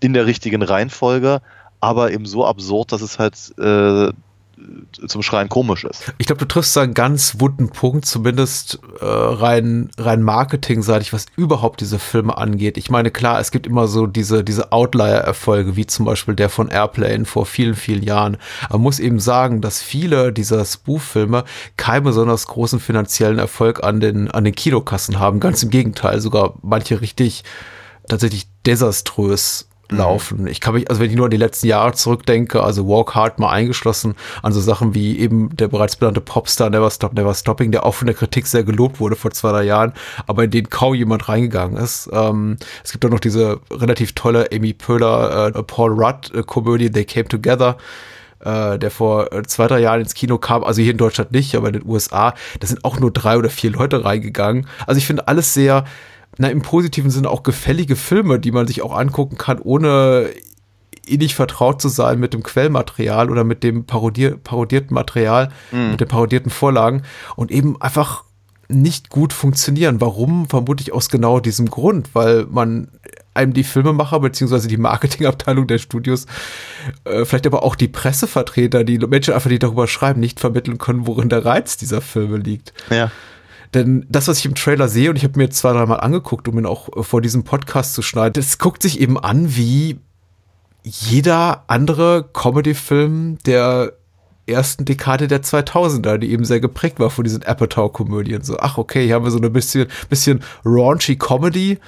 in 0.00 0.12
der 0.12 0.26
richtigen 0.26 0.62
Reihenfolge, 0.62 1.42
aber 1.80 2.12
eben 2.12 2.26
so 2.26 2.46
absurd, 2.46 2.92
dass 2.92 3.02
es 3.02 3.18
halt 3.18 3.36
äh, 3.58 4.12
zum 5.06 5.22
Schreien 5.22 5.48
komisch 5.48 5.84
ist. 5.84 6.12
Ich 6.18 6.26
glaube, 6.26 6.40
du 6.40 6.46
triffst 6.46 6.76
da 6.76 6.82
einen 6.82 6.94
ganz 6.94 7.40
wunden 7.40 7.70
Punkt, 7.70 8.06
zumindest 8.06 8.78
äh, 9.00 9.04
rein, 9.04 9.90
rein 9.98 10.22
marketingseitig, 10.22 11.12
was 11.12 11.26
überhaupt 11.36 11.80
diese 11.80 11.98
Filme 11.98 12.36
angeht. 12.36 12.76
Ich 12.76 12.90
meine, 12.90 13.10
klar, 13.10 13.40
es 13.40 13.50
gibt 13.50 13.66
immer 13.66 13.88
so 13.88 14.06
diese, 14.06 14.44
diese 14.44 14.72
Outlier-Erfolge, 14.72 15.76
wie 15.76 15.86
zum 15.86 16.04
Beispiel 16.04 16.34
der 16.34 16.48
von 16.48 16.68
Airplane 16.68 17.24
vor 17.24 17.46
vielen, 17.46 17.74
vielen 17.74 18.02
Jahren. 18.02 18.36
Man 18.70 18.80
muss 18.80 18.98
eben 18.98 19.20
sagen, 19.20 19.60
dass 19.60 19.82
viele 19.82 20.32
dieser 20.32 20.64
Spoof-Filme 20.64 21.44
keinen 21.76 22.04
besonders 22.04 22.46
großen 22.46 22.80
finanziellen 22.80 23.38
Erfolg 23.38 23.82
an 23.82 24.00
den, 24.00 24.30
an 24.30 24.44
den 24.44 24.54
Kinokassen 24.54 25.18
haben. 25.18 25.40
Ganz 25.40 25.62
im 25.62 25.70
Gegenteil, 25.70 26.20
sogar 26.20 26.54
manche 26.62 27.00
richtig 27.00 27.44
tatsächlich 28.08 28.48
desaströs 28.66 29.69
laufen. 29.90 30.46
Ich 30.46 30.60
kann 30.60 30.74
mich, 30.74 30.88
also 30.88 31.00
wenn 31.00 31.10
ich 31.10 31.16
nur 31.16 31.26
an 31.26 31.30
die 31.30 31.36
letzten 31.36 31.66
Jahre 31.66 31.92
zurückdenke, 31.92 32.62
also 32.62 32.86
Walk 32.86 33.14
Hard 33.14 33.38
mal 33.38 33.50
eingeschlossen, 33.50 34.14
an 34.42 34.52
so 34.52 34.60
Sachen 34.60 34.94
wie 34.94 35.18
eben 35.18 35.54
der 35.56 35.68
bereits 35.68 35.96
benannte 35.96 36.20
Popstar 36.20 36.70
Never 36.70 36.90
Stop, 36.90 37.14
Never 37.14 37.34
Stopping, 37.34 37.72
der 37.72 37.84
auch 37.84 37.94
von 37.94 38.06
der 38.06 38.14
Kritik 38.14 38.46
sehr 38.46 38.64
gelobt 38.64 39.00
wurde 39.00 39.16
vor 39.16 39.30
zwei, 39.30 39.50
drei 39.50 39.64
Jahren, 39.64 39.92
aber 40.26 40.44
in 40.44 40.50
den 40.50 40.70
kaum 40.70 40.94
jemand 40.94 41.28
reingegangen 41.28 41.76
ist. 41.76 42.08
Ähm, 42.12 42.56
es 42.84 42.92
gibt 42.92 43.04
auch 43.04 43.10
noch 43.10 43.20
diese 43.20 43.60
relativ 43.70 44.12
tolle 44.12 44.48
Amy 44.52 44.72
Poehler, 44.72 45.52
äh, 45.54 45.62
Paul 45.62 45.92
Rudd 45.92 46.32
äh, 46.34 46.42
Komödie 46.42 46.90
They 46.90 47.04
Came 47.04 47.28
Together, 47.28 47.76
äh, 48.40 48.78
der 48.78 48.90
vor 48.90 49.32
äh, 49.32 49.42
zwei, 49.42 49.66
drei 49.66 49.80
Jahren 49.80 50.00
ins 50.00 50.14
Kino 50.14 50.38
kam, 50.38 50.64
also 50.64 50.80
hier 50.80 50.92
in 50.92 50.98
Deutschland 50.98 51.32
nicht, 51.32 51.54
aber 51.54 51.68
in 51.68 51.74
den 51.74 51.86
USA, 51.86 52.34
da 52.58 52.66
sind 52.66 52.84
auch 52.84 52.98
nur 52.98 53.10
drei 53.10 53.36
oder 53.36 53.50
vier 53.50 53.70
Leute 53.70 54.04
reingegangen. 54.04 54.66
Also 54.86 54.98
ich 54.98 55.06
finde 55.06 55.28
alles 55.28 55.54
sehr, 55.54 55.84
na, 56.38 56.48
im 56.48 56.62
positiven 56.62 57.10
Sinne 57.10 57.28
auch 57.30 57.42
gefällige 57.42 57.96
Filme, 57.96 58.38
die 58.38 58.52
man 58.52 58.66
sich 58.66 58.82
auch 58.82 58.96
angucken 58.96 59.36
kann, 59.36 59.58
ohne 59.58 60.30
innig 61.06 61.34
vertraut 61.34 61.80
zu 61.82 61.88
sein 61.88 62.20
mit 62.20 62.34
dem 62.34 62.42
Quellmaterial 62.42 63.30
oder 63.30 63.42
mit 63.44 63.62
dem 63.64 63.84
parodier 63.84 64.36
parodierten 64.36 64.94
Material, 64.94 65.50
Mhm. 65.72 65.90
mit 65.92 66.00
den 66.00 66.08
parodierten 66.08 66.50
Vorlagen 66.50 67.02
und 67.36 67.50
eben 67.50 67.80
einfach 67.80 68.24
nicht 68.68 69.10
gut 69.10 69.32
funktionieren. 69.32 70.00
Warum? 70.00 70.48
Vermutlich 70.48 70.92
aus 70.92 71.08
genau 71.08 71.40
diesem 71.40 71.68
Grund, 71.68 72.10
weil 72.14 72.46
man 72.48 72.88
einem 73.34 73.52
die 73.52 73.64
Filmemacher 73.64 74.20
beziehungsweise 74.20 74.68
die 74.68 74.76
Marketingabteilung 74.76 75.66
der 75.66 75.78
Studios, 75.78 76.26
äh, 77.04 77.24
vielleicht 77.24 77.46
aber 77.46 77.64
auch 77.64 77.74
die 77.74 77.88
Pressevertreter, 77.88 78.84
die 78.84 78.98
Menschen 78.98 79.34
einfach, 79.34 79.50
die 79.50 79.58
darüber 79.58 79.88
schreiben, 79.88 80.20
nicht 80.20 80.38
vermitteln 80.38 80.78
können, 80.78 81.06
worin 81.08 81.28
der 81.28 81.44
Reiz 81.44 81.76
dieser 81.76 82.00
Filme 82.00 82.36
liegt. 82.36 82.72
Ja. 82.90 83.10
Denn 83.74 84.04
das, 84.08 84.26
was 84.26 84.38
ich 84.38 84.46
im 84.46 84.54
Trailer 84.54 84.88
sehe, 84.88 85.10
und 85.10 85.16
ich 85.16 85.24
habe 85.24 85.38
mir 85.38 85.50
zwei, 85.50 85.72
dreimal 85.72 86.00
angeguckt, 86.00 86.48
um 86.48 86.58
ihn 86.58 86.66
auch 86.66 86.88
äh, 86.96 87.02
vor 87.02 87.20
diesem 87.20 87.44
Podcast 87.44 87.94
zu 87.94 88.02
schneiden, 88.02 88.32
das 88.34 88.58
guckt 88.58 88.82
sich 88.82 89.00
eben 89.00 89.18
an 89.18 89.56
wie 89.56 90.00
jeder 90.82 91.64
andere 91.66 92.28
Comedy-Film 92.32 93.38
der 93.46 93.92
ersten 94.46 94.84
Dekade 94.84 95.28
der 95.28 95.42
2000er, 95.42 96.18
die 96.18 96.32
eben 96.32 96.44
sehr 96.44 96.60
geprägt 96.60 96.98
war 96.98 97.10
von 97.10 97.24
diesen 97.24 97.44
Apatow-Komödien. 97.44 98.42
So, 98.42 98.58
ach 98.58 98.78
okay, 98.78 99.04
hier 99.06 99.14
haben 99.14 99.24
wir 99.24 99.30
so 99.30 99.38
eine 99.38 99.50
bisschen, 99.50 99.86
bisschen 100.08 100.42
raunchy 100.64 101.16
Comedy, 101.16 101.78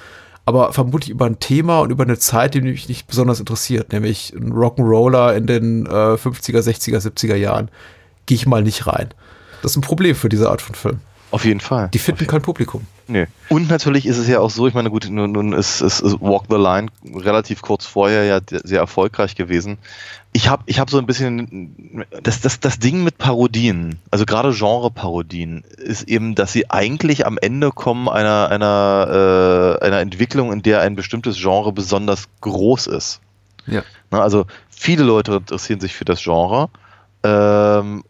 aber 0.45 0.71
vermutlich 0.71 1.09
über 1.09 1.25
ein 1.25 1.39
Thema 1.39 1.79
und 1.81 1.91
über 1.91 2.03
eine 2.03 2.17
Zeit, 2.17 2.53
die 2.53 2.61
mich 2.61 2.87
nicht 2.87 3.07
besonders 3.07 3.39
interessiert, 3.39 3.91
nämlich 3.91 4.33
ein 4.33 4.53
Rock'n'Roller 4.53 5.35
in 5.35 5.47
den 5.47 5.85
äh, 5.85 5.89
50er, 5.89 6.59
60er, 6.59 6.99
70er 6.99 7.35
Jahren. 7.35 7.69
Gehe 8.25 8.35
ich 8.35 8.45
mal 8.45 8.63
nicht 8.63 8.87
rein. 8.87 9.09
Das 9.61 9.71
ist 9.71 9.77
ein 9.77 9.81
Problem 9.81 10.15
für 10.15 10.29
diese 10.29 10.49
Art 10.49 10.61
von 10.61 10.75
Film. 10.75 10.99
Auf 11.33 11.45
jeden 11.45 11.61
Fall. 11.61 11.89
Die 11.91 11.97
finden 11.97 12.27
kein 12.27 12.43
Publikum. 12.43 12.85
Nö. 13.07 13.25
Und 13.49 13.67
natürlich 13.67 14.05
ist 14.05 14.19
es 14.19 14.27
ja 14.27 14.39
auch 14.39 14.51
so, 14.51 14.67
ich 14.67 14.75
meine, 14.75 14.91
gut, 14.91 15.09
nun, 15.09 15.31
nun 15.31 15.53
ist, 15.53 15.81
ist, 15.81 15.99
ist 16.01 16.21
Walk 16.21 16.43
the 16.47 16.57
Line 16.57 16.89
relativ 17.11 17.63
kurz 17.63 17.87
vorher 17.87 18.23
ja 18.23 18.39
sehr 18.63 18.79
erfolgreich 18.79 19.33
gewesen. 19.33 19.79
Ich 20.31 20.47
habe 20.47 20.61
ich 20.67 20.79
hab 20.79 20.91
so 20.91 20.99
ein 20.99 21.07
bisschen, 21.07 22.05
das, 22.21 22.41
das, 22.41 22.59
das 22.59 22.77
Ding 22.77 23.03
mit 23.03 23.17
Parodien, 23.17 23.97
also 24.11 24.25
gerade 24.25 24.53
Genre-Parodien, 24.53 25.63
ist 25.77 26.03
eben, 26.03 26.35
dass 26.35 26.53
sie 26.53 26.69
eigentlich 26.69 27.25
am 27.25 27.39
Ende 27.41 27.71
kommen 27.71 28.09
einer, 28.09 28.49
einer, 28.49 29.79
äh, 29.81 29.85
einer 29.87 30.01
Entwicklung, 30.01 30.53
in 30.53 30.61
der 30.61 30.81
ein 30.81 30.95
bestimmtes 30.95 31.41
Genre 31.41 31.73
besonders 31.73 32.25
groß 32.41 32.85
ist. 32.85 33.21
Ja. 33.65 33.81
Na, 34.11 34.21
also 34.21 34.45
viele 34.69 35.03
Leute 35.03 35.37
interessieren 35.37 35.79
sich 35.79 35.95
für 35.95 36.05
das 36.05 36.21
Genre, 36.21 36.69
ähm, 37.23 38.03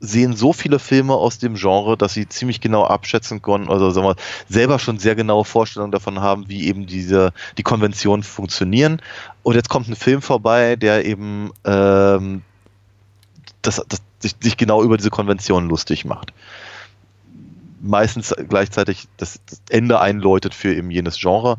sehen 0.00 0.34
so 0.34 0.52
viele 0.54 0.78
Filme 0.78 1.14
aus 1.14 1.38
dem 1.38 1.54
Genre, 1.54 1.96
dass 1.96 2.14
sie 2.14 2.26
ziemlich 2.26 2.60
genau 2.60 2.84
abschätzen 2.84 3.42
können, 3.42 3.68
also 3.68 3.90
sagen 3.90 4.06
wir, 4.06 4.16
selber 4.48 4.78
schon 4.78 4.98
sehr 4.98 5.14
genaue 5.14 5.44
Vorstellungen 5.44 5.92
davon 5.92 6.20
haben, 6.20 6.48
wie 6.48 6.66
eben 6.66 6.86
diese 6.86 7.32
die 7.58 7.62
Konventionen 7.62 8.22
funktionieren. 8.22 9.02
Und 9.42 9.54
jetzt 9.54 9.68
kommt 9.68 9.88
ein 9.88 9.96
Film 9.96 10.22
vorbei, 10.22 10.76
der 10.76 11.04
eben 11.04 11.50
ähm, 11.64 12.42
das, 13.60 13.82
das, 13.88 14.02
sich, 14.20 14.36
sich 14.40 14.56
genau 14.56 14.82
über 14.82 14.96
diese 14.96 15.10
Konventionen 15.10 15.68
lustig 15.68 16.06
macht. 16.06 16.32
Meistens 17.82 18.34
gleichzeitig 18.48 19.06
das, 19.18 19.40
das 19.48 19.60
Ende 19.68 20.00
einläutet 20.00 20.54
für 20.54 20.74
eben 20.74 20.90
jenes 20.90 21.18
Genre. 21.18 21.58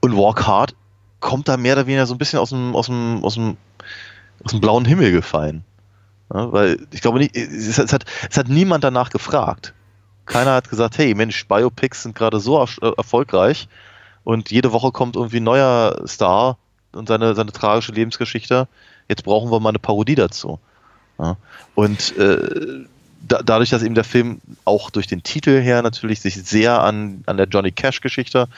Und 0.00 0.16
Walk 0.16 0.46
Hard 0.46 0.74
kommt 1.20 1.48
da 1.48 1.56
mehr 1.56 1.74
oder 1.74 1.86
weniger 1.86 2.06
so 2.06 2.14
ein 2.14 2.18
bisschen 2.18 2.38
aus 2.40 2.50
dem, 2.50 2.74
aus 2.74 2.86
dem, 2.86 3.24
aus 3.24 3.34
dem, 3.34 3.56
aus 4.44 4.50
dem 4.52 4.60
blauen 4.60 4.84
Himmel 4.84 5.12
gefallen. 5.12 5.64
Ja, 6.32 6.52
weil 6.52 6.78
ich 6.90 7.00
glaube 7.00 7.18
nicht, 7.18 7.36
es, 7.36 7.78
hat, 7.92 8.04
es 8.28 8.36
hat 8.36 8.48
niemand 8.48 8.84
danach 8.84 9.10
gefragt. 9.10 9.74
Keiner 10.24 10.54
hat 10.54 10.68
gesagt, 10.68 10.98
hey 10.98 11.14
Mensch, 11.14 11.46
Biopics 11.46 12.02
sind 12.02 12.16
gerade 12.16 12.40
so 12.40 12.58
er 12.58 12.94
erfolgreich 12.96 13.68
und 14.24 14.50
jede 14.50 14.72
Woche 14.72 14.90
kommt 14.90 15.14
irgendwie 15.14 15.38
ein 15.38 15.44
neuer 15.44 16.02
Star 16.06 16.58
und 16.92 17.08
seine, 17.08 17.34
seine 17.34 17.52
tragische 17.52 17.92
Lebensgeschichte. 17.92 18.66
Jetzt 19.08 19.22
brauchen 19.22 19.52
wir 19.52 19.60
mal 19.60 19.68
eine 19.68 19.78
Parodie 19.78 20.16
dazu. 20.16 20.58
Ja, 21.18 21.36
und 21.76 22.16
äh, 22.18 22.84
da, 23.26 23.42
dadurch, 23.42 23.70
dass 23.70 23.82
eben 23.82 23.94
der 23.94 24.04
Film 24.04 24.40
auch 24.64 24.90
durch 24.90 25.06
den 25.06 25.22
Titel 25.22 25.60
her 25.60 25.82
natürlich 25.82 26.20
sich 26.20 26.34
sehr 26.34 26.82
an, 26.82 27.22
an 27.26 27.36
der 27.36 27.46
Johnny 27.46 27.72
Cash-Geschichte 27.72 28.48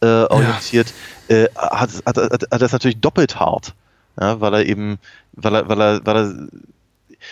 äh, 0.00 0.06
orientiert, 0.06 0.92
ja. 1.28 1.36
äh, 1.36 1.48
hat, 1.56 1.90
hat, 2.06 2.16
hat, 2.16 2.46
hat 2.50 2.62
das 2.62 2.72
natürlich 2.72 3.00
doppelt 3.00 3.38
hart. 3.38 3.74
Ja, 4.20 4.40
weil 4.40 4.54
er 4.54 4.66
eben, 4.66 4.98
weil 5.32 5.54
er, 5.54 5.68
weil 5.68 5.80
er, 5.80 6.06
weil 6.06 6.16
er 6.16 6.34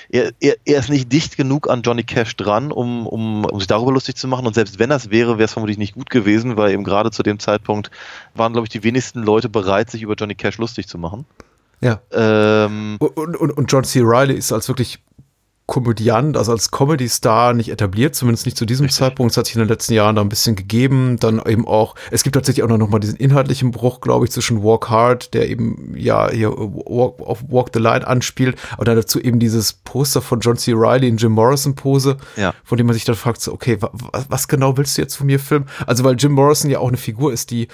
er, 0.09 0.32
er, 0.40 0.57
er, 0.64 0.78
ist 0.78 0.90
nicht 0.90 1.12
dicht 1.12 1.36
genug 1.36 1.68
an 1.68 1.82
Johnny 1.82 2.05
Cash 2.05 2.36
dran, 2.36 2.72
um, 2.72 3.07
um, 3.07 3.45
um 3.45 3.59
sich 3.59 3.66
darüber 3.66 3.92
lustig 3.92 4.16
zu 4.16 4.28
machen. 4.28 4.47
Und 4.47 4.55
selbst 4.55 4.78
wenn 4.78 4.90
das 4.90 5.11
wäre, 5.11 5.38
wäre 5.38 5.45
es 5.45 5.53
vermutlich 5.53 5.78
nicht 5.78 5.95
gut 5.95 6.11
gewesen, 6.11 6.57
weil 6.57 6.72
eben 6.72 6.84
gerade 6.84 7.11
zu 7.11 7.22
dem 7.22 7.38
Zeitpunkt 7.38 7.90
waren, 8.34 8.53
glaube 8.53 8.66
ich, 8.66 8.70
die 8.70 8.82
wenigsten 8.82 9.22
Leute 9.22 9.49
bereit, 9.49 9.90
sich 9.90 10.03
über 10.03 10.14
Johnny 10.14 10.34
Cash 10.34 10.59
lustig 10.59 10.88
zu 10.88 10.99
machen. 10.99 11.26
Ja. 11.80 12.01
Ähm, 12.12 12.97
und, 12.99 13.36
und, 13.36 13.51
und 13.51 13.72
John 13.72 13.84
C. 13.84 14.01
Riley 14.01 14.36
ist 14.36 14.53
als 14.53 14.68
wirklich 14.68 15.01
Komödiant, 15.67 16.37
also 16.37 16.53
als 16.53 16.71
Comedy-Star 16.71 17.55
nicht 17.55 17.71
etabliert, 17.71 18.15
zumindest 18.15 18.45
nicht 18.45 18.59
zu 18.59 18.67
diesem 18.67 18.85
Richtig. 18.85 18.99
Zeitpunkt. 18.99 19.33
Es 19.33 19.39
hat 19.39 19.47
sich 19.47 19.55
in 19.55 19.61
den 19.61 19.69
letzten 19.69 19.95
Jahren 19.95 20.15
da 20.15 20.21
ein 20.21 20.29
bisschen 20.29 20.57
gegeben. 20.57 21.17
Dann 21.19 21.41
eben 21.47 21.67
auch, 21.67 21.95
es 22.11 22.23
gibt 22.23 22.35
tatsächlich 22.35 22.62
auch 22.62 22.69
noch 22.69 22.89
mal 22.89 22.99
diesen 22.99 23.17
inhaltlichen 23.17 23.71
Bruch, 23.71 24.03
glaube 24.03 24.27
ich, 24.27 24.31
zwischen 24.31 24.62
Walk 24.62 24.91
Hard, 24.91 25.33
der 25.33 25.49
eben 25.49 25.95
ja 25.97 26.31
hier 26.31 26.51
Walk, 26.51 27.19
auf 27.21 27.45
Walk 27.49 27.71
the 27.73 27.81
Line 27.81 28.07
anspielt, 28.07 28.59
und 28.77 28.89
dann 28.89 28.97
dazu 28.97 29.19
eben 29.19 29.39
dieses 29.39 29.73
Poster 29.73 30.21
von 30.21 30.41
John 30.41 30.59
C. 30.59 30.73
Riley 30.73 31.09
in 31.09 31.17
Jim 31.17 31.33
Morrison-Pose, 31.33 32.19
ja. 32.37 32.53
von 32.62 32.77
dem 32.77 32.87
man 32.87 32.95
sich 32.95 33.07
dann 33.07 33.17
fragt, 33.17 33.41
so, 33.41 33.51
okay, 33.53 33.81
wa, 33.81 33.91
was 34.29 34.49
genau 34.49 34.77
willst 34.77 34.99
du 34.99 35.03
jetzt 35.03 35.15
von 35.17 35.27
mir 35.27 35.41
filmen? 35.41 35.67
Also, 35.87 36.05
weil 36.05 36.17
Jim 36.17 36.33
Morrison 36.33 36.71
ja 36.71 36.79
auch 36.79 36.89
eine 36.89 36.99
Figur 36.99 37.33
ist, 37.33 37.51
die 37.51 37.69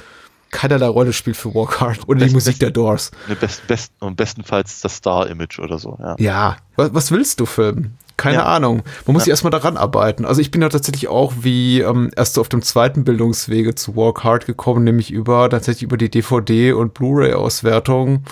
keinerlei 0.50 0.86
Rolle 0.86 1.12
spielt 1.12 1.36
für 1.36 1.54
Walk 1.54 1.80
Hard 1.80 2.08
oder 2.08 2.26
die 2.26 2.32
Musik 2.32 2.58
der 2.58 2.70
Doors. 2.70 3.10
Best, 3.40 3.66
best, 3.66 3.92
und 4.00 4.16
bestenfalls 4.16 4.80
das 4.80 4.96
Star-Image 4.96 5.58
oder 5.58 5.78
so, 5.78 5.96
ja. 6.00 6.16
Ja, 6.18 6.56
was, 6.76 6.94
was 6.94 7.10
willst 7.10 7.40
du 7.40 7.46
filmen? 7.46 7.96
Keine 8.16 8.38
ja. 8.38 8.44
Ahnung. 8.44 8.82
Man 9.06 9.14
muss 9.14 9.24
ja. 9.24 9.30
erstmal 9.30 9.50
daran 9.50 9.78
arbeiten. 9.78 10.26
Also 10.26 10.42
ich 10.42 10.50
bin 10.50 10.60
ja 10.60 10.68
tatsächlich 10.68 11.08
auch 11.08 11.32
wie 11.40 11.80
ähm, 11.80 12.10
erst 12.14 12.38
auf 12.38 12.50
dem 12.50 12.60
zweiten 12.60 13.02
Bildungswege 13.02 13.74
zu 13.74 13.96
Walk 13.96 14.24
Hard 14.24 14.44
gekommen, 14.44 14.84
nämlich 14.84 15.10
über 15.10 15.48
tatsächlich 15.48 15.84
über 15.84 15.96
die 15.96 16.10
DVD 16.10 16.72
und 16.72 16.92
Blu-ray-Auswertung 16.92 18.24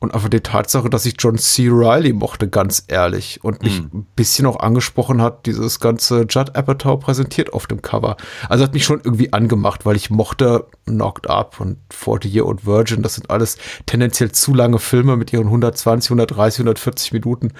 und 0.00 0.14
einfach 0.14 0.28
die 0.28 0.40
Tatsache, 0.40 0.88
dass 0.88 1.06
ich 1.06 1.14
John 1.18 1.38
C. 1.38 1.68
Riley 1.68 2.12
mochte, 2.12 2.48
ganz 2.48 2.84
ehrlich. 2.86 3.42
Und 3.42 3.62
mich 3.62 3.82
mhm. 3.82 3.90
ein 3.92 4.06
bisschen 4.14 4.46
auch 4.46 4.60
angesprochen 4.60 5.20
hat, 5.20 5.46
dieses 5.46 5.80
ganze 5.80 6.20
Judd 6.28 6.54
Apatow 6.54 7.00
präsentiert 7.00 7.52
auf 7.52 7.66
dem 7.66 7.82
Cover. 7.82 8.16
Also 8.48 8.62
hat 8.62 8.74
mich 8.74 8.84
schon 8.84 9.00
irgendwie 9.02 9.32
angemacht, 9.32 9.86
weil 9.86 9.96
ich 9.96 10.10
mochte 10.10 10.66
Knocked 10.84 11.28
Up 11.28 11.60
und 11.60 11.78
40 11.90 12.32
Year 12.32 12.46
Old 12.46 12.64
Virgin. 12.64 13.02
Das 13.02 13.14
sind 13.14 13.28
alles 13.28 13.58
tendenziell 13.86 14.30
zu 14.30 14.54
lange 14.54 14.78
Filme 14.78 15.16
mit 15.16 15.32
ihren 15.32 15.46
120, 15.46 16.10
130, 16.10 16.60
140 16.60 17.12
Minuten. 17.12 17.52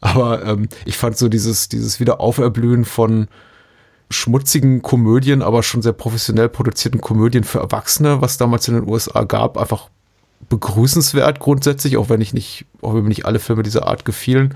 Aber 0.00 0.42
ähm, 0.46 0.68
ich 0.86 0.96
fand 0.96 1.18
so 1.18 1.28
dieses, 1.28 1.68
dieses 1.68 2.00
Wiederauferblühen 2.00 2.86
von 2.86 3.28
schmutzigen 4.08 4.80
Komödien, 4.80 5.42
aber 5.42 5.62
schon 5.62 5.82
sehr 5.82 5.92
professionell 5.92 6.48
produzierten 6.48 7.02
Komödien 7.02 7.44
für 7.44 7.58
Erwachsene, 7.58 8.22
was 8.22 8.38
damals 8.38 8.68
in 8.68 8.74
den 8.74 8.88
USA 8.88 9.24
gab, 9.24 9.58
einfach 9.58 9.88
begrüßenswert 10.48 11.40
grundsätzlich, 11.40 11.96
auch 11.96 12.08
wenn 12.08 12.20
ich 12.20 12.34
nicht, 12.34 12.66
auch 12.80 12.94
wenn 12.94 13.02
mir 13.02 13.08
nicht 13.08 13.26
alle 13.26 13.38
Filme 13.38 13.62
dieser 13.62 13.86
Art 13.86 14.04
gefielen. 14.04 14.54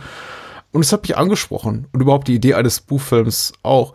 Und 0.72 0.82
es 0.82 0.93
hat 0.93 1.03
mich 1.03 1.16
angesprochen 1.16 1.87
und 1.93 2.01
überhaupt 2.01 2.28
die 2.28 2.34
Idee 2.34 2.55
eines 2.55 2.80
Buchfilms 2.80 3.53
auch. 3.62 3.95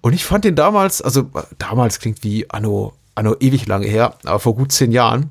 Und 0.00 0.12
ich 0.12 0.24
fand 0.24 0.44
den 0.44 0.56
damals, 0.56 1.00
also 1.00 1.30
damals 1.58 2.00
klingt 2.00 2.24
wie 2.24 2.50
anno, 2.50 2.92
anno 3.14 3.36
ewig 3.40 3.66
lange 3.66 3.86
her, 3.86 4.16
aber 4.24 4.40
vor 4.40 4.54
gut 4.54 4.72
zehn 4.72 4.92
Jahren, 4.92 5.30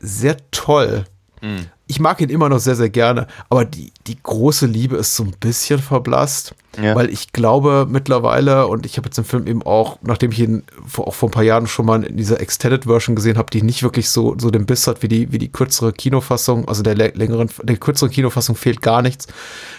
sehr 0.00 0.36
toll. 0.50 1.04
Mhm 1.40 1.66
ich 1.92 2.00
mag 2.00 2.22
ihn 2.22 2.30
immer 2.30 2.48
noch 2.48 2.58
sehr, 2.58 2.74
sehr 2.74 2.88
gerne, 2.88 3.26
aber 3.50 3.66
die, 3.66 3.92
die 4.06 4.16
große 4.22 4.64
Liebe 4.64 4.96
ist 4.96 5.14
so 5.14 5.24
ein 5.24 5.34
bisschen 5.38 5.78
verblasst, 5.78 6.54
ja. 6.80 6.94
weil 6.94 7.10
ich 7.10 7.32
glaube 7.32 7.86
mittlerweile, 7.86 8.66
und 8.66 8.86
ich 8.86 8.96
habe 8.96 9.08
jetzt 9.08 9.18
den 9.18 9.26
Film 9.26 9.46
eben 9.46 9.62
auch, 9.62 9.98
nachdem 10.00 10.32
ich 10.32 10.38
ihn 10.38 10.62
vor, 10.86 11.06
auch 11.06 11.14
vor 11.14 11.28
ein 11.28 11.32
paar 11.32 11.42
Jahren 11.42 11.66
schon 11.66 11.84
mal 11.84 12.02
in 12.02 12.16
dieser 12.16 12.40
Extended 12.40 12.84
Version 12.84 13.14
gesehen 13.14 13.36
habe, 13.36 13.50
die 13.50 13.60
nicht 13.60 13.82
wirklich 13.82 14.08
so, 14.08 14.34
so 14.38 14.50
den 14.50 14.64
Biss 14.64 14.86
hat 14.86 15.02
wie 15.02 15.08
die, 15.08 15.32
wie 15.32 15.38
die 15.38 15.52
kürzere 15.52 15.92
Kinofassung, 15.92 16.66
also 16.66 16.82
der 16.82 16.94
längeren, 16.94 17.50
der 17.62 17.76
kürzeren 17.76 18.10
Kinofassung 18.10 18.56
fehlt 18.56 18.80
gar 18.80 19.02
nichts. 19.02 19.26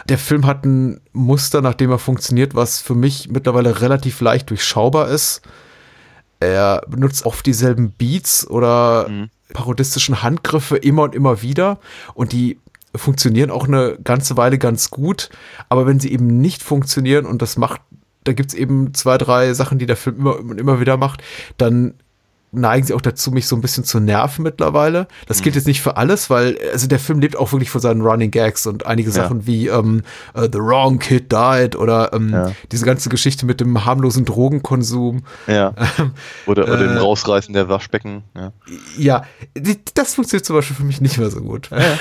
Der 0.08 0.20
Film 0.20 0.46
hat 0.46 0.66
ein 0.66 1.02
Muster, 1.14 1.62
nachdem 1.62 1.90
er 1.90 1.98
funktioniert, 1.98 2.54
was 2.54 2.80
für 2.80 2.94
mich 2.94 3.28
mittlerweile 3.32 3.82
relativ 3.82 4.22
leicht 4.22 4.52
durchschaubar 4.52 5.08
ist. 5.08 5.42
Er 6.40 6.84
benutzt 6.88 7.26
oft 7.26 7.44
dieselben 7.44 7.90
Beats 7.90 8.48
oder 8.48 9.10
mhm 9.10 9.32
parodistischen 9.54 10.22
Handgriffe 10.22 10.78
immer 10.78 11.04
und 11.04 11.16
immer 11.16 11.42
wieder. 11.42 11.80
Und 12.14 12.32
die 12.32 12.60
funktionieren 12.96 13.52
auch 13.52 13.68
eine 13.68 13.98
ganze 14.04 14.38
Weile 14.38 14.58
ganz 14.58 14.90
gut, 14.92 15.30
aber 15.70 15.88
wenn 15.88 16.00
sie 16.00 16.12
eben 16.12 16.42
nicht 16.42 16.62
funktionieren 16.62 17.26
und 17.26 17.42
das 17.42 17.58
macht, 17.58 17.82
da 18.24 18.34
gibt 18.34 18.50
es 18.50 18.56
eben 18.56 18.94
zwei, 18.94 19.18
drei 19.18 19.54
Sachen, 19.54 19.80
die 19.80 19.86
der 19.86 19.98
Film 19.98 20.18
immer 20.18 20.40
und 20.40 20.60
immer 20.60 20.80
wieder 20.80 20.98
macht, 20.98 21.24
dann 21.58 21.96
neigen 22.54 22.86
sie 22.86 22.94
auch 22.94 23.02
dazu, 23.02 23.32
mich 23.32 23.48
so 23.48 23.56
ein 23.56 23.62
bisschen 23.62 23.84
zu 23.84 24.00
nerven 24.00 24.44
mittlerweile. 24.44 25.08
Das 25.28 25.42
gilt 25.42 25.56
mhm. 25.56 25.60
jetzt 25.60 25.68
nicht 25.68 25.82
für 25.82 25.98
alles, 25.98 26.30
weil 26.30 26.58
also 26.72 26.88
der 26.88 27.00
Film 27.00 27.20
lebt 27.20 27.36
auch 27.36 27.52
wirklich 27.52 27.70
von 27.70 27.82
seinen 27.82 28.02
Running 28.02 28.32
Gags 28.32 28.66
und 28.68 28.86
einige 28.86 29.10
ja. 29.10 29.16
Sachen 29.16 29.46
wie 29.48 29.68
ähm, 29.68 30.04
uh, 30.36 30.44
The 30.44 30.60
Wrong 30.60 31.00
Kid 31.00 31.32
Died 31.32 31.76
oder 31.76 32.14
ähm, 32.14 32.30
ja. 32.32 32.52
diese 32.72 32.86
ganze 32.86 33.10
Geschichte 33.10 33.46
mit 33.46 33.60
dem 33.60 33.86
harmlosen 33.86 34.26
Drogenkonsum. 34.26 35.24
Ja. 35.48 35.74
Oder, 36.46 36.64
oder 36.64 36.76
äh, 36.76 36.88
dem 36.88 36.98
Rausreißen 36.98 37.54
der 37.54 37.70
Waschbecken. 37.70 38.24
Ja, 38.36 38.52
ja 38.98 39.26
das 39.94 40.16
funktioniert 40.16 40.46
zum 40.46 40.56
Beispiel 40.56 40.76
für 40.76 40.84
mich 40.84 41.02
nicht 41.02 41.18
mehr 41.18 41.30
so 41.30 41.42
gut. 41.42 41.70
Ja. 41.72 41.80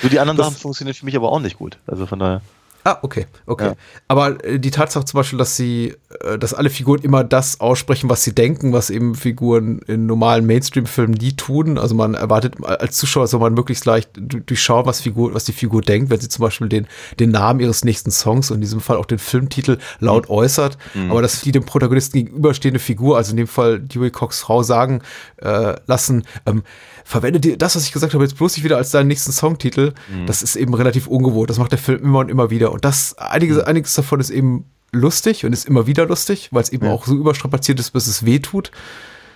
So, 0.00 0.08
die 0.08 0.18
anderen 0.18 0.36
das, 0.36 0.48
Sachen 0.48 0.58
funktionieren 0.58 0.94
für 0.94 1.04
mich 1.04 1.14
aber 1.14 1.30
auch 1.30 1.38
nicht 1.38 1.58
gut. 1.58 1.78
Also 1.86 2.06
von 2.06 2.18
daher. 2.18 2.40
Ah, 2.84 2.98
okay, 3.02 3.26
okay. 3.46 3.66
Ja. 3.66 3.74
Aber 4.08 4.44
äh, 4.44 4.58
die 4.58 4.70
Tatsache 4.70 5.04
zum 5.04 5.18
Beispiel, 5.18 5.38
dass 5.38 5.56
sie, 5.56 5.94
äh, 6.20 6.38
dass 6.38 6.52
alle 6.52 6.68
Figuren 6.68 7.00
immer 7.02 7.22
das 7.22 7.60
aussprechen, 7.60 8.10
was 8.10 8.24
sie 8.24 8.34
denken, 8.34 8.72
was 8.72 8.90
eben 8.90 9.14
Figuren 9.14 9.78
in 9.86 10.06
normalen 10.06 10.46
Mainstream-Filmen 10.46 11.14
nie 11.14 11.32
tun. 11.32 11.78
Also 11.78 11.94
man 11.94 12.14
erwartet 12.14 12.56
als 12.64 12.96
Zuschauer 12.96 13.28
soll 13.28 13.40
man 13.40 13.54
möglichst 13.54 13.84
leicht 13.84 14.10
durchschauen, 14.16 14.86
was 14.86 15.00
Figur, 15.00 15.32
was 15.32 15.44
die 15.44 15.52
Figur 15.52 15.80
denkt, 15.80 16.10
wenn 16.10 16.20
sie 16.20 16.28
zum 16.28 16.42
Beispiel 16.42 16.68
den, 16.68 16.86
den 17.20 17.30
Namen 17.30 17.60
ihres 17.60 17.84
nächsten 17.84 18.10
Songs 18.10 18.50
und 18.50 18.56
in 18.56 18.62
diesem 18.62 18.80
Fall 18.80 18.96
auch 18.96 19.06
den 19.06 19.18
Filmtitel 19.18 19.78
laut 20.00 20.28
mhm. 20.28 20.34
äußert. 20.34 20.76
Mhm. 20.94 21.10
Aber 21.10 21.22
dass 21.22 21.40
die 21.40 21.52
dem 21.52 21.64
Protagonisten 21.64 22.18
gegenüberstehende 22.18 22.80
Figur, 22.80 23.16
also 23.16 23.30
in 23.30 23.36
dem 23.36 23.46
Fall 23.46 23.78
Dewey 23.78 24.10
Cox 24.10 24.40
Frau 24.40 24.62
sagen 24.62 25.02
äh, 25.36 25.74
lassen, 25.86 26.24
ähm, 26.46 26.62
verwende 27.04 27.40
dir 27.40 27.56
das, 27.56 27.76
was 27.76 27.84
ich 27.84 27.92
gesagt 27.92 28.14
habe, 28.14 28.24
jetzt 28.24 28.36
bloß 28.36 28.56
nicht 28.56 28.64
wieder 28.64 28.76
als 28.76 28.90
deinen 28.90 29.08
nächsten 29.08 29.32
Songtitel. 29.32 29.94
Mhm. 30.08 30.26
Das 30.26 30.42
ist 30.42 30.56
eben 30.56 30.74
relativ 30.74 31.06
ungewohnt. 31.06 31.50
Das 31.50 31.58
macht 31.58 31.72
der 31.72 31.78
Film 31.78 32.02
immer 32.02 32.20
und 32.20 32.30
immer 32.30 32.50
wieder. 32.50 32.72
Und 32.72 32.84
das, 32.84 33.16
einiges, 33.18 33.58
mhm. 33.58 33.64
einiges 33.64 33.94
davon 33.94 34.20
ist 34.20 34.30
eben 34.30 34.64
lustig 34.92 35.44
und 35.44 35.52
ist 35.52 35.66
immer 35.66 35.86
wieder 35.86 36.06
lustig, 36.06 36.48
weil 36.52 36.62
es 36.62 36.70
eben 36.70 36.86
ja. 36.86 36.92
auch 36.92 37.06
so 37.06 37.14
überstrapaziert 37.14 37.80
ist, 37.80 37.90
bis 37.90 38.06
es 38.06 38.24
weh 38.24 38.38
tut. 38.38 38.70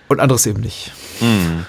Und 0.07 0.19
anderes 0.19 0.45
eben 0.45 0.61
nicht. 0.61 0.93
Mhm. 1.19 1.65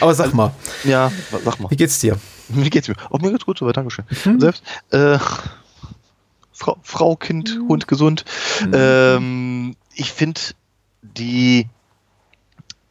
Aber 0.00 0.14
sag 0.14 0.34
mal. 0.34 0.52
Ja, 0.84 1.10
sag 1.44 1.60
mal. 1.60 1.70
Wie 1.70 1.76
geht's 1.76 1.98
dir? 2.00 2.18
Wie 2.48 2.70
geht's 2.70 2.88
mir? 2.88 2.96
Oh, 3.10 3.18
mir 3.18 3.30
geht's 3.30 3.46
gut, 3.46 3.62
aber 3.62 3.72
Dankeschön. 3.72 4.04
Mhm. 4.24 4.40
Selbst, 4.40 4.62
äh, 4.90 5.18
Frau, 6.52 6.76
Frau, 6.82 7.16
Kind, 7.16 7.58
mhm. 7.58 7.68
Hund 7.68 7.88
gesund. 7.88 8.24
Mhm. 8.64 8.72
Ähm, 8.74 9.76
ich 9.94 10.12
finde 10.12 10.40
die 11.02 11.68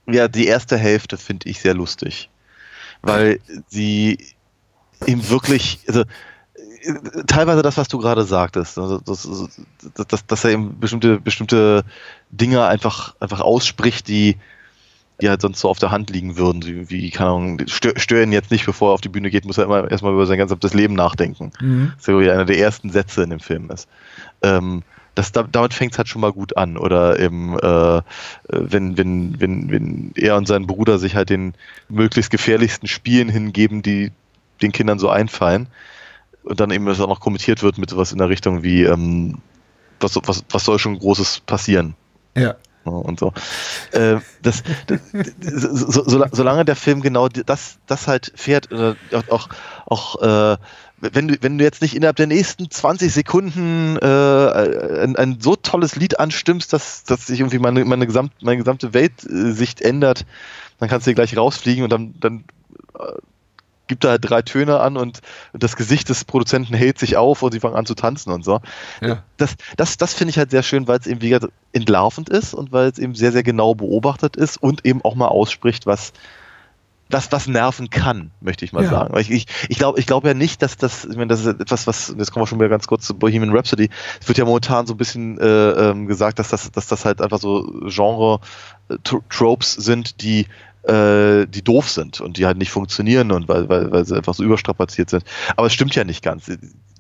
ja, 0.07 0.27
die 0.27 0.47
erste 0.47 0.77
Hälfte 0.77 1.17
finde 1.17 1.49
ich 1.49 1.59
sehr 1.59 1.73
lustig, 1.73 2.29
weil 3.01 3.39
sie 3.67 4.17
ihm 5.05 5.29
wirklich, 5.29 5.79
also 5.87 6.03
teilweise 7.27 7.61
das, 7.61 7.77
was 7.77 7.87
du 7.87 7.97
gerade 7.97 8.23
sagtest, 8.23 8.77
also 8.77 8.99
dass, 8.99 9.27
dass, 10.07 10.25
dass 10.25 10.43
er 10.43 10.51
eben 10.51 10.79
bestimmte, 10.79 11.19
bestimmte 11.19 11.83
Dinge 12.31 12.65
einfach, 12.65 13.15
einfach 13.19 13.41
ausspricht, 13.41 14.07
die, 14.07 14.37
die 15.21 15.29
halt 15.29 15.41
sonst 15.41 15.59
so 15.59 15.69
auf 15.69 15.79
der 15.79 15.91
Hand 15.91 16.09
liegen 16.09 16.37
würden, 16.37 16.65
wie, 16.65 16.89
wie 16.89 17.09
keine 17.11 17.29
Ahnung, 17.29 17.61
stör, 17.67 17.93
stör 17.97 18.23
ihn 18.23 18.31
jetzt 18.31 18.51
nicht, 18.51 18.65
bevor 18.65 18.91
er 18.91 18.93
auf 18.95 19.01
die 19.01 19.09
Bühne 19.09 19.29
geht, 19.29 19.45
muss 19.45 19.57
er 19.57 19.65
immer 19.65 19.89
erstmal 19.89 20.13
über 20.13 20.25
sein 20.25 20.37
gesamtes 20.37 20.73
Leben 20.73 20.95
nachdenken. 20.95 21.51
Mhm. 21.61 21.93
Das 21.95 22.07
ist 22.07 22.25
ja 22.25 22.33
einer 22.33 22.45
der 22.45 22.57
ersten 22.57 22.89
Sätze 22.89 23.23
in 23.23 23.29
dem 23.29 23.39
Film 23.39 23.69
ist. 23.69 23.87
Ähm, 24.41 24.83
das, 25.15 25.31
damit 25.31 25.73
fängt 25.73 25.93
es 25.93 25.97
halt 25.97 26.07
schon 26.07 26.21
mal 26.21 26.31
gut 26.31 26.57
an. 26.57 26.77
Oder 26.77 27.19
eben, 27.19 27.57
äh, 27.59 28.01
wenn, 28.49 28.97
wenn, 28.97 29.39
wenn, 29.39 29.71
wenn 29.71 30.11
er 30.15 30.37
und 30.37 30.47
sein 30.47 30.67
Bruder 30.67 30.99
sich 30.99 31.15
halt 31.15 31.29
den 31.29 31.53
möglichst 31.89 32.31
gefährlichsten 32.31 32.87
Spielen 32.87 33.29
hingeben, 33.29 33.81
die 33.81 34.11
den 34.61 34.71
Kindern 34.71 34.99
so 34.99 35.09
einfallen. 35.09 35.67
Und 36.43 36.59
dann 36.59 36.71
eben 36.71 36.85
das 36.85 36.99
auch 36.99 37.07
noch 37.07 37.19
kommentiert 37.19 37.63
wird 37.63 37.77
mit 37.77 37.89
sowas 37.89 38.11
in 38.11 38.17
der 38.17 38.29
Richtung 38.29 38.63
wie, 38.63 38.83
ähm, 38.83 39.37
was, 39.99 40.15
was, 40.23 40.43
was 40.49 40.65
soll 40.65 40.79
schon 40.79 40.99
Großes 40.99 41.41
passieren? 41.41 41.95
Ja. 42.35 42.55
Und 42.83 43.19
so. 43.19 43.31
Äh, 43.91 44.17
das, 44.41 44.63
das, 44.87 44.99
so, 45.39 46.03
so, 46.03 46.25
solange 46.31 46.65
der 46.65 46.75
Film 46.75 47.01
genau 47.01 47.29
das, 47.29 47.77
das 47.87 48.07
halt 48.07 48.33
fährt, 48.35 48.73
oder 48.73 48.97
auch, 49.29 49.47
auch 49.85 50.21
äh, 50.21 50.57
wenn 51.11 51.27
du, 51.27 51.37
wenn 51.41 51.57
du 51.57 51.63
jetzt 51.63 51.81
nicht 51.81 51.95
innerhalb 51.95 52.15
der 52.15 52.27
nächsten 52.27 52.71
20 52.71 53.11
Sekunden 53.11 53.97
äh, 53.97 55.01
ein, 55.03 55.15
ein 55.15 55.37
so 55.41 55.55
tolles 55.55 55.95
Lied 55.95 56.19
anstimmst, 56.19 56.71
dass, 56.71 57.03
dass 57.03 57.27
sich 57.27 57.39
irgendwie 57.41 57.59
meine, 57.59 57.83
meine, 57.83 58.07
gesamt, 58.07 58.31
meine 58.41 58.57
gesamte 58.57 58.93
Weltsicht 58.93 59.81
ändert, 59.81 60.25
dann 60.79 60.89
kannst 60.89 61.05
du 61.05 61.09
hier 61.09 61.15
gleich 61.15 61.35
rausfliegen 61.35 61.83
und 61.83 61.89
dann, 61.91 62.15
dann 62.19 62.45
äh, 62.97 63.19
gibt 63.87 64.05
er 64.05 64.11
halt 64.11 64.29
drei 64.29 64.41
Töne 64.41 64.79
an 64.79 64.95
und, 64.95 65.19
und 65.51 65.61
das 65.61 65.75
Gesicht 65.75 66.07
des 66.07 66.23
Produzenten 66.23 66.73
hält 66.73 66.99
sich 66.99 67.17
auf 67.17 67.41
und 67.41 67.51
sie 67.51 67.59
fangen 67.59 67.75
an 67.75 67.85
zu 67.85 67.95
tanzen 67.95 68.31
und 68.31 68.45
so. 68.45 68.61
Ja. 69.01 69.23
Das, 69.35 69.55
das, 69.75 69.97
das 69.97 70.13
finde 70.13 70.29
ich 70.29 70.37
halt 70.37 70.51
sehr 70.51 70.63
schön, 70.63 70.87
weil 70.87 70.99
es 70.99 71.07
eben 71.07 71.21
wieder 71.21 71.49
entlarvend 71.73 72.29
ist 72.29 72.53
und 72.53 72.71
weil 72.71 72.87
es 72.87 72.97
eben 72.97 73.13
sehr, 73.13 73.33
sehr 73.33 73.43
genau 73.43 73.75
beobachtet 73.75 74.37
ist 74.37 74.55
und 74.55 74.85
eben 74.85 75.01
auch 75.03 75.15
mal 75.15 75.27
ausspricht, 75.27 75.85
was, 75.85 76.13
das, 77.13 77.31
was 77.31 77.47
nerven 77.47 77.89
kann, 77.89 78.31
möchte 78.41 78.65
ich 78.65 78.73
mal 78.73 78.83
Ja. 78.83 78.89
sagen. 78.89 79.17
Ich, 79.19 79.29
ich, 79.31 79.45
ich 79.69 79.77
glaube 79.77 79.99
ich 79.99 80.05
glaube 80.07 80.27
ja 80.27 80.33
nicht, 80.33 80.61
dass 80.61 80.77
das, 80.77 81.05
ich 81.05 81.15
meine, 81.15 81.27
das 81.27 81.41
ist 81.41 81.59
etwas, 81.59 81.87
was, 81.87 82.13
jetzt 82.17 82.31
kommen 82.31 82.43
wir 82.43 82.47
schon 82.47 82.59
wieder 82.59 82.69
ganz 82.69 82.87
kurz 82.87 83.05
zu 83.05 83.13
Bohemian 83.13 83.55
Rhapsody, 83.55 83.89
es 84.21 84.27
wird 84.27 84.37
ja 84.37 84.45
momentan 84.45 84.87
so 84.87 84.93
ein 84.93 84.97
bisschen 84.97 85.37
äh, 85.39 85.71
ähm, 85.89 86.07
gesagt, 86.07 86.39
dass 86.39 86.49
das, 86.49 86.71
dass 86.71 86.87
das 86.87 87.05
halt 87.05 87.21
einfach 87.21 87.39
so 87.39 87.81
Genre-Tropes 87.87 89.73
sind, 89.73 90.21
die 90.21 90.47
äh, 90.83 91.47
die 91.47 91.61
doof 91.63 91.89
sind 91.89 92.19
und 92.19 92.37
die 92.37 92.45
halt 92.45 92.57
nicht 92.57 92.71
funktionieren 92.71 93.31
und 93.31 93.47
weil, 93.47 93.69
weil, 93.69 93.91
weil 93.91 94.05
sie 94.05 94.17
einfach 94.17 94.33
so 94.33 94.43
überstrapaziert 94.43 95.09
sind. 95.09 95.23
Aber 95.55 95.67
es 95.67 95.73
stimmt 95.73 95.95
ja 95.95 96.03
nicht 96.03 96.21
ganz. 96.21 96.45
Die, 96.45 96.57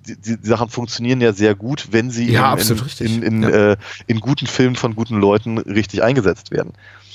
die, 0.07 0.37
die 0.41 0.47
Sachen 0.47 0.69
funktionieren 0.69 1.19
ja 1.19 1.33
sehr 1.33 1.53
gut, 1.53 1.87
wenn 1.91 2.09
sie 2.09 2.31
Ja, 2.31 2.55
in, 2.55 2.77
in, 2.99 3.23
in, 3.23 3.43
Ja. 3.43 3.49
äh, 3.71 3.77
in 4.07 4.21
guten 4.21 4.47
Filmen 4.47 4.75
von 4.77 4.95
guten 4.95 5.19
Leuten 5.19 5.57
richtig 5.57 6.01
eingesetzt 6.01 6.51
werden. 6.51 6.71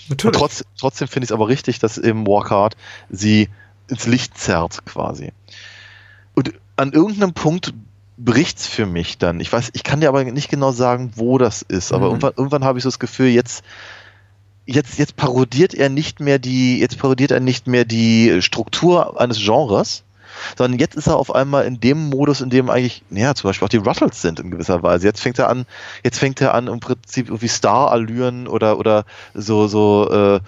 Natürlich. 0.08 0.36
trotz, 0.36 0.64
trotzdem 0.78 1.08
finde 1.08 1.24
ich 1.24 1.30
es 1.30 1.32
aber 1.34 1.48
richtig, 1.48 1.78
dass 1.78 1.98
eben 1.98 2.26
Walk 2.26 2.50
Hard 2.50 2.76
sie 3.10 3.48
ins 3.88 4.06
Licht 4.06 4.36
zerrt 4.38 4.84
quasi. 4.84 5.32
Und 6.34 6.52
an 6.76 6.92
irgendeinem 6.92 7.34
Punkt 7.34 7.74
bricht's 8.16 8.66
für 8.66 8.86
mich 8.86 9.18
dann. 9.18 9.40
Ich 9.40 9.52
weiß, 9.52 9.70
ich 9.72 9.84
kann 9.84 10.00
dir 10.00 10.08
aber 10.08 10.24
nicht 10.24 10.50
genau 10.50 10.72
sagen, 10.72 11.12
wo 11.16 11.38
das 11.38 11.62
ist, 11.62 11.92
aber 11.92 12.06
Mhm. 12.06 12.10
irgendwann, 12.12 12.32
irgendwann 12.36 12.64
habe 12.64 12.78
ich 12.78 12.82
so 12.82 12.88
das 12.88 12.98
Gefühl, 12.98 13.28
jetzt, 13.28 13.64
jetzt, 14.66 14.98
jetzt 14.98 15.16
parodiert 15.16 15.74
er 15.74 15.88
nicht 15.88 16.20
mehr 16.20 16.38
die, 16.38 16.78
jetzt 16.80 16.98
parodiert 16.98 17.30
er 17.30 17.40
nicht 17.40 17.66
mehr 17.66 17.84
die 17.84 18.42
Struktur 18.42 19.20
eines 19.20 19.38
Genres, 19.38 20.02
sondern 20.56 20.78
jetzt 20.78 20.96
ist 20.96 21.06
er 21.06 21.16
auf 21.16 21.34
einmal 21.34 21.64
in 21.66 21.80
dem 21.80 22.08
Modus, 22.10 22.40
in 22.40 22.50
dem 22.50 22.70
eigentlich, 22.70 23.02
naja, 23.10 23.34
zum 23.34 23.48
Beispiel 23.48 23.66
auch 23.66 23.70
die 23.70 23.76
Ruttles 23.78 24.22
sind 24.22 24.40
in 24.40 24.50
gewisser 24.50 24.82
Weise. 24.82 25.06
Jetzt 25.06 25.20
fängt 25.20 25.38
er 25.38 25.48
an, 25.48 25.66
jetzt 26.04 26.18
fängt 26.18 26.40
er 26.40 26.54
an, 26.54 26.66
im 26.66 26.80
Prinzip 26.80 27.28
irgendwie 27.28 27.48
Star-Allüren 27.48 28.46
oder, 28.46 28.78
oder 28.78 29.04
so, 29.34 29.66
so 29.66 30.10
äh, 30.10 30.40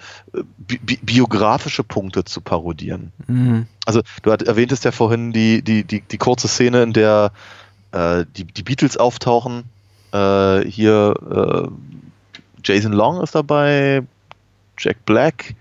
bi 0.57 0.77
bi 0.77 0.99
biografische 1.01 1.83
Punkte 1.83 2.23
zu 2.23 2.41
parodieren. 2.41 3.11
Mhm. 3.27 3.67
Also 3.85 4.01
du 4.21 4.29
erwähntest 4.29 4.85
ja 4.85 4.91
vorhin 4.91 5.31
die, 5.31 5.61
die, 5.61 5.83
die, 5.83 6.01
die 6.01 6.17
kurze 6.17 6.47
Szene, 6.47 6.83
in 6.83 6.93
der 6.93 7.31
äh, 7.91 8.25
die, 8.37 8.45
die 8.45 8.63
Beatles 8.63 8.97
auftauchen. 8.97 9.63
Äh, 10.13 10.61
hier 10.61 11.13
äh, 11.31 11.67
Jason 12.63 12.93
Long 12.93 13.21
ist 13.21 13.35
dabei, 13.35 14.03
Jack 14.77 15.05
Black, 15.05 15.55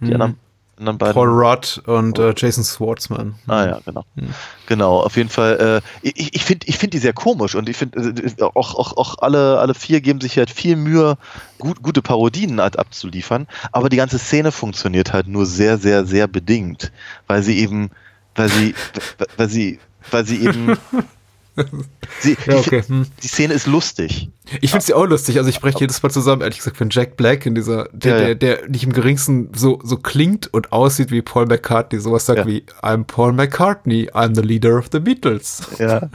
die 0.00 0.06
Mhm. 0.06 0.12
anderen, 0.12 0.38
anderen 0.78 0.98
beiden. 0.98 1.14
Paul 1.14 1.28
Rudd 1.28 1.82
und 1.86 2.18
äh, 2.18 2.34
Jason 2.36 2.64
Schwartzman. 2.64 3.34
Ah 3.46 3.66
ja, 3.66 3.80
genau. 3.84 4.04
Mhm. 4.14 4.34
Genau, 4.66 5.00
auf 5.00 5.16
jeden 5.16 5.28
Fall. 5.28 5.82
Äh, 6.02 6.08
ich 6.08 6.34
ich 6.34 6.44
finde 6.44 6.66
ich 6.66 6.78
find 6.78 6.92
die 6.92 6.98
sehr 6.98 7.12
komisch 7.12 7.54
und 7.54 7.68
ich 7.68 7.76
finde 7.76 7.98
äh, 7.98 8.42
auch, 8.42 8.74
auch, 8.74 8.96
auch 8.96 9.18
alle, 9.18 9.58
alle 9.58 9.74
vier 9.74 10.00
geben 10.00 10.20
sich 10.20 10.36
halt 10.36 10.50
viel 10.50 10.76
Mühe, 10.76 11.16
gut, 11.58 11.82
gute 11.82 12.02
Parodien 12.02 12.60
halt 12.60 12.78
abzuliefern, 12.78 13.46
aber 13.72 13.88
die 13.88 13.96
ganze 13.96 14.18
Szene 14.18 14.52
funktioniert 14.52 15.12
halt 15.12 15.28
nur 15.28 15.46
sehr, 15.46 15.78
sehr, 15.78 16.04
sehr 16.04 16.28
bedingt, 16.28 16.92
weil 17.26 17.42
sie 17.42 17.58
eben, 17.58 17.90
weil 18.34 18.48
sie, 18.48 18.74
weil 19.36 19.48
sie, 19.48 19.78
weil 20.10 20.26
sie 20.26 20.42
eben. 20.44 20.76
Sie, 22.20 22.36
Ja, 22.46 22.56
okay. 22.58 22.82
Hm. 22.86 23.06
Die 23.22 23.28
Szene 23.28 23.54
ist 23.54 23.66
lustig. 23.66 24.28
Ich 24.60 24.70
finde 24.70 24.84
sie 24.86 24.94
auch 24.94 25.06
lustig. 25.06 25.38
Also 25.38 25.48
ich 25.50 25.60
breche 25.60 25.80
jedes 25.80 26.02
Mal 26.02 26.10
zusammen, 26.10 26.42
ehrlich 26.42 26.58
gesagt, 26.58 26.78
wenn 26.80 26.90
Jack 26.90 27.16
Black 27.16 27.46
in 27.46 27.54
dieser, 27.54 27.88
der, 27.92 28.12
Ja, 28.12 28.28
ja. 28.28 28.34
der, 28.34 28.58
der 28.58 28.68
nicht 28.68 28.84
im 28.84 28.92
geringsten 28.92 29.50
so, 29.54 29.80
so 29.82 29.96
klingt 29.96 30.52
und 30.52 30.72
aussieht 30.72 31.10
wie 31.10 31.22
Paul 31.22 31.46
McCartney, 31.46 31.98
sowas 32.00 32.26
sagt 32.26 32.46
wie 32.46 32.64
I'm 32.82 33.04
Paul 33.04 33.32
McCartney, 33.32 34.10
I'm 34.12 34.34
the 34.34 34.42
leader 34.42 34.78
of 34.78 34.86
the 34.92 35.00
Beatles. 35.00 35.62
Ja, 35.78 36.08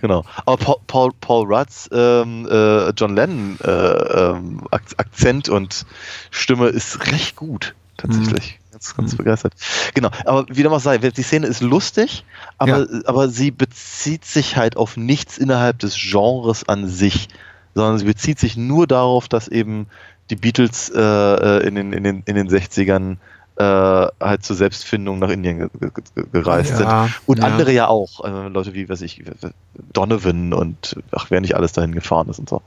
genau. 0.00 0.24
Aber 0.44 0.56
Paul, 0.56 0.76
Paul, 0.86 1.10
Paul 1.20 1.46
Rudds 1.54 1.88
ähm, 1.92 2.46
äh, 2.50 2.90
John 2.90 3.14
Lennon 3.14 3.58
äh, 3.64 3.70
ähm, 3.70 4.62
Ak- 4.70 4.82
Akzent 4.98 5.48
und 5.48 5.86
Stimme 6.30 6.68
ist 6.68 7.06
recht 7.12 7.36
gut, 7.36 7.74
tatsächlich. 7.96 8.58
Ganz, 8.78 8.96
ganz 8.96 9.16
begeistert. 9.16 9.54
Genau, 9.94 10.10
aber 10.24 10.46
wie 10.48 10.62
dem 10.62 10.72
auch 10.72 10.80
sei, 10.80 10.98
die 10.98 11.22
Szene 11.22 11.48
ist 11.48 11.60
lustig, 11.60 12.24
aber, 12.58 12.86
aber 13.06 13.28
sie 13.28 13.50
bezieht 13.50 14.24
sich 14.24 14.56
halt 14.56 14.76
auf 14.76 14.96
nichts 14.96 15.36
innerhalb 15.36 15.80
des 15.80 15.96
Genres 15.96 16.68
an 16.68 16.86
sich, 16.86 17.28
sondern 17.74 17.98
sie 17.98 18.04
bezieht 18.04 18.38
sich 18.38 18.56
nur 18.56 18.86
darauf, 18.86 19.28
dass 19.28 19.48
eben 19.48 19.88
die 20.30 20.36
Beatles 20.36 20.90
äh, 20.90 21.00
äh, 21.00 21.66
in, 21.66 21.74
den, 21.74 21.92
in, 21.92 22.04
den, 22.04 22.22
in 22.24 22.36
den 22.36 22.48
60ern 22.48 23.16
äh, 23.56 23.64
halt 24.20 24.44
zur 24.44 24.54
Selbstfindung 24.54 25.18
nach 25.18 25.30
Indien 25.30 25.58
ge 25.58 25.68
ge 25.80 25.90
ge 26.14 26.24
gereist 26.30 26.70
Ja, 26.70 26.76
sind. 26.76 27.20
Und 27.26 27.38
ja. 27.38 27.44
andere 27.46 27.72
ja 27.72 27.88
auch. 27.88 28.24
Äh, 28.24 28.46
Leute 28.46 28.74
wie, 28.74 28.88
weiß 28.88 29.00
ich, 29.00 29.24
Donovan 29.92 30.52
und 30.52 31.02
ach, 31.10 31.26
wer 31.30 31.40
nicht 31.40 31.56
alles 31.56 31.72
dahin 31.72 31.92
gefahren 31.92 32.28
ist 32.28 32.38
und 32.38 32.48
so. 32.48 32.62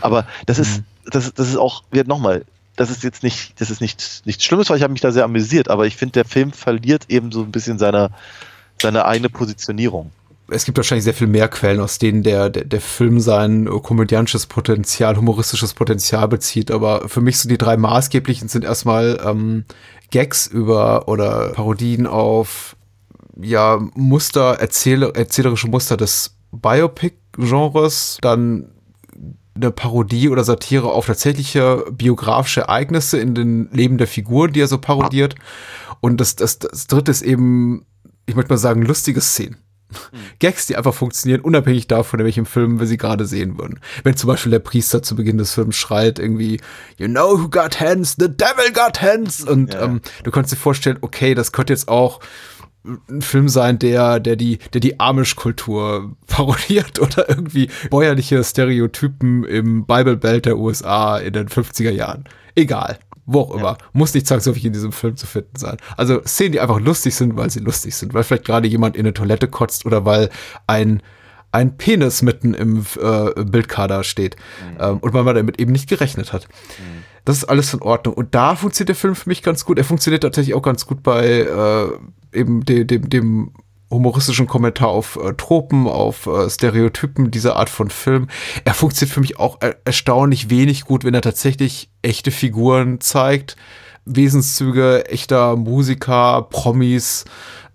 Aber 0.00 0.26
das 0.46 0.60
ist, 0.60 0.84
das, 1.06 1.34
das 1.34 1.48
ist 1.48 1.56
auch, 1.56 1.82
wird 1.90 2.06
nochmal, 2.06 2.44
das 2.76 2.90
ist 2.90 3.02
jetzt 3.02 3.22
nicht, 3.22 3.60
das 3.60 3.70
ist 3.70 3.80
nicht, 3.80 4.22
nichts 4.24 4.44
Schlimmes, 4.44 4.70
weil 4.70 4.76
ich 4.76 4.82
habe 4.82 4.92
mich 4.92 5.00
da 5.00 5.10
sehr 5.10 5.24
amüsiert, 5.24 5.68
aber 5.68 5.86
ich 5.86 5.96
finde, 5.96 6.12
der 6.12 6.24
Film 6.24 6.52
verliert 6.52 7.06
eben 7.08 7.32
so 7.32 7.42
ein 7.42 7.50
bisschen 7.50 7.78
seine, 7.78 8.10
seine 8.80 9.06
eigene 9.06 9.30
Positionierung. 9.30 10.12
Es 10.48 10.64
gibt 10.64 10.76
wahrscheinlich 10.76 11.04
sehr 11.04 11.14
viel 11.14 11.26
mehr 11.26 11.48
Quellen, 11.48 11.80
aus 11.80 11.98
denen 11.98 12.22
der, 12.22 12.50
der, 12.50 12.64
der 12.64 12.80
Film 12.80 13.18
sein 13.18 13.66
komödiantisches 13.82 14.46
Potenzial, 14.46 15.16
humoristisches 15.16 15.74
Potenzial 15.74 16.28
bezieht. 16.28 16.70
Aber 16.70 17.08
für 17.08 17.20
mich 17.20 17.38
so 17.38 17.48
die 17.48 17.58
drei 17.58 17.76
maßgeblichen 17.76 18.48
sind 18.48 18.64
erstmal 18.64 19.20
ähm, 19.24 19.64
Gags 20.12 20.46
über 20.46 21.08
oder 21.08 21.48
Parodien 21.54 22.06
auf 22.06 22.76
ja, 23.40 23.80
Muster, 23.94 24.60
erzähle, 24.60 25.12
erzählerische 25.14 25.68
Muster 25.68 25.96
des 25.96 26.36
Biopic-Genres, 26.52 28.18
dann 28.20 28.68
eine 29.56 29.70
Parodie 29.70 30.28
oder 30.28 30.44
Satire 30.44 30.88
auf 30.92 31.06
tatsächliche 31.06 31.84
biografische 31.90 32.62
Ereignisse 32.62 33.18
in 33.18 33.34
den 33.34 33.68
Leben 33.72 33.98
der 33.98 34.06
Figuren, 34.06 34.52
die 34.52 34.60
er 34.60 34.68
so 34.68 34.78
parodiert. 34.78 35.34
Und 36.00 36.20
das, 36.20 36.36
das, 36.36 36.58
das 36.58 36.86
dritte 36.86 37.10
ist 37.10 37.22
eben, 37.22 37.86
ich 38.26 38.34
möchte 38.36 38.52
mal 38.52 38.58
sagen, 38.58 38.82
lustige 38.82 39.20
Szenen. 39.20 39.56
Gags, 40.40 40.66
die 40.66 40.76
einfach 40.76 40.92
funktionieren, 40.94 41.42
unabhängig 41.42 41.86
davon, 41.86 42.18
in 42.18 42.26
welchem 42.26 42.44
Film 42.44 42.80
wir 42.80 42.88
sie 42.88 42.96
gerade 42.96 43.24
sehen 43.24 43.56
würden. 43.56 43.78
Wenn 44.02 44.16
zum 44.16 44.26
Beispiel 44.26 44.50
der 44.50 44.58
Priester 44.58 45.00
zu 45.00 45.14
Beginn 45.14 45.38
des 45.38 45.54
Films 45.54 45.76
schreit 45.76 46.18
irgendwie, 46.18 46.60
you 46.98 47.06
know 47.06 47.38
who 47.40 47.48
got 47.48 47.78
hands, 47.80 48.16
the 48.18 48.26
devil 48.28 48.72
got 48.74 49.00
hands. 49.00 49.44
Und 49.44 49.74
Ja. 49.74 49.84
ähm, 49.84 50.00
du 50.24 50.32
kannst 50.32 50.50
dir 50.50 50.56
vorstellen, 50.56 50.98
okay, 51.02 51.34
das 51.36 51.52
könnte 51.52 51.72
jetzt 51.72 51.86
auch 51.86 52.18
ein 53.10 53.22
Film 53.22 53.48
sein, 53.48 53.78
der, 53.78 54.20
der 54.20 54.36
die, 54.36 54.58
der 54.72 54.80
die 54.80 55.00
Amish-Kultur 55.00 56.16
parodiert 56.26 57.00
oder 57.00 57.28
irgendwie 57.28 57.68
bäuerliche 57.90 58.42
Stereotypen 58.42 59.44
im 59.44 59.86
Bible 59.86 60.16
Belt 60.16 60.46
der 60.46 60.58
USA 60.58 61.18
in 61.18 61.32
den 61.32 61.48
50er 61.48 61.90
Jahren. 61.90 62.24
Egal. 62.54 62.98
Wo 63.28 63.40
auch 63.40 63.54
immer. 63.56 63.76
Muss 63.92 64.14
nicht 64.14 64.28
zwangsläufig 64.28 64.64
in 64.64 64.72
diesem 64.72 64.92
Film 64.92 65.16
zu 65.16 65.26
finden 65.26 65.56
sein. 65.56 65.78
Also 65.96 66.22
Szenen, 66.24 66.52
die 66.52 66.60
einfach 66.60 66.78
lustig 66.78 67.16
sind, 67.16 67.36
weil 67.36 67.50
sie 67.50 67.58
lustig 67.58 67.96
sind. 67.96 68.14
Weil 68.14 68.22
vielleicht 68.22 68.44
gerade 68.44 68.68
jemand 68.68 68.94
in 68.96 69.04
eine 69.04 69.14
Toilette 69.14 69.48
kotzt 69.48 69.84
oder 69.84 70.04
weil 70.04 70.30
ein, 70.68 71.02
ein 71.50 71.76
Penis 71.76 72.22
mitten 72.22 72.54
im 72.54 72.86
äh, 73.02 73.44
Bildkader 73.44 74.04
steht. 74.04 74.36
Ähm, 74.78 74.98
und 74.98 75.12
weil 75.12 75.24
man 75.24 75.34
damit 75.34 75.58
eben 75.58 75.72
nicht 75.72 75.88
gerechnet 75.88 76.32
hat. 76.32 76.46
Das 77.26 77.38
ist 77.38 77.44
alles 77.44 77.74
in 77.74 77.82
Ordnung. 77.82 78.14
Und 78.14 78.34
da 78.36 78.54
funktioniert 78.54 78.90
der 78.90 78.94
Film 78.94 79.16
für 79.16 79.28
mich 79.28 79.42
ganz 79.42 79.64
gut. 79.64 79.78
Er 79.78 79.84
funktioniert 79.84 80.22
tatsächlich 80.22 80.54
auch 80.54 80.62
ganz 80.62 80.86
gut 80.86 81.02
bei 81.02 81.40
äh, 81.40 81.88
eben 82.38 82.64
dem, 82.64 82.86
dem, 82.86 83.10
dem 83.10 83.52
humoristischen 83.90 84.46
Kommentar 84.46 84.88
auf 84.88 85.16
äh, 85.16 85.34
Tropen, 85.34 85.88
auf 85.88 86.26
äh, 86.26 86.48
Stereotypen 86.48 87.32
dieser 87.32 87.56
Art 87.56 87.68
von 87.68 87.90
Film. 87.90 88.28
Er 88.64 88.74
funktioniert 88.74 89.12
für 89.12 89.20
mich 89.20 89.40
auch 89.40 89.58
er 89.60 89.76
erstaunlich 89.84 90.50
wenig 90.50 90.84
gut, 90.84 91.02
wenn 91.02 91.14
er 91.14 91.20
tatsächlich 91.20 91.90
echte 92.00 92.30
Figuren 92.30 93.00
zeigt. 93.00 93.56
Wesenszüge 94.04 95.08
echter 95.08 95.56
Musiker, 95.56 96.42
Promis, 96.42 97.24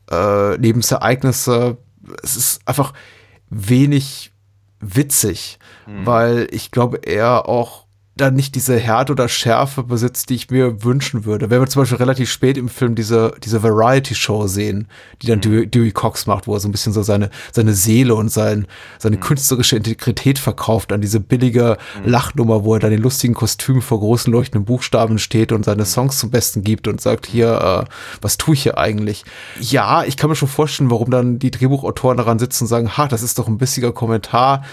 äh, 0.10 0.56
Lebensereignisse. 0.56 1.78
Es 2.23 2.38
ist 2.38 2.61
einfach 2.65 2.94
wenig 3.49 4.32
witzig, 4.80 5.60
mhm. 5.88 6.06
weil 6.06 6.48
ich 6.52 6.72
glaube, 6.72 7.02
er 7.03 7.49
auch 7.49 7.81
dann 8.22 8.35
nicht 8.35 8.56
diese 8.56 8.77
Härte 8.77 9.14
oder 9.14 9.27
Schärfe 9.27 9.84
besitzt, 9.84 10.30
die 10.30 10.35
ich 10.35 10.49
mir 10.49 10.84
wünschen 10.84 11.26
würde. 11.26 11.49
Wenn 11.49 11.60
wir 11.60 11.68
zum 11.68 11.81
Beispiel 11.81 11.98
relativ 11.98 12.30
spät 12.31 12.57
im 12.57 12.69
Film 12.69 12.95
diese, 12.95 13.34
diese 13.43 13.64
Variety-Show 13.64 14.48
sehen, 14.48 14.88
die 15.22 15.27
dann 15.27 15.39
mhm. 15.39 15.41
Dewey, 15.41 15.68
Dewey, 15.68 15.91
Cox 15.91 16.27
macht, 16.27 16.48
wo 16.48 16.53
er 16.53 16.60
so 16.60 16.68
ein 16.68 16.72
bisschen 16.72 16.93
so 16.93 17.03
seine, 17.03 17.30
seine 17.52 17.73
Seele 17.73 18.15
und 18.15 18.30
sein, 18.30 18.68
seine 18.99 19.18
mhm. 19.18 19.22
künstlerische 19.22 19.76
Integrität 19.76 20.39
verkauft 20.39 20.93
an 20.93 21.02
diese 21.02 21.19
billige 21.19 21.77
mhm. 22.03 22.10
Lachnummer, 22.10 22.64
wo 22.64 22.76
er 22.76 22.80
dann 22.80 22.91
in 22.91 23.02
lustigen 23.02 23.34
Kostümen 23.34 23.81
vor 23.81 23.99
großen 23.99 24.31
leuchtenden 24.31 24.65
Buchstaben 24.65 25.19
steht 25.19 25.52
und 25.52 25.65
seine 25.65 25.85
Songs 25.85 26.19
zum 26.19 26.31
Besten 26.31 26.64
gibt 26.64 26.88
und 26.88 27.02
sagt, 27.02 27.26
hier, 27.26 27.88
äh, 27.88 27.91
was 28.22 28.38
tue 28.38 28.53
ich 28.53 28.64
hier 28.64 28.77
eigentlich? 28.77 29.26
Ja, 29.60 30.03
ich 30.03 30.18
kann 30.18 30.30
mir 30.30 30.35
schon 30.35 30.48
vorstellen, 30.48 30.91
warum 30.91 31.10
dann 31.10 31.39
die 31.39 31.52
Drehbuchautoren 31.52 32.18
daran 32.18 32.39
sitzen 32.39 32.65
und 32.65 32.68
sagen, 32.68 32.98
ha, 32.98 33.07
das 33.07 33.23
ist 33.23 33.39
doch 33.39 33.48
ein 33.48 33.57
bissiger 33.57 33.91
Kommentar 33.91 34.64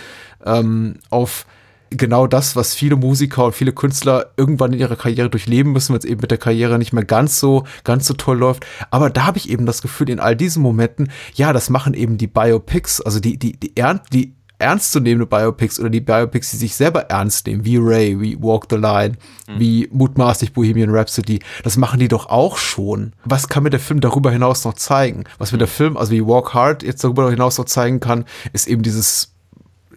ähm, 0.45 0.97
auf 1.11 1.47
genau 1.91 2.27
das, 2.27 2.57
was 2.57 2.75
viele 2.75 2.97
Musiker 2.97 3.47
und 3.47 3.55
viele 3.55 3.73
Künstler 3.73 4.33
irgendwann 4.37 4.73
in 4.73 4.79
ihrer 4.79 4.97
Karriere 4.97 5.31
durchleben 5.31 5.73
müssen, 5.73 5.93
wenn 5.93 5.99
es 5.99 6.05
eben 6.05 6.21
mit 6.21 6.31
der 6.31 6.39
Karriere 6.39 6.79
nicht 6.79 6.93
mehr 6.93 7.05
ganz 7.05 7.41
so, 7.41 7.65
ganz 7.85 8.07
so 8.07 8.15
toll 8.15 8.39
läuft. 8.39 8.67
Aber 8.91 9.11
da 9.11 9.27
habe 9.27 9.39
ich 9.39 9.51
eben 9.51 9.67
das 9.67 9.83
Gefühl, 9.83 10.11
in 10.11 10.21
all 10.21 10.37
diesen 10.37 10.63
Momenten, 10.63 11.11
ja, 11.35 11.53
das 11.53 11.71
machen 11.71 11.95
eben 11.95 12.19
die 12.19 12.27
Biopics, 12.27 13.01
also 13.01 13.21
die, 13.21 13.39
die, 13.39 13.53
die, 13.53 13.77
ern 13.77 14.01
die 14.13 14.35
ernstzunehmende 14.59 15.27
Biopics 15.27 15.79
oder 15.79 15.91
die 15.91 16.01
Biopics, 16.01 16.51
die 16.51 16.57
sich 16.57 16.75
selber 16.75 17.03
ernst 17.03 17.47
nehmen, 17.47 17.65
wie 17.65 17.77
Ray, 17.77 18.21
wie 18.21 18.43
Walk 18.43 18.67
the 18.71 18.77
Line, 18.77 19.15
mhm. 19.49 19.61
wie 19.61 19.89
mutmaßlich 19.93 20.53
Bohemian 20.53 20.91
Rhapsody, 20.91 21.41
das 21.63 21.77
machen 21.77 22.01
die 22.01 22.09
doch 22.09 22.27
auch 22.29 22.59
schon. 22.59 23.13
Was 23.25 23.49
kann 23.49 23.63
mir 23.63 23.71
der 23.71 23.81
Film 23.81 24.01
darüber 24.01 24.31
hinaus 24.31 24.65
noch 24.65 24.75
zeigen? 24.75 25.25
Was 25.39 25.53
mir 25.53 25.59
der 25.59 25.69
Film, 25.69 25.97
also 25.97 26.13
wie 26.13 26.27
Walk 26.27 26.55
Hard 26.55 26.83
jetzt 26.83 27.05
darüber 27.05 27.31
hinaus 27.31 27.59
noch 27.59 27.67
zeigen 27.67 28.01
kann, 28.01 28.25
ist 28.53 28.67
eben 28.67 28.83
dieses 28.83 29.35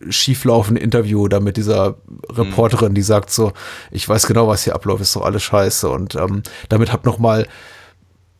schieflaufende 0.09 0.81
Interview 0.81 1.27
da 1.27 1.39
mit 1.39 1.57
dieser 1.57 1.95
Reporterin, 2.29 2.93
die 2.93 3.01
sagt 3.01 3.31
so, 3.31 3.53
ich 3.91 4.07
weiß 4.07 4.27
genau, 4.27 4.47
was 4.47 4.63
hier 4.63 4.75
abläuft, 4.75 5.01
ist 5.01 5.15
doch 5.15 5.23
alles 5.23 5.43
scheiße. 5.43 5.89
Und 5.89 6.15
ähm, 6.15 6.43
damit 6.69 6.91
hab 6.91 7.05
noch 7.05 7.19
mal, 7.19 7.47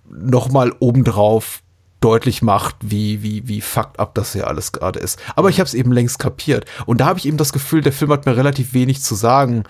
noch 0.10 0.52
mal 0.52 0.74
obendrauf 0.80 1.62
deutlich 2.02 2.42
macht, 2.42 2.76
wie, 2.82 3.22
wie, 3.22 3.48
wie 3.48 3.62
fucked 3.62 4.00
up 4.00 4.16
das 4.16 4.34
hier 4.34 4.48
alles 4.48 4.72
gerade 4.72 5.00
ist. 5.00 5.20
Aber 5.36 5.50
ich 5.50 5.60
habe 5.60 5.68
es 5.68 5.76
eben 5.76 5.92
längst 5.92 6.18
kapiert. 6.18 6.66
Und 6.88 7.00
da 7.00 7.06
habe 7.06 7.20
ich 7.20 7.28
eben 7.28 7.38
das 7.38 7.54
Gefühl, 7.54 7.82
der 7.82 7.94
Film 7.94 8.12
hat 8.12 8.26
mir 8.26 8.36
relativ 8.36 8.74
wenig 8.74 9.02
zu 9.02 9.14
sagen 9.14 9.64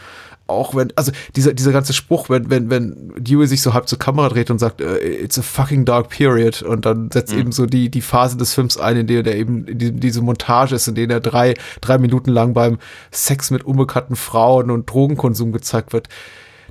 auch 0.51 0.75
wenn, 0.75 0.93
also 0.95 1.11
dieser, 1.35 1.53
dieser 1.53 1.71
ganze 1.71 1.93
Spruch, 1.93 2.29
wenn, 2.29 2.49
wenn, 2.49 2.69
wenn 2.69 3.13
Dewey 3.17 3.47
sich 3.47 3.61
so 3.61 3.73
halb 3.73 3.87
zur 3.87 3.97
Kamera 3.97 4.29
dreht 4.29 4.51
und 4.51 4.59
sagt, 4.59 4.81
uh, 4.81 4.95
it's 4.95 5.39
a 5.39 5.41
fucking 5.41 5.85
dark 5.85 6.09
period 6.09 6.61
und 6.61 6.85
dann 6.85 7.09
setzt 7.11 7.33
mhm. 7.33 7.39
eben 7.39 7.51
so 7.51 7.65
die, 7.65 7.89
die 7.89 8.01
Phase 8.01 8.37
des 8.37 8.53
Films 8.53 8.77
ein, 8.77 8.97
in 8.97 9.07
der 9.07 9.23
der 9.23 9.35
eben 9.35 9.65
die, 9.65 9.91
diese 9.91 10.21
Montage 10.21 10.75
ist, 10.75 10.87
in 10.87 10.95
der 10.95 11.09
er 11.09 11.19
drei, 11.19 11.55
drei 11.81 11.97
Minuten 11.97 12.31
lang 12.31 12.53
beim 12.53 12.77
Sex 13.11 13.51
mit 13.51 13.63
unbekannten 13.63 14.15
Frauen 14.15 14.69
und 14.69 14.89
Drogenkonsum 14.89 15.51
gezeigt 15.51 15.93
wird, 15.93 16.09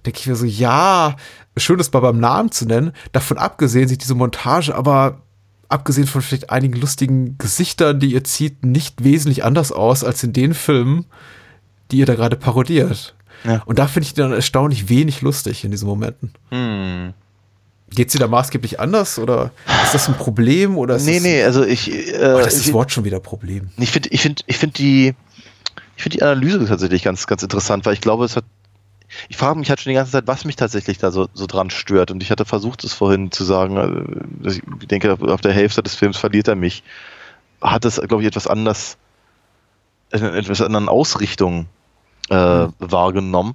denke 0.06 0.20
ich 0.20 0.26
mir 0.26 0.36
so, 0.36 0.46
ja, 0.46 1.16
schön 1.56 1.78
das 1.78 1.92
mal 1.92 2.00
beim 2.00 2.20
Namen 2.20 2.52
zu 2.52 2.66
nennen, 2.66 2.92
davon 3.12 3.38
abgesehen 3.38 3.88
sieht 3.88 4.02
diese 4.02 4.14
Montage 4.14 4.74
aber 4.74 5.22
abgesehen 5.70 6.06
von 6.06 6.20
vielleicht 6.20 6.50
einigen 6.50 6.78
lustigen 6.78 7.38
Gesichtern, 7.38 8.00
die 8.00 8.12
ihr 8.12 8.24
zieht, 8.24 8.64
nicht 8.64 9.04
wesentlich 9.04 9.44
anders 9.44 9.72
aus 9.72 10.04
als 10.04 10.22
in 10.22 10.32
den 10.32 10.52
Filmen, 10.52 11.06
die 11.90 11.98
ihr 11.98 12.06
da 12.06 12.14
gerade 12.14 12.36
parodiert. 12.36 13.14
Ja. 13.44 13.62
Und 13.66 13.78
da 13.78 13.86
finde 13.86 14.06
ich 14.06 14.14
dann 14.14 14.32
erstaunlich 14.32 14.88
wenig 14.88 15.22
lustig 15.22 15.64
in 15.64 15.70
diesen 15.70 15.88
Momenten. 15.88 16.32
Hm. 16.50 17.14
Geht 17.90 18.10
sie 18.10 18.18
da 18.18 18.28
maßgeblich 18.28 18.78
anders 18.78 19.18
oder 19.18 19.50
ist 19.82 19.94
das 19.94 20.08
ein 20.08 20.14
Problem 20.14 20.78
oder 20.78 20.96
ist 20.96 21.06
Nee, 21.06 21.14
das, 21.14 21.22
nee, 21.22 21.42
also 21.42 21.64
ich 21.64 21.90
äh, 21.90 22.34
oh, 22.34 22.38
das 22.38 22.54
ist 22.54 22.66
das 22.66 22.72
Wort 22.72 22.92
schon 22.92 23.04
wieder 23.04 23.18
Problem. 23.18 23.70
Ich 23.78 23.90
finde 23.90 24.10
ich 24.10 24.20
finde 24.22 24.42
ich 24.46 24.58
finde 24.58 24.74
die 24.74 25.14
ich 25.96 26.02
finde 26.02 26.18
die 26.18 26.22
Analyse 26.22 26.66
tatsächlich 26.66 27.02
ganz 27.02 27.26
ganz 27.26 27.42
interessant, 27.42 27.86
weil 27.86 27.94
ich 27.94 28.00
glaube, 28.00 28.24
es 28.24 28.36
hat 28.36 28.44
ich 29.28 29.36
frage 29.36 29.58
mich 29.58 29.68
halt 29.68 29.80
schon 29.80 29.90
die 29.90 29.96
ganze 29.96 30.12
Zeit, 30.12 30.26
was 30.26 30.44
mich 30.44 30.56
tatsächlich 30.56 30.98
da 30.98 31.10
so, 31.10 31.28
so 31.34 31.46
dran 31.46 31.70
stört. 31.70 32.10
Und 32.10 32.22
ich 32.22 32.30
hatte 32.30 32.44
versucht, 32.44 32.84
es 32.84 32.92
vorhin 32.92 33.32
zu 33.32 33.44
sagen, 33.44 34.28
äh, 34.44 34.50
ich 34.50 34.62
denke, 34.86 35.18
auf 35.20 35.40
der 35.40 35.52
Hälfte 35.52 35.82
des 35.82 35.94
Films 35.94 36.16
verliert 36.16 36.48
er 36.48 36.54
mich. 36.54 36.82
Hat 37.60 37.84
es, 37.84 38.00
glaube 38.00 38.22
ich, 38.22 38.28
etwas 38.28 38.46
anders, 38.46 38.96
eine 40.12 40.30
etwas 40.30 40.60
anderen 40.60 40.88
Ausrichtung 40.88 41.66
äh, 42.30 42.68
wahrgenommen. 42.78 43.54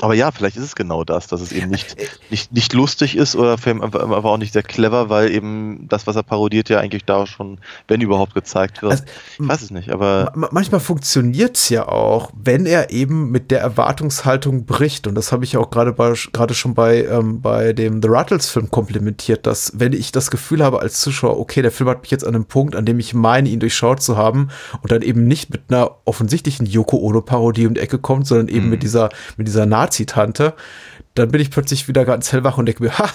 Aber 0.00 0.14
ja, 0.14 0.30
vielleicht 0.30 0.56
ist 0.56 0.62
es 0.62 0.76
genau 0.76 1.04
das, 1.04 1.26
dass 1.26 1.40
es 1.40 1.52
eben 1.52 1.70
nicht, 1.70 1.96
nicht, 2.30 2.52
nicht 2.52 2.72
lustig 2.72 3.16
ist 3.16 3.34
oder 3.34 3.56
aber 3.66 4.30
auch 4.30 4.38
nicht 4.38 4.52
sehr 4.52 4.62
clever, 4.62 5.08
weil 5.08 5.30
eben 5.30 5.86
das, 5.88 6.06
was 6.06 6.14
er 6.14 6.22
parodiert, 6.22 6.68
ja 6.68 6.78
eigentlich 6.78 7.04
da 7.04 7.26
schon, 7.26 7.58
wenn 7.88 8.00
überhaupt, 8.00 8.34
gezeigt 8.34 8.82
wird. 8.82 8.92
Also, 8.92 9.04
ich 9.38 9.48
weiß 9.48 9.62
es 9.62 9.70
nicht, 9.70 9.90
aber. 9.90 10.32
Manchmal 10.34 10.80
funktioniert 10.80 11.56
es 11.56 11.68
ja 11.68 11.88
auch, 11.88 12.30
wenn 12.34 12.66
er 12.66 12.90
eben 12.90 13.30
mit 13.30 13.50
der 13.50 13.60
Erwartungshaltung 13.60 14.66
bricht. 14.66 15.06
Und 15.06 15.14
das 15.14 15.32
habe 15.32 15.44
ich 15.44 15.52
ja 15.52 15.60
auch 15.60 15.70
gerade 15.70 15.94
gerade 15.94 16.54
schon 16.54 16.74
bei, 16.74 17.04
ähm, 17.04 17.40
bei 17.40 17.72
dem 17.72 18.02
The 18.02 18.08
Rattles-Film 18.08 18.70
komplementiert, 18.70 19.46
dass 19.46 19.72
wenn 19.74 19.92
ich 19.92 20.12
das 20.12 20.30
Gefühl 20.30 20.62
habe 20.62 20.80
als 20.80 21.00
Zuschauer, 21.00 21.38
okay, 21.38 21.62
der 21.62 21.72
Film 21.72 21.88
hat 21.90 22.02
mich 22.02 22.10
jetzt 22.10 22.26
an 22.26 22.34
einem 22.34 22.44
Punkt, 22.44 22.76
an 22.76 22.84
dem 22.84 22.98
ich 22.98 23.14
meine, 23.14 23.48
ihn 23.48 23.60
durchschaut 23.60 24.02
zu 24.02 24.16
haben 24.16 24.48
und 24.82 24.92
dann 24.92 25.02
eben 25.02 25.26
nicht 25.26 25.50
mit 25.50 25.62
einer 25.68 25.96
offensichtlichen 26.04 26.66
Yoko 26.66 26.98
Ono-Parodie 26.98 27.66
um 27.66 27.74
die 27.74 27.80
Ecke 27.80 27.98
kommt, 27.98 28.26
sondern 28.26 28.48
eben 28.48 28.66
mhm. 28.66 28.70
mit 28.70 28.82
dieser, 28.82 29.08
mit 29.36 29.48
dieser 29.48 29.66
Nazi-Tante, 29.88 30.54
dann 31.14 31.30
bin 31.30 31.40
ich 31.40 31.50
plötzlich 31.50 31.88
wieder 31.88 32.04
ganz 32.04 32.32
hellwach 32.32 32.58
und 32.58 32.66
denke 32.66 32.82
mir, 32.82 32.98
ha, 32.98 33.08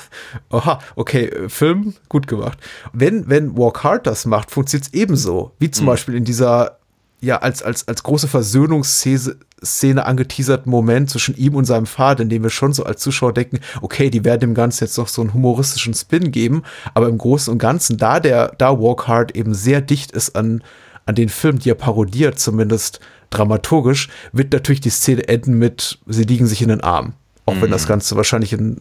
oha, 0.50 0.80
okay, 0.96 1.32
Film, 1.48 1.94
gut 2.10 2.28
gemacht. 2.28 2.58
Wenn, 2.92 3.30
wenn 3.30 3.58
Walk 3.58 3.84
Hard 3.84 4.08
das 4.08 4.26
macht, 4.26 4.52
funktioniert 4.52 4.88
es 4.88 4.94
ebenso, 4.94 5.52
wie 5.60 5.72
zum 5.72 5.86
mhm. 5.86 5.90
Beispiel 5.90 6.16
in 6.16 6.26
dieser, 6.26 6.80
ja, 7.22 7.38
als, 7.38 7.64
als, 7.64 7.88
als 7.88 8.04
große 8.04 8.28
Versöhnungsszene 8.28 9.38
Szene 9.64 10.06
angeteaserten 10.06 10.70
Moment 10.70 11.10
zwischen 11.10 11.38
ihm 11.38 11.56
und 11.56 11.64
seinem 11.64 11.86
Vater, 11.86 12.24
in 12.24 12.30
dem 12.30 12.44
wir 12.44 12.50
schon 12.50 12.74
so 12.74 12.84
als 12.84 13.02
Zuschauer 13.02 13.34
denken, 13.34 13.60
okay, 13.82 14.10
die 14.10 14.26
werden 14.26 14.42
dem 14.42 14.56
Ganzen 14.56 14.84
jetzt 14.84 14.98
noch 14.98 15.08
so 15.08 15.22
einen 15.22 15.34
humoristischen 15.34 15.94
Spin 15.94 16.32
geben, 16.32 16.64
aber 16.94 17.08
im 17.08 17.18
Großen 17.18 17.50
und 17.50 17.60
Ganzen, 17.60 17.98
da 17.98 18.20
der, 18.20 18.54
da 18.58 18.78
Walk 18.78 19.08
Hard 19.08 19.38
eben 19.38 19.54
sehr 19.54 19.80
dicht 19.80 20.12
ist 20.12 20.36
an, 20.36 20.62
an 21.06 21.16
den 21.16 21.30
Film, 21.30 21.60
die 21.60 21.70
er 21.70 21.76
parodiert, 21.76 22.40
zumindest 22.40 23.00
dramaturgisch, 23.34 24.10
wird 24.32 24.54
natürlich 24.54 24.82
die 24.82 24.90
Szene 24.90 25.28
enden 25.28 25.58
mit, 25.58 26.00
sie 26.08 26.24
liegen 26.24 26.48
sich 26.48 26.62
in 26.62 26.70
den 26.70 26.82
Armen. 26.82 27.14
Auch 27.46 27.56
mhm. 27.56 27.64
wenn 27.64 27.72
das. 27.72 27.88
Ganze 27.88 28.16
wahrscheinlich 28.16 28.54
in, 28.54 28.78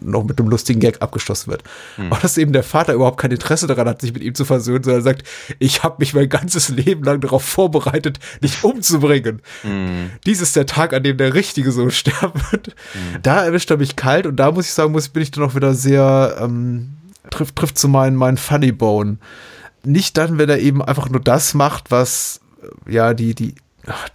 noch 0.00 0.24
mit 0.24 0.40
einem 0.40 0.48
lustigen 0.48 0.80
Gag 0.80 1.00
abgeschlossen 1.00 1.50
wird. 1.50 1.62
Mhm. 1.96 2.06
Aber 2.06 2.20
dass 2.20 2.36
eben 2.36 2.52
der 2.52 2.64
Vater 2.64 2.92
überhaupt 2.92 3.20
kein 3.20 3.30
Interesse 3.30 3.68
daran 3.68 3.88
hat, 3.88 4.00
sich 4.00 4.12
mit 4.12 4.22
ihm 4.22 4.34
zu 4.34 4.44
versöhnen, 4.44 4.82
sondern 4.82 5.02
sagt, 5.02 5.22
ich 5.60 5.84
habe 5.84 5.96
mich 5.98 6.14
mein 6.14 6.28
ganzes 6.28 6.68
Leben 6.70 7.04
lang 7.04 7.20
darauf 7.20 7.44
vorbereitet, 7.44 8.18
dich 8.42 8.64
umzubringen. 8.64 9.42
Mhm. 9.62 10.10
Dies 10.26 10.40
ist 10.40 10.56
der 10.56 10.66
Tag, 10.66 10.92
an 10.92 11.04
dem 11.04 11.16
der 11.16 11.34
Richtige 11.34 11.70
so 11.70 11.88
sterben 11.90 12.40
wird. 12.50 12.68
Mhm. 12.68 13.22
Da 13.22 13.44
erwischt 13.44 13.70
er 13.70 13.76
mich 13.76 13.94
kalt 13.94 14.26
und 14.26 14.36
da 14.36 14.50
muss 14.50 14.66
ich 14.66 14.72
sagen, 14.72 14.90
muss, 14.90 15.08
bin 15.08 15.22
ich 15.22 15.30
dann 15.30 15.44
auch 15.44 15.54
wieder 15.54 15.74
sehr, 15.74 16.36
ähm, 16.40 16.96
trifft, 17.30 17.54
trifft 17.54 17.78
zu 17.78 17.88
meinen, 17.88 18.16
meinen 18.16 18.38
Funny 18.38 18.72
Bone. 18.72 19.18
Nicht 19.84 20.18
dann, 20.18 20.38
wenn 20.38 20.48
er 20.48 20.58
eben 20.58 20.82
einfach 20.82 21.08
nur 21.08 21.20
das 21.20 21.54
macht, 21.54 21.92
was 21.92 22.40
ja, 22.86 23.14
die, 23.14 23.34
die, 23.34 23.54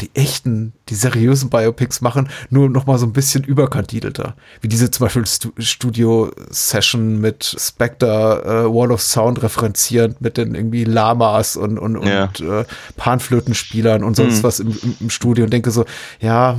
die 0.02 0.12
echten, 0.14 0.74
die 0.90 0.96
seriösen 0.96 1.50
Biopics 1.50 2.02
machen, 2.02 2.30
nur 2.50 2.70
noch 2.70 2.86
mal 2.86 2.98
so 2.98 3.06
ein 3.06 3.14
bisschen 3.14 3.44
überkandidelter. 3.44 4.36
Wie 4.62 4.68
diese 4.68 4.92
zum 4.92 5.06
Beispiel 5.06 5.26
Studio-Session 5.58 7.20
mit 7.20 7.56
Spectre, 7.58 8.44
äh, 8.44 8.74
Wall 8.74 8.92
of 8.92 9.02
Sound 9.02 9.42
referenzierend 9.42 10.22
mit 10.22 10.38
den 10.38 10.56
irgendwie 10.56 10.84
Lamas 10.84 11.56
und, 11.56 11.78
und, 11.78 12.06
ja. 12.06 12.26
und 12.26 12.42
äh, 12.42 12.66
Panflötenspielern 12.98 14.04
und 14.04 14.16
sonst 14.16 14.40
mhm. 14.40 14.44
was 14.44 14.60
im, 14.60 14.78
im, 15.00 15.10
Studio 15.10 15.46
und 15.46 15.54
denke 15.54 15.72
so, 15.72 15.86
ja, 16.20 16.58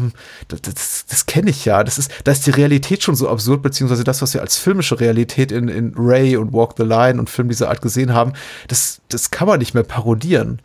das, 0.48 0.62
das, 0.62 1.06
das 1.06 1.26
kenne 1.26 1.50
ich 1.50 1.64
ja. 1.64 1.84
Das 1.84 1.98
ist, 1.98 2.10
da 2.24 2.32
ist 2.32 2.46
die 2.46 2.50
Realität 2.50 3.02
schon 3.02 3.14
so 3.14 3.28
absurd, 3.28 3.62
beziehungsweise 3.62 4.04
das, 4.04 4.22
was 4.22 4.34
wir 4.34 4.40
als 4.40 4.56
filmische 4.56 4.98
Realität 4.98 5.52
in, 5.52 5.68
in 5.68 5.94
Ray 5.96 6.36
und 6.36 6.52
Walk 6.52 6.74
the 6.76 6.84
Line 6.84 7.18
und 7.18 7.30
Filmen 7.30 7.50
dieser 7.50 7.68
Art 7.68 7.82
gesehen 7.82 8.12
haben, 8.12 8.32
das, 8.68 9.00
das 9.08 9.30
kann 9.30 9.46
man 9.46 9.58
nicht 9.58 9.74
mehr 9.74 9.84
parodieren 9.84 10.60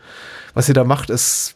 was 0.54 0.68
ihr 0.68 0.74
da 0.74 0.84
macht, 0.84 1.10
ist 1.10 1.56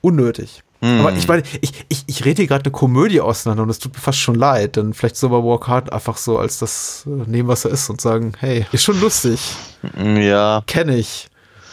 unnötig. 0.00 0.62
Mm. 0.80 1.00
Aber 1.00 1.12
ich 1.12 1.26
meine, 1.26 1.42
ich, 1.60 1.72
ich, 1.88 2.04
ich 2.06 2.24
rede 2.24 2.42
hier 2.42 2.46
gerade 2.46 2.64
eine 2.64 2.72
Komödie 2.72 3.20
auseinander 3.20 3.62
und 3.62 3.70
es 3.70 3.78
tut 3.78 3.94
mir 3.94 4.00
fast 4.00 4.18
schon 4.18 4.34
leid, 4.34 4.76
denn 4.76 4.92
vielleicht 4.92 5.16
soll 5.16 5.30
man 5.30 5.42
Walk 5.42 5.66
Hard 5.66 5.92
einfach 5.92 6.16
so 6.16 6.38
als 6.38 6.58
das 6.58 7.06
äh, 7.06 7.30
nehmen, 7.30 7.48
was 7.48 7.64
er 7.64 7.70
ist 7.70 7.88
und 7.88 8.00
sagen, 8.00 8.32
hey, 8.38 8.66
ist 8.72 8.84
schon 8.84 9.00
lustig. 9.00 9.40
Ja. 9.98 10.62
Kenne 10.66 10.96
ich. 10.96 11.28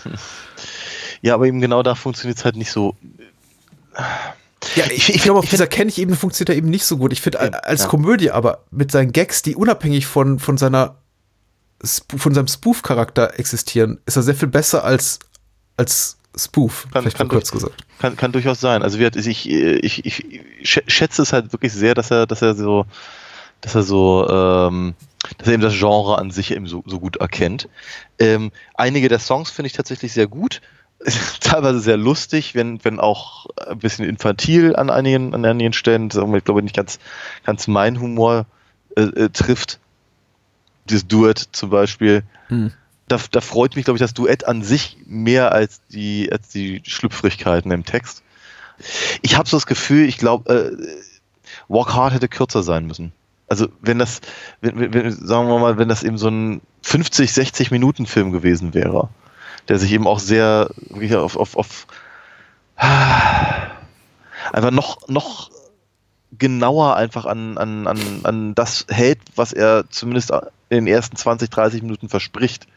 Ja, 1.23 1.35
aber 1.35 1.45
eben 1.45 1.61
genau 1.61 1.83
da 1.83 1.93
funktioniert 1.93 2.39
es 2.39 2.45
halt 2.45 2.55
nicht 2.55 2.71
so. 2.71 2.95
Ja, 4.75 4.85
ich, 4.85 5.09
ich, 5.09 5.15
ich 5.15 5.21
glaube, 5.21 5.37
auf 5.37 5.47
dieser 5.47 5.67
kenne 5.67 5.89
ich 5.89 5.99
Ebene 5.99 6.17
funktioniert 6.17 6.49
er 6.49 6.55
eben 6.55 6.71
nicht 6.71 6.83
so 6.83 6.97
gut. 6.97 7.13
Ich 7.13 7.21
finde, 7.21 7.63
als 7.63 7.81
ja. 7.83 7.87
Komödie 7.87 8.31
aber 8.31 8.65
mit 8.71 8.91
seinen 8.91 9.11
Gags, 9.11 9.43
die 9.43 9.55
unabhängig 9.55 10.07
von, 10.07 10.39
von 10.39 10.57
seiner 10.57 10.95
von 11.83 12.33
seinem 12.33 12.47
Spoof-Charakter 12.47 13.39
existieren, 13.39 13.99
ist 14.05 14.15
er 14.15 14.23
sehr 14.23 14.35
viel 14.35 14.47
besser 14.47 14.83
als, 14.83 15.19
als 15.77 16.17
Spoof, 16.35 16.87
Kann- 16.91 17.01
vielleicht 17.03 17.17
kann 17.17 17.27
mal 17.27 17.33
kurz 17.33 17.51
durch- 17.51 17.63
gesagt. 17.63 17.83
Kann, 17.99 18.15
kann 18.15 18.31
durchaus 18.31 18.59
sein. 18.59 18.83
Also 18.83 18.97
ich, 18.97 19.49
ich, 19.49 20.05
ich 20.05 20.25
schä- 20.63 20.83
schätze 20.89 21.21
es 21.21 21.33
halt 21.33 21.51
wirklich 21.53 21.73
sehr, 21.73 21.93
dass 21.93 22.09
er, 22.11 22.25
dass 22.25 22.41
er 22.41 22.55
so, 22.55 22.85
dass 23.59 23.75
er 23.75 23.83
so, 23.83 24.27
ähm, 24.29 24.95
dass 25.37 25.47
er 25.47 25.53
eben 25.53 25.61
das 25.61 25.77
Genre 25.77 26.17
an 26.17 26.31
sich 26.31 26.51
eben 26.51 26.67
so, 26.67 26.83
so 26.87 26.99
gut 26.99 27.17
erkennt. 27.17 27.67
Ähm, 28.17 28.51
einige 28.75 29.07
der 29.09 29.19
Songs 29.19 29.51
finde 29.51 29.67
ich 29.67 29.73
tatsächlich 29.73 30.13
sehr 30.13 30.27
gut. 30.27 30.61
Teilweise 31.41 31.79
sehr 31.79 31.97
lustig, 31.97 32.55
wenn, 32.55 32.83
wenn 32.85 32.99
auch 32.99 33.47
ein 33.67 33.79
bisschen 33.79 34.05
infantil 34.05 34.75
an 34.75 34.89
einigen, 34.89 35.33
an 35.33 35.43
einigen 35.45 35.73
Stellen. 35.73 36.09
Irgendwie, 36.13 36.41
glaube 36.41 36.59
ich, 36.61 36.63
nicht 36.63 36.75
ganz, 36.75 36.99
ganz 37.43 37.67
mein 37.67 37.99
Humor 37.99 38.45
äh, 38.95 39.01
äh, 39.01 39.29
trifft. 39.29 39.79
Dieses 40.89 41.07
Duett 41.07 41.39
zum 41.51 41.69
Beispiel. 41.69 42.23
Hm. 42.47 42.71
Da, 43.11 43.19
da 43.29 43.41
freut 43.41 43.75
mich, 43.75 43.83
glaube 43.83 43.97
ich, 43.97 44.01
das 44.01 44.13
Duett 44.13 44.47
an 44.47 44.63
sich 44.63 44.97
mehr 45.05 45.51
als 45.51 45.81
die, 45.87 46.31
als 46.31 46.47
die 46.47 46.81
Schlüpfrigkeiten 46.85 47.69
im 47.71 47.83
Text. 47.83 48.23
Ich 49.21 49.37
habe 49.37 49.49
so 49.49 49.57
das 49.57 49.65
Gefühl, 49.65 50.07
ich 50.07 50.17
glaube, 50.17 50.53
äh, 50.53 51.01
Walk 51.67 51.93
Hard 51.93 52.13
hätte 52.13 52.29
kürzer 52.29 52.63
sein 52.63 52.87
müssen. 52.87 53.11
Also 53.49 53.67
wenn 53.81 53.99
das, 53.99 54.21
wenn, 54.61 54.93
wenn, 54.93 55.11
sagen 55.11 55.49
wir 55.49 55.59
mal, 55.59 55.77
wenn 55.77 55.89
das 55.89 56.03
eben 56.03 56.17
so 56.17 56.29
ein 56.29 56.61
50, 56.83 57.33
60 57.33 57.69
Minuten 57.69 58.05
Film 58.05 58.31
gewesen 58.31 58.73
wäre, 58.73 59.09
der 59.67 59.77
sich 59.77 59.91
eben 59.91 60.07
auch 60.07 60.19
sehr 60.19 60.69
wirklich 60.89 61.13
auf, 61.13 61.35
auf, 61.35 61.57
auf 61.57 61.87
einfach 62.77 64.71
noch, 64.71 65.05
noch 65.09 65.51
genauer 66.31 66.95
einfach 66.95 67.25
an, 67.25 67.57
an, 67.57 67.87
an, 67.87 67.99
an 68.23 68.55
das 68.55 68.85
hält, 68.89 69.19
was 69.35 69.51
er 69.51 69.83
zumindest 69.89 70.31
in 70.69 70.85
den 70.85 70.87
ersten 70.87 71.17
20, 71.17 71.49
30 71.49 71.81
Minuten 71.81 72.07
verspricht, 72.07 72.67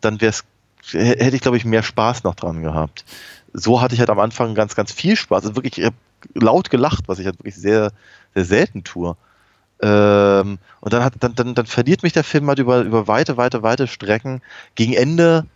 dann 0.00 0.20
wäre 0.20 0.30
es, 0.30 0.44
hätte 0.92 1.36
ich 1.36 1.42
glaube 1.42 1.56
ich 1.56 1.64
mehr 1.64 1.82
Spaß 1.82 2.24
noch 2.24 2.34
dran 2.34 2.62
gehabt. 2.62 3.04
So 3.52 3.80
hatte 3.80 3.94
ich 3.94 4.00
halt 4.00 4.10
am 4.10 4.18
Anfang 4.18 4.54
ganz, 4.54 4.74
ganz 4.74 4.92
viel 4.92 5.16
Spaß. 5.16 5.44
Also 5.44 5.56
wirklich 5.56 5.78
ich 5.78 5.84
hab 5.86 5.94
laut 6.34 6.70
gelacht, 6.70 7.04
was 7.06 7.18
ich 7.18 7.26
halt 7.26 7.38
wirklich 7.38 7.54
sehr, 7.56 7.92
sehr 8.34 8.44
selten 8.44 8.82
tue. 8.84 9.16
Ähm, 9.80 10.58
und 10.80 10.92
dann, 10.92 11.04
hat, 11.04 11.14
dann, 11.20 11.34
dann, 11.34 11.54
dann 11.54 11.66
verliert 11.66 12.02
mich 12.02 12.12
der 12.12 12.24
Film 12.24 12.48
halt 12.48 12.58
über, 12.58 12.80
über 12.82 13.06
weite, 13.06 13.36
weite, 13.36 13.62
weite 13.62 13.86
Strecken. 13.86 14.40
Gegen 14.74 14.92
Ende 14.94 15.46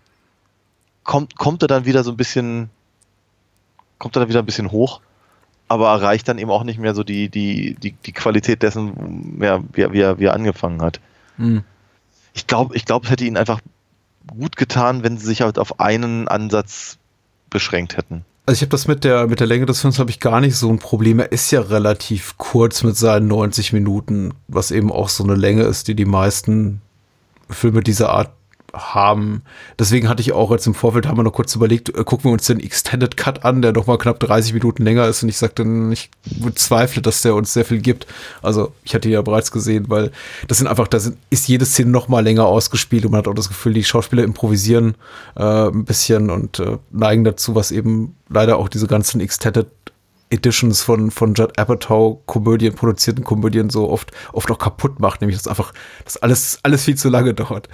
kommt, 1.04 1.36
kommt 1.36 1.62
er 1.62 1.68
dann 1.68 1.86
wieder 1.86 2.04
so 2.04 2.10
ein 2.10 2.16
bisschen, 2.16 2.70
kommt 3.98 4.16
er 4.16 4.20
dann 4.20 4.28
wieder 4.28 4.40
ein 4.42 4.46
bisschen 4.46 4.70
hoch, 4.70 5.00
aber 5.68 5.88
erreicht 5.88 6.28
dann 6.28 6.38
eben 6.38 6.50
auch 6.50 6.64
nicht 6.64 6.78
mehr 6.78 6.94
so 6.94 7.02
die, 7.04 7.28
die, 7.28 7.74
die, 7.74 7.92
die 7.92 8.12
Qualität 8.12 8.62
dessen, 8.62 9.38
ja, 9.40 9.60
wie, 9.72 9.82
er- 9.82 9.92
wie, 9.92 10.00
er, 10.00 10.18
wie 10.18 10.24
er 10.26 10.34
angefangen 10.34 10.82
hat. 10.82 11.00
Hm. 11.36 11.64
Ich 12.34 12.46
glaube, 12.46 12.76
ich 12.76 12.84
glaube, 12.84 13.06
es 13.06 13.10
hätte 13.10 13.24
ihnen 13.24 13.36
einfach 13.36 13.60
gut 14.28 14.56
getan, 14.56 15.02
wenn 15.02 15.18
sie 15.18 15.26
sich 15.26 15.42
halt 15.42 15.58
auf 15.58 15.80
einen 15.80 16.28
Ansatz 16.28 16.98
beschränkt 17.50 17.96
hätten. 17.96 18.24
Also 18.46 18.58
ich 18.58 18.62
habe 18.62 18.70
das 18.70 18.88
mit 18.88 19.04
der, 19.04 19.26
mit 19.26 19.40
der 19.40 19.46
Länge 19.46 19.66
des 19.66 19.82
Films 19.82 19.98
habe 19.98 20.10
ich 20.10 20.20
gar 20.20 20.40
nicht 20.40 20.56
so 20.56 20.70
ein 20.70 20.78
Problem. 20.78 21.18
Er 21.18 21.32
ist 21.32 21.50
ja 21.50 21.60
relativ 21.60 22.38
kurz 22.38 22.82
mit 22.82 22.96
seinen 22.96 23.28
90 23.28 23.74
Minuten, 23.74 24.32
was 24.48 24.70
eben 24.70 24.90
auch 24.90 25.10
so 25.10 25.22
eine 25.22 25.34
Länge 25.34 25.64
ist, 25.64 25.88
die 25.88 25.94
die 25.94 26.06
meisten 26.06 26.80
Filme 27.50 27.82
dieser 27.82 28.10
Art 28.10 28.30
haben. 28.74 29.42
Deswegen 29.78 30.08
hatte 30.08 30.20
ich 30.20 30.32
auch 30.32 30.50
jetzt 30.50 30.66
im 30.66 30.74
Vorfeld, 30.74 31.06
haben 31.06 31.16
wir 31.16 31.22
noch 31.22 31.32
kurz 31.32 31.54
überlegt, 31.54 31.88
äh, 31.90 32.04
gucken 32.04 32.24
wir 32.24 32.32
uns 32.32 32.46
den 32.46 32.60
Extended 32.60 33.16
Cut 33.16 33.44
an, 33.44 33.62
der 33.62 33.72
noch 33.72 33.86
mal 33.86 33.98
knapp 33.98 34.20
30 34.20 34.52
Minuten 34.52 34.84
länger 34.84 35.06
ist. 35.06 35.22
Und 35.22 35.28
ich 35.28 35.38
sagte, 35.38 35.64
ich 35.92 36.10
bezweifle, 36.24 37.02
dass 37.02 37.22
der 37.22 37.34
uns 37.34 37.52
sehr 37.52 37.64
viel 37.64 37.80
gibt. 37.80 38.06
Also 38.42 38.72
ich 38.84 38.94
hatte 38.94 39.08
ihn 39.08 39.14
ja 39.14 39.22
bereits 39.22 39.50
gesehen, 39.50 39.86
weil 39.88 40.10
das 40.46 40.58
sind 40.58 40.66
einfach, 40.66 40.88
da 40.88 41.00
sind, 41.00 41.16
ist 41.30 41.48
jede 41.48 41.64
Szene 41.64 41.90
noch 41.90 42.08
mal 42.08 42.20
länger 42.20 42.46
ausgespielt 42.46 43.04
und 43.04 43.12
man 43.12 43.18
hat 43.18 43.28
auch 43.28 43.34
das 43.34 43.48
Gefühl, 43.48 43.74
die 43.74 43.84
Schauspieler 43.84 44.24
improvisieren 44.24 44.94
äh, 45.36 45.68
ein 45.68 45.84
bisschen 45.84 46.30
und 46.30 46.60
äh, 46.60 46.78
neigen 46.90 47.24
dazu, 47.24 47.54
was 47.54 47.70
eben 47.70 48.16
leider 48.28 48.58
auch 48.58 48.68
diese 48.68 48.86
ganzen 48.86 49.20
Extended 49.20 49.66
Editions 50.30 50.82
von, 50.82 51.10
von 51.10 51.34
Judd 51.34 51.58
Apatow 51.58 52.20
Komödien, 52.26 52.74
produzierten 52.74 53.24
Komödien 53.24 53.70
so 53.70 53.88
oft, 53.88 54.10
oft 54.32 54.50
auch 54.50 54.58
kaputt 54.58 55.00
macht, 55.00 55.20
nämlich 55.20 55.36
dass 55.36 55.48
einfach, 55.48 55.72
dass 56.04 56.16
alles, 56.18 56.58
alles 56.62 56.84
viel 56.84 56.96
zu 56.96 57.08
lange 57.08 57.34
dauert. 57.34 57.68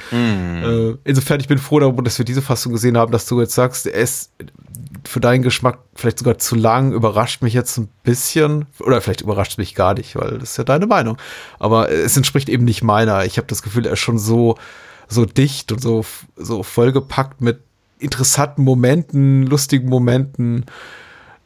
Äh, 0.65 0.97
insofern, 1.05 1.41
ich 1.41 1.49
bin 1.49 1.59
froh 1.59 1.81
darüber, 1.81 2.03
dass 2.03 2.19
wir 2.19 2.25
diese 2.25 2.43
Fassung 2.43 2.73
gesehen 2.73 2.97
haben, 2.97 3.13
dass 3.13 3.27
du 3.27 3.41
jetzt 3.41 3.55
sagst, 3.55 3.87
er 3.87 3.95
ist 3.95 4.31
für 5.07 5.21
deinen 5.21 5.43
Geschmack 5.43 5.79
vielleicht 5.95 6.19
sogar 6.19 6.39
zu 6.39 6.55
lang, 6.55 6.93
überrascht 6.93 7.43
mich 7.43 7.55
jetzt 7.55 7.77
ein 7.77 7.89
bisschen, 8.03 8.67
oder 8.81 9.01
vielleicht 9.01 9.21
überrascht 9.21 9.59
mich 9.59 9.75
gar 9.75 9.95
nicht, 9.95 10.17
weil 10.17 10.39
das 10.39 10.53
ist 10.53 10.57
ja 10.57 10.65
deine 10.65 10.87
Meinung. 10.87 11.19
Aber 11.59 11.91
es 11.91 12.17
entspricht 12.17 12.49
eben 12.49 12.65
nicht 12.65 12.83
meiner. 12.83 13.25
Ich 13.25 13.37
habe 13.37 13.47
das 13.47 13.63
Gefühl, 13.63 13.87
er 13.87 13.93
ist 13.93 14.01
schon 14.01 14.19
so, 14.19 14.57
so 15.09 15.25
dicht 15.25 15.73
und 15.73 15.81
so, 15.81 16.05
so 16.37 16.63
vollgepackt 16.63 17.41
mit 17.41 17.61
interessanten 17.99 18.63
Momenten, 18.65 19.47
lustigen 19.47 19.89
Momenten, 19.89 20.67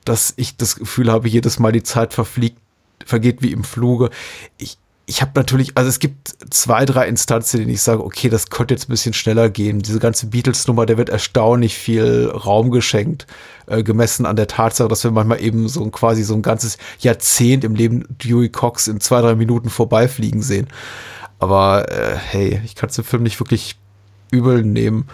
dass 0.08 0.32
ich 0.36 0.56
das 0.56 0.76
Gefühl 0.76 1.12
habe, 1.12 1.28
jedes 1.28 1.58
Mal 1.58 1.72
die 1.72 1.82
Zeit 1.82 2.14
verfliegt, 2.14 2.58
vergeht 3.04 3.42
wie 3.42 3.52
im 3.52 3.62
Fluge. 3.62 4.10
Ich, 4.56 4.78
ich 5.04 5.20
habe 5.20 5.32
natürlich, 5.34 5.76
also 5.76 5.88
es 5.88 5.98
gibt 5.98 6.34
zwei, 6.50 6.84
drei 6.84 7.06
Instanzen, 7.08 7.58
in 7.58 7.62
denen 7.64 7.74
ich 7.74 7.82
sage, 7.82 8.02
okay, 8.02 8.28
das 8.28 8.48
könnte 8.48 8.74
jetzt 8.74 8.88
ein 8.88 8.92
bisschen 8.92 9.12
schneller 9.12 9.50
gehen. 9.50 9.80
Diese 9.80 9.98
ganze 9.98 10.26
Beatles-Nummer, 10.26 10.86
der 10.86 10.96
wird 10.96 11.10
erstaunlich 11.10 11.76
viel 11.76 12.30
Raum 12.34 12.70
geschenkt, 12.70 13.26
äh, 13.66 13.82
gemessen 13.82 14.24
an 14.24 14.36
der 14.36 14.46
Tatsache, 14.46 14.88
dass 14.88 15.04
wir 15.04 15.10
manchmal 15.10 15.42
eben 15.42 15.68
so 15.68 15.82
ein, 15.84 15.92
quasi 15.92 16.22
so 16.22 16.34
ein 16.34 16.42
ganzes 16.42 16.78
Jahrzehnt 17.00 17.64
im 17.64 17.74
Leben 17.74 18.04
Dewey 18.08 18.48
Cox 18.48 18.88
in 18.88 19.00
zwei, 19.00 19.20
drei 19.20 19.34
Minuten 19.34 19.68
vorbeifliegen 19.68 20.42
sehen. 20.42 20.68
Aber 21.38 21.90
äh, 21.90 22.16
hey, 22.16 22.60
ich 22.64 22.74
kann 22.74 22.88
es 22.88 22.96
dem 22.96 23.04
Film 23.04 23.22
nicht 23.22 23.40
wirklich 23.40 23.76
übel 24.30 24.62
nehmen. 24.62 25.06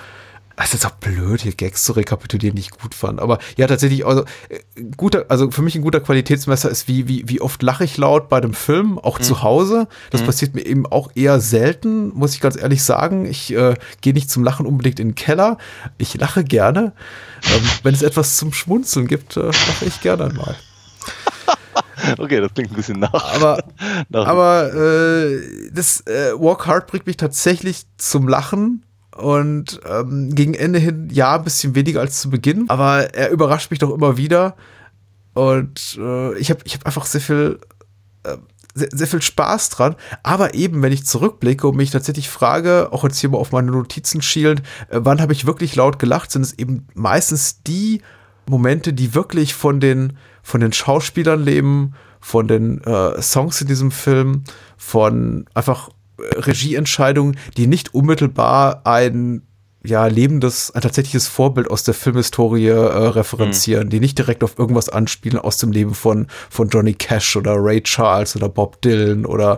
Es 0.56 0.66
ist 0.66 0.74
jetzt 0.74 0.86
auch 0.86 0.93
blöd, 0.93 1.40
hier 1.40 1.52
Gags 1.52 1.85
zu 1.85 1.93
rekapitulieren, 1.93 2.55
die 2.55 2.62
ich 2.62 2.70
gut 2.70 2.94
fand. 2.94 3.20
Aber 3.20 3.39
ja, 3.56 3.66
tatsächlich, 3.66 4.06
also 4.06 4.24
äh, 4.48 4.60
guter, 4.97 5.26
also 5.28 5.51
für 5.51 5.62
mich 5.62 5.74
ein 5.74 5.82
guter 5.82 6.01
Qualitätsmesser 6.01 6.70
ist, 6.70 6.86
wie, 6.86 7.09
wie, 7.09 7.28
wie 7.28 7.40
oft 7.40 7.62
lache 7.62 7.85
ich 7.85 7.97
laut 7.97 8.28
bei 8.28 8.40
dem 8.40 8.55
Film, 8.55 8.98
auch 8.98 9.18
zu 9.18 9.43
Hause. 9.43 9.89
Das 10.10 10.22
passiert 10.22 10.55
mir 10.55 10.64
eben 10.64 10.86
auch 10.86 11.10
eher 11.14 11.40
selten, 11.40 12.09
muss 12.14 12.35
ich 12.35 12.40
ganz 12.40 12.56
ehrlich 12.56 12.85
sagen. 12.85 13.26
Ich 13.26 13.52
äh, 13.52 13.74
gehe 14.01 14.12
nicht 14.12 14.31
zum 14.31 14.44
Lachen 14.44 14.66
unbedingt 14.66 15.01
in 15.01 15.09
den 15.09 15.14
Keller. 15.16 15.59
Ich 15.98 16.14
lache 16.14 16.44
gerne. 16.44 16.93
Ähm, 17.52 17.62
wenn 17.82 17.94
es 17.94 18.02
etwas 18.02 18.36
zum 18.36 18.52
Schmunzeln 18.52 19.09
gibt, 19.09 19.36
äh, 19.36 19.47
lache 19.47 19.85
ich 19.86 20.01
gerne 20.01 20.32
mal. 20.32 20.55
Okay, 22.18 22.40
das 22.40 22.52
klingt 22.52 22.70
ein 22.70 22.76
bisschen 22.76 23.01
nach. 23.01 23.35
Aber, 23.35 23.64
nach 24.09 24.26
aber 24.26 24.74
äh, 24.74 25.40
das 25.72 26.01
äh, 26.06 26.32
Walk 26.39 26.66
Hard 26.66 26.86
bringt 26.86 27.06
mich 27.06 27.16
tatsächlich 27.16 27.86
zum 27.97 28.28
Lachen. 28.28 28.84
Und 29.16 29.80
ähm, 29.88 30.34
gegen 30.34 30.54
Ende 30.54 30.78
hin, 30.78 31.08
ja, 31.12 31.36
ein 31.36 31.44
bisschen 31.44 31.74
weniger 31.74 32.00
als 32.00 32.20
zu 32.20 32.30
Beginn. 32.30 32.68
Aber 32.68 33.14
er 33.14 33.30
überrascht 33.30 33.70
mich 33.70 33.78
doch 33.78 33.90
immer 33.90 34.16
wieder. 34.16 34.56
Und 35.34 35.98
äh, 36.00 36.36
ich 36.38 36.50
habe 36.50 36.60
ich 36.64 36.74
hab 36.74 36.86
einfach 36.86 37.06
sehr 37.06 37.20
viel, 37.20 37.60
äh, 38.24 38.36
sehr, 38.74 38.88
sehr 38.92 39.06
viel 39.06 39.22
Spaß 39.22 39.70
dran. 39.70 39.94
Aber 40.22 40.54
eben, 40.54 40.82
wenn 40.82 40.92
ich 40.92 41.06
zurückblicke 41.06 41.68
und 41.68 41.76
mich 41.76 41.90
tatsächlich 41.90 42.28
frage, 42.28 42.88
auch 42.92 43.04
jetzt 43.04 43.18
hier 43.18 43.30
mal 43.30 43.38
auf 43.38 43.52
meine 43.52 43.70
Notizen 43.70 44.20
schielend, 44.20 44.62
äh, 44.88 45.00
wann 45.02 45.20
habe 45.20 45.32
ich 45.32 45.46
wirklich 45.46 45.76
laut 45.76 45.98
gelacht, 45.98 46.30
sind 46.32 46.42
es 46.42 46.58
eben 46.58 46.86
meistens 46.94 47.62
die 47.62 48.02
Momente, 48.48 48.92
die 48.92 49.14
wirklich 49.14 49.54
von 49.54 49.80
den, 49.80 50.16
von 50.42 50.60
den 50.60 50.72
Schauspielern 50.72 51.42
leben, 51.42 51.94
von 52.20 52.48
den 52.48 52.82
äh, 52.82 53.20
Songs 53.22 53.60
in 53.60 53.68
diesem 53.68 53.90
Film, 53.90 54.44
von 54.76 55.46
einfach 55.54 55.90
Regieentscheidungen, 56.18 57.36
die 57.56 57.66
nicht 57.66 57.94
unmittelbar 57.94 58.82
ein 58.84 59.42
ja, 59.86 60.06
lebendes, 60.06 60.70
ein 60.74 60.81
tatsächliches 60.81 61.28
Vorbild 61.28 61.70
aus 61.70 61.85
der 61.85 61.93
Filmhistorie 61.93 62.69
äh, 62.69 62.73
referenzieren, 62.73 63.90
die 63.90 64.01
nicht 64.01 64.16
direkt 64.16 64.43
auf 64.43 64.59
irgendwas 64.59 64.89
anspielen 64.89 65.39
aus 65.39 65.59
dem 65.59 65.73
Leben 65.73 65.94
von, 65.94 66.27
von 66.48 66.69
Johnny 66.70 66.94
Cash 66.94 67.36
oder 67.36 67.55
Ray 67.56 67.82
Charles 67.82 68.35
oder 68.35 68.48
Bob 68.48 68.81
Dylan 68.81 69.27
oder 69.27 69.56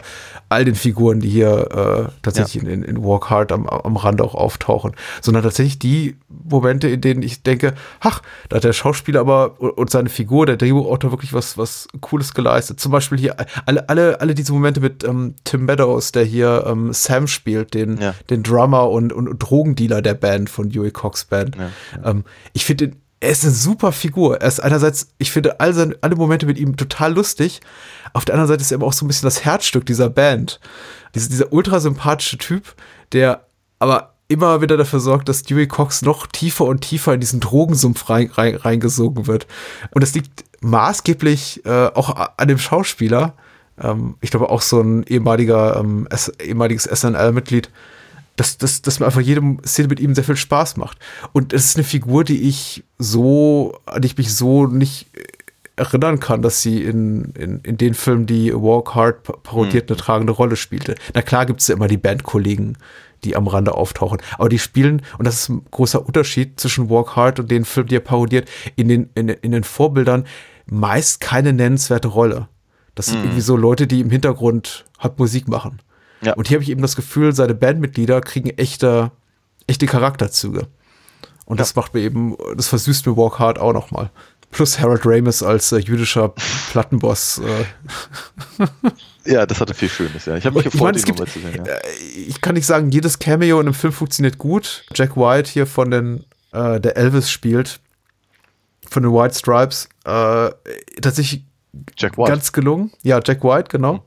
all 0.48 0.64
den 0.64 0.74
Figuren, 0.74 1.20
die 1.20 1.28
hier 1.28 2.08
äh, 2.08 2.12
tatsächlich 2.22 2.62
in, 2.62 2.68
in, 2.68 2.82
in 2.82 3.04
Walk 3.04 3.30
Hard 3.30 3.52
am, 3.52 3.68
am 3.68 3.96
Rande 3.96 4.24
auch 4.24 4.34
auftauchen, 4.34 4.92
sondern 5.22 5.44
tatsächlich 5.44 5.78
die 5.78 6.16
Momente, 6.28 6.88
in 6.88 7.00
denen 7.00 7.22
ich 7.22 7.42
denke, 7.42 7.74
ach, 8.00 8.20
da 8.48 8.56
hat 8.56 8.64
der 8.64 8.72
Schauspieler 8.72 9.20
aber 9.20 9.60
und 9.60 9.90
seine 9.90 10.08
Figur, 10.08 10.46
der 10.46 10.56
Drehbuchautor 10.56 11.12
wirklich 11.12 11.34
was, 11.34 11.56
was 11.56 11.86
Cooles 12.00 12.34
geleistet. 12.34 12.80
Zum 12.80 12.90
Beispiel 12.92 13.18
hier 13.18 13.36
alle, 13.64 13.88
alle, 13.88 14.20
alle 14.20 14.34
diese 14.34 14.52
Momente 14.52 14.80
mit 14.80 15.04
ähm, 15.04 15.34
Tim 15.44 15.66
Meadows, 15.66 16.12
der 16.12 16.24
hier 16.24 16.64
ähm, 16.66 16.92
Sam 16.92 17.26
spielt, 17.28 17.74
den, 17.74 17.98
Ja. 17.98 18.14
den 18.28 18.42
Drummer 18.42 18.90
und, 18.90 19.12
und 19.12 19.38
Drogendealer 19.38 20.02
der 20.02 20.15
Band 20.16 20.50
von 20.50 20.70
Dewey 20.70 20.90
Cox 20.90 21.24
Band. 21.24 21.56
Ähm, 22.04 22.24
ich 22.52 22.64
finde, 22.64 22.92
er 23.20 23.30
ist 23.30 23.44
eine 23.44 23.52
super 23.52 23.92
Figur. 23.92 24.40
Er 24.40 24.48
ist 24.48 24.60
einerseits, 24.60 25.08
ich 25.18 25.30
finde 25.30 25.60
all 25.60 25.72
seine, 25.72 25.96
alle 26.00 26.16
Momente 26.16 26.46
mit 26.46 26.58
ihm 26.58 26.76
total 26.76 27.14
lustig. 27.14 27.60
Auf 28.12 28.24
der 28.24 28.34
anderen 28.34 28.48
Seite 28.48 28.62
ist 28.62 28.72
er 28.72 28.76
aber 28.76 28.86
auch 28.86 28.92
so 28.92 29.04
ein 29.04 29.08
bisschen 29.08 29.26
das 29.26 29.44
Herzstück 29.44 29.86
dieser 29.86 30.10
Band. 30.10 30.60
Diese, 31.14 31.30
dieser 31.30 31.52
ultra 31.52 31.80
sympathische 31.80 32.38
Typ, 32.38 32.74
der 33.12 33.46
aber 33.78 34.14
immer 34.28 34.60
wieder 34.60 34.76
dafür 34.76 35.00
sorgt, 35.00 35.28
dass 35.28 35.42
Dewey 35.42 35.66
Cox 35.66 36.02
noch 36.02 36.26
tiefer 36.26 36.64
und 36.64 36.80
tiefer 36.80 37.14
in 37.14 37.20
diesen 37.20 37.40
Drogensumpf 37.40 38.10
rein, 38.10 38.30
rein, 38.32 38.56
reingesogen 38.56 39.26
wird. 39.26 39.46
Und 39.92 40.02
das 40.02 40.14
liegt 40.14 40.44
maßgeblich 40.60 41.64
äh, 41.64 41.86
auch 41.94 42.14
an 42.36 42.48
dem 42.48 42.58
Schauspieler. 42.58 43.34
Ähm, 43.80 44.16
ich 44.20 44.30
glaube 44.30 44.50
auch 44.50 44.62
so 44.62 44.80
ein 44.80 45.04
ehemaliger, 45.04 45.76
ähm, 45.76 46.08
ehemaliges 46.40 46.84
SNL-Mitglied, 46.84 47.70
dass, 48.36 48.58
dass, 48.58 48.82
dass 48.82 49.00
mir 49.00 49.06
einfach 49.06 49.20
jede 49.20 49.42
Szene 49.66 49.88
mit 49.88 50.00
ihm 50.00 50.14
sehr 50.14 50.24
viel 50.24 50.36
Spaß 50.36 50.76
macht. 50.76 50.98
Und 51.32 51.52
es 51.52 51.64
ist 51.66 51.76
eine 51.76 51.84
Figur, 51.84 52.22
die 52.24 52.42
ich 52.48 52.84
so, 52.98 53.78
an 53.86 54.02
die 54.02 54.06
ich 54.06 54.16
mich 54.18 54.34
so 54.34 54.66
nicht 54.66 55.06
erinnern 55.76 56.20
kann, 56.20 56.40
dass 56.42 56.62
sie 56.62 56.82
in, 56.82 57.32
in, 57.38 57.60
in 57.60 57.76
den 57.76 57.94
Filmen, 57.94 58.26
die 58.26 58.52
Walk 58.54 58.94
Hard 58.94 59.42
parodiert, 59.42 59.90
eine 59.90 59.96
tragende 59.98 60.32
Rolle 60.32 60.56
spielte. 60.56 60.94
Na 61.14 61.22
klar 61.22 61.44
gibt 61.44 61.60
es 61.60 61.68
ja 61.68 61.74
immer 61.74 61.88
die 61.88 61.98
Bandkollegen, 61.98 62.78
die 63.24 63.36
am 63.36 63.46
Rande 63.46 63.74
auftauchen. 63.74 64.18
Aber 64.38 64.48
die 64.48 64.58
spielen, 64.58 65.02
und 65.18 65.26
das 65.26 65.34
ist 65.40 65.48
ein 65.50 65.66
großer 65.70 66.04
Unterschied 66.06 66.58
zwischen 66.60 66.88
Walk 66.88 67.16
Hard 67.16 67.40
und 67.40 67.50
den 67.50 67.64
Film, 67.64 67.86
die 67.88 67.96
er 67.96 68.00
parodiert, 68.00 68.48
in 68.76 68.88
den, 68.88 69.10
in, 69.14 69.28
in 69.28 69.52
den 69.52 69.64
Vorbildern 69.64 70.26
meist 70.66 71.20
keine 71.20 71.52
nennenswerte 71.52 72.08
Rolle. 72.08 72.48
Das 72.94 73.06
sind 73.06 73.18
Mhm. 73.18 73.24
irgendwie 73.24 73.42
so 73.42 73.56
Leute, 73.56 73.86
die 73.86 74.00
im 74.00 74.10
Hintergrund 74.10 74.86
halt 74.98 75.18
Musik 75.18 75.46
machen. 75.48 75.80
Ja. 76.22 76.34
Und 76.34 76.48
hier 76.48 76.56
habe 76.56 76.62
ich 76.64 76.70
eben 76.70 76.82
das 76.82 76.96
Gefühl, 76.96 77.34
seine 77.34 77.54
Bandmitglieder 77.54 78.20
kriegen 78.20 78.50
echte, 78.50 79.10
echte 79.66 79.86
Charakterzüge. 79.86 80.66
Und 81.44 81.60
das 81.60 81.76
macht 81.76 81.94
mir 81.94 82.00
eben, 82.00 82.36
das 82.56 82.68
versüßt 82.68 83.06
mir 83.06 83.16
Walk 83.16 83.38
Hard 83.38 83.58
auch 83.58 83.72
noch 83.72 83.90
mal. 83.90 84.10
Plus 84.50 84.78
Harold 84.80 85.02
Ramis 85.04 85.42
als 85.42 85.72
äh, 85.72 85.78
jüdischer 85.78 86.30
Plattenboss. 86.70 87.38
Äh, 87.38 88.66
Ja, 89.24 89.44
das 89.44 89.60
hatte 89.60 89.74
viel 89.74 89.88
Schönes, 89.88 90.24
ja. 90.26 90.36
Ich 90.36 90.46
habe 90.46 90.56
mich 90.56 90.66
ich 90.66 90.72
gefreut, 90.72 90.94
gibt- 90.96 91.08
nochmal 91.08 91.26
zu 91.26 91.40
sehen. 91.40 91.64
Ja. 91.66 91.72
äh, 91.72 91.80
ich 92.28 92.40
kann 92.40 92.54
nicht 92.54 92.66
sagen, 92.66 92.90
jedes 92.90 93.18
Cameo 93.18 93.60
in 93.60 93.66
einem 93.66 93.74
Film 93.74 93.92
funktioniert 93.92 94.38
gut. 94.38 94.84
Jack 94.94 95.16
White 95.16 95.50
hier 95.50 95.66
von 95.66 95.90
den, 95.90 96.24
äh, 96.52 96.80
der 96.80 96.96
Elvis 96.96 97.28
spielt, 97.30 97.80
von 98.88 99.02
den 99.02 99.12
White 99.12 99.34
Stripes, 99.34 99.88
äh, 100.04 100.50
tatsächlich 101.02 101.44
Jack 101.98 102.16
White. 102.16 102.30
ganz 102.30 102.52
gelungen. 102.52 102.92
Ja, 103.02 103.20
Jack 103.24 103.42
White, 103.42 103.68
genau. 103.68 104.04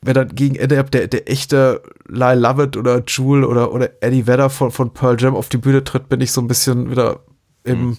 Wer 0.00 0.14
dann 0.14 0.34
gegen 0.34 0.54
Ende 0.54 0.82
der, 0.84 1.08
der 1.08 1.30
echte 1.30 1.82
Lyle 2.06 2.40
Lovett 2.40 2.76
oder 2.76 3.02
Jewel 3.06 3.44
oder, 3.44 3.72
oder 3.72 3.90
Eddie 4.00 4.26
Vedder 4.26 4.48
von, 4.48 4.70
von 4.70 4.92
Pearl 4.92 5.20
Jam 5.20 5.34
auf 5.34 5.48
die 5.48 5.56
Bühne 5.56 5.82
tritt, 5.82 6.08
bin 6.08 6.20
ich 6.20 6.30
so 6.30 6.40
ein 6.40 6.46
bisschen 6.46 6.90
wieder 6.90 7.20
im 7.64 7.98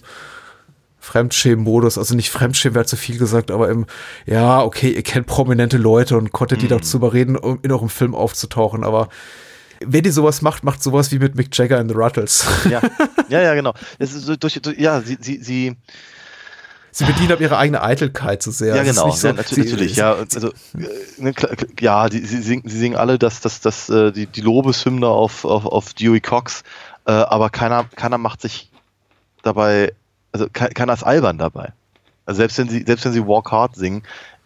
Fremdschämen-Modus. 1.00 1.98
Also 1.98 2.14
nicht 2.14 2.30
Fremdschämen 2.30 2.74
wäre 2.74 2.86
zu 2.86 2.96
viel 2.96 3.18
gesagt, 3.18 3.50
aber 3.50 3.68
im, 3.68 3.86
ja, 4.26 4.62
okay, 4.62 4.90
ihr 4.90 5.02
kennt 5.02 5.26
prominente 5.26 5.76
Leute 5.76 6.16
und 6.16 6.32
konntet 6.32 6.62
die 6.62 6.68
dazu 6.68 6.98
überreden, 6.98 7.36
um 7.36 7.58
in 7.62 7.72
eurem 7.72 7.88
Film 7.88 8.14
aufzutauchen, 8.14 8.84
aber 8.84 9.08
wer 9.84 10.02
die 10.02 10.10
sowas 10.10 10.42
macht, 10.42 10.62
macht 10.62 10.82
sowas 10.82 11.10
wie 11.10 11.18
mit 11.18 11.34
Mick 11.34 11.56
Jagger 11.56 11.80
in 11.80 11.88
The 11.88 11.94
Ruttles. 11.94 12.46
Ja, 12.68 12.80
ja, 13.28 13.40
ja, 13.40 13.54
genau. 13.54 13.74
Es 13.98 14.12
ist 14.12 14.28
durch, 14.42 14.60
durch, 14.60 14.78
ja, 14.78 15.00
sie, 15.00 15.16
sie, 15.20 15.42
sie, 15.42 15.76
Sie 17.00 17.04
bedienen 17.12 17.32
aber 17.32 17.40
ihre 17.40 17.56
eigene 17.58 17.82
Eitelkeit 17.82 18.42
so 18.42 18.50
sehr. 18.50 18.76
ja, 18.76 18.82
ist 18.82 18.88
genau, 18.94 19.06
nicht 19.08 19.18
so- 19.18 19.28
ja, 19.28 19.32
natu 19.34 19.54
sie- 19.54 19.60
natürlich, 19.62 19.96
ja. 19.96 20.12
und 20.12 20.34
Also, 20.34 20.48
äh, 20.48 20.52
ne, 21.18 21.32
klar, 21.32 21.50
ja, 21.80 22.08
die, 22.08 22.24
sie, 22.24 22.42
singen, 22.42 22.68
sie 22.68 22.78
singen 22.78 22.96
alle 22.96 23.18
das, 23.18 23.40
das, 23.40 23.60
das, 23.60 23.88
äh, 23.88 24.12
die, 24.12 24.26
die 24.26 24.40
Lobeshymne 24.42 25.06
auf, 25.06 25.44
auf, 25.44 25.66
auf 25.66 25.94
Dewey 25.94 26.20
Cox, 26.20 26.62
äh, 27.06 27.12
aber 27.12 27.50
keiner, 27.50 27.84
keiner 27.96 28.18
macht 28.18 28.40
sich 28.42 28.70
dabei, 29.42 29.92
also 30.32 30.46
ke- 30.52 30.68
keiner 30.74 30.92
ist 30.92 31.02
albern 31.02 31.38
dabei. 31.38 31.72
Also 32.26 32.38
selbst 32.38 32.58
wenn 32.58 32.68
sie, 32.68 32.84
selbst 32.86 33.04
wenn 33.04 33.12
sie 33.12 33.26
Walk 33.26 33.50
Hard 33.50 33.74
singen, 33.74 34.02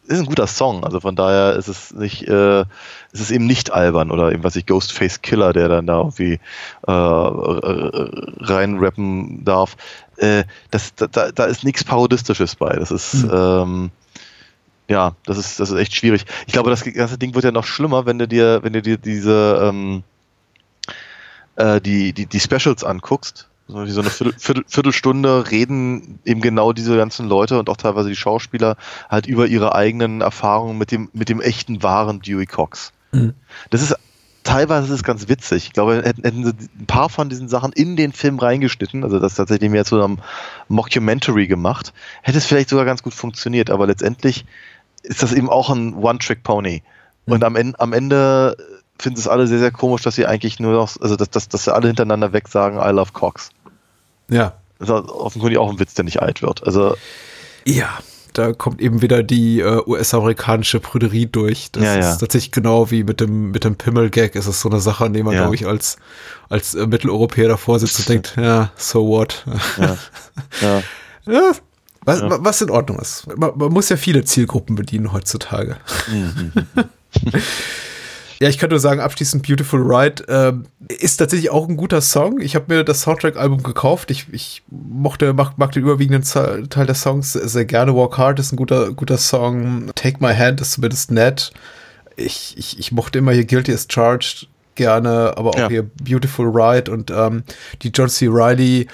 ist 0.06 0.18
ein 0.20 0.26
guter 0.26 0.46
Song. 0.46 0.84
Also 0.84 1.00
von 1.00 1.16
daher 1.16 1.56
ist 1.56 1.66
es 1.68 1.92
nicht, 1.94 2.28
äh, 2.28 2.60
ist 2.60 3.20
es 3.20 3.30
eben 3.30 3.46
nicht 3.46 3.72
albern 3.72 4.10
oder 4.10 4.32
eben 4.32 4.44
was 4.44 4.54
ich 4.54 4.66
Ghostface 4.66 5.22
Killer, 5.22 5.54
der 5.54 5.68
dann 5.68 5.86
da 5.86 5.96
irgendwie 6.00 6.38
äh, 6.86 6.90
reinrappen 8.44 9.44
darf. 9.44 9.76
Äh, 10.16 10.44
das, 10.70 10.94
da, 10.94 11.06
da 11.06 11.44
ist 11.44 11.64
nichts 11.64 11.84
Parodistisches 11.84 12.56
bei. 12.56 12.76
Das 12.76 12.90
ist 12.90 13.26
ähm, 13.32 13.90
ja, 14.88 15.14
das 15.24 15.38
ist, 15.38 15.60
das 15.60 15.70
ist 15.70 15.78
echt 15.78 15.94
schwierig. 15.94 16.26
Ich 16.46 16.52
glaube, 16.52 16.70
das 16.70 16.84
ganze 16.84 17.18
Ding 17.18 17.34
wird 17.34 17.44
ja 17.44 17.52
noch 17.52 17.64
schlimmer, 17.64 18.06
wenn 18.06 18.18
du 18.18 18.28
dir, 18.28 18.62
wenn 18.62 18.74
du 18.74 18.82
dir 18.82 18.98
diese 18.98 19.60
ähm, 19.62 20.02
äh, 21.56 21.80
die, 21.80 22.12
die, 22.12 22.26
die 22.26 22.40
Specials 22.40 22.84
anguckst. 22.84 23.48
So 23.66 23.78
eine 23.78 24.10
Viertel, 24.10 24.34
Viertel, 24.38 24.64
Viertelstunde 24.68 25.50
reden 25.50 26.18
eben 26.26 26.42
genau 26.42 26.74
diese 26.74 26.98
ganzen 26.98 27.26
Leute 27.28 27.58
und 27.58 27.70
auch 27.70 27.78
teilweise 27.78 28.10
die 28.10 28.16
Schauspieler 28.16 28.76
halt 29.08 29.26
über 29.26 29.46
ihre 29.46 29.74
eigenen 29.74 30.20
Erfahrungen 30.20 30.76
mit 30.76 30.90
dem, 30.90 31.08
mit 31.14 31.30
dem 31.30 31.40
echten 31.40 31.82
wahren 31.82 32.20
Dewey 32.20 32.44
Cox. 32.44 32.92
Das 33.70 33.80
ist 33.80 33.96
teilweise 34.54 34.86
ist 34.86 35.00
es 35.00 35.02
ganz 35.02 35.28
witzig. 35.28 35.66
Ich 35.66 35.72
glaube, 35.72 36.02
hätten, 36.04 36.44
sie 36.44 36.52
ein 36.78 36.86
paar 36.86 37.08
von 37.08 37.28
diesen 37.28 37.48
Sachen 37.48 37.72
in 37.72 37.96
den 37.96 38.12
Film 38.12 38.38
reingeschnitten, 38.38 39.02
also 39.02 39.18
das 39.18 39.34
tatsächlich 39.34 39.68
mehr 39.68 39.84
zu 39.84 40.00
einem 40.00 40.18
Mockumentary 40.68 41.48
gemacht, 41.48 41.92
hätte 42.22 42.38
es 42.38 42.46
vielleicht 42.46 42.68
sogar 42.68 42.84
ganz 42.84 43.02
gut 43.02 43.14
funktioniert, 43.14 43.70
aber 43.70 43.88
letztendlich 43.88 44.44
ist 45.02 45.22
das 45.24 45.32
eben 45.32 45.50
auch 45.50 45.70
ein 45.70 45.94
One-Trick-Pony. 45.94 46.82
Und 47.26 47.42
am 47.42 47.56
Ende, 47.56 47.80
am 47.80 47.92
Ende 47.92 48.56
finden 48.98 49.18
es 49.18 49.26
alle 49.26 49.46
sehr, 49.48 49.58
sehr 49.58 49.72
komisch, 49.72 50.02
dass 50.02 50.14
sie 50.14 50.26
eigentlich 50.26 50.60
nur 50.60 50.72
noch, 50.72 51.00
also 51.00 51.16
dass, 51.16 51.30
dass, 51.30 51.48
dass 51.48 51.64
sie 51.64 51.74
alle 51.74 51.88
hintereinander 51.88 52.32
weg 52.32 52.48
sagen, 52.48 52.76
I 52.76 52.92
love 52.92 53.12
Cox. 53.12 53.50
Ja. 54.28 54.52
Das 54.78 54.88
ist 54.88 54.94
offenkundig 54.94 55.58
auch 55.58 55.70
ein 55.70 55.80
Witz, 55.80 55.94
der 55.94 56.04
nicht 56.04 56.22
alt 56.22 56.42
wird. 56.42 56.64
Also, 56.64 56.96
Ja, 57.64 57.98
da 58.34 58.52
kommt 58.52 58.80
eben 58.80 59.00
wieder 59.00 59.22
die 59.22 59.60
äh, 59.60 59.80
US-amerikanische 59.86 60.80
Prüderie 60.80 61.26
durch. 61.26 61.70
Das 61.72 61.82
Ja, 61.82 61.94
ja. 61.98 62.10
ist 62.12 62.18
tatsächlich 62.18 62.52
genau 62.52 62.90
wie 62.90 63.02
mit 63.04 63.20
dem, 63.20 63.50
mit 63.52 63.64
dem 63.64 63.76
Pimmel-Gag. 63.76 64.36
Es 64.36 64.46
ist 64.46 64.60
so 64.60 64.68
eine 64.68 64.80
Sache, 64.80 65.04
an 65.06 65.12
der 65.14 65.24
man, 65.24 65.32
Ja. 65.34 65.40
glaube 65.40 65.54
ich, 65.54 65.66
als, 65.66 65.96
als 66.48 66.74
äh, 66.74 66.86
Mitteleuropäer 66.86 67.48
davor 67.48 67.78
sitzt 67.78 67.98
und 68.00 68.08
denkt, 68.08 68.34
ja, 68.36 68.70
so 68.76 69.06
what? 69.08 69.44
ja. 69.78 69.96
ja. 70.60 70.82
Ja, 71.26 71.52
was, 72.04 72.20
was 72.22 72.60
in 72.60 72.68
Ordnung 72.70 72.98
ist. 72.98 73.26
Man, 73.36 73.52
man 73.56 73.72
muss 73.72 73.88
ja 73.88 73.96
viele 73.96 74.24
Zielgruppen 74.24 74.76
bedienen 74.76 75.10
heutzutage. 75.12 75.76
Ja, 78.44 78.50
ich 78.50 78.58
kann 78.58 78.68
nur 78.68 78.78
sagen, 78.78 79.00
abschließend 79.00 79.46
Beautiful 79.46 79.80
Ride 79.80 80.22
ähm, 80.28 80.64
ist 80.88 81.16
tatsächlich 81.16 81.48
auch 81.48 81.66
ein 81.66 81.78
guter 81.78 82.02
Song. 82.02 82.42
Ich 82.42 82.54
habe 82.54 82.66
mir 82.68 82.84
das 82.84 83.00
Soundtrack-Album 83.00 83.62
gekauft. 83.62 84.10
Ich, 84.10 84.26
ich 84.32 84.62
mochte, 84.70 85.32
mag, 85.32 85.56
mag 85.56 85.72
den 85.72 85.82
überwiegenden 85.82 86.24
Teil 86.68 86.84
der 86.84 86.94
Songs 86.94 87.32
sehr 87.32 87.64
gerne. 87.64 87.96
Walk 87.96 88.18
Hard 88.18 88.38
ist 88.38 88.52
ein 88.52 88.56
guter, 88.56 88.92
guter 88.92 89.16
Song. 89.16 89.90
Take 89.94 90.18
My 90.22 90.34
Hand 90.34 90.60
ist 90.60 90.72
zumindest 90.72 91.10
nett. 91.10 91.52
Ich, 92.16 92.54
ich, 92.58 92.78
ich 92.78 92.92
mochte 92.92 93.18
immer 93.20 93.32
hier 93.32 93.46
Guilty 93.46 93.72
as 93.72 93.86
Charged 93.90 94.46
gerne, 94.74 95.32
aber 95.38 95.48
auch 95.48 95.58
Ja. 95.58 95.68
hier 95.70 95.82
Beautiful 95.82 96.46
Ride 96.54 96.92
und 96.92 97.10
ähm, 97.10 97.44
die 97.80 97.88
John 97.88 98.10
C. 98.10 98.26
Reilly 98.28 98.88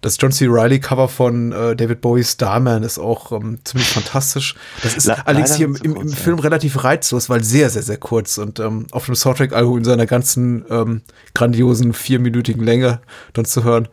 das 0.00 0.16
John 0.18 0.32
C. 0.32 0.46
Reilly 0.48 0.80
Cover 0.80 1.08
von 1.08 1.52
äh, 1.52 1.76
David 1.76 2.00
Bowie's 2.00 2.32
Starman 2.32 2.82
ist 2.82 2.98
auch 2.98 3.32
ähm, 3.32 3.58
ziemlich 3.64 3.88
fantastisch. 3.88 4.54
Das 4.82 4.96
ist 4.96 5.06
Le- 5.06 5.26
allerdings 5.26 5.54
hier 5.54 5.66
im, 5.66 5.76
im, 5.76 5.96
im 5.96 6.08
ja. 6.08 6.16
Film 6.16 6.38
relativ 6.38 6.82
reizlos, 6.82 7.28
weil 7.28 7.44
sehr, 7.44 7.70
sehr, 7.70 7.82
sehr 7.82 7.98
kurz 7.98 8.38
und 8.38 8.60
ähm, 8.60 8.86
auf 8.92 9.06
dem 9.06 9.14
Soundtrack-Album 9.14 9.78
in 9.78 9.84
seiner 9.84 10.06
ganzen 10.06 10.64
ähm, 10.70 11.02
grandiosen 11.34 11.92
vierminütigen 11.92 12.64
Länge 12.64 13.00
dann 13.32 13.44
zu 13.44 13.64
hören. 13.64 13.88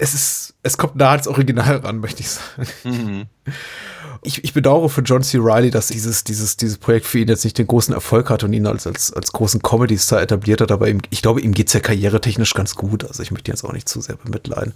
Es 0.00 0.14
ist, 0.14 0.54
es 0.62 0.78
kommt 0.78 0.96
nah 0.96 1.10
ans 1.10 1.26
Original 1.26 1.76
ran, 1.76 1.98
möchte 1.98 2.20
ich 2.20 2.30
sagen. 2.30 2.68
Mhm. 2.84 3.26
Ich, 4.22 4.42
ich 4.44 4.52
bedauere 4.52 4.88
für 4.88 5.02
John 5.02 5.22
C. 5.22 5.38
Reilly, 5.40 5.70
dass 5.70 5.86
dieses, 5.88 6.24
dieses, 6.24 6.56
dieses 6.56 6.78
Projekt 6.78 7.06
für 7.06 7.18
ihn 7.18 7.28
jetzt 7.28 7.44
nicht 7.44 7.56
den 7.58 7.66
großen 7.66 7.94
Erfolg 7.94 8.30
hat 8.30 8.42
und 8.44 8.52
ihn 8.52 8.66
als, 8.66 8.86
als, 8.86 9.12
als 9.12 9.32
großen 9.32 9.62
Comedy-Star 9.62 10.20
etabliert 10.20 10.60
hat, 10.60 10.72
aber 10.72 10.88
ihm, 10.88 11.00
ich 11.10 11.22
glaube, 11.22 11.40
ihm 11.40 11.52
geht's 11.52 11.72
ja 11.72 11.80
karrieretechnisch 11.80 12.54
ganz 12.54 12.74
gut. 12.74 13.04
Also 13.04 13.22
ich 13.22 13.30
möchte 13.30 13.50
ihn 13.50 13.54
jetzt 13.54 13.64
auch 13.64 13.72
nicht 13.72 13.88
zu 13.88 14.00
sehr 14.00 14.16
bemitleiden. 14.16 14.74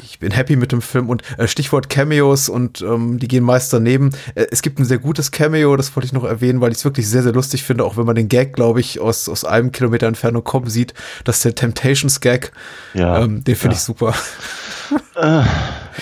Ich 0.00 0.20
bin 0.20 0.30
happy 0.30 0.54
mit 0.54 0.70
dem 0.70 0.80
Film 0.80 1.08
und 1.10 1.22
äh, 1.38 1.48
Stichwort 1.48 1.88
Cameos 1.90 2.48
und 2.48 2.82
ähm, 2.82 3.18
die 3.18 3.26
gehen 3.26 3.42
meist 3.42 3.72
daneben. 3.72 4.10
Äh, 4.36 4.46
es 4.52 4.62
gibt 4.62 4.78
ein 4.78 4.84
sehr 4.84 4.98
gutes 4.98 5.32
Cameo, 5.32 5.76
das 5.76 5.94
wollte 5.96 6.06
ich 6.06 6.12
noch 6.12 6.22
erwähnen, 6.22 6.60
weil 6.60 6.70
ich 6.70 6.78
es 6.78 6.84
wirklich 6.84 7.08
sehr, 7.08 7.24
sehr 7.24 7.32
lustig 7.32 7.64
finde, 7.64 7.84
auch 7.84 7.96
wenn 7.96 8.06
man 8.06 8.14
den 8.14 8.28
Gag, 8.28 8.52
glaube 8.54 8.78
ich, 8.78 9.00
aus, 9.00 9.28
aus 9.28 9.44
einem 9.44 9.72
Kilometer 9.72 10.06
Entfernung 10.06 10.44
kommen 10.44 10.70
sieht, 10.70 10.94
dass 11.24 11.40
der 11.40 11.56
Temptations-Gag, 11.56 12.52
Ja. 12.94 13.22
ähm, 13.24 13.42
den 13.42 13.56
finde 13.56 13.74
Ja. 13.74 13.78
ich 13.78 13.84
super. 13.84 14.14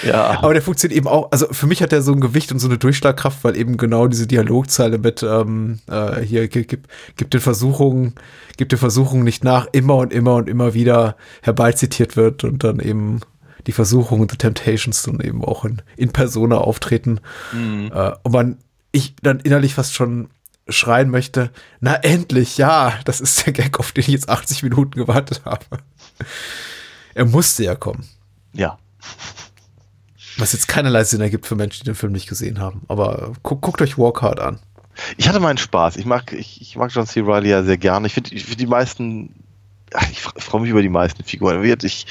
Ja. 0.03 0.39
Aber 0.43 0.53
der 0.53 0.63
funktioniert 0.63 0.97
eben 0.97 1.09
auch, 1.09 1.31
also 1.33 1.47
für 1.51 1.67
mich 1.67 1.83
hat 1.83 1.93
er 1.93 2.03
so 2.03 2.13
ein 2.13 2.21
Gewicht 2.21 2.53
und 2.53 2.59
so 2.59 2.69
eine 2.69 2.79
Durchschlagkraft, 2.79 3.45
weil 3.45 3.57
eben 3.57 3.77
genau 3.77 4.07
diese 4.09 4.27
Dialogzeile 4.27 4.99
mit 4.99 5.23
ähm, 5.23 5.81
äh, 5.89 6.21
hier 6.21 6.49
gibt 6.49 6.89
gib, 7.17 7.31
den 7.31 7.41
Versuchungen, 7.41 8.15
gibt 8.57 8.73
den 8.73 8.79
Versuchungen 8.79 9.25
nicht 9.25 9.45
nach, 9.45 9.67
immer 9.73 9.97
und 9.97 10.13
immer 10.13 10.35
und 10.37 10.49
immer 10.49 10.75
wieder 10.75 11.17
herbeizitiert 11.43 12.17
wird 12.17 12.45
und 12.45 12.65
dann 12.65 12.81
eben 12.81 13.21
die 13.67 13.73
Versuchungen, 13.73 14.29
The 14.29 14.37
Temptations 14.37 15.03
dann 15.03 15.21
eben 15.21 15.45
auch 15.45 15.65
in, 15.65 15.83
in 15.97 16.13
Persona 16.13 16.59
auftreten. 16.59 17.21
Äh, 17.91 18.13
und 18.23 18.33
man, 18.33 18.59
ich 18.93 19.15
dann 19.23 19.41
innerlich 19.41 19.75
fast 19.75 19.95
schon 19.95 20.29
schreien 20.69 21.11
möchte, 21.11 21.51
na 21.81 21.95
endlich, 21.95 22.59
ja, 22.59 22.95
das 23.05 23.21
ist 23.21 23.47
der 23.47 23.53
Gag, 23.53 23.79
auf 23.79 23.93
den 23.93 24.03
ich 24.03 24.09
jetzt 24.09 24.29
80 24.29 24.63
Minuten 24.63 24.93
gewartet 24.93 25.43
habe. 25.45 25.65
Er 27.15 27.25
musste 27.25 27.65
ja 27.65 27.75
kommen. 27.75 28.07
ja. 28.53 28.79
Was 30.39 30.53
jetzt 30.53 30.69
keinerlei 30.69 31.05
Sinn 31.05 31.21
ergibt 31.21 31.47
für 31.47 31.57
Menschen, 31.57 31.81
die 31.81 31.91
den 31.91 31.95
Film 31.95 32.13
nicht 32.13 32.29
gesehen 32.29 32.61
haben. 32.61 32.83
Aber 32.89 33.33
guckt, 33.43 33.63
guckt 33.63 33.83
euch 33.83 33.97
Walk 33.97 34.23
Hard 34.23 34.41
an. 34.41 34.59
Ich 35.17 35.29
hatte 35.29 35.41
meinen 35.41 35.59
Spaß. 35.59 35.97
Ich 35.97 36.07
mag, 36.07 36.33
ich, 36.33 36.61
ich 36.61 36.77
mag 36.77 36.91
John 36.93 37.07
C. 37.07 37.21
Reilly 37.21 37.51
ja 37.51 37.63
sehr 37.63 37.79
gerne. 37.79 38.07
Ich 38.07 38.15
finde 38.15 38.31
find 38.31 38.61
die 38.61 38.67
meisten, 38.67 39.35
ach, 39.93 40.09
ich 40.11 40.21
fre- 40.21 40.41
freue 40.41 40.63
mich 40.63 40.71
über 40.71 40.83
die 40.83 40.89
meisten 40.89 41.23
Figuren. 41.23 41.63
Ich, 41.65 42.07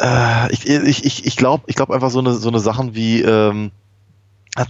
äh, 0.00 0.52
ich, 0.52 0.68
ich, 0.68 1.04
ich, 1.04 1.26
ich 1.26 1.36
glaube 1.36 1.64
ich 1.66 1.76
glaub 1.76 1.90
einfach 1.90 2.10
so 2.10 2.18
eine, 2.18 2.34
so 2.34 2.48
eine 2.48 2.60
Sachen 2.60 2.94
wie, 2.94 3.22
ähm, 3.22 3.70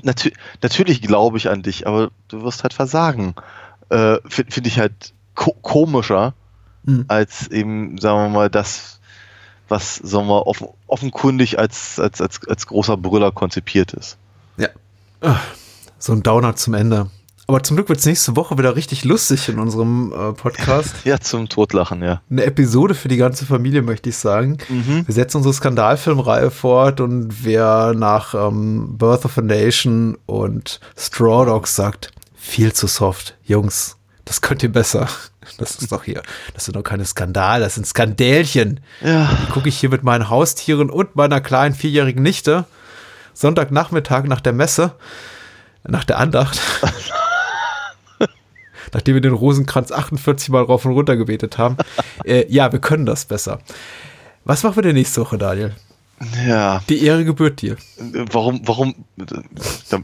natü 0.03 0.31
natürlich 0.63 1.03
glaube 1.03 1.37
ich 1.39 1.49
an 1.49 1.63
dich, 1.63 1.87
aber 1.87 2.11
du 2.29 2.43
wirst 2.43 2.63
halt 2.63 2.75
versagen. 2.75 3.35
Äh, 3.89 4.19
Finde 4.29 4.53
find 4.53 4.67
ich 4.67 4.79
halt 4.79 5.13
ko 5.35 5.57
komischer 5.63 6.35
mhm. 6.85 7.05
als 7.09 7.49
eben, 7.49 7.99
sagen 7.99 8.19
wir 8.19 8.29
mal, 8.29 8.51
das, 8.51 9.01
was, 9.73 9.97
sagen 9.97 10.29
wir, 10.29 10.47
offen, 10.47 10.69
offenkundig 10.87 11.59
als, 11.59 11.99
als, 11.99 12.21
als, 12.21 12.47
als 12.47 12.67
großer 12.67 12.97
Brüller 12.97 13.33
konzipiert 13.33 13.95
ist. 13.95 14.19
Ja. 14.59 14.69
So 15.99 16.13
ein 16.13 16.23
Downer 16.23 16.55
zum 16.55 16.75
Ende. 16.75 17.09
Aber 17.49 17.63
zum 17.63 17.77
Glück 17.77 17.89
wird 17.89 17.99
es 17.99 18.07
nächste 18.07 18.37
Woche 18.37 18.57
wieder 18.57 18.77
richtig 18.77 19.05
lustig 19.05 19.49
in 19.49 19.59
unserem 19.59 20.13
äh, 20.13 20.33
Podcast. 20.33 20.95
ja, 21.05 21.19
zum 21.19 21.49
Totlachen, 21.49 22.03
ja. 22.03 22.23
Eine 22.31 22.45
Episode 22.45 22.95
für 22.95 23.09
die 23.09 23.17
ganze 23.17 23.47
Familie, 23.47 23.83
möchte 23.83 24.11
ich 24.11 24.17
sagen. 24.17 24.59
Mhm. 24.69 25.07
Wir 25.07 25.15
setzen 25.15 25.39
unsere 25.39 25.55
Skandalfilmreihe 25.55 26.51
fort 26.51 27.01
und 27.01 27.45
wer 27.45 27.95
nach 27.95 28.35
ähm, 28.35 28.97
Birth 28.97 29.25
of 29.25 29.39
a 29.39 29.43
Nation 29.43 30.17
und 30.27 30.81
Straw 30.97 31.47
Dogs 31.47 31.75
sagt, 31.75 32.13
viel 32.35 32.73
zu 32.73 32.87
soft, 32.87 33.37
Jungs, 33.45 33.97
das 34.25 34.41
könnt 34.41 34.63
ihr 34.63 34.73
besser. 34.73 35.09
Das 35.59 35.77
ist 35.77 35.91
doch 35.93 36.05
hier, 36.05 36.23
das 36.55 36.65
sind 36.65 36.77
doch 36.77 36.83
keine 36.83 37.05
Skandale, 37.05 37.65
das 37.65 37.75
sind 37.75 37.87
Skandälchen. 37.87 38.81
Ja. 39.01 39.31
Die 39.43 39.53
gucke 39.53 39.69
ich 39.69 39.79
hier 39.79 39.91
mit 39.91 40.03
meinen 40.03 40.29
Haustieren 40.29 40.91
und 40.91 41.17
meiner 41.17 41.41
kleinen 41.41 41.75
vierjährigen 41.75 42.23
Nichte. 42.23 42.65
Sonntagnachmittag 43.35 44.25
nach 44.25 44.41
der 44.41 44.53
Messe, 44.53 44.93
nach 45.85 46.05
der 46.05 46.19
Andacht. 46.19 46.61
nachdem 48.93 49.15
wir 49.15 49.21
den 49.21 49.33
Rosenkranz 49.33 49.91
48 49.91 50.51
Mal 50.51 50.63
rauf 50.63 50.85
und 50.85 50.93
runter 50.93 51.17
gebetet 51.17 51.59
haben. 51.59 51.77
äh, 52.25 52.47
ja, 52.49 52.73
wir 52.73 52.79
können 52.79 53.07
das 53.07 53.25
besser. 53.25 53.59
Was 54.45 54.63
machen 54.63 54.77
wir 54.77 54.83
denn 54.83 54.95
nächste 54.95 55.21
Woche, 55.21 55.39
Daniel? 55.39 55.73
Ja. 56.47 56.83
Die 56.89 57.05
Ehre 57.05 57.25
gebührt 57.25 57.63
dir. 57.63 57.77
Warum, 58.31 58.61
warum, 58.65 58.95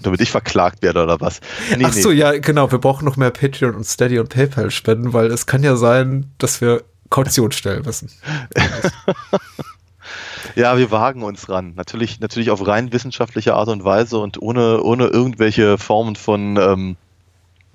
damit 0.03 0.21
ich 0.21 0.31
verklagt 0.31 0.83
werde 0.83 1.03
oder 1.03 1.21
was? 1.21 1.41
Nee, 1.77 1.85
Ach 1.87 1.93
so, 1.93 2.11
nee. 2.11 2.17
ja, 2.17 2.39
genau. 2.39 2.71
Wir 2.71 2.79
brauchen 2.79 3.05
noch 3.05 3.17
mehr 3.17 3.31
Patreon 3.31 3.75
und 3.75 3.85
Steady 3.85 4.19
und 4.19 4.29
PayPal 4.29 4.71
spenden, 4.71 5.13
weil 5.13 5.27
es 5.27 5.47
kann 5.47 5.63
ja 5.63 5.77
sein, 5.77 6.33
dass 6.39 6.61
wir 6.61 6.83
Kaution 7.11 7.53
stellen 7.53 7.85
müssen. 7.85 8.11
ja, 10.57 10.77
wir 10.77 10.91
wagen 10.91 11.23
uns 11.23 11.49
ran. 11.49 11.75
Natürlich, 11.75 12.21
natürlich 12.21 12.51
auf 12.51 12.67
rein 12.67 12.93
wissenschaftliche 12.93 13.55
Art 13.55 13.69
und 13.69 13.85
Weise 13.85 14.19
und 14.19 14.41
ohne, 14.41 14.83
ohne 14.83 15.07
irgendwelche 15.07 15.79
Formen 15.79 16.17
von, 16.17 16.57
ähm, 16.57 16.97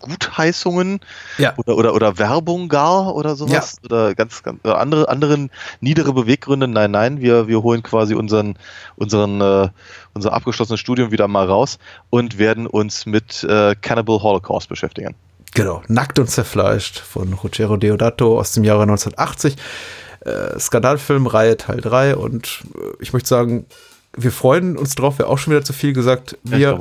Gutheißungen 0.03 0.99
ja. 1.37 1.53
oder, 1.57 1.77
oder, 1.77 1.93
oder 1.95 2.17
Werbung 2.19 2.67
gar 2.67 3.15
oder 3.15 3.35
sowas 3.35 3.77
ja. 3.81 3.85
oder 3.85 4.15
ganz, 4.15 4.43
ganz 4.43 4.63
andere, 4.65 5.07
anderen 5.07 5.49
niedere 5.79 6.13
Beweggründe. 6.13 6.67
Nein, 6.67 6.91
nein, 6.91 7.21
wir, 7.21 7.47
wir 7.47 7.63
holen 7.63 7.81
quasi 7.83 8.13
unseren, 8.13 8.55
unseren, 8.95 9.39
äh, 9.41 9.69
unser 10.13 10.33
abgeschlossenes 10.33 10.79
Studium 10.79 11.11
wieder 11.11 11.27
mal 11.27 11.47
raus 11.47 11.79
und 12.09 12.37
werden 12.37 12.67
uns 12.67 13.05
mit 13.05 13.43
äh, 13.45 13.75
Cannibal 13.81 14.21
Holocaust 14.21 14.69
beschäftigen. 14.69 15.15
Genau, 15.53 15.81
Nackt 15.87 16.19
und 16.19 16.29
Zerfleischt 16.29 16.99
von 16.99 17.33
Ruggero 17.33 17.77
Deodato 17.77 18.39
aus 18.39 18.51
dem 18.51 18.63
Jahre 18.63 18.83
1980. 18.83 19.55
Äh, 20.21 20.59
Skandalfilm, 20.59 21.27
Reihe 21.27 21.57
Teil 21.57 21.79
3 21.79 22.17
und 22.17 22.63
äh, 22.75 23.01
ich 23.01 23.13
möchte 23.13 23.29
sagen, 23.29 23.65
wir 24.15 24.31
freuen 24.31 24.77
uns 24.77 24.95
drauf, 24.95 25.17
wäre 25.17 25.29
auch 25.29 25.37
schon 25.37 25.51
wieder 25.51 25.63
zu 25.63 25.73
viel 25.73 25.93
gesagt. 25.93 26.37
Wir, 26.43 26.77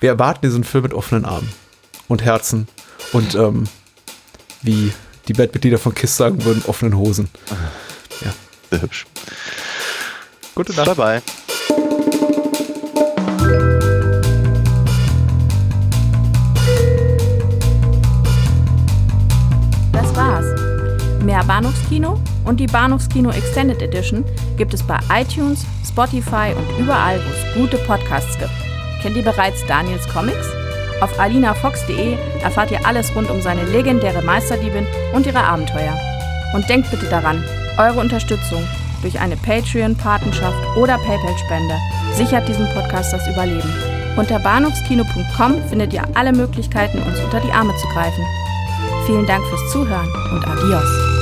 wir 0.00 0.08
erwarten 0.08 0.40
diesen 0.42 0.64
Film 0.64 0.84
mit 0.84 0.94
offenen 0.94 1.24
Armen 1.24 1.52
und 2.08 2.22
Herzen 2.22 2.68
und 3.12 3.34
ähm, 3.34 3.64
wie 4.62 4.92
die 5.28 5.32
Bandmitglieder 5.32 5.78
von 5.78 5.94
KISS 5.94 6.16
sagen 6.16 6.44
würden, 6.44 6.62
offenen 6.66 6.96
Hosen. 6.96 7.28
Ja. 8.24 8.32
Sehr 8.70 8.82
hübsch. 8.82 9.06
Gute 10.54 10.72
Nacht. 10.74 10.86
Bye 10.86 10.94
bye. 10.94 11.22
Das 19.92 20.14
war's. 20.14 20.44
Mehr 21.22 21.42
Bahnhofskino 21.44 22.20
und 22.44 22.60
die 22.60 22.66
Bahnhofskino 22.66 23.30
Extended 23.30 23.80
Edition 23.82 24.24
gibt 24.56 24.74
es 24.74 24.82
bei 24.82 24.98
iTunes, 25.10 25.64
Spotify 25.86 26.54
und 26.56 26.78
überall, 26.78 27.18
wo 27.18 27.30
es 27.30 27.54
gute 27.54 27.78
Podcasts 27.84 28.38
gibt. 28.38 28.50
Kennt 29.02 29.16
ihr 29.16 29.24
bereits 29.24 29.64
Daniels 29.66 30.06
Comics? 30.08 30.63
Auf 31.00 31.18
alinafox.de 31.18 32.16
erfahrt 32.42 32.70
ihr 32.70 32.84
alles 32.86 33.14
rund 33.14 33.30
um 33.30 33.40
seine 33.40 33.64
legendäre 33.64 34.22
Meisterdiebin 34.22 34.86
und 35.12 35.26
ihre 35.26 35.42
Abenteuer. 35.42 35.98
Und 36.54 36.68
denkt 36.68 36.90
bitte 36.90 37.06
daran, 37.06 37.44
eure 37.78 38.00
Unterstützung 38.00 38.62
durch 39.02 39.20
eine 39.20 39.36
Patreon-Patenschaft 39.36 40.76
oder 40.76 40.96
PayPal-Spende 40.98 41.74
sichert 42.14 42.48
diesem 42.48 42.68
Podcast 42.70 43.12
das 43.12 43.28
Überleben. 43.28 43.72
Unter 44.16 44.38
bahnhofskino.com 44.38 45.62
findet 45.68 45.92
ihr 45.92 46.04
alle 46.14 46.32
Möglichkeiten, 46.32 47.02
uns 47.02 47.18
unter 47.20 47.40
die 47.40 47.52
Arme 47.52 47.74
zu 47.76 47.88
greifen. 47.88 48.24
Vielen 49.06 49.26
Dank 49.26 49.44
fürs 49.46 49.72
Zuhören 49.72 50.08
und 50.32 50.46
adios. 50.46 51.13